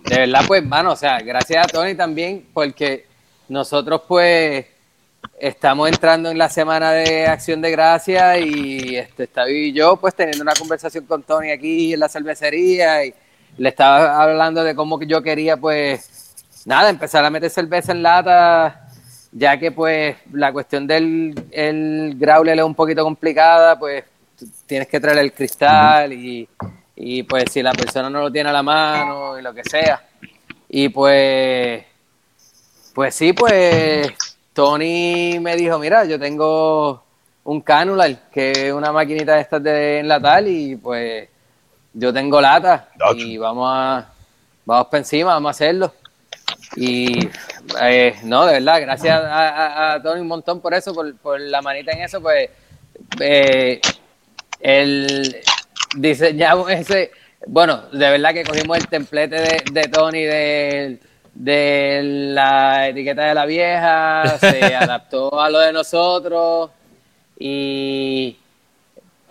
de 0.05 0.19
verdad, 0.19 0.45
pues, 0.47 0.65
mano, 0.65 0.93
o 0.93 0.97
sea, 0.97 1.19
gracias 1.21 1.65
a 1.65 1.69
Tony 1.69 1.95
también, 1.95 2.47
porque 2.53 3.07
nosotros, 3.49 4.03
pues, 4.07 4.67
estamos 5.39 5.89
entrando 5.89 6.31
en 6.31 6.39
la 6.39 6.49
semana 6.49 6.93
de 6.93 7.27
Acción 7.27 7.61
de 7.61 7.71
Gracia 7.71 8.39
y 8.39 8.97
este, 8.97 9.25
está 9.25 9.49
y 9.51 9.73
yo, 9.73 9.97
pues, 9.97 10.15
teniendo 10.15 10.43
una 10.43 10.55
conversación 10.55 11.05
con 11.07 11.23
Tony 11.23 11.51
aquí 11.51 11.93
en 11.93 12.01
la 12.01 12.09
cervecería 12.09 13.05
y 13.05 13.15
le 13.59 13.69
estaba 13.69 14.23
hablando 14.23 14.65
de 14.65 14.75
cómo 14.75 15.01
yo 15.03 15.23
quería, 15.23 15.57
pues, 15.57 16.35
nada, 16.65 16.91
empezar 16.91 17.25
a 17.25 17.31
meter 17.31 17.51
cerveza 17.51 17.93
en 17.93 18.03
lata, 18.03 18.89
ya 19.33 19.59
que, 19.59 19.73
pues, 19.73 20.17
la 20.33 20.53
cuestión 20.53 20.87
del 20.87 21.35
el 21.51 22.15
growler 22.17 22.59
es 22.59 22.65
un 22.65 22.75
poquito 22.75 23.05
complicada, 23.05 23.79
pues, 23.79 24.05
tienes 24.67 24.89
que 24.89 25.01
traer 25.01 25.19
el 25.19 25.33
cristal 25.33 26.13
y, 26.13 26.49
y, 26.97 27.23
pues, 27.23 27.45
si 27.51 27.63
la 27.63 27.73
persona 27.73 28.11
no 28.11 28.21
lo 28.21 28.33
tiene 28.33 28.51
a 28.51 28.53
la 28.53 28.63
mano 28.63 29.39
y 29.39 29.43
lo 29.43 29.55
que 29.55 29.65
sea. 29.65 30.03
Y, 30.69 30.89
pues, 30.89 31.85
pues 32.97 33.15
sí, 33.15 33.35
pues 33.35 34.09
Tony 34.57 35.39
me 35.39 35.55
dijo, 35.55 35.79
mira, 35.79 36.07
yo 36.07 36.19
tengo 36.19 37.05
un 37.45 37.61
canular, 37.61 38.31
que 38.33 38.53
es 38.69 38.73
una 38.73 38.91
maquinita 38.91 39.35
de 39.35 39.43
estas 39.43 39.63
de 39.63 39.99
enlatar 39.99 40.49
y 40.49 40.77
pues 40.77 41.29
yo 41.93 42.11
tengo 42.11 42.41
lata 42.41 42.89
y 43.19 43.37
vamos 43.37 43.69
a 43.71 44.07
vamos 44.65 44.87
para 44.89 44.99
encima, 44.99 45.35
vamos 45.35 45.49
a 45.51 45.51
hacerlo. 45.51 45.93
Y 46.75 47.19
eh, 47.83 48.15
no, 48.25 48.47
de 48.47 48.55
verdad, 48.55 48.81
gracias 48.81 49.15
a, 49.21 49.49
a- 49.49 49.93
a 49.95 50.03
Tony 50.03 50.23
un 50.23 50.27
montón 50.27 50.61
por 50.63 50.73
eso, 50.73 50.95
por, 50.95 51.15
por 51.19 51.39
la 51.39 51.61
manita 51.61 51.93
en 51.93 52.01
eso, 52.01 52.23
pues 52.23 52.49
eh, 53.21 53.79
el 54.61 55.37
diseñamos 55.97 56.71
ese, 56.71 57.11
bueno, 57.47 57.83
de 57.93 58.11
verdad 58.11 58.33
que 58.33 58.43
cogimos 58.45 58.79
el 58.79 58.89
templete 58.89 59.37
de, 59.37 59.63
de 59.71 59.83
Tony 59.89 60.23
del 60.23 60.99
de 61.37 62.01
la 62.03 62.89
etiqueta 62.89 63.27
de 63.27 63.35
la 63.35 63.47
vieja, 63.47 64.39
se 64.39 64.65
adaptó 64.75 65.39
a 65.39 65.51
lo 65.51 65.59
de 65.59 65.73
nosotros 65.73 66.71
y 67.39 68.39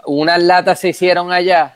unas 0.06 0.42
latas 0.44 0.80
se 0.80 0.90
hicieron 0.90 1.32
allá 1.32 1.76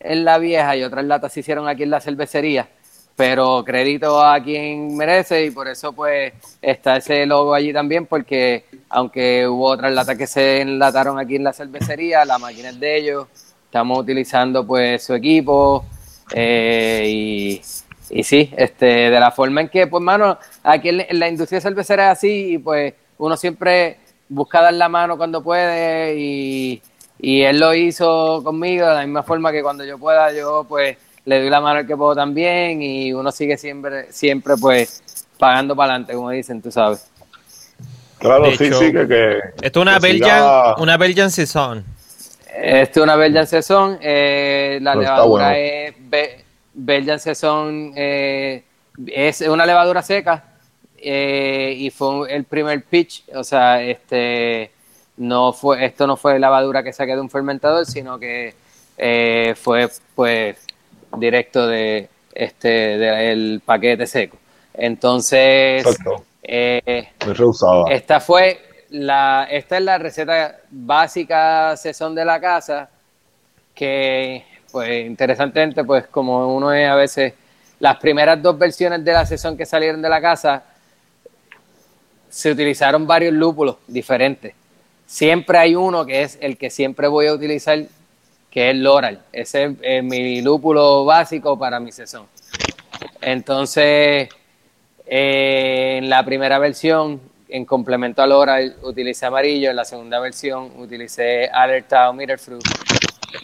en 0.00 0.24
la 0.24 0.38
vieja 0.38 0.76
y 0.76 0.82
otras 0.82 1.04
latas 1.04 1.32
se 1.32 1.40
hicieron 1.40 1.68
aquí 1.68 1.82
en 1.82 1.90
la 1.90 2.00
cervecería, 2.00 2.68
pero 3.16 3.62
crédito 3.62 4.24
a 4.24 4.42
quien 4.42 4.96
merece 4.96 5.44
y 5.44 5.50
por 5.50 5.68
eso 5.68 5.92
pues 5.92 6.32
está 6.62 6.96
ese 6.96 7.26
logo 7.26 7.52
allí 7.52 7.70
también 7.70 8.06
porque 8.06 8.64
aunque 8.88 9.46
hubo 9.46 9.66
otras 9.66 9.92
latas 9.92 10.16
que 10.16 10.26
se 10.26 10.62
enlataron 10.62 11.18
aquí 11.18 11.36
en 11.36 11.44
la 11.44 11.52
cervecería, 11.52 12.24
la 12.24 12.38
máquina 12.38 12.70
es 12.70 12.80
de 12.80 12.96
ellos, 12.96 13.26
estamos 13.66 13.98
utilizando 13.98 14.66
pues 14.66 15.04
su 15.04 15.12
equipo 15.12 15.84
eh, 16.32 17.04
y, 17.06 17.62
y 18.10 18.22
sí, 18.24 18.52
este, 18.56 18.86
de 18.86 19.20
la 19.20 19.30
forma 19.30 19.60
en 19.62 19.68
que 19.68 19.86
pues 19.86 20.02
mano, 20.02 20.38
aquí 20.64 20.88
en 20.90 21.18
la- 21.18 21.28
industria 21.28 21.60
cervecera 21.60 22.10
es 22.12 22.18
así 22.18 22.54
y 22.54 22.58
pues 22.58 22.92
uno 23.18 23.36
siempre 23.36 23.98
busca 24.28 24.60
dar 24.62 24.74
la 24.74 24.88
mano 24.88 25.16
cuando 25.16 25.42
puede 25.42 26.14
y, 26.18 26.82
y 27.20 27.42
él 27.42 27.58
lo 27.60 27.74
hizo 27.74 28.42
conmigo 28.42 28.86
de 28.86 28.94
la 28.94 29.00
misma 29.02 29.22
forma 29.22 29.52
que 29.52 29.62
cuando 29.62 29.84
yo 29.84 29.98
pueda 29.98 30.32
yo 30.32 30.64
pues 30.68 30.96
le 31.24 31.40
doy 31.40 31.50
la 31.50 31.60
mano 31.60 31.80
al 31.80 31.86
que 31.86 31.96
puedo 31.96 32.14
también 32.14 32.80
y 32.82 33.12
uno 33.12 33.30
sigue 33.30 33.56
siempre 33.58 34.12
siempre 34.12 34.54
pues 34.60 35.02
pagando 35.38 35.76
para 35.76 35.92
adelante 35.92 36.14
como 36.14 36.30
dicen 36.30 36.60
tú 36.62 36.70
sabes 36.70 37.06
Claro, 38.18 38.44
De 38.44 38.56
sí, 38.58 38.64
hecho, 38.66 38.78
sí, 38.80 38.92
que, 38.92 39.08
que 39.08 39.38
Esto 39.62 39.80
es 39.80 39.82
una 39.82 39.98
Belgian, 39.98 40.42
siga- 40.42 40.74
una 40.78 40.96
Belgian 40.98 41.30
Saison. 41.30 41.82
Esto 42.54 43.00
es 43.00 43.04
una 43.04 43.16
Belgian 43.16 43.46
Saison. 43.46 43.98
eh, 44.02 44.78
la 44.82 44.90
Pero 44.92 45.02
está 45.02 45.14
levadura 45.14 45.44
bueno. 45.46 45.56
es 45.58 45.94
Be- 46.10 46.44
Belgian 46.74 47.18
Saison. 47.18 47.92
eh, 47.96 48.64
es 49.06 49.40
una 49.42 49.66
levadura 49.66 50.02
seca. 50.02 50.44
eh, 51.02 51.74
y 51.76 51.90
fue 51.90 52.34
el 52.34 52.44
primer 52.44 52.84
pitch. 52.84 53.24
O 53.34 53.42
sea, 53.44 53.82
este 53.82 54.70
no 55.16 55.52
fue 55.52 55.84
esto 55.84 56.06
no 56.06 56.16
fue 56.16 56.38
levadura 56.38 56.82
que 56.82 56.92
saqué 56.92 57.14
de 57.14 57.20
un 57.20 57.30
fermentador, 57.30 57.86
sino 57.86 58.18
que 58.18 58.54
eh, 58.96 59.54
fue 59.56 59.88
pues 60.14 60.56
directo 61.16 61.66
de 61.66 62.08
este 62.34 62.68
del 62.68 63.62
paquete 63.64 64.06
seco. 64.06 64.36
Entonces, 64.74 65.84
eh, 66.42 67.08
esta 67.90 68.20
fue 68.20 68.60
la, 68.90 69.46
esta 69.50 69.78
es 69.78 69.84
la 69.84 69.98
receta 69.98 70.58
básica 70.70 71.76
sazón 71.76 72.14
de 72.14 72.24
la 72.24 72.40
casa, 72.40 72.88
que 73.74 74.44
pues 74.70 75.06
interesantemente, 75.06 75.84
pues 75.84 76.06
como 76.06 76.54
uno 76.54 76.72
es 76.72 76.88
a 76.88 76.94
veces, 76.94 77.34
las 77.78 77.96
primeras 77.96 78.40
dos 78.42 78.58
versiones 78.58 79.04
de 79.04 79.12
la 79.12 79.26
sazón 79.26 79.56
que 79.56 79.66
salieron 79.66 80.02
de 80.02 80.08
la 80.08 80.20
casa, 80.20 80.64
se 82.28 82.50
utilizaron 82.50 83.06
varios 83.06 83.34
lúpulos 83.34 83.76
diferentes. 83.86 84.54
Siempre 85.06 85.58
hay 85.58 85.74
uno 85.74 86.06
que 86.06 86.22
es 86.22 86.38
el 86.40 86.56
que 86.56 86.70
siempre 86.70 87.08
voy 87.08 87.26
a 87.26 87.34
utilizar, 87.34 87.80
que 88.50 88.70
es 88.70 88.76
Loral. 88.76 89.22
Ese 89.32 89.74
es 89.82 90.04
mi 90.04 90.40
lúpulo 90.40 91.04
básico 91.04 91.58
para 91.58 91.80
mi 91.80 91.90
sazón. 91.90 92.26
Entonces, 93.20 94.28
eh, 95.06 95.98
en 95.98 96.08
la 96.08 96.24
primera 96.24 96.58
versión, 96.58 97.20
en 97.48 97.64
complemento 97.64 98.22
al 98.22 98.32
oral, 98.32 98.76
utilicé 98.82 99.26
amarillo. 99.26 99.70
En 99.70 99.76
la 99.76 99.84
segunda 99.84 100.20
versión, 100.20 100.70
utilicé 100.78 101.48
alerta 101.48 102.08
o 102.08 102.12
Mitterfruit. 102.12 102.62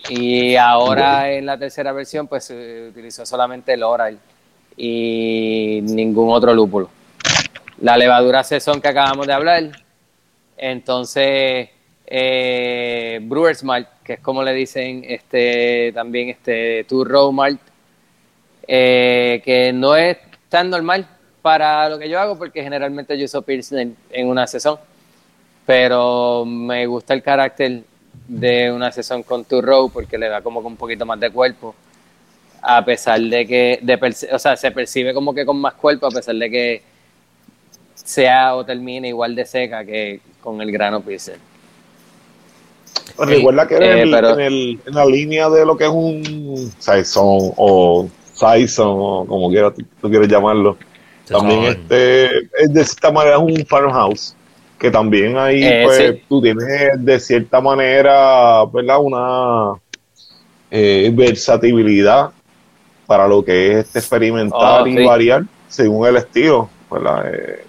Y 0.09 0.57
ahora 0.57 1.33
en 1.33 1.47
la 1.47 1.59
tercera 1.59 1.93
versión, 1.93 2.27
pues 2.27 2.45
se 2.45 2.89
utilizó 2.89 3.25
solamente 3.25 3.73
el 3.73 3.83
oral 3.83 4.19
y 4.77 5.81
ningún 5.83 6.31
otro 6.31 6.53
lúpulo. 6.53 6.91
La 7.81 7.97
levadura 7.97 8.43
Saison 8.45 8.81
que 8.81 8.89
acabamos 8.89 9.27
de 9.27 9.33
hablar. 9.33 9.71
Entonces, 10.57 11.69
eh, 12.07 13.21
Brewer's 13.23 13.65
Malt, 13.65 13.89
que 14.05 14.15
es 14.15 14.21
como 14.21 14.43
le 14.43 14.53
dicen 14.55 15.05
este 15.07 15.93
también 15.93 16.31
este 16.31 16.85
Two 16.85 17.05
Row 17.05 17.33
Malt, 17.33 17.61
eh, 18.67 19.43
que 19.45 19.73
no 19.73 19.97
es 19.97 20.17
tan 20.49 20.71
normal 20.71 21.07
para 21.43 21.89
lo 21.89 21.99
que 21.99 22.09
yo 22.09 22.19
hago 22.19 22.37
porque 22.39 22.63
generalmente 22.63 23.17
yo 23.19 23.25
uso 23.25 23.43
Pilsner 23.43 23.89
en 24.11 24.29
una 24.29 24.47
sesión, 24.47 24.79
pero 25.65 26.45
me 26.45 26.87
gusta 26.87 27.15
el 27.15 27.23
carácter 27.23 27.83
de 28.29 28.73
una 28.73 28.91
sesión 28.93 29.23
con 29.23 29.45
Two 29.45 29.63
Row 29.63 29.91
porque 29.91 30.19
le 30.19 30.29
da 30.29 30.41
como 30.43 30.61
que 30.61 30.67
un 30.67 30.77
poquito 30.77 31.07
más 31.07 31.19
de 31.21 31.31
cuerpo, 31.31 31.75
a 32.63 32.85
pesar 32.85 33.21
de 33.21 33.47
que, 33.47 33.79
de 33.83 34.29
o 34.33 34.39
sea, 34.39 34.57
se 34.57 34.71
percibe 34.71 35.15
como 35.15 35.33
que 35.35 35.45
con 35.47 35.61
más 35.61 35.75
cuerpo 35.75 36.07
a 36.07 36.11
pesar 36.11 36.35
de 36.35 36.51
que 36.51 36.83
sea 37.95 38.55
o 38.57 38.65
termine 38.65 39.09
igual 39.09 39.35
de 39.35 39.45
seca 39.47 39.85
que 39.85 40.21
con 40.41 40.61
el 40.61 40.71
grano. 40.73 41.01
Pues 41.01 41.31
Recuerda 43.19 43.67
que 43.67 43.77
en, 43.77 43.83
Eh, 43.83 44.03
el- 44.03 44.11
pero- 44.11 44.31
en, 44.35 44.41
el- 44.41 44.81
en 44.87 44.95
la 44.95 45.07
línea 45.07 45.49
de 45.49 45.65
lo 45.65 45.77
que 45.77 45.85
es 45.85 45.91
un 45.91 46.73
Saison 46.79 47.53
o 47.57 48.09
Saison 48.35 48.87
o 49.01 49.27
como 49.27 49.49
quieras 49.51 49.73
tú, 50.01 50.11
quieres 50.11 50.29
llamarlo, 50.29 50.77
también 51.27 51.65
este 51.65 52.27
es 52.59 52.73
de 52.73 52.85
cierta 52.85 53.11
manera 53.11 53.37
es 53.37 53.43
un 53.43 53.67
farmhouse 53.67 54.36
que 54.79 54.91
también 54.91 55.37
ahí 55.39 55.65
Eh, 55.65 55.81
pues 55.85 55.97
sí. 55.97 56.23
tú 56.29 56.43
tienes 56.43 56.67
de 56.99 57.21
cierta 57.21 57.61
manera 57.61 58.65
verdad 58.67 58.99
una 59.01 59.81
eh, 60.71 61.11
versatilidad 61.15 62.31
para 63.07 63.27
lo 63.29 63.45
que 63.45 63.73
es 63.73 63.87
este 63.87 63.99
experimentar 64.01 64.83
Oh, 64.83 64.87
y 64.87 64.97
sí. 64.97 65.05
variar 65.05 65.43
según 65.69 66.07
el 66.09 66.17
estilo 66.17 66.69
¿verdad? 66.91 67.33
Eh, 67.33 67.63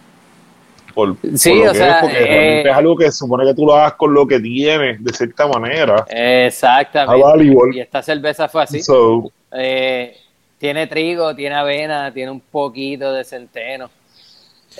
por, 0.94 1.16
Sí, 1.36 1.50
por 1.52 1.58
lo 1.60 1.70
o 1.70 1.74
que 1.74 1.78
sea, 1.78 1.96
es, 1.98 2.02
porque 2.02 2.18
eh, 2.18 2.26
realmente 2.26 2.70
es 2.72 2.76
algo 2.76 2.98
que 2.98 3.06
se 3.06 3.12
supone 3.12 3.46
que 3.46 3.54
tú 3.54 3.66
lo 3.68 3.76
hagas 3.76 3.94
con 3.94 4.14
lo 4.16 4.26
que 4.28 4.40
tienes, 4.40 5.04
de 5.04 5.14
cierta 5.14 5.48
manera. 5.48 6.06
Exactamente. 6.10 7.24
A 7.24 7.30
voleibol. 7.30 7.76
Y 7.76 7.82
esta 7.82 8.02
cerveza 8.02 8.48
fue 8.50 8.64
así. 8.64 8.82
So, 8.82 9.32
Eh, 9.52 10.18
tiene 10.58 10.88
trigo, 10.88 11.36
tiene 11.36 11.54
avena, 11.56 12.12
tiene 12.12 12.32
un 12.32 12.40
poquito 12.42 13.14
de 13.14 13.24
centeno. 13.24 13.92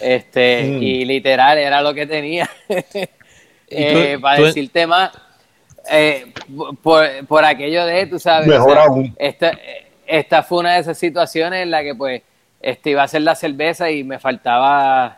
Este, 0.02 0.64
Mm. 0.64 0.84
y 0.84 1.06
literal 1.06 1.58
era 1.58 1.82
lo 1.82 1.94
que 1.94 2.06
tenía. 2.06 2.50
Eh, 3.70 4.14
tú- 4.16 4.22
para 4.22 4.38
tú- 4.38 4.44
decirte 4.46 4.88
más, 4.88 5.12
eh, 5.92 6.32
por, 6.82 7.06
por 7.28 7.44
aquello 7.44 7.86
de, 7.86 8.06
tú 8.06 8.18
sabes, 8.18 8.48
Mejor 8.48 8.72
o 8.72 8.74
sea, 8.76 8.84
aún. 8.84 9.16
esta, 9.20 9.52
esta 10.06 10.42
fue 10.44 10.60
una 10.60 10.76
de 10.76 10.80
esas 10.80 10.98
situaciones 10.98 11.64
en 11.64 11.72
la 11.72 11.84
que 11.84 11.94
pues 11.94 12.22
este, 12.62 12.92
iba 12.92 13.02
a 13.02 13.06
hacer 13.06 13.24
la 13.24 13.36
cerveza 13.36 13.92
y 13.92 14.06
me 14.06 14.20
faltaba 14.20 15.18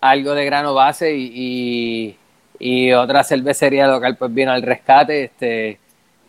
algo 0.00 0.34
de 0.36 0.44
grano 0.44 0.72
base 0.72 1.12
y, 1.16 1.32
y, 1.34 2.16
y 2.60 2.92
otra 2.92 3.24
cervecería 3.24 3.88
local 3.88 4.16
pues 4.16 4.32
vino 4.32 4.52
al 4.52 4.62
rescate. 4.62 5.24
Este, 5.24 5.78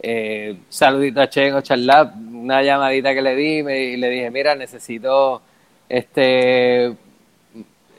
eh, 0.01 0.55
saludito 0.67 1.21
a 1.21 1.29
Chengo 1.29 1.61
Charlap, 1.61 2.15
una 2.15 2.63
llamadita 2.63 3.13
que 3.13 3.21
le 3.21 3.35
di 3.35 3.61
me- 3.61 3.77
y 3.79 3.97
le 3.97 4.09
dije, 4.09 4.31
mira, 4.31 4.55
necesito 4.55 5.43
este 5.87 6.93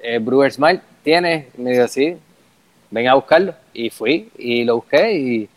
eh, 0.03 0.19
Brewer's 0.19 0.59
Malt, 0.59 0.83
¿tienes? 1.03 1.47
Me 1.59 1.73
dijo, 1.73 1.89
sí, 1.89 2.17
ven 2.91 3.09
a 3.09 3.15
buscarlo. 3.15 3.55
Y 3.75 3.91
fui 3.91 4.31
y 4.39 4.65
lo 4.65 4.77
busqué 4.77 5.15
y, 5.15 5.49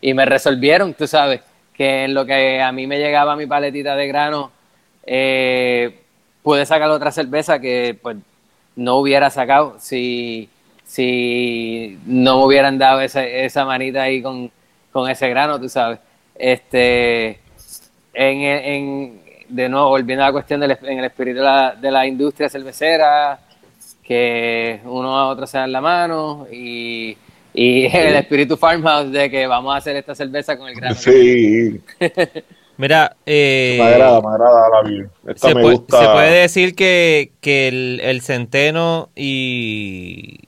y 0.00 0.14
me 0.14 0.24
resolvieron, 0.26 0.94
tú 0.94 1.06
sabes, 1.06 1.40
que 1.74 2.04
en 2.04 2.14
lo 2.14 2.24
que 2.26 2.60
a 2.62 2.72
mí 2.72 2.86
me 2.86 2.98
llegaba 2.98 3.36
mi 3.36 3.46
paletita 3.46 3.96
de 3.96 4.06
grano, 4.08 4.52
eh, 5.06 6.00
pude 6.42 6.66
sacar 6.66 6.90
otra 6.90 7.10
cerveza 7.12 7.58
que 7.60 7.98
pues 8.00 8.16
no 8.76 8.96
hubiera 8.96 9.30
sacado 9.30 9.76
si, 9.80 10.48
si 10.84 11.98
no 12.06 12.38
me 12.38 12.44
hubieran 12.46 12.78
dado 12.78 13.00
esa, 13.00 13.24
esa 13.24 13.64
manita 13.64 14.02
ahí 14.02 14.22
con, 14.22 14.50
con 14.92 15.10
ese 15.10 15.28
grano, 15.28 15.60
tú 15.60 15.68
sabes. 15.68 15.98
Este, 16.36 17.38
en, 18.12 18.40
en- 18.42 19.24
de 19.48 19.68
nuevo, 19.68 19.88
volviendo 19.90 20.24
a 20.24 20.28
la 20.28 20.32
cuestión 20.32 20.60
del 20.60 20.76
en 20.82 20.98
el 20.98 21.04
espíritu 21.04 21.38
de 21.38 21.44
la, 21.44 21.74
de 21.74 21.90
la 21.90 22.06
industria 22.06 22.48
cervecera, 22.48 23.38
que 24.04 24.80
uno 24.84 25.18
a 25.18 25.28
otro 25.28 25.46
se 25.46 25.58
dan 25.58 25.72
la 25.72 25.80
mano 25.80 26.46
y, 26.52 27.16
y 27.52 27.86
el 27.96 28.16
espíritu 28.16 28.56
farmhouse 28.56 29.10
de 29.10 29.30
que 29.30 29.46
vamos 29.46 29.74
a 29.74 29.78
hacer 29.78 29.96
esta 29.96 30.14
cerveza 30.14 30.56
con 30.56 30.68
el 30.68 30.74
grano. 30.76 30.94
sí, 30.94 31.80
Mira, 32.76 33.16
eh, 33.24 33.76
me 33.78 33.86
agrada, 33.86 34.20
me 34.20 34.28
agrada 34.28 34.68
la 34.68 34.88
vida. 34.88 35.08
Esta 35.28 35.48
se, 35.48 35.54
me 35.54 35.62
puede, 35.62 35.76
gusta. 35.76 36.00
se 36.00 36.08
puede 36.08 36.40
decir 36.40 36.74
que, 36.74 37.30
que 37.40 37.68
el, 37.68 38.00
el 38.02 38.20
centeno 38.20 39.10
y 39.14 40.40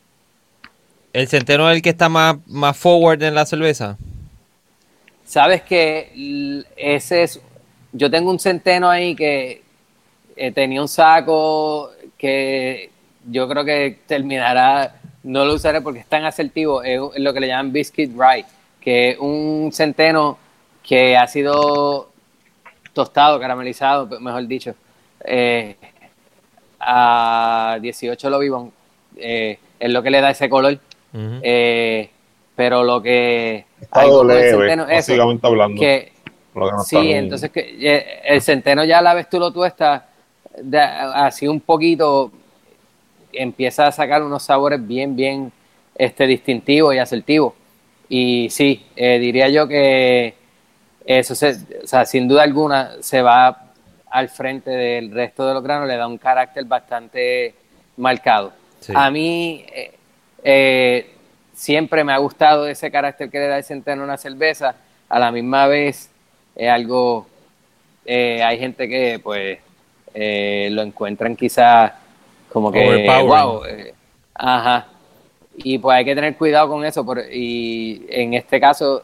el 1.12 1.28
centeno 1.28 1.70
es 1.70 1.76
el 1.76 1.82
que 1.82 1.90
está 1.90 2.08
más, 2.08 2.36
más 2.46 2.76
forward 2.76 3.22
en 3.22 3.34
la 3.34 3.46
cerveza. 3.46 3.96
Sabes 5.24 5.62
que 5.62 6.64
ese 6.76 7.22
es, 7.22 7.40
yo 7.92 8.10
tengo 8.10 8.30
un 8.30 8.38
centeno 8.38 8.90
ahí 8.90 9.14
que 9.14 9.62
eh, 10.36 10.52
tenía 10.52 10.82
un 10.82 10.88
saco 10.88 11.90
que 12.18 12.90
yo 13.30 13.48
creo 13.48 13.64
que 13.64 13.98
terminará, 14.06 14.94
no 15.24 15.44
lo 15.44 15.54
usaré 15.54 15.80
porque 15.80 16.00
es 16.00 16.06
tan 16.06 16.24
asertivo, 16.24 16.82
es 16.82 17.00
lo 17.16 17.32
que 17.34 17.40
le 17.40 17.48
llaman 17.48 17.72
biscuit 17.72 18.12
rye, 18.16 18.44
que 18.80 19.10
es 19.10 19.18
un 19.18 19.70
centeno 19.72 20.38
que 20.82 21.16
ha 21.16 21.26
sido 21.26 22.10
tostado, 22.92 23.38
caramelizado, 23.40 24.06
mejor 24.20 24.46
dicho, 24.46 24.74
eh, 25.24 25.76
a 26.80 27.78
18 27.80 28.30
lo 28.30 28.38
vivo, 28.38 28.72
eh, 29.16 29.58
es 29.78 29.90
lo 29.90 30.02
que 30.02 30.10
le 30.10 30.20
da 30.20 30.30
ese 30.30 30.48
color. 30.48 30.78
Eh, 31.42 32.10
pero 32.54 32.84
lo 32.84 33.02
que 33.02 33.64
Estado 33.80 34.18
con 34.18 34.30
el 34.30 34.36
leve, 34.38 34.50
centeno, 34.50 34.82
eso, 34.84 34.94
básicamente 35.12 35.46
hablando. 35.46 35.80
que 35.80 36.12
Lo 36.54 36.66
que 36.66 36.72
no 36.72 36.78
sí, 36.84 36.96
está 36.96 37.18
entonces 37.18 37.50
que 37.50 37.76
eh, 37.80 38.20
el 38.24 38.42
centeno 38.42 38.84
ya 38.84 38.98
a 38.98 39.02
la 39.02 39.14
vez 39.14 39.28
tú 39.28 39.38
lo 39.38 39.50
tuestas 39.50 40.02
de- 40.62 40.78
así 40.80 41.48
un 41.48 41.60
poquito 41.60 42.30
empieza 43.36 43.86
a 43.86 43.92
sacar 43.92 44.22
unos 44.22 44.42
sabores 44.42 44.84
bien 44.86 45.16
bien 45.16 45.52
este 45.94 46.26
distintivos 46.26 46.94
y 46.94 46.98
asertivos 46.98 47.54
y 48.08 48.48
sí 48.50 48.84
eh, 48.96 49.18
diría 49.18 49.48
yo 49.48 49.66
que 49.66 50.34
eso 51.04 51.34
se, 51.34 51.56
o 51.82 51.86
sea, 51.86 52.04
sin 52.04 52.26
duda 52.28 52.42
alguna 52.42 52.92
se 53.00 53.22
va 53.22 53.64
al 54.10 54.28
frente 54.28 54.70
del 54.70 55.10
resto 55.12 55.46
de 55.46 55.54
los 55.54 55.62
granos 55.62 55.88
le 55.88 55.96
da 55.96 56.06
un 56.06 56.18
carácter 56.18 56.64
bastante 56.64 57.54
marcado 57.96 58.52
Sí. 58.78 58.92
a 58.94 59.10
mí 59.10 59.64
eh, 59.72 59.94
eh, 60.44 61.10
siempre 61.54 62.04
me 62.04 62.12
ha 62.12 62.18
gustado 62.18 62.68
ese 62.68 62.90
carácter 62.90 63.30
que 63.30 63.38
le 63.38 63.48
da 63.48 63.56
el 63.56 63.64
centeno 63.64 64.02
a 64.02 64.04
una 64.04 64.16
cerveza. 64.18 64.76
A 65.08 65.18
la 65.18 65.32
misma 65.32 65.66
vez 65.66 66.10
es 66.54 66.68
algo, 66.70 67.26
hay 68.06 68.58
gente 68.58 68.86
que 68.86 69.18
pues 69.18 69.58
lo 70.14 70.82
encuentran 70.82 71.34
quizás 71.34 71.92
como 72.56 72.72
que, 72.72 73.06
wow, 73.26 73.64
eh, 73.66 73.92
ajá. 74.34 74.86
Y 75.58 75.76
pues 75.76 75.94
hay 75.94 76.06
que 76.06 76.14
tener 76.14 76.34
cuidado 76.38 76.70
con 76.70 76.86
eso. 76.86 77.04
Por, 77.04 77.20
y 77.30 78.06
en 78.08 78.32
este 78.32 78.58
caso, 78.58 79.02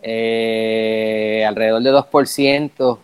eh, 0.00 1.44
alrededor 1.44 1.82
de 1.82 1.90
2% 1.90 2.98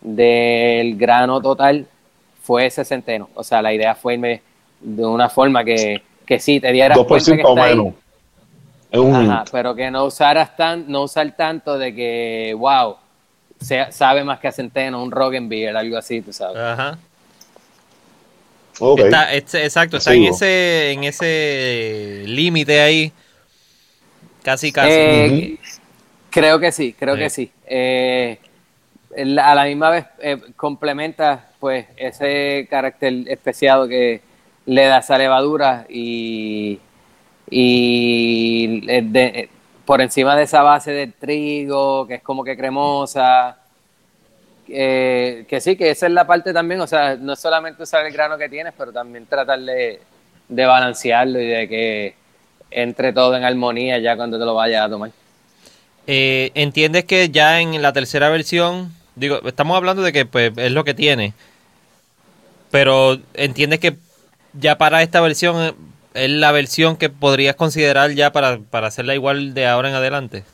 del 0.00 0.96
grano 0.96 1.40
total 1.40 1.86
fue 2.42 2.66
ese 2.66 2.84
centeno. 2.84 3.28
O 3.36 3.44
sea, 3.44 3.62
la 3.62 3.72
idea 3.72 3.94
fue 3.94 4.14
irme 4.14 4.42
de 4.80 5.06
una 5.06 5.28
forma 5.28 5.62
que, 5.62 6.02
que 6.26 6.40
sí 6.40 6.58
te 6.58 6.72
dieras 6.72 6.98
cuenta 6.98 7.36
que 7.36 7.42
2% 7.42 7.46
o 7.46 7.62
ahí. 7.62 7.76
menos. 7.76 7.94
Es 8.90 8.98
un 8.98 9.14
Ajá, 9.14 9.44
pero 9.52 9.76
que 9.76 9.92
no 9.92 10.06
usaras 10.06 10.56
tan, 10.56 10.90
no 10.90 11.02
usar 11.02 11.36
tanto 11.36 11.78
de 11.78 11.94
que, 11.94 12.52
wow, 12.58 12.96
se- 13.60 13.92
sabe 13.92 14.24
más 14.24 14.40
que 14.40 14.48
a 14.48 14.52
centeno, 14.52 15.00
un 15.00 15.12
Roggenbier, 15.12 15.76
algo 15.76 15.96
así, 15.98 16.20
tú 16.20 16.32
sabes. 16.32 16.56
Ajá. 16.56 16.98
Está, 18.98 19.32
es- 19.32 19.54
exacto, 19.54 19.96
está 19.98 20.14
en 20.14 20.24
ese, 20.24 20.90
en 20.92 21.04
ese 21.04 22.24
límite 22.26 22.80
ahí. 22.80 23.12
Casi, 24.42 24.72
casi. 24.72 24.90
Eh, 24.90 25.58
Creo 26.30 26.58
que 26.58 26.72
sí, 26.72 26.94
creo 26.98 27.14
Sí. 27.14 27.20
que 27.20 27.30
sí. 27.30 27.50
Eh, 27.66 28.38
a 29.40 29.54
la 29.54 29.64
misma 29.64 29.90
vez 29.90 30.04
eh, 30.20 30.38
complementa 30.56 31.48
pues 31.60 31.86
ese 31.96 32.66
carácter 32.68 33.12
especiado 33.28 33.86
que 33.86 34.20
le 34.66 34.84
da 34.86 34.98
esa 34.98 35.16
levadura 35.16 35.86
y, 35.88 36.80
y 37.48 38.80
de- 39.02 39.48
por 39.84 40.00
encima 40.00 40.34
de 40.34 40.42
esa 40.44 40.62
base 40.62 40.90
del 40.92 41.12
trigo 41.12 42.06
que 42.08 42.14
es 42.14 42.22
como 42.22 42.42
que 42.42 42.56
cremosa 42.56 43.58
eh, 44.68 45.44
que 45.48 45.60
sí, 45.60 45.76
que 45.76 45.90
esa 45.90 46.06
es 46.06 46.12
la 46.12 46.26
parte 46.26 46.52
también, 46.52 46.80
o 46.80 46.86
sea, 46.86 47.16
no 47.16 47.36
solamente 47.36 47.82
usar 47.82 48.04
el 48.06 48.12
grano 48.12 48.38
que 48.38 48.48
tienes, 48.48 48.72
pero 48.76 48.92
también 48.92 49.26
tratar 49.26 49.60
de, 49.60 50.00
de 50.48 50.66
balancearlo 50.66 51.40
y 51.40 51.46
de 51.46 51.68
que 51.68 52.14
entre 52.70 53.12
todo 53.12 53.36
en 53.36 53.44
armonía 53.44 53.98
ya 53.98 54.16
cuando 54.16 54.38
te 54.38 54.44
lo 54.44 54.54
vayas 54.54 54.86
a 54.86 54.88
tomar. 54.88 55.10
Eh, 56.06 56.50
¿Entiendes 56.54 57.04
que 57.04 57.30
ya 57.30 57.60
en 57.60 57.80
la 57.80 57.92
tercera 57.92 58.28
versión, 58.28 58.92
digo, 59.14 59.40
estamos 59.46 59.76
hablando 59.76 60.02
de 60.02 60.12
que 60.12 60.26
pues, 60.26 60.52
es 60.56 60.72
lo 60.72 60.84
que 60.84 60.94
tiene, 60.94 61.32
pero 62.70 63.18
entiendes 63.34 63.80
que 63.80 63.96
ya 64.52 64.76
para 64.76 65.02
esta 65.02 65.20
versión 65.20 65.74
es 66.14 66.30
la 66.30 66.52
versión 66.52 66.96
que 66.96 67.10
podrías 67.10 67.56
considerar 67.56 68.12
ya 68.12 68.32
para, 68.32 68.58
para 68.58 68.88
hacerla 68.88 69.14
igual 69.14 69.54
de 69.54 69.66
ahora 69.66 69.88
en 69.88 69.94
adelante? 69.94 70.44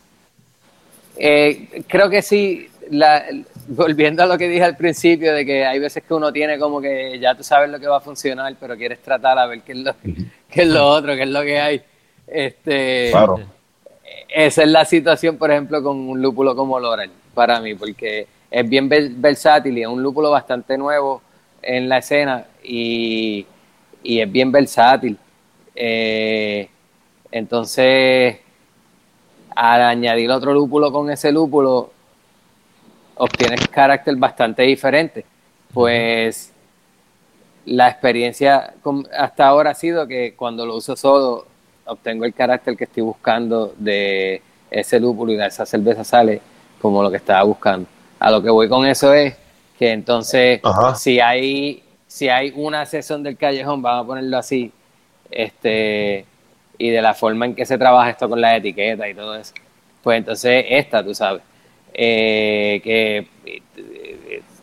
Eh, 1.16 1.82
creo 1.86 2.08
que 2.08 2.22
sí, 2.22 2.70
la- 2.90 3.24
volviendo 3.68 4.22
a 4.22 4.26
lo 4.26 4.36
que 4.36 4.48
dije 4.48 4.64
al 4.64 4.76
principio, 4.76 5.32
de 5.32 5.44
que 5.46 5.64
hay 5.64 5.78
veces 5.78 6.02
que 6.02 6.14
uno 6.14 6.32
tiene 6.32 6.58
como 6.58 6.80
que 6.80 7.18
ya 7.18 7.34
tú 7.34 7.42
sabes 7.42 7.70
lo 7.70 7.78
que 7.80 7.86
va 7.86 7.98
a 7.98 8.00
funcionar, 8.00 8.54
pero 8.60 8.76
quieres 8.76 9.00
tratar 9.00 9.38
a 9.38 9.46
ver 9.46 9.62
qué 9.62 9.72
es 9.72 9.78
lo, 9.78 9.94
qué 10.50 10.62
es 10.62 10.68
lo 10.68 10.86
otro, 10.86 11.14
qué 11.14 11.22
es 11.22 11.28
lo 11.30 11.42
que 11.42 11.60
hay. 11.60 11.82
Este, 12.26 13.08
Claro. 13.10 13.40
Esa 14.28 14.62
es 14.62 14.68
la 14.68 14.84
situación, 14.84 15.36
por 15.36 15.50
ejemplo, 15.50 15.82
con 15.82 15.96
un 15.98 16.20
lúpulo 16.22 16.54
como 16.54 16.78
Laurel, 16.78 17.10
para 17.34 17.60
mí, 17.60 17.74
porque 17.74 18.26
es 18.50 18.68
bien 18.68 18.88
ver- 18.88 19.10
versátil 19.10 19.76
y 19.78 19.82
es 19.82 19.88
un 19.88 20.02
lúpulo 20.02 20.30
bastante 20.30 20.76
nuevo 20.78 21.22
en 21.62 21.88
la 21.88 21.98
escena 21.98 22.44
y, 22.62 23.46
y 24.02 24.20
es 24.20 24.30
bien 24.30 24.50
versátil. 24.52 25.16
Eh, 25.74 26.68
entonces, 27.32 28.38
al 29.54 29.82
añadir 29.82 30.30
otro 30.30 30.52
lúpulo 30.54 30.92
con 30.92 31.10
ese 31.10 31.32
lúpulo, 31.32 31.92
obtienes 33.20 33.68
carácter 33.68 34.16
bastante 34.16 34.62
diferente. 34.62 35.24
Pues 35.72 36.52
la 37.66 37.88
experiencia 37.88 38.74
hasta 39.16 39.47
ahora 39.47 39.70
ha 39.70 39.74
sido 39.74 40.06
que 40.06 40.34
cuando 40.34 40.64
lo 40.64 40.76
uso 40.76 40.97
solo, 40.97 41.47
obtengo 41.84 42.24
el 42.24 42.32
carácter 42.32 42.76
que 42.76 42.84
estoy 42.84 43.02
buscando 43.02 43.74
de 43.76 44.42
ese 44.70 44.98
lúpulo 44.98 45.32
y 45.32 45.36
de 45.36 45.47
esa 45.47 45.66
cerveza 45.66 46.02
sale 46.02 46.40
como 46.80 47.02
lo 47.02 47.10
que 47.10 47.18
estaba 47.18 47.42
buscando. 47.42 47.86
A 48.18 48.30
lo 48.30 48.42
que 48.42 48.51
voy 48.51 48.68
con 48.68 48.86
eso 48.86 49.12
es 49.12 49.34
que 49.78 49.92
entonces, 49.92 50.60
Ajá. 50.62 50.94
si 50.94 51.20
hay, 51.20 51.82
si 52.06 52.28
hay 52.28 52.52
una 52.56 52.86
sesión 52.86 53.22
del 53.22 53.36
callejón, 53.36 53.82
vamos 53.82 54.05
a 54.05 54.06
ponerlo 54.06 54.38
así, 54.38 54.72
este, 55.30 56.24
y 56.78 56.90
de 56.90 57.02
la 57.02 57.14
forma 57.14 57.47
en 57.47 57.55
que 57.55 57.66
se 57.66 57.76
trabaja 57.76 58.10
esto 58.10 58.28
con 58.28 58.40
la 58.40 58.56
etiqueta 58.56 59.09
y 59.09 59.14
todo 59.14 59.36
eso, 59.36 59.52
pues 60.02 60.18
entonces 60.18 60.64
esta, 60.68 61.05
tú 61.05 61.14
sabes, 61.14 61.42
eh, 61.94 62.80
que 62.82 63.26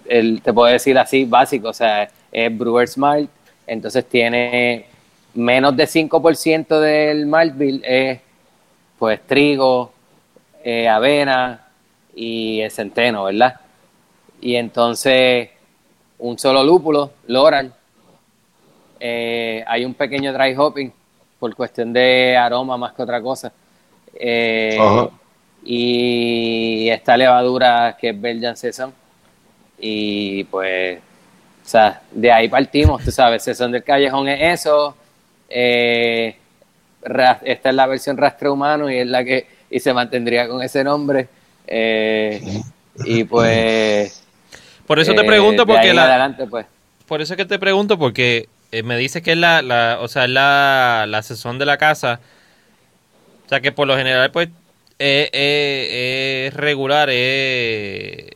el, 0.08 0.42
te 0.42 0.54
puedo 0.54 0.72
decir 0.72 0.98
así, 0.98 1.26
básico, 1.26 1.70
o 1.70 1.74
sea, 1.74 2.10
es 2.32 2.58
Brewer 2.58 2.88
Smart, 2.88 3.30
entonces 3.66 4.06
tiene 4.06 4.86
menos 5.34 5.76
de 5.76 5.86
5% 5.86 6.80
del 6.80 7.28
malt 7.28 7.58
bill, 7.58 7.82
es 7.84 8.20
pues 8.98 9.22
trigo, 9.28 9.92
eh, 10.64 10.88
avena 10.88 11.68
y 12.16 12.62
centeno, 12.72 13.26
¿verdad? 13.26 13.60
Y 14.42 14.56
entonces 14.56 15.50
un 16.20 16.38
solo 16.38 16.64
lúpulo, 16.64 17.12
Loral. 17.28 17.74
Eh, 19.00 19.64
hay 19.68 19.86
un 19.86 19.94
pequeño 19.94 20.34
dry 20.34 20.56
hopping 20.56 20.92
por 21.40 21.56
cuestión 21.56 21.94
de 21.94 22.36
aroma 22.36 22.78
más 22.78 22.94
que 22.94 23.04
otra 23.04 23.22
cosa. 23.22 23.52
Eh, 24.16 24.78
y 25.64 26.90
esta 26.90 27.18
levadura 27.18 27.98
que 28.00 28.10
es 28.10 28.22
Belgian 28.22 28.56
Saison. 28.58 28.94
Y 29.80 30.44
pues, 30.46 31.00
o 31.00 31.70
sea, 31.70 32.02
de 32.12 32.32
ahí 32.32 32.48
partimos, 32.50 33.04
tú 33.04 33.12
sabes, 33.12 33.44
Saison 33.44 33.72
del 33.72 33.84
Callejón 33.84 34.28
es 34.30 34.60
eso. 34.60 34.96
Eh, 35.50 36.36
esta 37.44 37.70
es 37.70 37.76
la 37.76 37.86
versión 37.86 38.18
rastre 38.18 38.50
humano 38.50 38.90
y 38.90 38.98
es 38.98 39.08
la 39.08 39.24
que 39.24 39.48
y 39.70 39.80
se 39.80 39.94
mantendría 39.94 40.48
con 40.48 40.62
ese 40.62 40.84
nombre. 40.84 41.28
y 43.06 43.24
pues 43.26 44.28
por 44.88 45.00
eso 45.00 45.14
te 45.14 45.22
eh, 45.22 45.26
pregunto 45.26 45.68
porque 45.68 45.94
la, 45.94 46.06
adelante, 46.06 46.48
pues. 46.48 46.66
Por 47.06 47.22
eso 47.22 47.36
que 47.36 47.46
te 47.46 47.60
pregunto 47.60 48.00
porque 48.00 48.48
eh, 48.72 48.84
me 48.84 48.98
dices 48.98 49.22
que 49.22 49.34
es 49.34 49.38
la, 49.38 49.62
la 49.62 49.98
o 50.02 50.08
sea, 50.08 50.28
la, 50.28 51.06
la 51.08 51.22
sesión 51.22 51.60
de 51.60 51.66
la 51.66 51.78
casa. 51.78 52.22
O 53.46 53.50
sea, 53.50 53.60
que 53.60 53.74
por 53.74 53.88
lo 53.88 53.98
general, 53.98 54.32
pues, 54.32 54.50
es 55.00 56.54
regular, 56.54 57.10
es, 57.12 58.32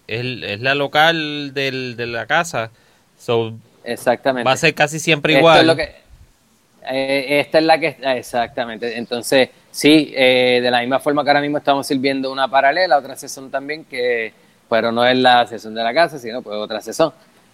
la 0.60 0.76
local 0.76 1.54
del, 1.54 1.96
de 1.96 2.06
la 2.08 2.26
casa. 2.26 2.72
So, 3.18 3.54
exactamente. 3.84 4.48
Va 4.48 4.54
a 4.54 4.58
ser 4.58 4.74
casi 4.74 5.00
siempre 5.00 5.38
igual. 5.38 5.68
lo 5.68 5.76
que, 5.76 5.96
eh, 6.90 7.40
esta 7.40 7.60
es 7.60 7.66
la 7.66 7.80
que 7.80 7.98
exactamente. 8.02 8.98
Entonces, 8.98 9.50
sí, 9.72 10.12
de 10.16 10.70
la 10.70 10.82
misma 10.82 11.00
forma 11.00 11.24
que 11.24 11.30
ahora 11.30 11.42
mismo 11.42 11.58
estamos 11.58 11.88
sirviendo 11.88 12.32
una 12.32 12.48
paralela, 12.48 12.98
otra 12.98 13.16
sesión 13.16 13.50
también 13.52 13.86
que 13.86 14.34
pero 14.72 14.90
no 14.90 15.06
es 15.06 15.18
la 15.18 15.46
sesión 15.48 15.76
de 15.76 15.84
la 15.84 15.94
casa, 15.94 16.18
sino 16.18 16.42
pues 16.42 16.56
otra 16.56 16.80
sesión. 16.80 17.12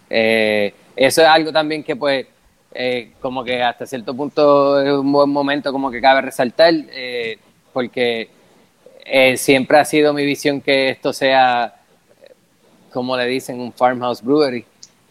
Eh, 0.08 0.72
eso 0.94 1.20
es 1.20 1.26
algo 1.26 1.50
también 1.50 1.82
que 1.82 1.96
pues 1.96 2.24
eh, 2.72 3.10
como 3.20 3.42
que 3.42 3.60
hasta 3.60 3.86
cierto 3.86 4.14
punto 4.14 4.80
es 4.80 4.92
un 4.92 5.10
buen 5.10 5.28
momento 5.28 5.72
como 5.72 5.90
que 5.90 6.00
cabe 6.00 6.20
resaltar, 6.20 6.72
eh, 6.92 7.36
porque 7.72 8.28
siempre 9.36 9.78
ha 9.78 9.84
sido 9.84 10.12
mi 10.12 10.24
visión 10.24 10.60
que 10.60 10.90
esto 10.90 11.12
sea, 11.12 11.74
como 12.92 13.16
le 13.16 13.26
dicen, 13.26 13.60
un 13.60 13.72
farmhouse 13.72 14.22
brewery, 14.22 14.64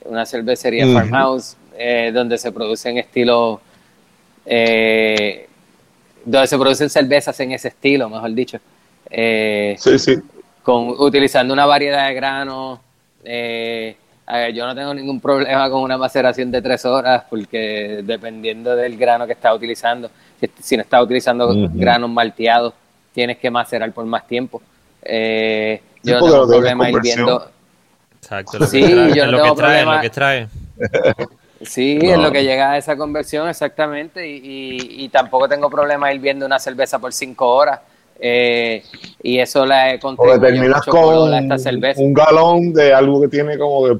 una 0.05 0.25
cervecería 0.25 0.85
farmhouse, 0.93 1.57
donde 2.13 2.37
se 2.37 2.51
producen 2.51 2.97
estilos, 2.97 3.59
donde 4.45 5.47
se 6.47 6.57
producen 6.57 6.89
cervezas 6.89 7.39
en 7.39 7.51
ese 7.51 7.69
estilo, 7.69 8.09
mejor 8.09 8.33
dicho. 8.33 8.59
sí, 9.09 9.99
sí 9.99 10.15
con, 10.67 10.89
utilizando 10.99 11.53
una 11.53 11.65
variedad 11.65 12.09
de 12.09 12.13
granos. 12.13 12.79
Eh, 13.23 13.95
yo 14.53 14.65
no 14.67 14.75
tengo 14.75 14.93
ningún 14.93 15.21
problema 15.21 15.69
con 15.69 15.81
una 15.81 15.97
maceración 15.97 16.51
de 16.51 16.61
tres 16.61 16.83
horas 16.83 17.23
porque 17.29 18.01
dependiendo 18.03 18.75
del 18.75 18.97
grano 18.97 19.25
que 19.25 19.31
estás 19.31 19.55
utilizando, 19.55 20.11
si, 20.59 20.75
no 20.75 20.83
estás 20.83 21.01
utilizando 21.01 21.47
granos 21.71 22.09
malteados, 22.09 22.73
tienes 23.17 23.39
que 23.39 23.49
macerar 23.49 23.91
por 23.93 24.05
más 24.05 24.27
tiempo. 24.27 24.61
Eh, 25.01 25.81
yo 26.03 26.19
no 26.19 26.25
tengo 26.27 26.47
problema 26.47 26.87
ir 26.87 27.01
viendo. 27.01 27.49
Exacto, 28.21 28.63
sí, 28.67 28.79
yo 29.15 29.25
no 29.25 29.41
tengo 29.41 29.55
problema. 29.55 29.95
Lo 29.95 30.01
que 30.01 30.09
trae. 30.11 30.47
Sí, 31.59 31.97
es 31.99 32.19
lo 32.19 32.31
que 32.31 32.43
llega 32.43 32.73
a 32.73 32.77
esa 32.77 32.95
conversión, 32.95 33.49
exactamente. 33.49 34.27
Y, 34.27 34.77
y, 35.03 35.09
tampoco 35.09 35.49
tengo 35.49 35.71
problema 35.71 36.13
ir 36.13 36.21
viendo 36.21 36.45
una 36.45 36.59
cerveza 36.59 36.99
por 36.99 37.11
cinco 37.11 37.49
horas. 37.49 37.79
Eh, 38.19 38.83
y 39.23 39.39
eso 39.39 39.65
le 39.65 39.97
contribuye 39.99 40.37
terminas 40.37 40.85
con 40.85 41.33
esta 41.33 41.57
cerveza. 41.57 41.99
un 41.99 42.13
galón 42.13 42.71
de 42.73 42.93
algo 42.93 43.21
que 43.21 43.27
tiene 43.27 43.57
como 43.57 43.87
de 43.87 43.99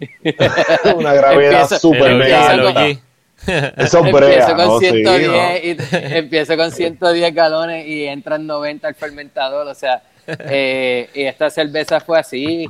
una 0.94 1.14
gravedad 1.14 1.66
súper 1.66 2.14
mega 2.14 2.98
Eso 3.76 4.04
empiezo 4.04 4.56
con, 4.56 4.80
110 4.80 5.64
y 5.64 5.76
empiezo 6.16 6.56
con 6.56 6.70
110 6.70 7.34
galones 7.34 7.86
y 7.86 8.06
entran 8.06 8.46
90 8.46 8.88
al 8.88 8.94
fermentador, 8.94 9.66
o 9.66 9.74
sea, 9.74 10.02
eh, 10.26 11.08
y 11.14 11.22
esta 11.22 11.50
cerveza 11.50 12.00
fue 12.00 12.18
así, 12.18 12.66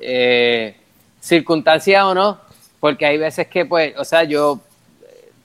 eh, 0.00 0.76
circunstancia 1.20 2.06
o 2.06 2.14
no, 2.14 2.40
porque 2.80 3.06
hay 3.06 3.18
veces 3.18 3.48
que 3.48 3.66
pues, 3.66 3.94
o 3.96 4.04
sea, 4.04 4.24
yo 4.24 4.60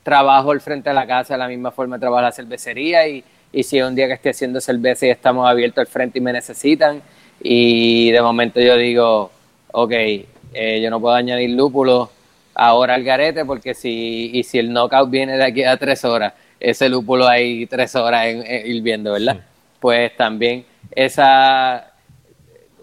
trabajo 0.03 0.51
al 0.51 0.61
frente 0.61 0.89
de 0.89 0.95
la 0.95 1.07
casa 1.07 1.33
de 1.33 1.39
la 1.39 1.47
misma 1.47 1.71
forma 1.71 1.97
que 1.97 2.01
trabajo 2.01 2.21
la 2.21 2.31
cervecería 2.31 3.07
y 3.07 3.23
y 3.53 3.63
si 3.63 3.79
un 3.81 3.95
día 3.95 4.07
que 4.07 4.13
esté 4.13 4.31
haciendo 4.31 4.59
cerveza 4.59 5.05
y 5.05 5.09
estamos 5.11 5.47
abiertos 5.47 5.81
al 5.81 5.87
frente 5.87 6.17
y 6.17 6.21
me 6.21 6.33
necesitan 6.33 7.01
y 7.41 8.11
de 8.11 8.21
momento 8.21 8.59
yo 8.59 8.75
digo, 8.75 9.31
ok, 9.71 9.91
eh, 9.91 10.81
yo 10.81 10.89
no 10.89 10.99
puedo 10.99 11.13
añadir 11.13 11.51
lúpulo 11.51 12.09
ahora 12.53 12.95
al 12.95 13.03
garete 13.03 13.45
porque 13.45 13.73
si, 13.73 14.31
y 14.33 14.43
si 14.43 14.59
el 14.59 14.71
knockout 14.71 15.09
viene 15.09 15.37
de 15.37 15.43
aquí 15.43 15.63
a 15.63 15.77
tres 15.77 16.03
horas, 16.05 16.33
ese 16.59 16.89
lúpulo 16.89 17.27
hay 17.27 17.65
tres 17.65 17.95
horas 17.95 18.27
en, 18.27 18.67
hirviendo, 18.67 19.13
¿verdad? 19.13 19.41
Pues 19.79 20.15
también 20.15 20.65
esa, 20.95 21.91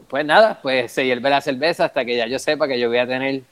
pues 0.09 0.25
nada, 0.25 0.59
pues 0.61 0.93
se 0.93 1.07
hierve 1.07 1.31
la 1.31 1.41
cerveza 1.41 1.87
hasta 1.87 2.05
que 2.05 2.17
ya 2.17 2.27
yo 2.27 2.39
sepa 2.39 2.69
que 2.69 2.79
yo 2.79 2.89
voy 2.89 2.99
a 2.99 3.07
tener 3.07 3.43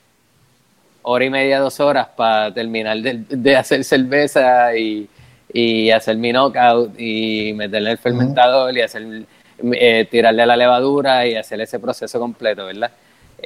hora 1.02 1.24
y 1.24 1.30
media, 1.30 1.60
dos 1.60 1.80
horas 1.80 2.08
para 2.16 2.52
terminar 2.52 2.98
de 2.98 3.56
hacer 3.56 3.84
cerveza 3.84 4.76
y, 4.76 5.08
y 5.52 5.90
hacer 5.90 6.16
mi 6.16 6.32
knockout 6.32 6.98
y 6.98 7.52
meterle 7.54 7.92
el 7.92 7.98
fermentador 7.98 8.76
y 8.76 8.82
hacer 8.82 9.24
eh, 9.72 10.06
tirarle 10.10 10.42
a 10.42 10.46
la 10.46 10.56
levadura 10.56 11.26
y 11.26 11.34
hacer 11.34 11.60
ese 11.60 11.78
proceso 11.78 12.18
completo, 12.20 12.66
¿verdad? 12.66 12.90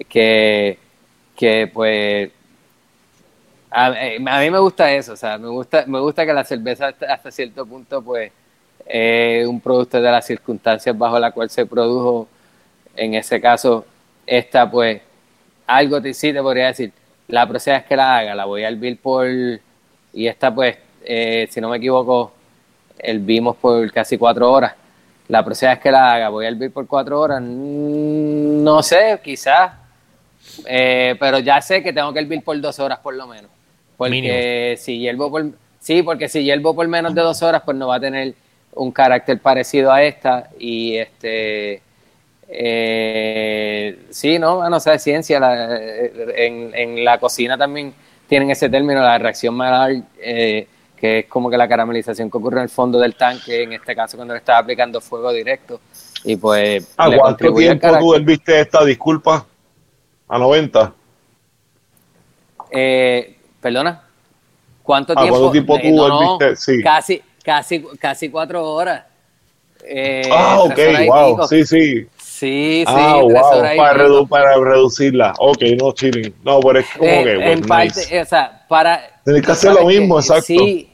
Que, 0.09 0.79
que 1.37 1.71
pues 1.73 2.31
a, 3.73 3.91
mí 4.41 4.51
me 4.51 4.59
gusta 4.59 4.93
eso, 4.93 5.13
o 5.15 5.17
sea, 5.17 5.39
me 5.39 5.49
gusta, 5.49 5.85
me 5.87 6.01
gusta 6.01 6.27
que 6.27 6.33
la 6.33 6.45
cerveza 6.45 6.89
hasta, 7.09 7.31
cierto 7.31 7.67
punto 7.67 8.03
pues 8.03 8.33
es 8.87 9.47
un 9.47 9.61
producto 9.61 10.01
de 10.01 10.11
las 10.11 10.27
circunstancias 10.27 10.97
bajo 10.97 11.19
la 11.19 11.33
cual 11.33 11.51
se 11.51 11.67
produjo, 11.67 12.29
en 12.97 13.15
ese 13.15 13.41
caso, 13.41 13.87
esta 14.27 14.71
pues 14.71 15.01
algo 15.67 16.03
te 16.03 16.13
sí 16.15 16.33
te 16.33 16.43
podría 16.43 16.67
decir, 16.67 16.93
la 17.29 17.49
próxima 17.49 17.77
vez 17.77 17.87
que 17.87 17.97
la 17.97 18.19
haga, 18.19 18.35
la 18.35 18.45
voy 18.45 18.65
a 18.65 18.69
hervir 18.69 18.99
por 18.99 19.27
y 20.15 20.27
esta 20.27 20.55
pues 20.55 20.77
eh, 21.05 21.49
si 21.51 21.61
no 21.61 21.69
me 21.69 21.79
equivoco, 21.79 22.33
el 22.99 23.19
vimos 23.19 23.57
por 23.57 23.91
casi 23.93 24.19
cuatro 24.19 24.51
horas. 24.51 24.75
La 25.29 25.45
próxima 25.45 25.73
vez 25.73 25.81
que 25.81 25.91
la 25.91 26.13
haga, 26.13 26.29
voy 26.29 26.45
a 26.45 26.49
hervir 26.49 26.73
por 26.73 26.87
cuatro 26.87 27.21
horas. 27.21 27.41
Mm, 27.41 28.63
no 28.63 28.83
sé, 28.83 29.21
quizás. 29.23 29.73
Eh, 30.67 31.17
pero 31.19 31.39
ya 31.39 31.61
sé 31.61 31.83
que 31.83 31.93
tengo 31.93 32.13
que 32.13 32.19
hervir 32.21 32.43
por 32.43 32.61
dos 32.61 32.79
horas 32.79 32.99
por 32.99 33.15
lo 33.15 33.27
menos. 33.27 33.51
Porque 34.11 34.77
si 34.79 34.99
hiervo 34.99 35.31
por. 35.31 35.47
Sí, 35.81 36.03
porque 36.03 36.29
si 36.29 36.45
hiervo 36.45 36.75
por 36.75 36.87
menos 36.89 37.15
de 37.15 37.23
dos 37.23 37.43
horas, 37.43 37.63
pues 37.65 37.77
no 37.77 37.89
va 37.89 37.97
a 37.97 38.01
tener 38.01 38.35
un 38.75 38.93
carácter 38.93 39.39
parecido 39.41 39.93
a 39.93 40.03
esta. 40.03 40.51
Y 40.59 40.97
este. 40.97 41.83
Eh, 42.49 43.99
sí, 44.11 44.39
no, 44.39 44.69
no 44.69 44.81
sé, 44.81 44.99
ciencia. 44.99 45.39
en, 46.37 46.75
en, 46.75 47.05
la 47.05 47.19
cocina 47.19 47.57
también 47.57 47.95
tienen 48.29 48.51
ese 48.51 48.69
término, 48.69 49.01
la 49.01 49.19
reacción 49.19 49.55
malar. 49.55 49.93
Eh, 50.19 50.67
que 51.03 51.19
es 51.19 51.27
como 51.27 51.51
que 51.51 51.57
la 51.57 51.67
caramelización 51.67 52.31
que 52.31 52.39
ocurre 52.39 52.59
en 52.59 52.63
el 52.63 52.69
fondo 52.69 53.01
del 53.01 53.17
tanque, 53.17 53.65
en 53.65 53.73
este 53.73 53.93
caso 53.93 54.17
cuando 54.17 54.35
le 54.35 54.39
estaba 54.39 54.61
aplicando 54.61 55.01
fuego 55.01 55.33
directo. 55.33 55.81
Y 56.23 56.37
pues. 56.37 56.95
¿A 56.97 57.11
cuánto 57.11 57.53
tiempo 57.55 57.99
tú 57.99 58.25
viste 58.25 58.61
esta 58.61 58.85
disculpa? 58.85 59.45
¿A 60.29 60.39
90? 60.39 60.95
Eh, 62.71 63.37
¿Perdona? 63.63 64.03
¿Cuánto 64.83 65.15
tiempo? 65.15 65.39
¿Cuánto 65.39 65.53
tiempo 65.53 65.79
tú 65.79 65.91
no, 65.95 66.39
Sí. 66.57 66.83
Casi, 66.83 67.23
casi, 67.45 67.85
casi 67.99 68.29
cuatro 68.29 68.65
horas. 68.65 69.05
Eh, 69.85 70.29
ah, 70.31 70.61
ok, 70.61 70.79
wow, 71.07 71.49
sí, 71.49 71.65
sí. 71.65 72.07
Sí, 72.19 72.85
sí, 72.85 72.85
ah, 72.87 73.21
wow, 73.23 73.77
para, 73.77 74.25
para, 74.29 74.57
reducirla. 74.57 75.33
Ok, 75.39 75.63
no 75.81 75.93
chilling. 75.93 76.35
No, 76.45 76.59
pero 76.61 76.81
es 76.81 76.87
como 76.97 77.09
eh, 77.09 77.25
que. 77.25 77.35
Pues, 77.37 77.49
en 77.49 77.61
parte, 77.63 78.21
o 78.21 78.25
sea, 78.25 78.65
para. 78.69 79.01
Tienes 79.25 79.47
que 79.47 79.53
hacer 79.53 79.73
lo 79.73 79.87
mismo, 79.87 80.19
exacto. 80.19 80.43
Sí, 80.43 80.91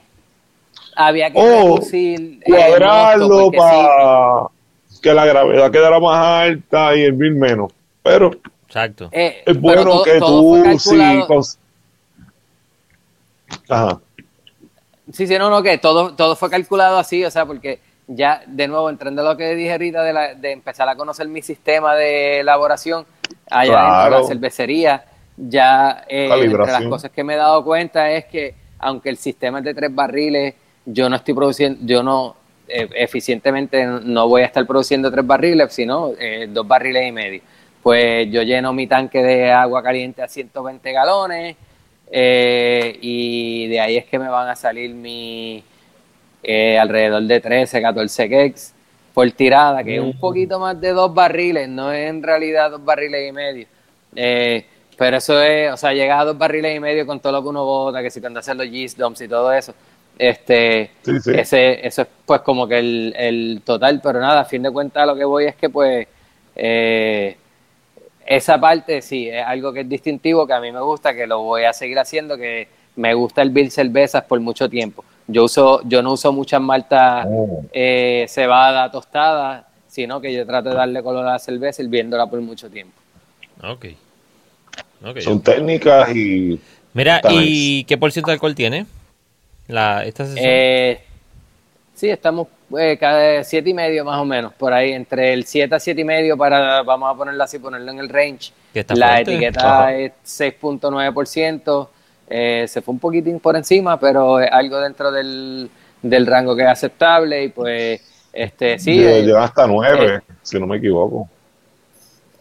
había 0.95 1.31
que 1.31 1.39
oh, 1.39 1.77
reducir 1.77 2.41
cuadrarlo 2.45 3.51
para 3.51 4.49
que 5.03 5.15
la 5.15 5.25
gravedad 5.25 5.71
quedara 5.71 6.01
más 6.01 6.43
alta 6.43 6.95
y 6.95 7.03
el 7.03 7.15
mil 7.15 7.35
menos. 7.35 7.73
Pero 8.03 8.33
Exacto. 8.67 9.09
Eh, 9.13 9.43
es 9.47 9.59
bueno 9.59 10.03
que 10.03 10.19
tú 10.19 10.63
sí, 10.79 10.99
Ajá. 13.69 14.01
Sí, 15.13 15.27
sí, 15.27 15.39
no, 15.39 15.49
no, 15.49 15.63
que 15.63 15.79
todo, 15.79 16.15
todo 16.15 16.37
fue 16.37 16.51
calculado 16.51 16.99
así, 16.99 17.25
o 17.25 17.31
sea, 17.31 17.47
porque 17.47 17.81
ya, 18.07 18.43
de 18.47 18.69
nuevo, 18.69 18.91
entrando 18.91 19.23
a 19.23 19.33
lo 19.33 19.37
que 19.37 19.55
dije 19.55 19.73
ahorita 19.73 20.03
de, 20.03 20.13
la, 20.13 20.35
de 20.35 20.53
empezar 20.53 20.89
a 20.89 20.97
conocer 20.97 21.29
mi 21.29 21.43
sistema 21.43 21.95
de 21.95 22.41
elaboración 22.41 23.07
allá 23.51 23.83
dentro 23.83 24.17
de 24.17 24.23
la 24.23 24.29
cervecería, 24.29 25.05
ya 25.37 26.05
eh, 26.09 26.29
entre 26.31 26.73
las 26.73 26.85
cosas 26.85 27.11
que 27.11 27.23
me 27.25 27.35
he 27.35 27.37
dado 27.37 27.65
cuenta 27.65 28.11
es 28.11 28.25
que 28.27 28.55
aunque 28.81 29.09
el 29.09 29.17
sistema 29.17 29.59
es 29.59 29.65
de 29.65 29.75
tres 29.75 29.95
barriles, 29.95 30.55
yo 30.85 31.09
no 31.09 31.17
estoy 31.17 31.35
produciendo, 31.35 31.81
yo 31.83 32.03
no 32.03 32.37
eh, 32.67 32.89
eficientemente 32.97 33.85
no 33.85 34.29
voy 34.29 34.43
a 34.43 34.47
estar 34.47 34.67
produciendo 34.67 35.11
tres 35.11 35.27
barriles, 35.27 35.73
sino 35.73 36.13
eh, 36.19 36.49
dos 36.51 36.67
barriles 36.67 37.09
y 37.09 37.13
medio. 37.13 37.41
Pues 37.83 38.31
yo 38.31 38.43
lleno 38.43 38.73
mi 38.73 38.87
tanque 38.87 39.23
de 39.23 39.51
agua 39.51 39.83
caliente 39.83 40.23
a 40.23 40.29
120 40.29 40.93
galones 40.93 41.57
eh, 42.11 42.99
y 43.01 43.67
de 43.69 43.81
ahí 43.81 43.97
es 43.97 44.07
que 44.07 44.19
me 44.19 44.29
van 44.29 44.49
a 44.49 44.57
salir 44.57 44.95
mi 44.95 45.63
eh, 46.43 46.79
alrededor 46.79 47.23
de 47.23 47.41
13, 47.41 47.83
14 47.83 48.29
kegs 48.29 48.75
por 49.13 49.31
tirada, 49.33 49.83
que 49.83 49.97
es 49.97 50.01
un 50.01 50.19
poquito 50.19 50.61
más 50.61 50.81
de 50.81 50.93
dos 50.93 51.13
barriles, 51.13 51.69
no 51.69 51.93
es 51.93 52.09
en 52.09 52.23
realidad 52.23 52.71
dos 52.71 52.85
barriles 52.85 53.29
y 53.29 53.33
medio. 53.33 53.67
Eh, 54.15 54.65
pero 54.97 55.17
eso 55.17 55.41
es, 55.43 55.73
o 55.73 55.77
sea, 55.77 55.93
llega 55.93 56.21
a 56.21 56.25
dos 56.25 56.39
barriles 56.39 56.77
y 56.77 56.81
medio 56.81 57.05
con 57.07 57.21
todo 57.21 57.33
lo 57.33 57.43
que 57.43 57.49
uno 57.49 57.65
bota, 57.65 58.03
que 58.03 58.11
si 58.11 58.21
cuando 58.21 58.41
hacen 58.41 58.59
los 58.59 58.71
yeast 58.71 58.99
dumps 58.99 59.21
y 59.21 59.29
todo 59.29 59.53
eso. 59.53 59.75
Este, 60.19 60.91
Sí, 61.03 61.21
sí. 61.21 61.31
ese, 61.35 61.87
eso 61.87 62.03
es 62.03 62.09
pues 62.27 62.41
como 62.41 62.67
que 62.67 62.79
el, 62.79 63.15
el 63.17 63.63
total, 63.65 64.01
pero 64.03 64.21
nada, 64.21 64.41
a 64.41 64.45
fin 64.45 64.63
de 64.63 64.71
cuentas 64.71 65.07
lo 65.07 65.15
que 65.15 65.25
voy 65.25 65.47
es 65.47 65.57
que 65.57 65.69
pues 65.69 66.07
eh, 66.57 67.37
esa 68.29 68.61
parte 68.61 69.01
sí, 69.01 69.27
es 69.29 69.43
algo 69.45 69.73
que 69.73 69.81
es 69.81 69.89
distintivo, 69.89 70.47
que 70.47 70.53
a 70.53 70.61
mí 70.61 70.71
me 70.71 70.81
gusta, 70.83 71.15
que 71.15 71.27
lo 71.27 71.41
voy 71.41 71.65
a 71.65 71.73
seguir 71.73 71.99
haciendo, 71.99 72.37
que 72.37 72.69
me 72.97 73.15
gusta 73.15 73.41
el 73.41 73.49
Bill 73.51 73.71
cervezas 73.71 74.23
por 74.25 74.39
mucho 74.41 74.69
tiempo. 74.69 75.03
Yo 75.27 75.45
uso, 75.45 75.81
yo 75.85 76.03
no 76.03 76.13
uso 76.13 76.31
muchas 76.33 76.61
maltas 76.61 77.27
Oh. 77.27 77.65
eh, 77.73 78.27
cebada 78.29 78.91
tostada, 78.91 79.67
sino 79.87 80.21
que 80.21 80.35
yo 80.35 80.45
trato 80.47 80.69
de 80.69 80.75
darle 80.75 81.03
color 81.03 81.27
a 81.27 81.33
la 81.33 81.39
cerveza 81.39 81.83
hirviéndola 81.83 82.27
por 82.27 82.41
mucho 82.43 82.69
tiempo. 82.69 82.93
Ok. 83.63 83.87
Ok. 85.05 85.21
Son 85.21 85.43
técnicas 85.43 86.15
y 86.15 86.61
Mira, 86.93 87.17
Está 87.17 87.31
¿y 87.33 87.85
qué 87.85 87.97
por 87.97 88.13
ciento 88.13 88.31
de 88.31 88.35
alcohol 88.35 88.55
tiene? 88.55 88.85
La, 89.69 90.05
esta 90.05 90.27
sesión. 90.27 90.45
Eh, 90.47 91.01
sí, 91.95 92.11
estamos 92.11 92.49
eh, 92.77 92.97
cada 92.99 93.45
siete 93.45 93.71
y 93.71 93.75
medio 93.75 94.05
más 94.05 94.19
o 94.21 94.25
menos, 94.25 94.53
por 94.55 94.73
ahí, 94.73 94.93
entre 94.93 95.33
el 95.33 95.45
7 95.45 95.75
a 95.75 95.81
siete 95.81 96.01
y 96.01 96.05
medio 96.05 96.37
para, 96.37 96.83
vamos 96.83 97.13
a 97.13 97.17
ponerlo 97.17 97.43
así, 97.45 97.59
ponerlo 97.59 97.91
en 97.93 97.99
el 98.01 98.09
range. 98.09 98.53
La 98.75 98.85
fuerte. 99.15 99.33
etiqueta 99.33 99.79
Ajá. 99.85 99.95
es 99.95 100.13
6.9%, 100.25 101.89
eh, 102.31 102.65
se 102.69 102.83
fue 102.83 102.93
un 102.93 102.99
poquitín 102.99 103.41
por 103.41 103.57
encima, 103.57 103.99
pero 103.99 104.41
es 104.41 104.51
algo 104.53 104.79
dentro 104.81 105.11
del, 105.11 105.71
del 106.03 106.27
rango 106.27 106.55
que 106.55 106.63
es 106.63 106.69
aceptable 106.69 107.45
y 107.45 107.49
pues, 107.49 108.29
este, 108.33 108.79
sí. 108.79 108.95
llega 108.99 109.11
eh, 109.13 109.23
llega 109.23 109.45
hasta 109.45 109.67
nueve, 109.67 110.21
si 110.43 110.59
no 110.61 110.67
me 110.67 110.77
equivoco. 110.77 111.29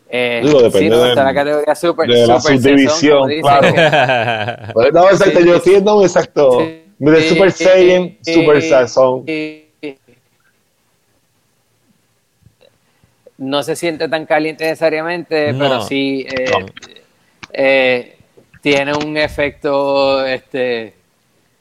eh, 0.09 0.41
digo, 0.43 0.61
depende 0.61 0.79
sí, 0.79 0.89
no, 0.89 0.99
del- 0.99 1.09
está 1.09 1.23
la 1.23 1.33
categoría 1.33 1.75
super, 1.75 2.07
de 2.09 2.27
la 2.27 2.39
super 2.39 2.57
subdivisión, 2.59 3.29
claro. 3.41 3.61
que- 3.73 4.71
Pues, 4.73 4.93
No, 4.93 5.09
exacto, 5.09 5.39
Sí, 5.39 5.45
yo 5.47 5.53
sí. 5.53 5.69
entiendo 5.69 6.01
exacto. 6.03 6.59
Sí. 6.59 6.83
Mire, 6.99 7.29
Super 7.29 7.51
Saiyan, 7.51 8.17
Super 8.23 8.61
Sazón. 8.61 9.23
No 13.37 13.61
se 13.63 13.75
siente 13.75 14.07
tan 14.09 14.25
caliente 14.25 14.63
necesariamente, 14.65 15.53
No. 15.53 15.59
pero 15.59 15.81
sí 15.81 16.25
eh, 16.29 16.45
No. 16.59 16.65
eh, 17.53 18.17
tiene 18.61 18.93
un 18.93 19.15
efecto 19.17 20.25
este 20.25 20.93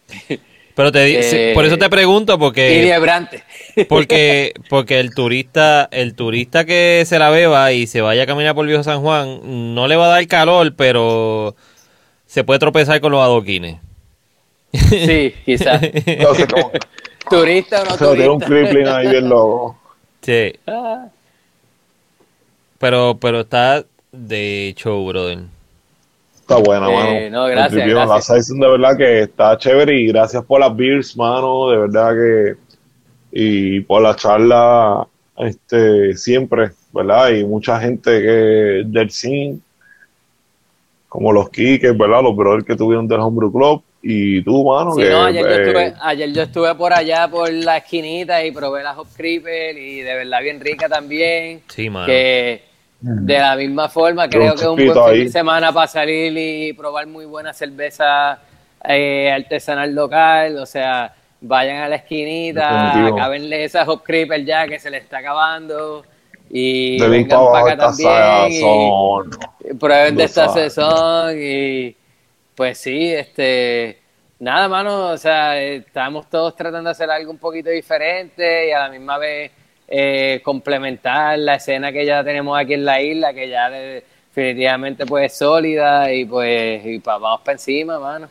Pero 0.74 0.93
te 0.93 1.51
Eh, 1.51 1.55
por 1.55 1.65
eso 1.65 1.78
te 1.78 1.89
pregunto, 1.89 2.39
porque, 2.39 2.82
vibrante. 2.82 3.43
porque, 3.89 4.53
porque 4.69 5.01
el 5.01 5.15
turista, 5.15 5.89
el 5.90 6.15
turista 6.15 6.66
que 6.66 7.03
se 7.07 7.19
la 7.19 7.31
beba 7.31 7.73
y 7.73 7.86
se 7.86 8.03
vaya 8.03 8.24
a 8.24 8.27
caminar 8.27 8.55
por 8.55 8.66
Viejo 8.66 8.82
San 8.82 9.01
Juan, 9.01 9.74
no 9.74 9.89
le 9.89 9.97
va 9.97 10.05
a 10.07 10.09
dar 10.09 10.27
calor, 10.27 10.74
pero 10.77 11.57
se 12.27 12.44
puede 12.44 12.59
tropezar 12.61 13.01
con 13.01 13.11
los 13.12 13.23
adoquines. 13.23 13.77
Sí, 14.74 15.35
quizás. 15.47 15.81
Turista 17.31 17.82
o 17.82 17.85
no 17.86 17.97
se 17.97 18.05
lo 18.05 18.12
tiene 18.15 18.28
un 18.28 18.40
turista. 18.40 18.47
crippling 18.70 18.86
ahí 18.86 19.09
bien 19.09 19.28
loco. 19.28 19.78
Sí, 20.23 20.53
Ah, 20.66 21.07
pero, 22.78 23.16
pero 23.20 23.40
está 23.40 23.85
de 24.12 24.74
show, 24.77 25.07
brother. 25.07 25.39
Está 26.35 26.57
buena, 26.57 26.89
Eh, 26.89 27.31
mano. 27.31 27.43
no, 27.43 27.47
gracias. 27.51 27.89
La 27.89 28.20
Saison 28.20 28.61
de 28.61 28.69
verdad 28.69 28.97
que 28.97 29.23
está 29.23 29.59
chévere 29.59 29.98
y 29.98 30.07
gracias 30.07 30.44
por 30.44 30.61
las 30.61 30.74
beers, 30.77 31.16
mano, 31.16 31.70
de 31.70 31.78
verdad 31.78 32.12
que 32.15 32.55
y 33.32 33.81
por 33.81 34.01
la 34.03 34.15
charla 34.15 35.07
este 35.39 36.15
siempre, 36.16 36.70
¿verdad? 36.93 37.31
Y 37.31 37.44
mucha 37.44 37.78
gente 37.81 38.11
que 38.23 38.82
del 38.86 39.11
scene 39.11 39.59
como 41.09 41.32
los 41.32 41.51
Kikes, 41.51 41.93
¿verdad? 41.93 42.23
Los 42.23 42.36
brothers 42.36 42.65
que 42.65 42.77
tuvieron 42.77 43.09
del 43.09 43.20
Homebrew 43.20 43.51
Club 43.53 43.82
y 44.03 44.40
tú, 44.43 44.65
mano, 44.65 44.93
sí, 44.93 45.03
que 45.03 45.11
no, 45.11 45.24
ayer, 45.24 45.43
yo 45.43 45.48
eh, 45.51 45.62
estuve, 45.62 45.94
ayer 46.01 46.32
yo 46.32 46.43
estuve 46.43 46.74
por 46.77 46.93
allá 46.93 47.28
por 47.28 47.53
la 47.53 47.78
esquinita 47.78 48.44
y 48.44 48.53
probé 48.53 48.82
la 48.85 48.98
Hop 48.98 49.09
Creeper 49.16 49.77
y 49.77 50.01
de 50.01 50.15
verdad 50.15 50.43
bien 50.43 50.61
rica 50.61 50.89
también. 50.89 51.62
Sí, 51.69 51.90
mano. 51.90 52.07
que 52.07 52.62
de 53.01 53.39
la 53.39 53.56
misma 53.56 53.89
forma 53.89 54.28
creo 54.28 54.55
que 54.55 54.62
es 54.62 54.68
un 54.68 54.85
buen 54.85 55.01
fin 55.01 55.16
ahí. 55.16 55.24
de 55.24 55.28
semana 55.28 55.73
para 55.73 55.86
salir 55.86 56.32
y 56.36 56.73
probar 56.73 57.06
muy 57.06 57.24
buena 57.27 57.52
cerveza 57.52 58.40
eh, 58.89 59.31
artesanal 59.31 59.94
local, 59.94 60.59
o 60.59 60.66
sea, 60.66 61.14
vayan 61.40 61.78
a 61.78 61.89
la 61.89 61.97
esquinita, 61.97 62.68
Definitivo. 62.68 63.09
acabenle 63.09 63.64
esa 63.64 63.85
hop 63.85 64.02
creeper 64.02 64.44
ya 64.44 64.66
que 64.66 64.78
se 64.78 64.90
le 64.90 64.98
está 64.98 65.18
acabando 65.18 66.05
y 66.51 66.98
de 66.98 67.09
vengan 67.09 67.47
para 67.51 67.51
para 67.51 67.60
acá 67.60 67.73
esta 67.73 67.86
también 67.86 68.52
sazón. 68.52 69.31
y, 69.60 69.70
y 69.70 69.74
prueben 69.74 70.16
de 70.16 70.24
esta 70.24 70.48
sesión 70.48 71.35
y 71.39 71.97
pues 72.55 72.78
sí, 72.78 73.12
este 73.12 74.01
nada 74.39 74.68
mano, 74.68 75.09
o 75.09 75.16
sea, 75.18 75.60
estamos 75.60 76.28
todos 76.31 76.55
tratando 76.56 76.89
de 76.89 76.93
hacer 76.93 77.10
algo 77.10 77.31
un 77.31 77.39
poquito 77.39 77.70
diferente 77.70 78.68
y 78.68 78.73
a 78.73 78.81
la 78.81 78.89
misma 78.90 79.18
vez 79.18 79.51
eh, 79.89 80.41
complementar 80.45 81.39
la 81.39 81.57
escena 81.57 81.93
que 81.93 82.05
ya 82.07 82.25
tenemos 82.25 82.59
aquí 82.59 82.75
en 82.75 82.85
la 82.85 83.01
isla, 83.03 83.33
que 83.35 83.49
ya 83.49 83.71
de- 83.71 84.05
definitivamente 84.35 85.07
pues 85.07 85.33
es 85.33 85.39
sólida 85.39 86.13
y 86.13 86.25
pues 86.27 86.85
y 86.87 86.99
pa- 87.01 87.19
vamos 87.19 87.41
para 87.43 87.55
encima, 87.55 87.99
mano. 87.99 88.29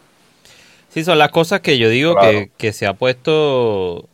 Sí, 0.89 1.03
son 1.03 1.17
las 1.19 1.29
cosas 1.31 1.61
que 1.61 1.77
yo 1.77 1.89
digo 1.89 2.13
Claro. 2.13 2.31
que, 2.31 2.51
que 2.57 2.71
se 2.73 2.87
ha 2.87 2.93
puesto 2.93 4.07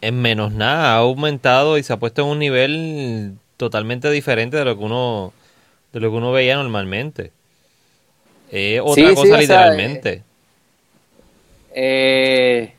en 0.00 0.20
menos 0.20 0.52
nada, 0.52 0.94
ha 0.94 0.96
aumentado 0.98 1.78
y 1.78 1.82
se 1.82 1.92
ha 1.92 1.96
puesto 1.98 2.22
en 2.22 2.28
un 2.28 2.38
nivel 2.38 3.32
totalmente 3.56 4.10
diferente 4.10 4.56
de 4.56 4.64
lo 4.64 4.76
que 4.78 4.84
uno 4.84 5.32
de 5.92 6.00
lo 6.00 6.10
que 6.10 6.16
uno 6.16 6.32
veía 6.32 6.56
normalmente. 6.56 7.32
Es 8.50 8.80
otra 8.80 8.94
Sí, 8.94 9.08
sí, 9.08 9.14
cosa 9.14 9.34
o 9.38 9.42
sea, 9.42 9.42
literalmente. 9.42 10.22
Eh, 11.74 12.72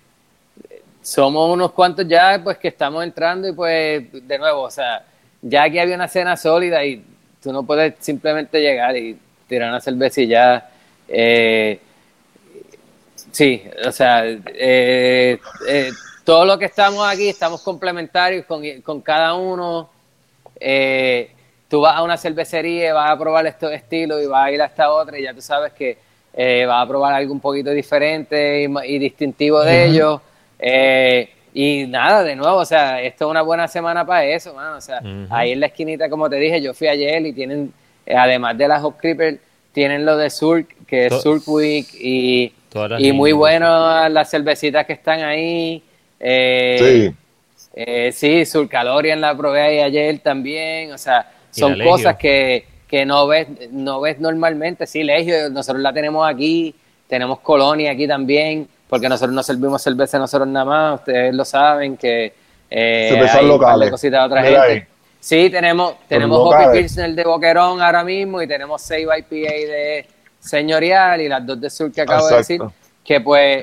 somos 1.07 1.53
unos 1.53 1.71
cuantos 1.71 2.05
ya 2.05 2.37
pues 2.43 2.57
que 2.57 2.67
estamos 2.67 3.01
entrando 3.01 3.47
y 3.47 3.53
pues 3.53 4.27
de 4.27 4.37
nuevo, 4.37 4.63
o 4.63 4.69
sea, 4.69 5.05
ya 5.41 5.63
aquí 5.63 5.79
había 5.79 5.95
una 5.95 6.09
cena 6.09 6.35
sólida 6.35 6.83
y 6.83 7.01
tú 7.41 7.53
no 7.53 7.63
puedes 7.63 7.93
simplemente 7.99 8.59
llegar 8.59 8.97
y 8.97 9.17
tirar 9.47 9.69
una 9.69 9.79
cerveza 9.79 10.19
y 10.19 10.27
ya. 10.27 10.69
eh, 11.07 11.79
sí, 13.31 13.63
o 13.87 13.91
sea, 13.93 14.25
eh, 14.25 15.39
eh, 15.69 15.91
todo 16.25 16.43
lo 16.43 16.59
que 16.59 16.65
estamos 16.65 17.07
aquí 17.07 17.29
estamos 17.29 17.61
complementarios 17.61 18.45
con, 18.45 18.61
con 18.81 18.99
cada 18.99 19.33
uno. 19.33 19.89
Eh, 20.59 21.31
tú 21.69 21.79
vas 21.79 21.95
a 21.95 22.03
una 22.03 22.17
cervecería 22.17 22.89
y 22.89 22.91
vas 22.91 23.09
a 23.09 23.17
probar 23.17 23.47
estos 23.47 23.71
estilos 23.71 24.21
y 24.21 24.25
vas 24.25 24.47
a 24.47 24.51
ir 24.51 24.61
a 24.61 24.65
esta 24.65 24.91
otra 24.91 25.17
y 25.17 25.23
ya 25.23 25.33
tú 25.33 25.41
sabes 25.41 25.71
que 25.71 25.97
eh, 26.33 26.65
vas 26.65 26.83
a 26.83 26.87
probar 26.87 27.13
algo 27.13 27.31
un 27.31 27.39
poquito 27.39 27.69
diferente 27.69 28.67
y 28.85 28.99
distintivo 28.99 29.61
de 29.61 29.85
ellos. 29.85 30.19
Eh, 30.59 31.29
y 31.53 31.85
nada, 31.87 32.23
de 32.23 32.35
nuevo, 32.35 32.57
o 32.57 32.65
sea, 32.65 33.01
esto 33.01 33.25
es 33.25 33.31
una 33.31 33.41
buena 33.41 33.67
semana 33.67 34.05
para 34.05 34.25
eso, 34.25 34.53
mano. 34.53 34.77
O 34.77 34.81
sea, 34.81 35.01
ahí 35.29 35.51
en 35.53 35.59
la 35.59 35.67
esquinita, 35.67 36.09
como 36.09 36.29
te 36.29 36.35
dije, 36.37 36.61
yo 36.61 36.73
fui 36.73 36.87
ayer 36.87 37.25
y 37.25 37.33
tienen, 37.33 37.73
eh, 38.05 38.15
además 38.15 38.57
de 38.57 38.67
las 38.67 38.83
Hop 38.83 38.95
Creeper, 38.97 39.39
tienen 39.71 40.05
lo 40.05 40.17
de 40.17 40.29
Surk, 40.29 40.67
que 40.85 41.07
es 41.07 41.21
Surk 41.21 41.47
Week 41.47 41.87
y, 41.93 42.53
y 42.99 43.11
muy 43.13 43.31
bueno 43.31 44.09
las 44.09 44.29
cervecitas 44.29 44.85
que 44.85 44.93
están 44.93 45.23
ahí. 45.23 45.81
Eh, 46.19 46.77
Sí. 46.79 47.15
eh, 47.75 48.11
sí, 48.11 48.45
Surcalorian 48.45 49.21
la 49.21 49.35
probé 49.35 49.61
ahí 49.61 49.79
ayer 49.79 50.19
también, 50.19 50.91
o 50.93 50.97
sea, 50.97 51.31
son 51.51 51.73
cosas 51.85 52.15
que, 52.17 52.65
que 52.87 53.05
no 53.05 53.27
ves 53.27 53.47
no 53.71 54.01
ves 54.01 54.19
normalmente. 54.19 54.85
Sí, 54.87 55.03
Legio, 55.03 55.49
nosotros 55.49 55.81
la 55.81 55.93
tenemos 55.93 56.27
aquí, 56.27 56.73
tenemos 57.07 57.39
Colonia 57.39 57.91
aquí 57.91 58.07
también, 58.07 58.67
porque 58.89 59.09
nosotros 59.09 59.33
no 59.35 59.43
servimos 59.43 59.81
cerveza 59.81 60.17
nosotros 60.19 60.47
nada 60.47 60.65
más, 60.65 60.99
ustedes 60.99 61.33
lo 61.35 61.43
saben 61.45 61.97
que 61.97 62.33
eh, 62.69 63.27
hay 63.31 63.45
locales. 63.47 63.89
cositas 63.91 64.21
de 64.21 64.25
otra 64.25 64.41
Mira 64.41 64.63
gente. 64.63 64.73
ahí. 64.73 64.83
Sí, 65.19 65.49
tenemos, 65.49 65.95
tenemos 66.07 66.37
Hoppy 66.39 66.51
locales. 66.51 66.81
Pilsner 66.81 67.15
de 67.15 67.23
Boquerón 67.23 67.81
ahora 67.81 68.03
mismo 68.03 68.41
y 68.41 68.47
tenemos 68.47 68.81
Save 68.81 69.03
IPA 69.19 69.51
de, 69.51 70.05
señorial 70.39 71.19
y 71.21 71.27
las 71.27 71.45
dos 71.45 71.59
de 71.59 71.69
sur 71.69 71.91
que 71.91 72.01
acabo 72.01 72.27
de 72.27 72.37
decir, 72.37 72.61
que 73.03 73.19
pues, 73.21 73.61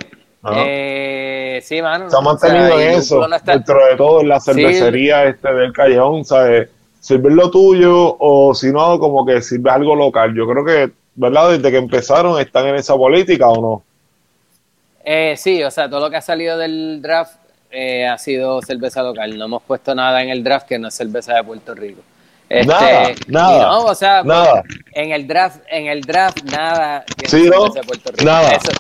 eh, 0.53 1.61
sí, 1.65 1.81
mano. 1.81 2.11
Se 2.11 2.17
ha 2.17 2.19
o 2.19 2.23
sea, 2.23 2.33
mantenido 2.33 2.81
en 2.81 2.91
eso, 2.99 3.15
Lúpulo 3.15 3.29
no 3.29 3.37
está- 3.37 3.53
dentro 3.53 3.87
de 3.87 3.97
todo, 3.97 4.21
en 4.21 4.29
la 4.29 4.41
cervecería 4.41 5.25
este 5.25 5.53
del 5.55 5.73
callejón, 5.73 6.25
¿sabes? 6.25 6.69
Sirves 7.01 7.33
lo 7.35 7.51
tuyo 7.51 8.17
o 8.19 8.55
si 8.55 8.71
no, 8.73 8.99
como 8.99 9.25
que 9.27 9.41
sirves 9.43 9.73
algo 9.73 9.95
local. 9.95 10.35
Yo 10.35 10.47
creo 10.49 10.65
que, 10.65 10.91
¿verdad? 11.15 11.51
Desde 11.51 11.71
que 11.71 11.77
empezaron 11.79 12.41
están 12.41 12.67
en 12.67 12.77
esa 12.77 12.95
política 12.97 13.49
o 13.49 13.61
no. 13.61 13.83
Eh, 15.05 15.35
sí, 15.37 15.63
o 15.63 15.71
sea, 15.71 15.89
todo 15.89 16.01
lo 16.01 16.11
que 16.11 16.17
ha 16.17 16.21
salido 16.23 16.57
del 16.59 17.01
draft 17.03 17.37
eh, 17.71 18.07
ha 18.07 18.17
sido 18.19 18.63
cerveza 18.63 19.03
local. 19.03 19.37
No 19.37 19.45
hemos 19.47 19.63
puesto 19.63 19.95
nada 19.95 20.23
en 20.23 20.31
el 20.31 20.43
draft 20.43 20.67
que 20.67 20.79
no 20.79 20.89
es 20.89 20.95
cerveza 20.95 21.35
de 21.35 21.45
Puerto 21.45 21.75
Rico. 21.75 22.01
Este, 22.49 22.67
Nada, 22.67 23.11
nada, 23.27 23.63
no, 23.69 23.85
o 23.87 23.95
sea, 23.95 24.23
pues, 24.23 24.27
nada. 24.37 24.63
en 24.93 25.13
el 25.13 25.27
draft, 25.27 25.61
en 25.71 25.87
el 25.87 26.03
draft 26.03 26.43
nada 26.45 27.03
que 27.17 27.27
Sí, 27.27 27.45
¿no? 27.45 27.63
cerveza 27.73 27.81
de 27.81 27.87
Puerto 27.87 28.11
Rico. 28.13 28.25
Nada. 28.25 28.53
Eso, 28.53 28.71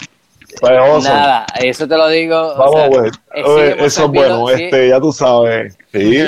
Pues, 0.60 0.72
awesome. 0.78 1.14
nada, 1.14 1.46
eso 1.60 1.88
te 1.88 1.96
lo 1.96 2.08
digo. 2.08 2.36
o 2.36 2.56
Vamos, 2.58 2.74
sea, 2.74 2.88
güey. 2.88 3.10
eh, 3.34 3.42
Oye, 3.44 3.66
sí, 3.66 3.72
hemos 3.72 3.86
eso 3.86 4.04
es 4.04 4.08
bueno, 4.10 4.48
sí. 4.48 4.62
este, 4.64 4.88
ya 4.88 5.00
tú 5.00 5.12
sabes. 5.12 5.78
Sí. 5.92 6.18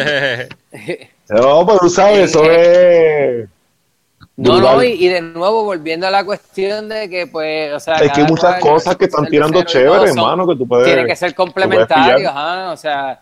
No, 1.28 1.66
pero 1.66 1.78
tú 1.78 1.89
sabes, 1.90 2.31
eso 2.31 2.51
es. 2.51 3.48
No, 4.39 4.61
no, 4.61 4.83
y, 4.83 4.89
y 4.89 5.09
de 5.09 5.23
nuevo 5.23 5.65
volviendo 5.65 6.07
a 6.07 6.11
la 6.11 6.23
cuestión 6.23 6.91
de 6.91 7.09
que, 7.09 7.27
pues, 7.27 7.73
o 7.73 7.81
sea, 7.81 7.95
Es 7.97 8.13
que 8.13 8.21
hay 8.21 8.27
muchas 8.27 8.61
cosas 8.61 8.95
que 8.97 9.07
están 9.07 9.27
tirando 9.29 9.63
chévere, 9.63 10.11
hermano, 10.11 10.47
que 10.47 10.57
tú 10.57 10.69
puedes. 10.69 10.87
Tiene 10.87 11.07
que 11.07 11.17
ser 11.17 11.31
tú 11.33 11.37
puedes 11.37 11.55
complementario, 11.55 12.17
pillar. 12.19 12.33
ajá, 12.37 12.73
o 12.73 12.77
sea, 12.77 13.21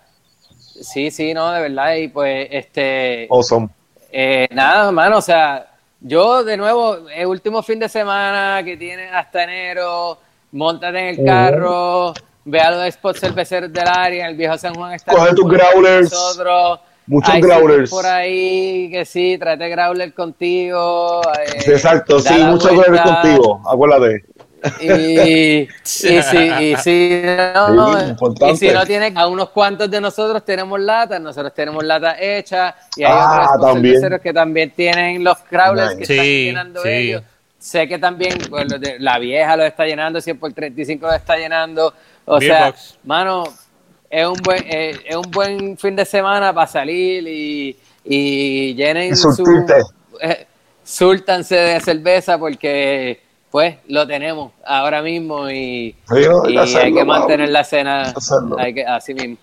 sí, 0.81 1.12
sí, 1.12 1.32
no, 1.32 1.53
de 1.53 1.61
verdad, 1.61 1.95
y 1.95 2.09
pues, 2.09 2.49
este, 2.51 3.28
Awesome. 3.31 3.69
eh, 4.11 4.49
nada, 4.51 4.89
hermano, 4.89 5.19
o 5.19 5.23
sea, 5.23 5.69
yo 6.01 6.43
de 6.43 6.57
nuevo, 6.57 7.09
el 7.15 7.27
último 7.27 7.62
fin 7.62 7.78
de 7.78 7.89
semana 7.89 8.62
que 8.65 8.77
tiene 8.77 9.09
hasta 9.09 9.45
enero, 9.45 10.19
montate 10.51 10.99
en 10.99 11.20
el 11.20 11.24
carro, 11.24 12.12
ve 12.45 12.61
a 12.61 12.73
los 12.73 12.93
spots 12.93 13.20
cerveceros 13.20 13.73
del 13.73 13.86
área, 13.86 14.27
el 14.27 14.36
viejo 14.36 14.59
San 14.59 14.74
Juan 14.74 14.95
está 14.95 15.12
Coge 15.12 15.32
tus 15.35 15.49
growlers, 15.49 16.11
nosotros, 16.12 16.81
muchos 17.06 17.35
hay 17.35 17.40
growlers. 17.40 17.90
por 17.90 18.06
ahí 18.06 18.89
que 18.90 19.05
sí, 19.05 19.36
tráete 19.39 19.68
growler 19.68 20.12
contigo. 20.14 21.20
eh, 21.39 21.62
Exacto, 21.66 22.20
sí, 22.20 22.39
la 22.39 22.47
mucho 22.48 22.68
que 22.68 22.76
ver 22.76 22.89
vuelta. 22.90 23.20
contigo, 23.22 23.62
acuérdate. 23.68 24.24
Y, 24.81 24.90
y, 24.90 25.68
si, 25.82 26.16
y, 26.16 26.22
si 26.76 27.22
no, 27.55 27.98
Sí, 27.98 28.35
y 28.51 28.56
si 28.56 28.68
no 28.70 28.86
tiene, 28.86 29.12
a 29.14 29.26
unos 29.26 29.51
cuantos 29.51 29.90
de 29.90 30.01
nosotros 30.01 30.43
tenemos 30.44 30.81
latas, 30.81 31.20
nosotros 31.20 31.52
tenemos 31.55 31.85
latas 31.85 32.16
hechas 32.18 32.74
y 32.97 33.02
hay 33.05 33.12
Ah, 33.12 33.51
otros 33.55 33.72
también. 33.74 33.94
cerveceros 33.97 34.20
que 34.22 34.32
también 34.32 34.70
tienen 34.70 35.22
los 35.22 35.36
crawlers 35.40 35.94
que 35.97 36.02
están 36.05 36.24
llenando 36.24 36.81
sí. 36.82 36.89
ellos. 36.89 37.22
Sé 37.59 37.86
que 37.89 37.98
también 37.98 38.39
pues, 38.48 38.66
de- 38.81 38.98
la 39.01 39.18
vieja 39.18 39.56
lo 39.56 39.64
está 39.64 39.85
llenando, 39.86 40.20
100 40.20 40.39
por 40.39 40.52
35 40.52 41.06
lo 41.06 41.12
está 41.14 41.36
llenando. 41.36 41.93
O 42.26 42.39
Beer 42.39 42.52
sea, 42.52 42.66
box. 42.66 42.98
mano, 43.05 43.44
es 44.10 44.26
un 44.26 44.35
buen 44.43 44.62
eh, 44.66 44.97
es 45.05 45.16
un 45.16 45.31
buen 45.31 45.76
fin 45.76 45.97
de 45.97 46.05
semana 46.05 46.52
para 46.55 46.66
salir 46.66 47.26
y, 47.26 47.76
y 48.05 48.74
llenen 48.74 49.12
Y 49.12 49.16
su 49.16 49.31
eh, 50.20 50.47
súltanse 50.85 51.55
de 51.56 51.81
cerveza 51.81 52.39
porque 52.39 53.20
pues 53.51 53.76
lo 53.89 54.06
tenemos 54.06 54.52
ahora 54.66 55.01
mismo 55.02 55.48
y, 55.51 55.94
y 56.48 56.56
hacerlo, 56.56 56.81
hay 56.81 56.94
que 56.94 57.05
mantener 57.05 57.48
la 57.51 57.64
cena 57.64 58.12
hay 58.59 58.74
que, 58.74 58.85
así 58.85 59.14
mismo. 59.14 59.36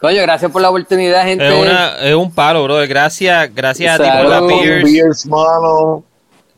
Coño, 0.00 0.22
gracias 0.22 0.50
por 0.50 0.62
la 0.62 0.70
oportunidad, 0.70 1.24
gente. 1.24 1.46
Es, 1.46 1.54
una, 1.54 1.98
es 1.98 2.14
un 2.14 2.32
palo, 2.32 2.64
bro. 2.64 2.76
Gracias, 2.88 3.54
gracias 3.54 4.00
a 4.00 4.02
ti 4.02 4.10
por 4.10 4.30
la 4.30 4.36
Salud. 4.36 4.48
beers 4.48 4.84
Beers, 4.84 5.26
mano. 5.26 6.02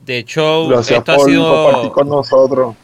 de 0.01 0.25
show. 0.25 0.69
Gracias 0.69 0.99
Esto 1.01 1.13
ha 1.13 1.17
por 1.17 1.29
sido, 1.29 1.65
compartir 1.65 1.91
con 1.91 2.09
nosotros. 2.09 2.75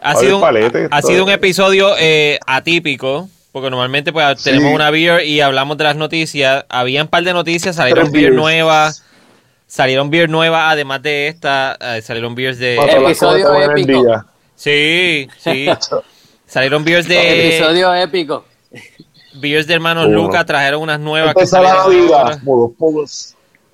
Ha 0.00 0.14
sido, 0.16 0.40
palete, 0.40 0.88
ha 0.90 1.02
sido 1.02 1.24
un 1.24 1.30
episodio 1.30 1.94
eh, 1.98 2.38
atípico. 2.46 3.28
Porque 3.50 3.70
normalmente 3.70 4.12
pues 4.12 4.40
Sí. 4.40 4.50
tenemos 4.50 4.72
una 4.74 4.90
beer 4.90 5.24
y 5.24 5.40
hablamos 5.40 5.78
de 5.78 5.84
las 5.84 5.96
noticias. 5.96 6.64
Había 6.68 7.02
un 7.02 7.08
par 7.08 7.24
de 7.24 7.32
noticias, 7.32 7.76
salieron 7.76 8.12
beer 8.12 8.26
beers. 8.26 8.36
nuevas. 8.36 9.04
Salieron 9.66 10.10
beer 10.10 10.28
nuevas, 10.30 10.62
además 10.72 11.02
de 11.02 11.28
esta, 11.28 11.76
eh, 11.80 12.00
salieron 12.02 12.34
beers 12.34 12.58
de... 12.58 12.76
Episodio 12.76 13.54
épico. 13.70 14.04
día. 14.04 14.24
Sí, 14.54 15.28
sí. 15.38 15.66
salieron 16.46 16.84
beers 16.84 17.08
de... 17.08 17.48
Episodio 17.56 17.94
épico. 17.94 18.44
Beers 19.34 19.66
de 19.66 19.74
hermanos 19.74 20.06
Bueno. 20.06 20.22
Lucas, 20.22 20.46
trajeron 20.46 20.82
unas 20.82 21.00
nuevas 21.00 21.34
que 21.34 21.44
la. 21.60 22.38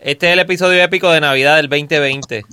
Este 0.01 0.27
es 0.27 0.33
el 0.33 0.39
episodio 0.39 0.83
épico 0.83 1.11
de 1.11 1.21
Navidad 1.21 1.57
del 1.57 1.69
2020. 1.69 2.45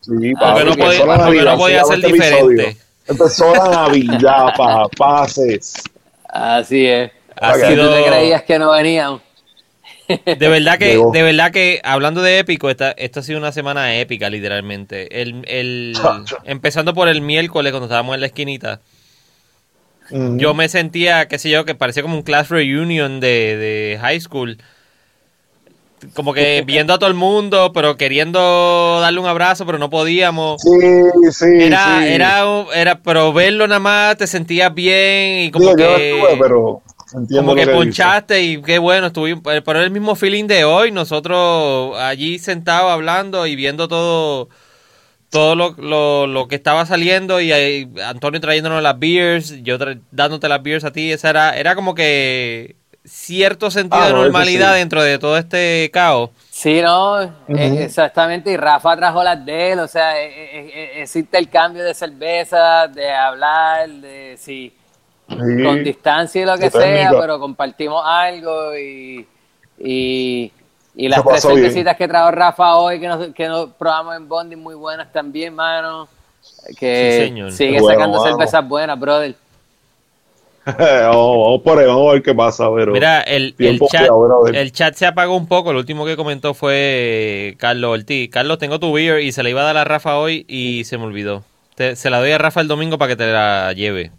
Sí, 0.00 0.10
Porque 0.10 0.34
papi, 0.34 0.64
no 0.64 0.76
podía- 0.76 1.04
porque 1.24 1.42
no 1.42 1.56
podía 1.58 1.84
ser 1.84 1.96
este 2.04 2.08
episodio. 2.08 2.74
Empezó 3.10 3.54
la 3.54 3.68
Navidad, 3.68 4.46
pa, 4.56 4.88
pases. 4.96 5.82
Así 6.28 6.86
es. 6.86 7.10
Ha 7.40 7.52
Ok. 7.52 7.60
Si 7.60 7.66
sido... 7.66 7.88
tú 7.88 7.94
te 7.94 8.04
creías 8.10 8.42
que 8.44 8.58
no 8.58 8.70
veníamos. 8.72 9.20
De 10.08 10.48
verdad 10.48 10.76
que, 10.78 10.88
Llegó. 10.88 11.12
de 11.12 11.22
verdad 11.22 11.52
que, 11.52 11.80
hablando 11.84 12.20
de 12.20 12.38
épico, 12.40 12.68
esta, 12.68 12.90
esta 12.92 13.20
ha 13.20 13.22
sido 13.22 13.38
una 13.38 13.52
semana 13.52 13.94
épica, 13.96 14.28
literalmente. 14.28 15.22
El, 15.22 15.44
el, 15.46 15.96
empezando 16.44 16.94
por 16.94 17.08
el 17.08 17.20
miércoles, 17.20 17.70
cuando 17.70 17.86
estábamos 17.86 18.14
en 18.14 18.20
la 18.20 18.26
esquinita, 18.26 18.80
Mm. 20.12 20.38
yo 20.38 20.54
me 20.54 20.68
sentía, 20.68 21.28
qué 21.28 21.38
sé 21.38 21.50
yo, 21.50 21.64
que 21.64 21.76
parecía 21.76 22.02
como 22.02 22.16
un 22.16 22.22
class 22.24 22.48
reunion 22.48 23.20
de, 23.20 23.56
de 23.56 23.98
high 24.00 24.20
school. 24.20 24.58
Como 26.14 26.32
que 26.32 26.62
viendo 26.66 26.94
a 26.94 26.98
todo 26.98 27.08
el 27.08 27.14
mundo, 27.16 27.72
pero 27.72 27.96
queriendo 27.96 28.98
darle 29.00 29.20
un 29.20 29.26
abrazo, 29.26 29.66
pero 29.66 29.78
no 29.78 29.90
podíamos. 29.90 30.60
Sí, 30.62 30.70
sí, 31.30 31.46
Era, 31.60 32.00
sí. 32.00 32.06
era, 32.08 32.44
era, 32.74 33.02
pero 33.02 33.32
verlo 33.32 33.66
nada 33.66 33.80
más, 33.80 34.16
te 34.16 34.26
sentías 34.26 34.74
bien 34.74 35.44
y 35.46 35.50
como 35.50 35.74
Digo, 35.74 35.78
yo 35.78 35.86
que... 35.96 36.14
estuve, 36.14 36.36
pero 36.38 36.82
entiendo 37.14 37.42
como 37.42 37.54
que 37.54 37.66
que 37.66 37.72
ponchaste 37.72 38.42
y 38.42 38.62
qué 38.62 38.78
bueno, 38.78 39.08
estuvimos, 39.08 39.42
pero 39.44 39.80
el 39.82 39.90
mismo 39.90 40.14
feeling 40.14 40.46
de 40.46 40.64
hoy, 40.64 40.90
nosotros 40.92 41.96
allí 41.98 42.38
sentados 42.38 42.90
hablando 42.90 43.46
y 43.46 43.56
viendo 43.56 43.88
todo 43.88 44.48
todo 45.30 45.54
lo, 45.54 45.70
lo, 45.78 46.26
lo 46.26 46.48
que 46.48 46.56
estaba 46.56 46.86
saliendo 46.86 47.40
y 47.40 47.52
Antonio 48.04 48.40
trayéndonos 48.40 48.82
las 48.82 48.98
beers, 48.98 49.62
yo 49.62 49.78
tra- 49.78 50.00
dándote 50.10 50.48
las 50.48 50.62
beers 50.62 50.84
a 50.84 50.92
ti, 50.92 51.12
esa 51.12 51.30
era, 51.30 51.56
era 51.56 51.74
como 51.76 51.94
que 51.94 52.76
cierto 53.04 53.70
sentido 53.70 54.02
Ah, 54.02 54.06
de 54.08 54.12
normalidad 54.12 54.72
sí. 54.74 54.78
dentro 54.80 55.02
de 55.02 55.18
todo 55.18 55.36
este 55.36 55.90
caos. 55.92 56.30
Sí, 56.50 56.80
no, 56.82 57.22
eh, 57.22 57.30
exactamente. 57.84 58.50
Y 58.50 58.56
Rafa 58.56 58.96
trajo 58.96 59.22
las 59.24 59.44
de 59.44 59.72
él, 59.72 59.78
o 59.80 59.88
sea, 59.88 60.20
eh, 60.20 60.26
eh, 60.28 60.70
eh, 60.74 60.90
ese 61.02 61.20
intercambio 61.20 61.82
de 61.82 61.94
cerveza, 61.94 62.86
de 62.88 63.10
hablar, 63.12 63.88
de 63.88 64.36
sí, 64.38 64.74
Sí. 65.28 65.36
con 65.64 65.84
distancia 65.84 66.42
y 66.42 66.44
lo 66.44 66.58
que 66.58 66.70
sea, 66.70 66.80
técnica. 66.80 67.20
pero 67.20 67.38
compartimos 67.38 68.02
algo 68.04 68.76
y, 68.76 69.26
y, 69.78 70.52
y 70.96 71.08
las 71.08 71.22
tres 71.24 71.42
cervecitas 71.42 71.96
que 71.96 72.08
trajo 72.08 72.32
Rafa 72.32 72.74
hoy, 72.76 72.98
que 73.00 73.06
nos, 73.06 73.28
que 73.32 73.46
nos 73.46 73.70
probamos 73.70 74.16
en 74.16 74.28
Bonding, 74.28 74.58
muy 74.58 74.74
buenas 74.74 75.10
también, 75.12 75.54
mano. 75.54 76.08
Que 76.78 77.18
Sí, 77.20 77.26
señor. 77.28 77.52
sigue 77.52 77.80
bueno, 77.80 77.86
sacando 77.98 78.18
vamos. 78.18 78.28
cervezas 78.38 78.68
buenas, 78.68 78.98
brother. 78.98 79.34
Vamos, 80.78 81.36
vamos 81.44 81.62
por 81.62 81.78
ahí, 81.78 81.86
vamos 81.86 82.08
a 82.10 82.12
ver 82.14 82.22
qué 82.22 82.34
pasa, 82.34 82.68
pero 82.74 82.92
Mira, 82.92 83.20
el, 83.22 83.42
el 83.44 83.54
tiempo 83.54 83.88
chat, 83.90 84.08
el 84.54 84.72
chat 84.72 84.94
se 84.94 85.06
apagó 85.06 85.36
un 85.36 85.46
poco. 85.46 85.72
Lo 85.72 85.78
último 85.78 86.04
que 86.04 86.16
comentó 86.16 86.54
fue 86.54 87.54
Carlos 87.58 87.90
Ortiz. 87.98 88.30
Carlos, 88.30 88.58
tengo 88.58 88.78
tu 88.80 88.92
beer 88.92 89.20
y 89.20 89.32
se 89.32 89.42
la 89.42 89.50
iba 89.50 89.60
a 89.62 89.64
dar 89.64 89.76
a 89.76 89.84
Rafa 89.84 90.18
hoy 90.18 90.44
y 90.48 90.84
se 90.84 90.98
me 90.98 91.04
olvidó. 91.04 91.42
Te- 91.74 91.96
se 91.96 92.10
la 92.10 92.18
doy 92.20 92.32
a 92.32 92.38
Rafa 92.38 92.60
el 92.60 92.68
domingo 92.68 92.98
para 92.98 93.10
que 93.10 93.16
te 93.16 93.26
la 93.32 93.72
lleve. 93.72 94.10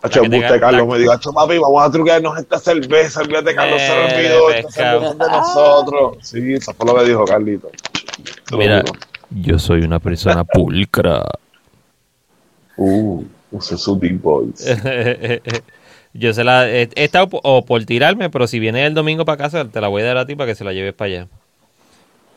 Hacho, 0.00 0.22
ga- 0.22 0.60
Carlos 0.60 0.86
la- 0.86 0.92
me 0.94 0.98
dijo, 1.00 1.10
"Hacho, 1.12 1.32
papi, 1.32 1.58
vamos 1.58 1.82
a 1.82 1.90
truquearnos 1.90 2.38
esta 2.38 2.58
cerveza, 2.58 3.20
olvídate, 3.20 3.54
Carlos 3.54 3.80
se 3.80 3.86
Eh, 3.92 4.04
olvidó, 4.14 4.50
esta 4.50 4.70
cerveza 4.70 5.10
es 5.12 5.18
de 5.18 5.26
nosotros. 5.26 6.16
Sí, 6.22 6.54
eso 6.54 6.72
fue 6.74 6.86
lo 6.86 6.94
que 6.98 7.04
dijo 7.04 7.24
Carlito. 7.24 7.70
Mira, 8.52 8.84
yo 9.30 9.58
soy 9.58 9.82
una 9.82 9.98
persona 9.98 10.44
pulcra. 10.44 11.24
Uh, 12.76 13.24
usé 13.50 13.76
sus 13.78 13.98
Big 13.98 14.20
Boys. 14.20 14.64
yo 16.14 16.32
se 16.34 16.44
la 16.44 16.68
he, 16.68 16.88
he 16.94 17.04
estado 17.04 17.28
po- 17.28 17.40
o 17.42 17.64
por 17.64 17.84
tirarme, 17.84 18.30
pero 18.30 18.46
si 18.46 18.58
viene 18.58 18.84
el 18.86 18.94
domingo 18.94 19.24
para 19.24 19.36
casa, 19.38 19.64
te 19.66 19.80
la 19.80 19.88
voy 19.88 20.02
a 20.02 20.06
dar 20.06 20.16
a 20.18 20.26
ti 20.26 20.34
para 20.36 20.48
que 20.48 20.54
se 20.54 20.64
la 20.64 20.72
lleves 20.72 20.94
para 20.94 21.06
allá. 21.12 21.26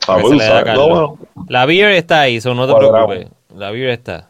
Ah, 0.08 0.18
la 0.18 0.30
dé 0.36 0.44
a 0.52 0.60
no, 0.60 0.64
Carlos. 0.66 0.90
bueno, 0.90 1.18
La 1.48 1.66
beer 1.66 1.92
está 1.92 2.22
ahí, 2.22 2.42
so 2.42 2.54
no 2.56 2.66
te 2.68 2.74
Cuadrado. 2.74 3.08
preocupes. 3.08 3.32
La 3.56 3.72
beer 3.72 3.90
está. 3.90 4.28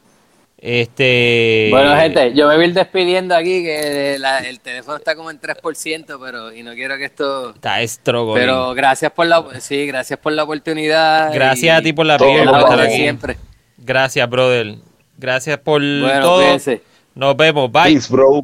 Este. 0.58 1.70
Bueno, 1.72 1.96
gente, 1.96 2.34
yo 2.36 2.48
me 2.48 2.56
voy 2.56 2.66
a 2.66 2.68
ir 2.68 2.74
despidiendo 2.76 3.36
aquí, 3.36 3.64
que 3.64 4.18
la- 4.20 4.40
el 4.40 4.60
teléfono 4.60 4.98
está 4.98 5.16
como 5.16 5.32
en 5.32 5.40
3%, 5.40 6.20
pero 6.24 6.54
y 6.54 6.62
no 6.62 6.74
quiero 6.76 6.98
que 6.98 7.06
esto... 7.06 7.56
Está 7.56 7.82
estrogo. 7.82 8.36
Pero 8.36 8.74
gracias 8.76 9.12
por 9.12 9.26
la, 9.26 9.44
sí, 9.60 9.88
gracias 9.88 10.20
por 10.20 10.34
la 10.34 10.44
oportunidad. 10.44 11.34
Gracias 11.34 11.64
y- 11.64 11.70
a 11.70 11.82
ti 11.82 11.94
por 11.94 12.06
la 12.06 12.18
beer, 12.18 12.46
por 12.48 12.60
estar 12.60 12.80
aquí. 12.82 12.96
siempre. 12.96 13.38
Gracias, 13.78 14.30
brother. 14.30 14.76
Gracias 15.18 15.58
por 15.60 15.82
Bueno, 15.82 16.22
todo. 16.22 16.42
cuídense. 16.42 16.82
Nos 17.16 17.36
vemos. 17.38 17.72
Bye. 17.72 17.94
Peace, 17.94 18.12
bro. 18.12 18.44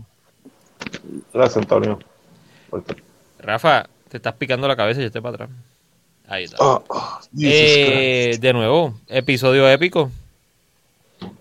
Gracias, 1.34 1.57
Antonio. 1.57 1.99
Rafa, 3.39 3.88
te 4.10 4.18
estás 4.18 4.34
picando 4.35 4.68
la 4.68 4.76
cabeza 4.76 4.99
y 4.99 5.03
yo 5.03 5.07
estoy 5.07 5.22
para 5.22 5.35
atrás. 5.35 5.49
Ahí 6.27 6.44
está. 6.44 6.57
Ah, 6.60 6.81
ah, 6.89 7.22
Eh, 7.41 8.38
de 8.39 8.53
nuevo, 8.53 8.99
episodio 9.07 9.69
épico. 9.69 10.11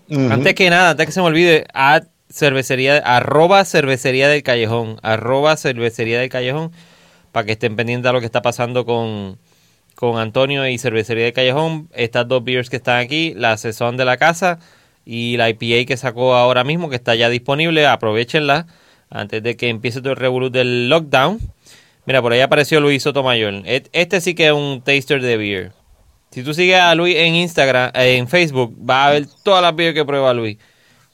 Antes 0.09 0.53
que 0.55 0.69
nada, 0.69 0.91
antes 0.91 1.05
que 1.05 1.11
se 1.11 1.19
me 1.19 1.27
olvide, 1.27 1.65
a 1.73 2.01
cervecería, 2.29 2.97
arroba 2.97 3.65
cervecería 3.65 4.29
del 4.29 4.43
callejón, 4.43 4.99
arroba 5.03 5.57
cervecería 5.57 6.19
del 6.19 6.29
callejón, 6.29 6.71
para 7.33 7.45
que 7.45 7.51
estén 7.53 7.75
pendientes 7.75 8.09
a 8.09 8.13
lo 8.13 8.21
que 8.21 8.25
está 8.25 8.41
pasando 8.41 8.85
con, 8.85 9.37
con 9.95 10.17
Antonio 10.17 10.65
y 10.67 10.77
cervecería 10.77 11.25
del 11.25 11.33
callejón. 11.33 11.89
Estas 11.93 12.27
dos 12.27 12.43
beers 12.43 12.69
que 12.69 12.77
están 12.77 12.99
aquí, 12.99 13.33
la 13.35 13.57
sesión 13.57 13.97
de 13.97 14.05
la 14.05 14.15
casa 14.17 14.59
y 15.09 15.37
la 15.37 15.49
IPA 15.49 15.87
que 15.87 15.95
sacó 15.95 16.35
ahora 16.35 16.65
mismo, 16.65 16.89
que 16.89 16.97
está 16.97 17.15
ya 17.15 17.29
disponible, 17.29 17.87
aprovechenla 17.87 18.67
antes 19.09 19.41
de 19.41 19.55
que 19.55 19.69
empiece 19.69 20.01
todo 20.01 20.11
el 20.11 20.17
revolut 20.17 20.51
del 20.51 20.89
lockdown. 20.89 21.39
Mira, 22.05 22.21
por 22.21 22.33
ahí 22.33 22.41
apareció 22.41 22.81
Luis 22.81 23.03
Sotomayor. 23.03 23.53
Este 23.65 24.19
sí 24.19 24.35
que 24.35 24.47
es 24.47 24.51
un 24.51 24.81
taster 24.81 25.21
de 25.21 25.37
beer. 25.37 25.71
Si 26.31 26.43
tú 26.43 26.53
sigues 26.53 26.81
a 26.81 26.93
Luis 26.93 27.15
en 27.15 27.35
Instagram, 27.35 27.91
eh, 27.93 28.17
en 28.17 28.27
Facebook, 28.27 28.75
vas 28.77 29.07
a 29.07 29.11
ver 29.11 29.27
todas 29.43 29.61
las 29.61 29.73
beers 29.73 29.95
que 29.95 30.03
prueba 30.03 30.33
Luis. 30.33 30.57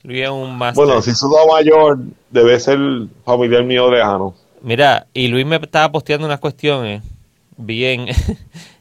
Luis 0.02 0.24
es 0.24 0.30
un 0.30 0.57
master. 0.57 0.86
Bueno, 0.86 0.99
si 0.99 1.14
su 1.14 1.30
mayor 1.52 1.99
debe 2.32 2.60
ser 2.60 2.80
familiar 3.24 3.64
mío 3.64 3.91
lejano. 3.91 4.34
Mira, 4.61 5.06
y 5.14 5.28
Luis 5.28 5.45
me 5.45 5.57
estaba 5.57 5.91
posteando 5.91 6.26
unas 6.26 6.40
cuestiones. 6.40 7.03
Vi 7.57 7.86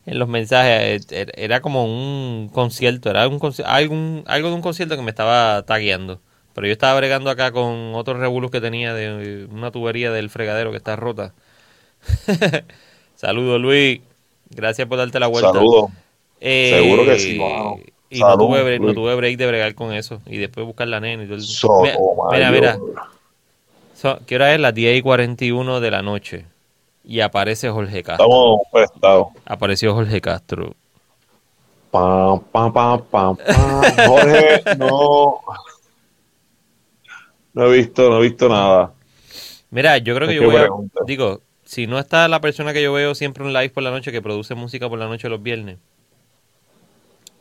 en, 0.06 0.18
los 0.18 0.28
mensajes. 0.28 1.06
eh, 1.12 1.22
er- 1.26 1.32
Era 1.36 1.60
como 1.60 1.84
un 1.84 2.48
concierto. 2.52 3.10
Era 3.10 3.28
un 3.28 3.40
algún, 3.64 4.24
algo 4.26 4.48
de 4.48 4.54
un 4.54 4.62
concierto 4.62 4.96
que 4.96 5.02
me 5.02 5.10
estaba 5.10 5.62
tagueando. 5.62 6.20
Pero 6.54 6.66
yo 6.66 6.72
estaba 6.72 6.98
bregando 6.98 7.30
acá 7.30 7.50
con 7.52 7.94
otros 7.94 8.18
revolus 8.18 8.50
que 8.50 8.60
tenía 8.60 8.92
de 8.94 9.46
una 9.50 9.70
tubería 9.70 10.10
del 10.12 10.28
fregadero 10.28 10.70
que 10.70 10.76
está 10.76 10.96
rota. 10.96 11.32
Saludos, 13.16 13.60
Luis. 13.60 14.00
Gracias 14.50 14.86
por 14.88 14.98
darte 14.98 15.18
la 15.18 15.28
vuelta. 15.28 15.52
Saludos. 15.52 15.90
Eh, 16.40 16.72
Seguro 16.82 17.04
que 17.04 17.18
sí, 17.18 17.38
mano. 17.38 17.76
Y 18.10 18.20
no 18.20 18.36
tuve, 18.36 18.62
break, 18.62 18.80
no 18.82 18.92
tuve 18.92 19.14
break 19.14 19.38
de 19.38 19.46
bregar 19.46 19.74
con 19.74 19.94
eso. 19.94 20.20
Y 20.26 20.36
después 20.36 20.66
buscar 20.66 20.86
la 20.88 21.00
nena 21.00 21.22
y 21.22 21.26
todo 21.26 21.36
el... 21.36 21.42
Sotomayor. 21.42 21.96
Mira, 22.32 22.50
mira, 22.50 22.78
mira. 22.78 23.02
So- 23.94 24.18
¿Qué 24.26 24.34
hora 24.34 24.52
es? 24.52 24.60
Las 24.60 24.74
10 24.74 24.98
y 24.98 25.02
41 25.02 25.80
de 25.80 25.90
la 25.90 26.02
noche. 26.02 26.44
Y 27.04 27.20
aparece 27.20 27.68
Jorge 27.70 28.02
Castro. 28.02 28.24
Estamos 28.26 28.60
prestados. 28.72 29.26
Apareció 29.44 29.94
Jorge 29.94 30.20
Castro. 30.20 30.74
Pam, 31.90 32.40
pam, 32.40 32.72
pam, 32.72 33.02
pam, 33.10 33.36
pam. 33.36 34.06
Jorge, 34.06 34.62
no. 34.78 35.40
No 37.54 37.66
he 37.66 37.76
visto, 37.76 38.08
no 38.08 38.18
he 38.18 38.22
visto 38.22 38.48
nada. 38.48 38.92
Mira, 39.70 39.98
yo 39.98 40.14
creo 40.14 40.28
que 40.28 40.34
¿Qué 40.34 40.40
yo 40.40 40.50
voy 40.50 40.56
a... 40.56 40.68
Digo, 41.06 41.40
si 41.64 41.86
no 41.86 41.98
está 41.98 42.28
la 42.28 42.40
persona 42.40 42.72
que 42.72 42.82
yo 42.82 42.92
veo 42.92 43.14
siempre 43.14 43.44
un 43.44 43.52
live 43.52 43.70
por 43.70 43.82
la 43.82 43.90
noche, 43.90 44.12
que 44.12 44.22
produce 44.22 44.54
música 44.54 44.88
por 44.88 44.98
la 44.98 45.06
noche 45.06 45.28
los 45.28 45.42
viernes, 45.42 45.78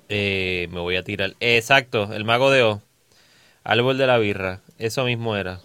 eh, 0.09 0.67
me 0.71 0.79
voy 0.79 0.97
a 0.97 1.03
tirar. 1.03 1.35
Exacto, 1.39 2.11
el 2.13 2.25
mago 2.25 2.51
de 2.51 2.63
O. 2.63 2.81
Árbol 3.63 3.97
de 3.97 4.07
la 4.07 4.17
birra. 4.17 4.59
Eso 4.79 5.05
mismo 5.05 5.35
era. 5.35 5.59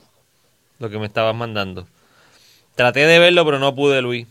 Lo 0.79 0.91
que 0.91 0.99
me 0.99 1.07
estabas 1.07 1.35
mandando. 1.35 1.87
Traté 2.77 3.01
de 3.07 3.19
verlo, 3.19 3.45
pero 3.45 3.59
no 3.59 3.75
pude, 3.75 4.01
Luis. 4.03 4.27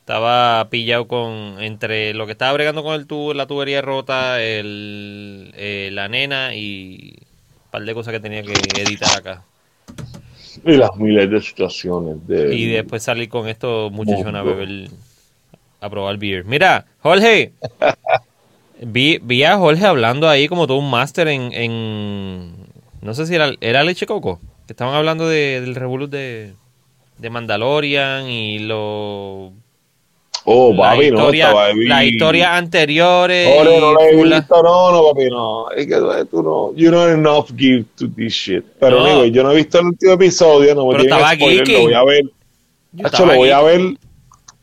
Estaba 0.00 0.68
pillado 0.70 1.06
con 1.06 1.56
entre 1.60 2.14
lo 2.14 2.26
que 2.26 2.32
estaba 2.32 2.52
bregando 2.54 2.82
con 2.82 2.94
el 2.94 3.06
tubo, 3.06 3.34
la 3.34 3.46
tubería 3.46 3.82
rota, 3.82 4.42
el, 4.42 5.52
eh, 5.56 5.90
la 5.92 6.08
nena 6.08 6.54
y 6.54 7.14
un 7.18 7.70
par 7.70 7.82
de 7.84 7.94
cosas 7.94 8.12
que 8.12 8.20
tenía 8.20 8.42
que 8.42 8.52
editar 8.80 9.16
acá. 9.18 9.44
Y 10.64 10.72
las 10.76 10.94
miles 10.96 11.30
de 11.30 11.40
situaciones 11.40 12.16
de. 12.26 12.54
Y 12.54 12.66
después 12.66 13.02
salir 13.02 13.28
con 13.28 13.48
estos 13.48 13.92
muchachones 13.92 14.34
a 14.34 14.42
beber, 14.42 14.88
a 15.80 15.90
probar 15.90 16.16
beer. 16.18 16.44
Mira, 16.44 16.84
Jorge. 17.00 17.52
vi, 18.80 19.18
vi 19.22 19.44
a 19.44 19.56
Jorge 19.56 19.86
hablando 19.86 20.28
ahí 20.28 20.48
como 20.48 20.66
todo 20.66 20.78
un 20.78 20.90
máster 20.90 21.28
en, 21.28 21.52
en- 21.52 22.54
No 23.00 23.14
sé 23.14 23.26
si 23.26 23.34
era, 23.34 23.52
era 23.60 23.84
Leche 23.84 24.06
Coco. 24.06 24.40
Que 24.66 24.72
estaban 24.72 24.94
hablando 24.94 25.28
de, 25.28 25.60
del 25.60 25.74
revolut 25.74 26.10
de, 26.10 26.54
de 27.22 27.30
Mandalorian 27.30 28.28
y 28.28 28.58
lo... 28.58 29.52
Oh, 30.44 30.74
papi, 30.76 30.96
no, 31.12 31.18
historia, 31.18 31.44
estaba 31.46 31.66
ahí. 31.66 31.84
las 31.86 32.02
historias 32.04 32.48
anteriores. 32.50 33.48
No 33.64 33.92
la 33.94 34.08
he 34.08 34.16
visto, 34.16 34.60
no, 34.62 34.90
no, 34.90 35.04
papi, 35.12 35.26
no. 35.30 35.70
Es 35.70 35.86
que 35.86 35.94
eh, 35.94 36.24
tú 36.28 36.42
no. 36.42 36.72
You 36.74 36.90
don't 36.90 37.12
enough 37.12 37.46
give 37.56 37.84
to 37.96 38.08
this 38.08 38.32
shit. 38.32 38.64
Pero, 38.80 38.98
No. 39.06 39.24
yo 39.26 39.44
no 39.44 39.52
he 39.52 39.56
visto 39.56 39.78
el 39.78 39.86
último 39.86 40.12
episodio, 40.14 40.74
no 40.74 40.86
me 40.86 40.94
Pero 40.96 41.02
tienen 41.04 41.18
estaba 41.20 41.34
spoiler, 41.36 41.64
geeky. 41.66 41.72
lo 41.78 41.82
voy 41.84 41.94
a 41.94 42.02
ver. 42.04 42.22
Hacho, 43.04 43.26
lo 43.26 43.34
voy 43.36 43.50
a 43.50 43.60
ver. 43.62 43.80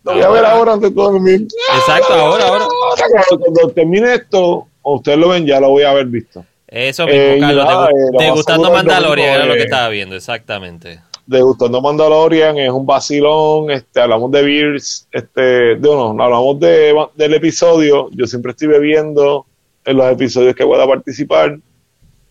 Lo 0.03 0.13
voy 0.13 0.21
a 0.21 0.29
ver 0.29 0.45
Ahora. 0.45 0.73
antes 0.73 0.89
de 0.89 0.95
dormir. 1.01 1.47
Exacto, 1.77 2.13
ahora, 2.13 2.47
ahora. 2.47 2.65
Cuando, 3.29 3.69
termine 3.73 4.15
esto, 4.15 4.67
ustedes 4.83 5.17
lo 5.17 5.29
ven, 5.29 5.45
ya 5.45 5.61
lo 5.61 5.69
voy 5.69 5.83
a 5.83 5.91
haber 5.91 6.07
visto. 6.07 6.45
Eso 6.67 7.05
mismo, 7.05 7.19
Eh, 7.21 7.37
Carlos. 7.39 7.65
degu- 7.65 8.53
eh, 8.53 8.57
lo 8.57 8.71
Mandalorian 8.71 9.29
era 9.33 9.45
lo 9.45 9.53
que 9.53 9.61
eh, 9.61 9.63
estaba 9.63 9.87
viendo, 9.89 10.15
exactamente. 10.17 10.99
Degustando 11.29 11.79
Mandalorian 11.79 12.57
es 12.57 12.71
un 12.71 12.87
vacilón, 12.87 13.69
este, 13.69 14.01
hablamos 14.01 14.31
de 14.31 14.41
beers, 14.41 15.07
este, 15.11 15.41
de, 15.75 15.79
no, 15.79 16.09
hablamos 16.09 16.59
de, 16.59 16.95
del 17.13 17.35
episodio, 17.35 18.09
yo 18.13 18.25
siempre 18.25 18.51
estoy 18.51 18.69
bebiendo 18.69 19.45
en 19.85 19.97
los 19.97 20.11
episodios 20.11 20.55
que 20.55 20.65
pueda 20.65 20.87
participar 20.87 21.59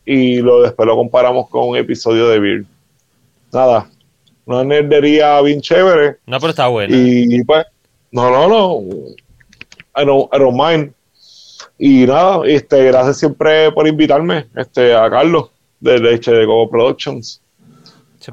y 0.04 0.40
lo 0.40 0.62
después 0.62 0.84
lo 0.84 0.96
comparamos 0.96 1.48
con 1.48 1.68
un 1.68 1.76
episodio 1.76 2.28
de 2.28 2.40
beer. 2.40 2.64
Nada, 3.52 3.88
una 4.44 4.64
nerdería 4.64 5.40
bien 5.42 5.60
chévere 5.60 6.16
No, 6.26 6.40
pero 6.40 6.50
está 6.50 6.66
bueno. 6.66 6.92
y 6.92 7.40
pues, 7.44 7.66
no, 8.10 8.30
no, 8.30 8.48
no, 8.48 8.80
I 9.94 10.04
don't, 10.04 10.28
I 10.34 10.38
don't 10.38 10.56
mind. 10.56 10.92
Y 11.78 12.04
nada, 12.04 12.40
este, 12.46 12.82
gracias 12.84 13.18
siempre 13.18 13.70
por 13.70 13.86
invitarme, 13.86 14.46
este, 14.56 14.92
a 14.92 15.08
Carlos 15.08 15.50
de 15.78 16.00
Leche 16.00 16.32
de 16.32 16.46
Coco 16.46 16.68
Productions. 16.68 17.40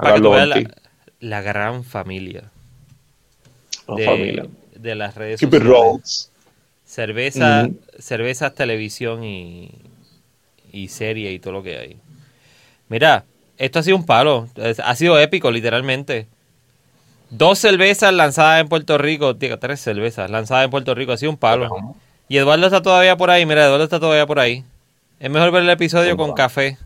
para 0.00 0.14
que 0.14 0.20
tú 0.20 0.30
veas 0.30 0.48
Carlos 0.48 0.72
la, 1.20 1.28
la 1.38 1.42
gran 1.42 1.84
familia 1.84 2.50
La 3.88 3.94
de, 3.96 4.04
familia. 4.04 4.46
de 4.74 4.94
las 4.94 5.14
redes 5.14 5.40
Keep 5.40 5.54
it 5.54 5.62
sociales. 5.62 5.66
rolls. 5.66 6.30
Cerveza, 6.84 7.68
cervezas, 7.98 8.54
televisión 8.54 9.24
y, 9.24 9.70
y 10.72 10.88
serie 10.88 11.32
y 11.32 11.38
todo 11.40 11.54
lo 11.54 11.62
que 11.62 11.76
hay. 11.78 11.96
Mira, 12.88 13.24
esto 13.58 13.78
ha 13.80 13.82
sido 13.82 13.96
un 13.96 14.06
palo. 14.06 14.48
Ha 14.82 14.94
sido 14.94 15.18
épico, 15.18 15.50
literalmente. 15.50 16.28
Dos 17.30 17.58
cervezas 17.58 18.14
lanzadas 18.14 18.60
en 18.60 18.68
Puerto 18.68 18.98
Rico. 18.98 19.34
Digo, 19.34 19.58
tres 19.58 19.80
cervezas 19.80 20.30
lanzadas 20.30 20.64
en 20.66 20.70
Puerto 20.70 20.94
Rico. 20.94 21.12
Ha 21.12 21.16
sido 21.16 21.32
un 21.32 21.38
palo. 21.38 21.96
Y 22.28 22.36
Eduardo 22.38 22.66
está 22.66 22.82
todavía 22.82 23.16
por 23.16 23.30
ahí. 23.30 23.44
Mira, 23.46 23.64
Eduardo 23.66 23.84
está 23.84 23.98
todavía 23.98 24.26
por 24.26 24.38
ahí. 24.38 24.64
Es 25.18 25.30
mejor 25.30 25.50
ver 25.50 25.64
el 25.64 25.70
episodio 25.70 26.16
con 26.16 26.34
café. 26.34 26.78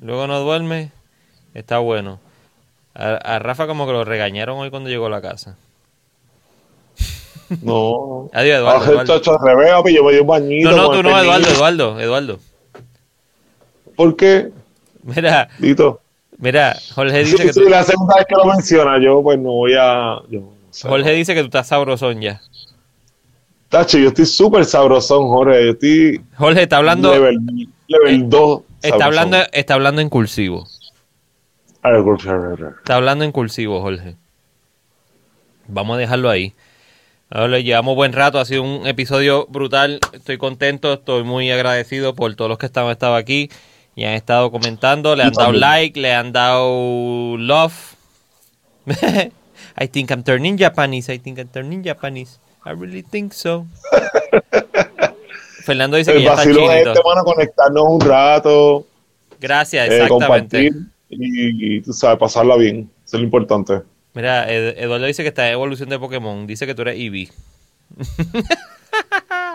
Luego 0.00 0.26
no 0.28 0.38
duerme. 0.40 0.92
Está 1.54 1.78
bueno. 1.78 2.20
A, 2.94 3.14
a 3.14 3.38
Rafa 3.38 3.66
como 3.66 3.86
que 3.86 3.92
lo 3.92 4.04
regañaron 4.04 4.58
hoy 4.58 4.70
cuando 4.70 4.88
llegó 4.90 5.06
a 5.06 5.10
la 5.10 5.20
casa. 5.22 5.56
No. 7.62 8.30
Adiós, 8.32 8.58
Eduardo, 8.58 8.84
Ah, 8.84 9.02
Eduardo. 9.02 9.38
revés, 9.44 9.72
papi, 9.72 9.94
yo 9.94 10.04
me 10.04 10.20
un 10.20 10.26
bañito. 10.26 10.70
No, 10.70 10.76
no, 10.76 10.90
tú 10.90 11.02
no. 11.02 11.10
Eduardo, 11.20 11.48
Eduardo, 11.48 12.00
Eduardo. 12.00 12.38
¿Por 13.96 14.16
qué? 14.16 14.50
Mira, 15.02 15.48
Dito. 15.58 16.00
mira, 16.38 16.76
Jorge 16.94 17.24
Sí, 17.24 17.32
dice 17.32 17.46
que 17.46 17.52
sí, 17.52 17.60
tú, 17.62 17.68
la 17.68 17.82
segunda 17.84 18.16
vez 18.16 18.26
que 18.28 18.34
lo 18.34 18.44
menciona, 18.44 18.98
yo 19.02 19.22
pues 19.22 19.38
no 19.38 19.50
voy 19.52 19.74
a... 19.78 20.20
Yo, 20.30 20.40
no 20.40 20.52
sé, 20.70 20.88
Jorge 20.88 21.10
no. 21.10 21.16
dice 21.16 21.34
que 21.34 21.40
tú 21.40 21.46
estás 21.46 21.68
sabrosón 21.68 22.20
ya. 22.20 22.40
Tacho, 23.68 23.98
yo 23.98 24.08
estoy 24.08 24.26
súper 24.26 24.64
sabrosón, 24.64 25.28
Jorge. 25.28 25.64
Yo 25.64 25.70
estoy 25.72 26.20
Jorge 26.36 26.62
está 26.62 26.78
hablando, 26.78 27.12
level, 27.12 27.38
level 27.88 28.28
2. 28.28 28.62
está 28.82 29.04
hablando, 29.04 29.38
está 29.52 29.74
hablando 29.74 30.00
en 30.00 30.08
cursivo. 30.08 30.66
Está 31.82 32.96
hablando 32.96 33.24
en 33.24 33.32
cursivo, 33.32 33.80
Jorge. 33.80 34.16
Vamos 35.66 35.96
a 35.96 35.98
dejarlo 35.98 36.28
ahí. 36.28 36.52
Ahora 37.30 37.48
le 37.48 37.62
llevamos 37.62 37.94
buen 37.94 38.12
rato, 38.12 38.38
ha 38.38 38.44
sido 38.44 38.62
un 38.62 38.86
episodio 38.86 39.46
brutal. 39.46 40.00
Estoy 40.12 40.36
contento, 40.36 40.94
estoy 40.94 41.22
muy 41.22 41.50
agradecido 41.50 42.14
por 42.14 42.34
todos 42.34 42.48
los 42.48 42.58
que 42.58 42.66
han 42.66 42.90
estado 42.90 43.14
aquí 43.14 43.50
y 43.94 44.04
han 44.04 44.14
estado 44.14 44.50
comentando, 44.50 45.14
le 45.16 45.22
han 45.22 45.32
dado 45.32 45.52
like, 45.52 45.98
le 45.98 46.12
han 46.12 46.32
dado 46.32 47.36
love. 47.38 47.94
I 49.80 49.88
think 49.88 50.10
I'm 50.10 50.22
turning 50.24 50.58
Japanese, 50.58 51.12
I 51.12 51.18
think 51.18 51.38
I'm 51.38 51.48
turning 51.48 51.82
Japanese. 51.84 52.40
I 52.66 52.72
really 52.72 53.02
think 53.02 53.32
so. 53.32 53.66
Fernando 55.64 55.96
dice 55.96 56.12
que 56.12 56.18
El 56.18 56.24
ya 56.24 56.30
está 56.32 56.42
chinito. 56.42 56.64
este, 56.66 57.00
mano, 57.04 57.24
conectarnos 57.24 57.84
un 57.86 58.00
rato, 58.00 58.86
Gracias, 59.40 59.88
eh, 59.88 60.02
exactamente. 60.02 60.68
compartir 60.68 60.89
y, 61.10 61.76
y, 61.76 61.80
tú 61.82 61.92
sabes, 61.92 62.18
pasarla 62.18 62.56
bien. 62.56 62.90
Eso 63.04 63.16
es 63.16 63.20
lo 63.20 63.24
importante. 63.24 63.80
Mira, 64.14 64.50
Ed- 64.50 64.78
Eduardo 64.78 65.06
dice 65.06 65.22
que 65.22 65.28
está 65.28 65.46
en 65.48 65.54
evolución 65.54 65.88
de 65.88 65.98
Pokémon. 65.98 66.46
Dice 66.46 66.66
que 66.66 66.74
tú 66.74 66.82
eres 66.82 66.96
Eevee. 66.98 67.28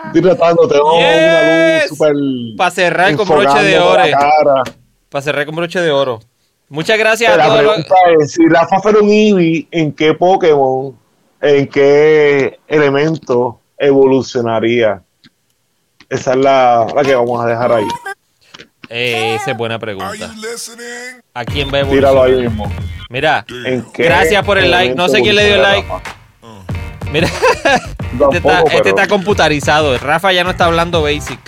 Estoy 0.06 0.22
tratando, 0.22 0.68
tengo 0.68 0.96
una 0.98 1.78
luz 1.80 1.88
súper... 1.88 2.12
Pa' 2.56 2.70
cerrar 2.70 3.16
con 3.16 3.28
broche 3.28 3.62
de 3.62 3.76
la 3.76 3.84
oro. 3.84 4.62
Para 5.10 5.22
cerrar 5.22 5.46
con 5.46 5.56
broche 5.56 5.80
de 5.80 5.90
oro. 5.90 6.20
Muchas 6.68 6.98
gracias 6.98 7.32
a 7.32 7.36
La 7.36 7.46
todos. 7.46 7.62
los- 7.62 7.72
pregunta 7.74 7.94
es, 8.20 8.32
si 8.32 8.46
Rafa 8.48 8.80
fuera 8.80 9.00
un 9.00 9.08
Eevee, 9.10 9.68
¿en 9.70 9.92
qué 9.92 10.14
Pokémon, 10.14 10.96
en 11.40 11.66
qué 11.68 12.58
elemento 12.66 13.60
evolucionaría? 13.78 15.02
Esa 16.08 16.30
es 16.32 16.36
la, 16.38 16.86
la 16.94 17.02
que 17.02 17.14
vamos 17.14 17.44
a 17.44 17.48
dejar 17.48 17.72
ahí. 17.72 17.84
Eh, 18.88 19.36
esa 19.40 19.50
es 19.50 19.56
buena 19.56 19.78
pregunta. 19.78 20.32
¿A 21.34 21.44
quién 21.44 21.72
va 21.72 21.80
a 21.80 21.84
Tíralo 21.84 22.22
ahí 22.22 22.34
mismo. 22.34 22.72
Mira, 23.08 23.44
¿En 23.64 23.84
qué 23.92 24.04
Gracias 24.04 24.44
por 24.44 24.58
el 24.58 24.70
like. 24.70 24.94
No 24.94 25.08
sé 25.08 25.20
quién 25.22 25.36
le 25.36 25.46
dio 25.46 25.62
like. 25.62 25.88
Rafa? 25.88 26.16
mira. 27.12 27.28
Tampoco, 28.18 28.34
Este 28.34 28.48
está, 28.48 28.62
este 28.76 28.88
está 28.88 29.08
computarizado. 29.08 29.96
Rafa 29.98 30.32
ya 30.32 30.44
no 30.44 30.50
está 30.50 30.66
hablando 30.66 31.02
basic. 31.02 31.40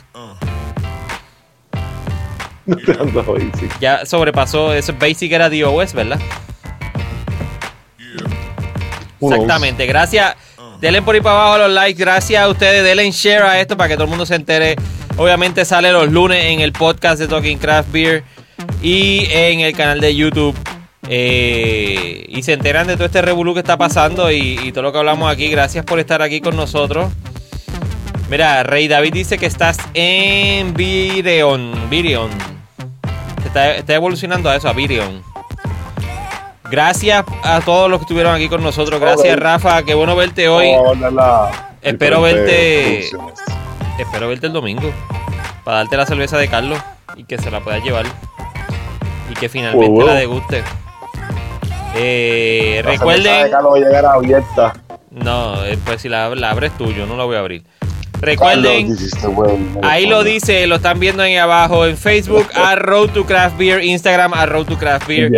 No 2.66 2.77
te 2.77 2.93
ando 2.93 3.24
hoy, 3.27 3.51
sí. 3.59 3.66
Ya 3.81 4.05
sobrepasó. 4.05 4.74
Eso 4.74 4.93
basic 4.98 5.32
era 5.32 5.48
DOS, 5.48 5.94
¿verdad? 5.94 6.20
Exactamente. 9.20 9.86
Gracias. 9.86 10.36
Denle 10.78 11.01
por 11.01 11.15
ahí 11.15 11.20
para 11.23 11.36
abajo 11.36 11.59
los 11.59 11.70
likes. 11.70 11.98
Gracias 11.98 12.43
a 12.43 12.48
ustedes. 12.48 12.85
Denle 12.85 13.10
share 13.10 13.43
a 13.43 13.59
esto 13.59 13.77
para 13.77 13.89
que 13.89 13.94
todo 13.94 14.05
el 14.05 14.10
mundo 14.10 14.27
se 14.27 14.35
entere. 14.35 14.77
Obviamente 15.19 15.65
sale 15.65 15.93
los 15.93 16.11
lunes 16.11 16.45
en 16.47 16.61
el 16.61 16.73
podcast 16.73 17.19
de 17.19 17.28
Talking 17.28 17.59
Craft 17.59 17.90
Beer 17.93 18.23
y 18.81 19.27
en 19.31 19.61
el 19.61 19.74
canal 19.77 20.01
de 20.01 20.15
YouTube. 20.15 20.57
Eh, 21.11 22.24
y 22.28 22.43
se 22.43 22.53
enteran 22.53 22.86
de 22.86 22.95
todo 22.95 23.07
este 23.07 23.20
revolú 23.23 23.53
que 23.55 23.61
está 23.61 23.77
pasando 23.77 24.31
y, 24.31 24.59
y 24.62 24.73
todo 24.73 24.82
lo 24.82 24.93
que 24.93 24.99
hablamos 24.99 25.31
aquí. 25.31 25.49
Gracias 25.49 25.85
por 25.85 25.99
estar 25.99 26.23
aquí 26.23 26.40
con 26.40 26.55
nosotros. 26.57 27.11
Mira, 28.31 28.62
Rey 28.62 28.89
David 28.89 29.12
dice 29.15 29.39
que 29.39 29.47
estás 29.47 29.78
en 29.95 30.74
Virion. 30.74 31.89
Virion. 31.90 32.31
Está, 33.45 33.74
está 33.74 33.95
evolucionando 33.95 34.51
a 34.51 34.57
eso, 34.57 34.69
a 34.69 34.73
Virion. 34.73 35.23
Gracias 36.70 37.24
a 37.43 37.61
todos 37.62 37.89
los 37.90 37.99
que 38.01 38.05
estuvieron 38.05 38.35
aquí 38.35 38.49
con 38.49 38.62
nosotros. 38.62 39.01
Gracias. 39.01 39.36
Rafa. 39.39 39.82
Qué 39.82 39.95
bueno 39.95 40.15
verte 40.15 40.49
hoy. 40.49 40.70
Vamos 40.73 40.86
a 40.86 40.90
hablar 40.90 41.12
la- 41.12 41.65
Espero 41.81 42.20
verte-. 42.20 43.09
Espero 43.99 44.29
verte 44.29 44.47
el 44.47 44.53
domingo 44.53 44.93
para 45.65 45.79
darte 45.79 45.97
la 45.97 46.07
cerveza 46.07 46.39
de 46.39 46.49
Carlos 46.49 46.79
y 47.16 47.25
que 47.25 47.39
se 47.39 47.51
la 47.51 47.61
puedas 47.61 47.83
llevar 47.83 48.07
y 49.31 49.35
que 49.35 49.49
finalmente 49.49 50.05
la 50.05 50.15
deguste. 50.15 50.62
Eh, 51.95 52.81
La 52.85 52.97
cerveza 52.97 53.05
de 53.05 53.19
recuerden, 53.19 53.51
Carlos 53.51 54.05
a 54.05 54.12
abierta. 54.12 54.73
no, 55.11 55.65
eh, 55.65 55.79
pues 55.85 56.03
si 56.03 56.09
la, 56.09 56.35
la 56.35 56.51
abres 56.51 56.77
tú, 56.79 56.93
yo 56.93 57.07
no 57.07 57.16
la 57.16 57.25
voy 57.25 57.37
a 57.37 57.41
abrir. 57.41 57.65
Recuerden, 58.20 58.97
ahí 59.83 60.07
lo 60.07 60.25
dice, 60.25 60.66
lo 60.66 60.77
están 60.77 60.99
viendo 60.99 61.23
ahí 61.23 61.37
abajo 61.37 61.87
en 61.87 61.97
Facebook 61.97 62.49
a 62.55 62.75
Road 62.75 63.11
to 63.11 63.25
Craft 63.25 63.57
Beer, 63.59 63.83
Instagram 63.83 64.35
a 64.35 64.45
Road 64.45 64.66
to 64.66 64.77
Craft 64.77 65.07
Beer. 65.07 65.31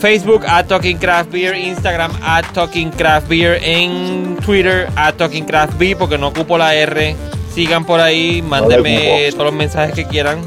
Facebook 0.00 0.44
at 0.46 0.66
Talking 0.66 0.98
Craft 0.98 1.30
Beer, 1.30 1.54
Instagram 1.54 2.10
at 2.22 2.44
Talking 2.54 2.90
Craft 2.90 3.28
Beer, 3.28 3.60
en 3.62 4.36
Twitter 4.44 4.88
at 4.96 5.14
Talking 5.16 5.44
Craft 5.44 5.78
Beer 5.78 5.96
porque 5.96 6.18
no 6.18 6.28
ocupo 6.28 6.58
la 6.58 6.74
R. 6.74 7.14
Sigan 7.54 7.84
por 7.84 8.00
ahí, 8.00 8.42
mándenme 8.42 9.28
todos 9.32 9.46
los 9.46 9.54
mensajes 9.54 9.94
que 9.94 10.04
quieran. 10.04 10.40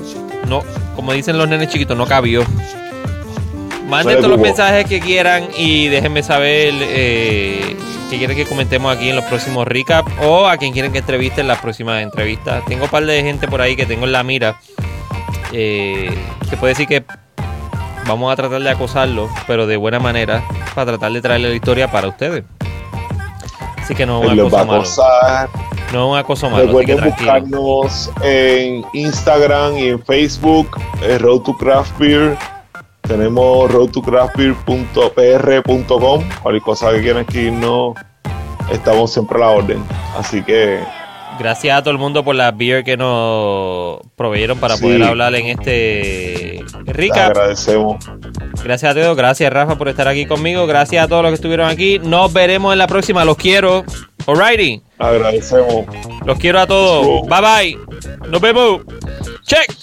No, 0.47 0.63
como 0.95 1.13
dicen 1.13 1.37
los 1.37 1.47
nenes 1.47 1.69
chiquitos, 1.69 1.97
no 1.97 2.05
cabió. 2.05 2.45
Manden 3.87 4.17
todos 4.17 4.29
los 4.29 4.39
mensajes 4.39 4.85
que 4.85 4.99
quieran 4.99 5.49
y 5.57 5.87
déjenme 5.87 6.23
saber 6.23 6.73
eh, 6.79 7.75
qué 8.09 8.17
quieren 8.17 8.35
que 8.35 8.45
comentemos 8.45 8.95
aquí 8.95 9.09
en 9.09 9.15
los 9.15 9.25
próximos 9.25 9.67
recap 9.67 10.07
o 10.23 10.47
a 10.47 10.57
quien 10.57 10.73
quieren 10.73 10.91
que 10.91 10.99
entreviste 10.99 11.41
en 11.41 11.47
las 11.47 11.59
próximas 11.59 12.01
entrevistas. 12.01 12.63
Tengo 12.65 12.85
un 12.85 12.89
par 12.89 13.05
de 13.05 13.21
gente 13.21 13.47
por 13.47 13.61
ahí 13.61 13.75
que 13.75 13.85
tengo 13.85 14.05
en 14.05 14.11
la 14.13 14.23
mira. 14.23 14.59
Eh, 15.51 16.09
se 16.49 16.57
puede 16.57 16.71
decir 16.71 16.87
que 16.87 17.03
vamos 18.07 18.31
a 18.31 18.35
tratar 18.35 18.61
de 18.61 18.69
acosarlo, 18.69 19.29
pero 19.45 19.67
de 19.67 19.77
buena 19.77 19.99
manera, 19.99 20.43
para 20.73 20.93
tratar 20.93 21.11
de 21.11 21.21
traerle 21.21 21.49
la 21.49 21.55
historia 21.55 21.91
para 21.91 22.07
ustedes. 22.07 22.43
Así 23.83 23.93
que 23.95 24.05
no 24.05 24.19
es 24.19 24.25
un 24.25 24.31
Él 24.31 24.37
los 24.37 24.53
va 24.53 24.59
a 24.59 24.63
acoso 24.63 25.01
malo. 25.01 25.13
acosar. 25.17 25.49
No 25.91 26.05
es 26.05 26.11
un 26.11 26.17
acoso 26.17 26.49
malo, 26.49 26.77
así 26.77 26.85
que 26.85 26.95
Recuerden 26.95 27.15
buscarnos 27.17 28.09
en 28.21 28.85
Instagram 28.93 29.77
y 29.77 29.89
en 29.89 30.01
Facebook, 30.05 30.79
eh, 31.01 31.17
Road 31.17 31.41
to 31.41 31.53
Craft 31.57 31.97
Beer. 31.99 32.37
Tenemos 33.01 33.69
roadtocraftbeer.pr.com. 33.69 36.23
Cualquier 36.41 36.63
cosa 36.63 36.91
que 36.93 37.01
quieran 37.01 37.23
escribirnos, 37.23 37.95
estamos 38.71 39.11
siempre 39.11 39.35
a 39.37 39.41
la 39.41 39.49
orden. 39.49 39.83
Así 40.17 40.41
que 40.41 40.79
Gracias 41.39 41.77
a 41.77 41.81
todo 41.81 41.91
el 41.91 41.97
mundo 41.97 42.23
por 42.23 42.35
las 42.35 42.55
beer 42.55 42.83
que 42.83 42.95
nos 42.95 43.99
proveyeron 44.15 44.59
para 44.59 44.75
Sí. 44.77 44.83
poder 44.83 45.03
hablar 45.03 45.33
en 45.35 45.47
este 45.47 46.63
recap. 46.85 47.31
agradecemos. 47.31 47.97
Gracias 48.63 48.91
a 48.91 48.93
todos, 48.99 49.17
gracias 49.17 49.51
Rafa 49.51 49.77
por 49.77 49.89
estar 49.89 50.07
aquí 50.07 50.25
conmigo, 50.25 50.65
gracias 50.67 51.03
a 51.03 51.07
todos 51.07 51.23
los 51.23 51.31
que 51.31 51.35
estuvieron 51.35 51.67
aquí. 51.69 51.99
Nos 51.99 52.31
veremos 52.31 52.71
en 52.71 52.79
la 52.79 52.87
próxima, 52.87 53.25
los 53.25 53.35
quiero. 53.37 53.83
Alrighty, 54.25 54.81
Agradecemos. 54.99 55.85
los 56.25 56.37
quiero 56.39 56.59
a 56.59 56.67
todos. 56.67 57.27
Bye 57.27 57.41
bye. 57.41 58.29
Nos 58.29 58.39
vemos. 58.39 58.81
Check. 59.43 59.73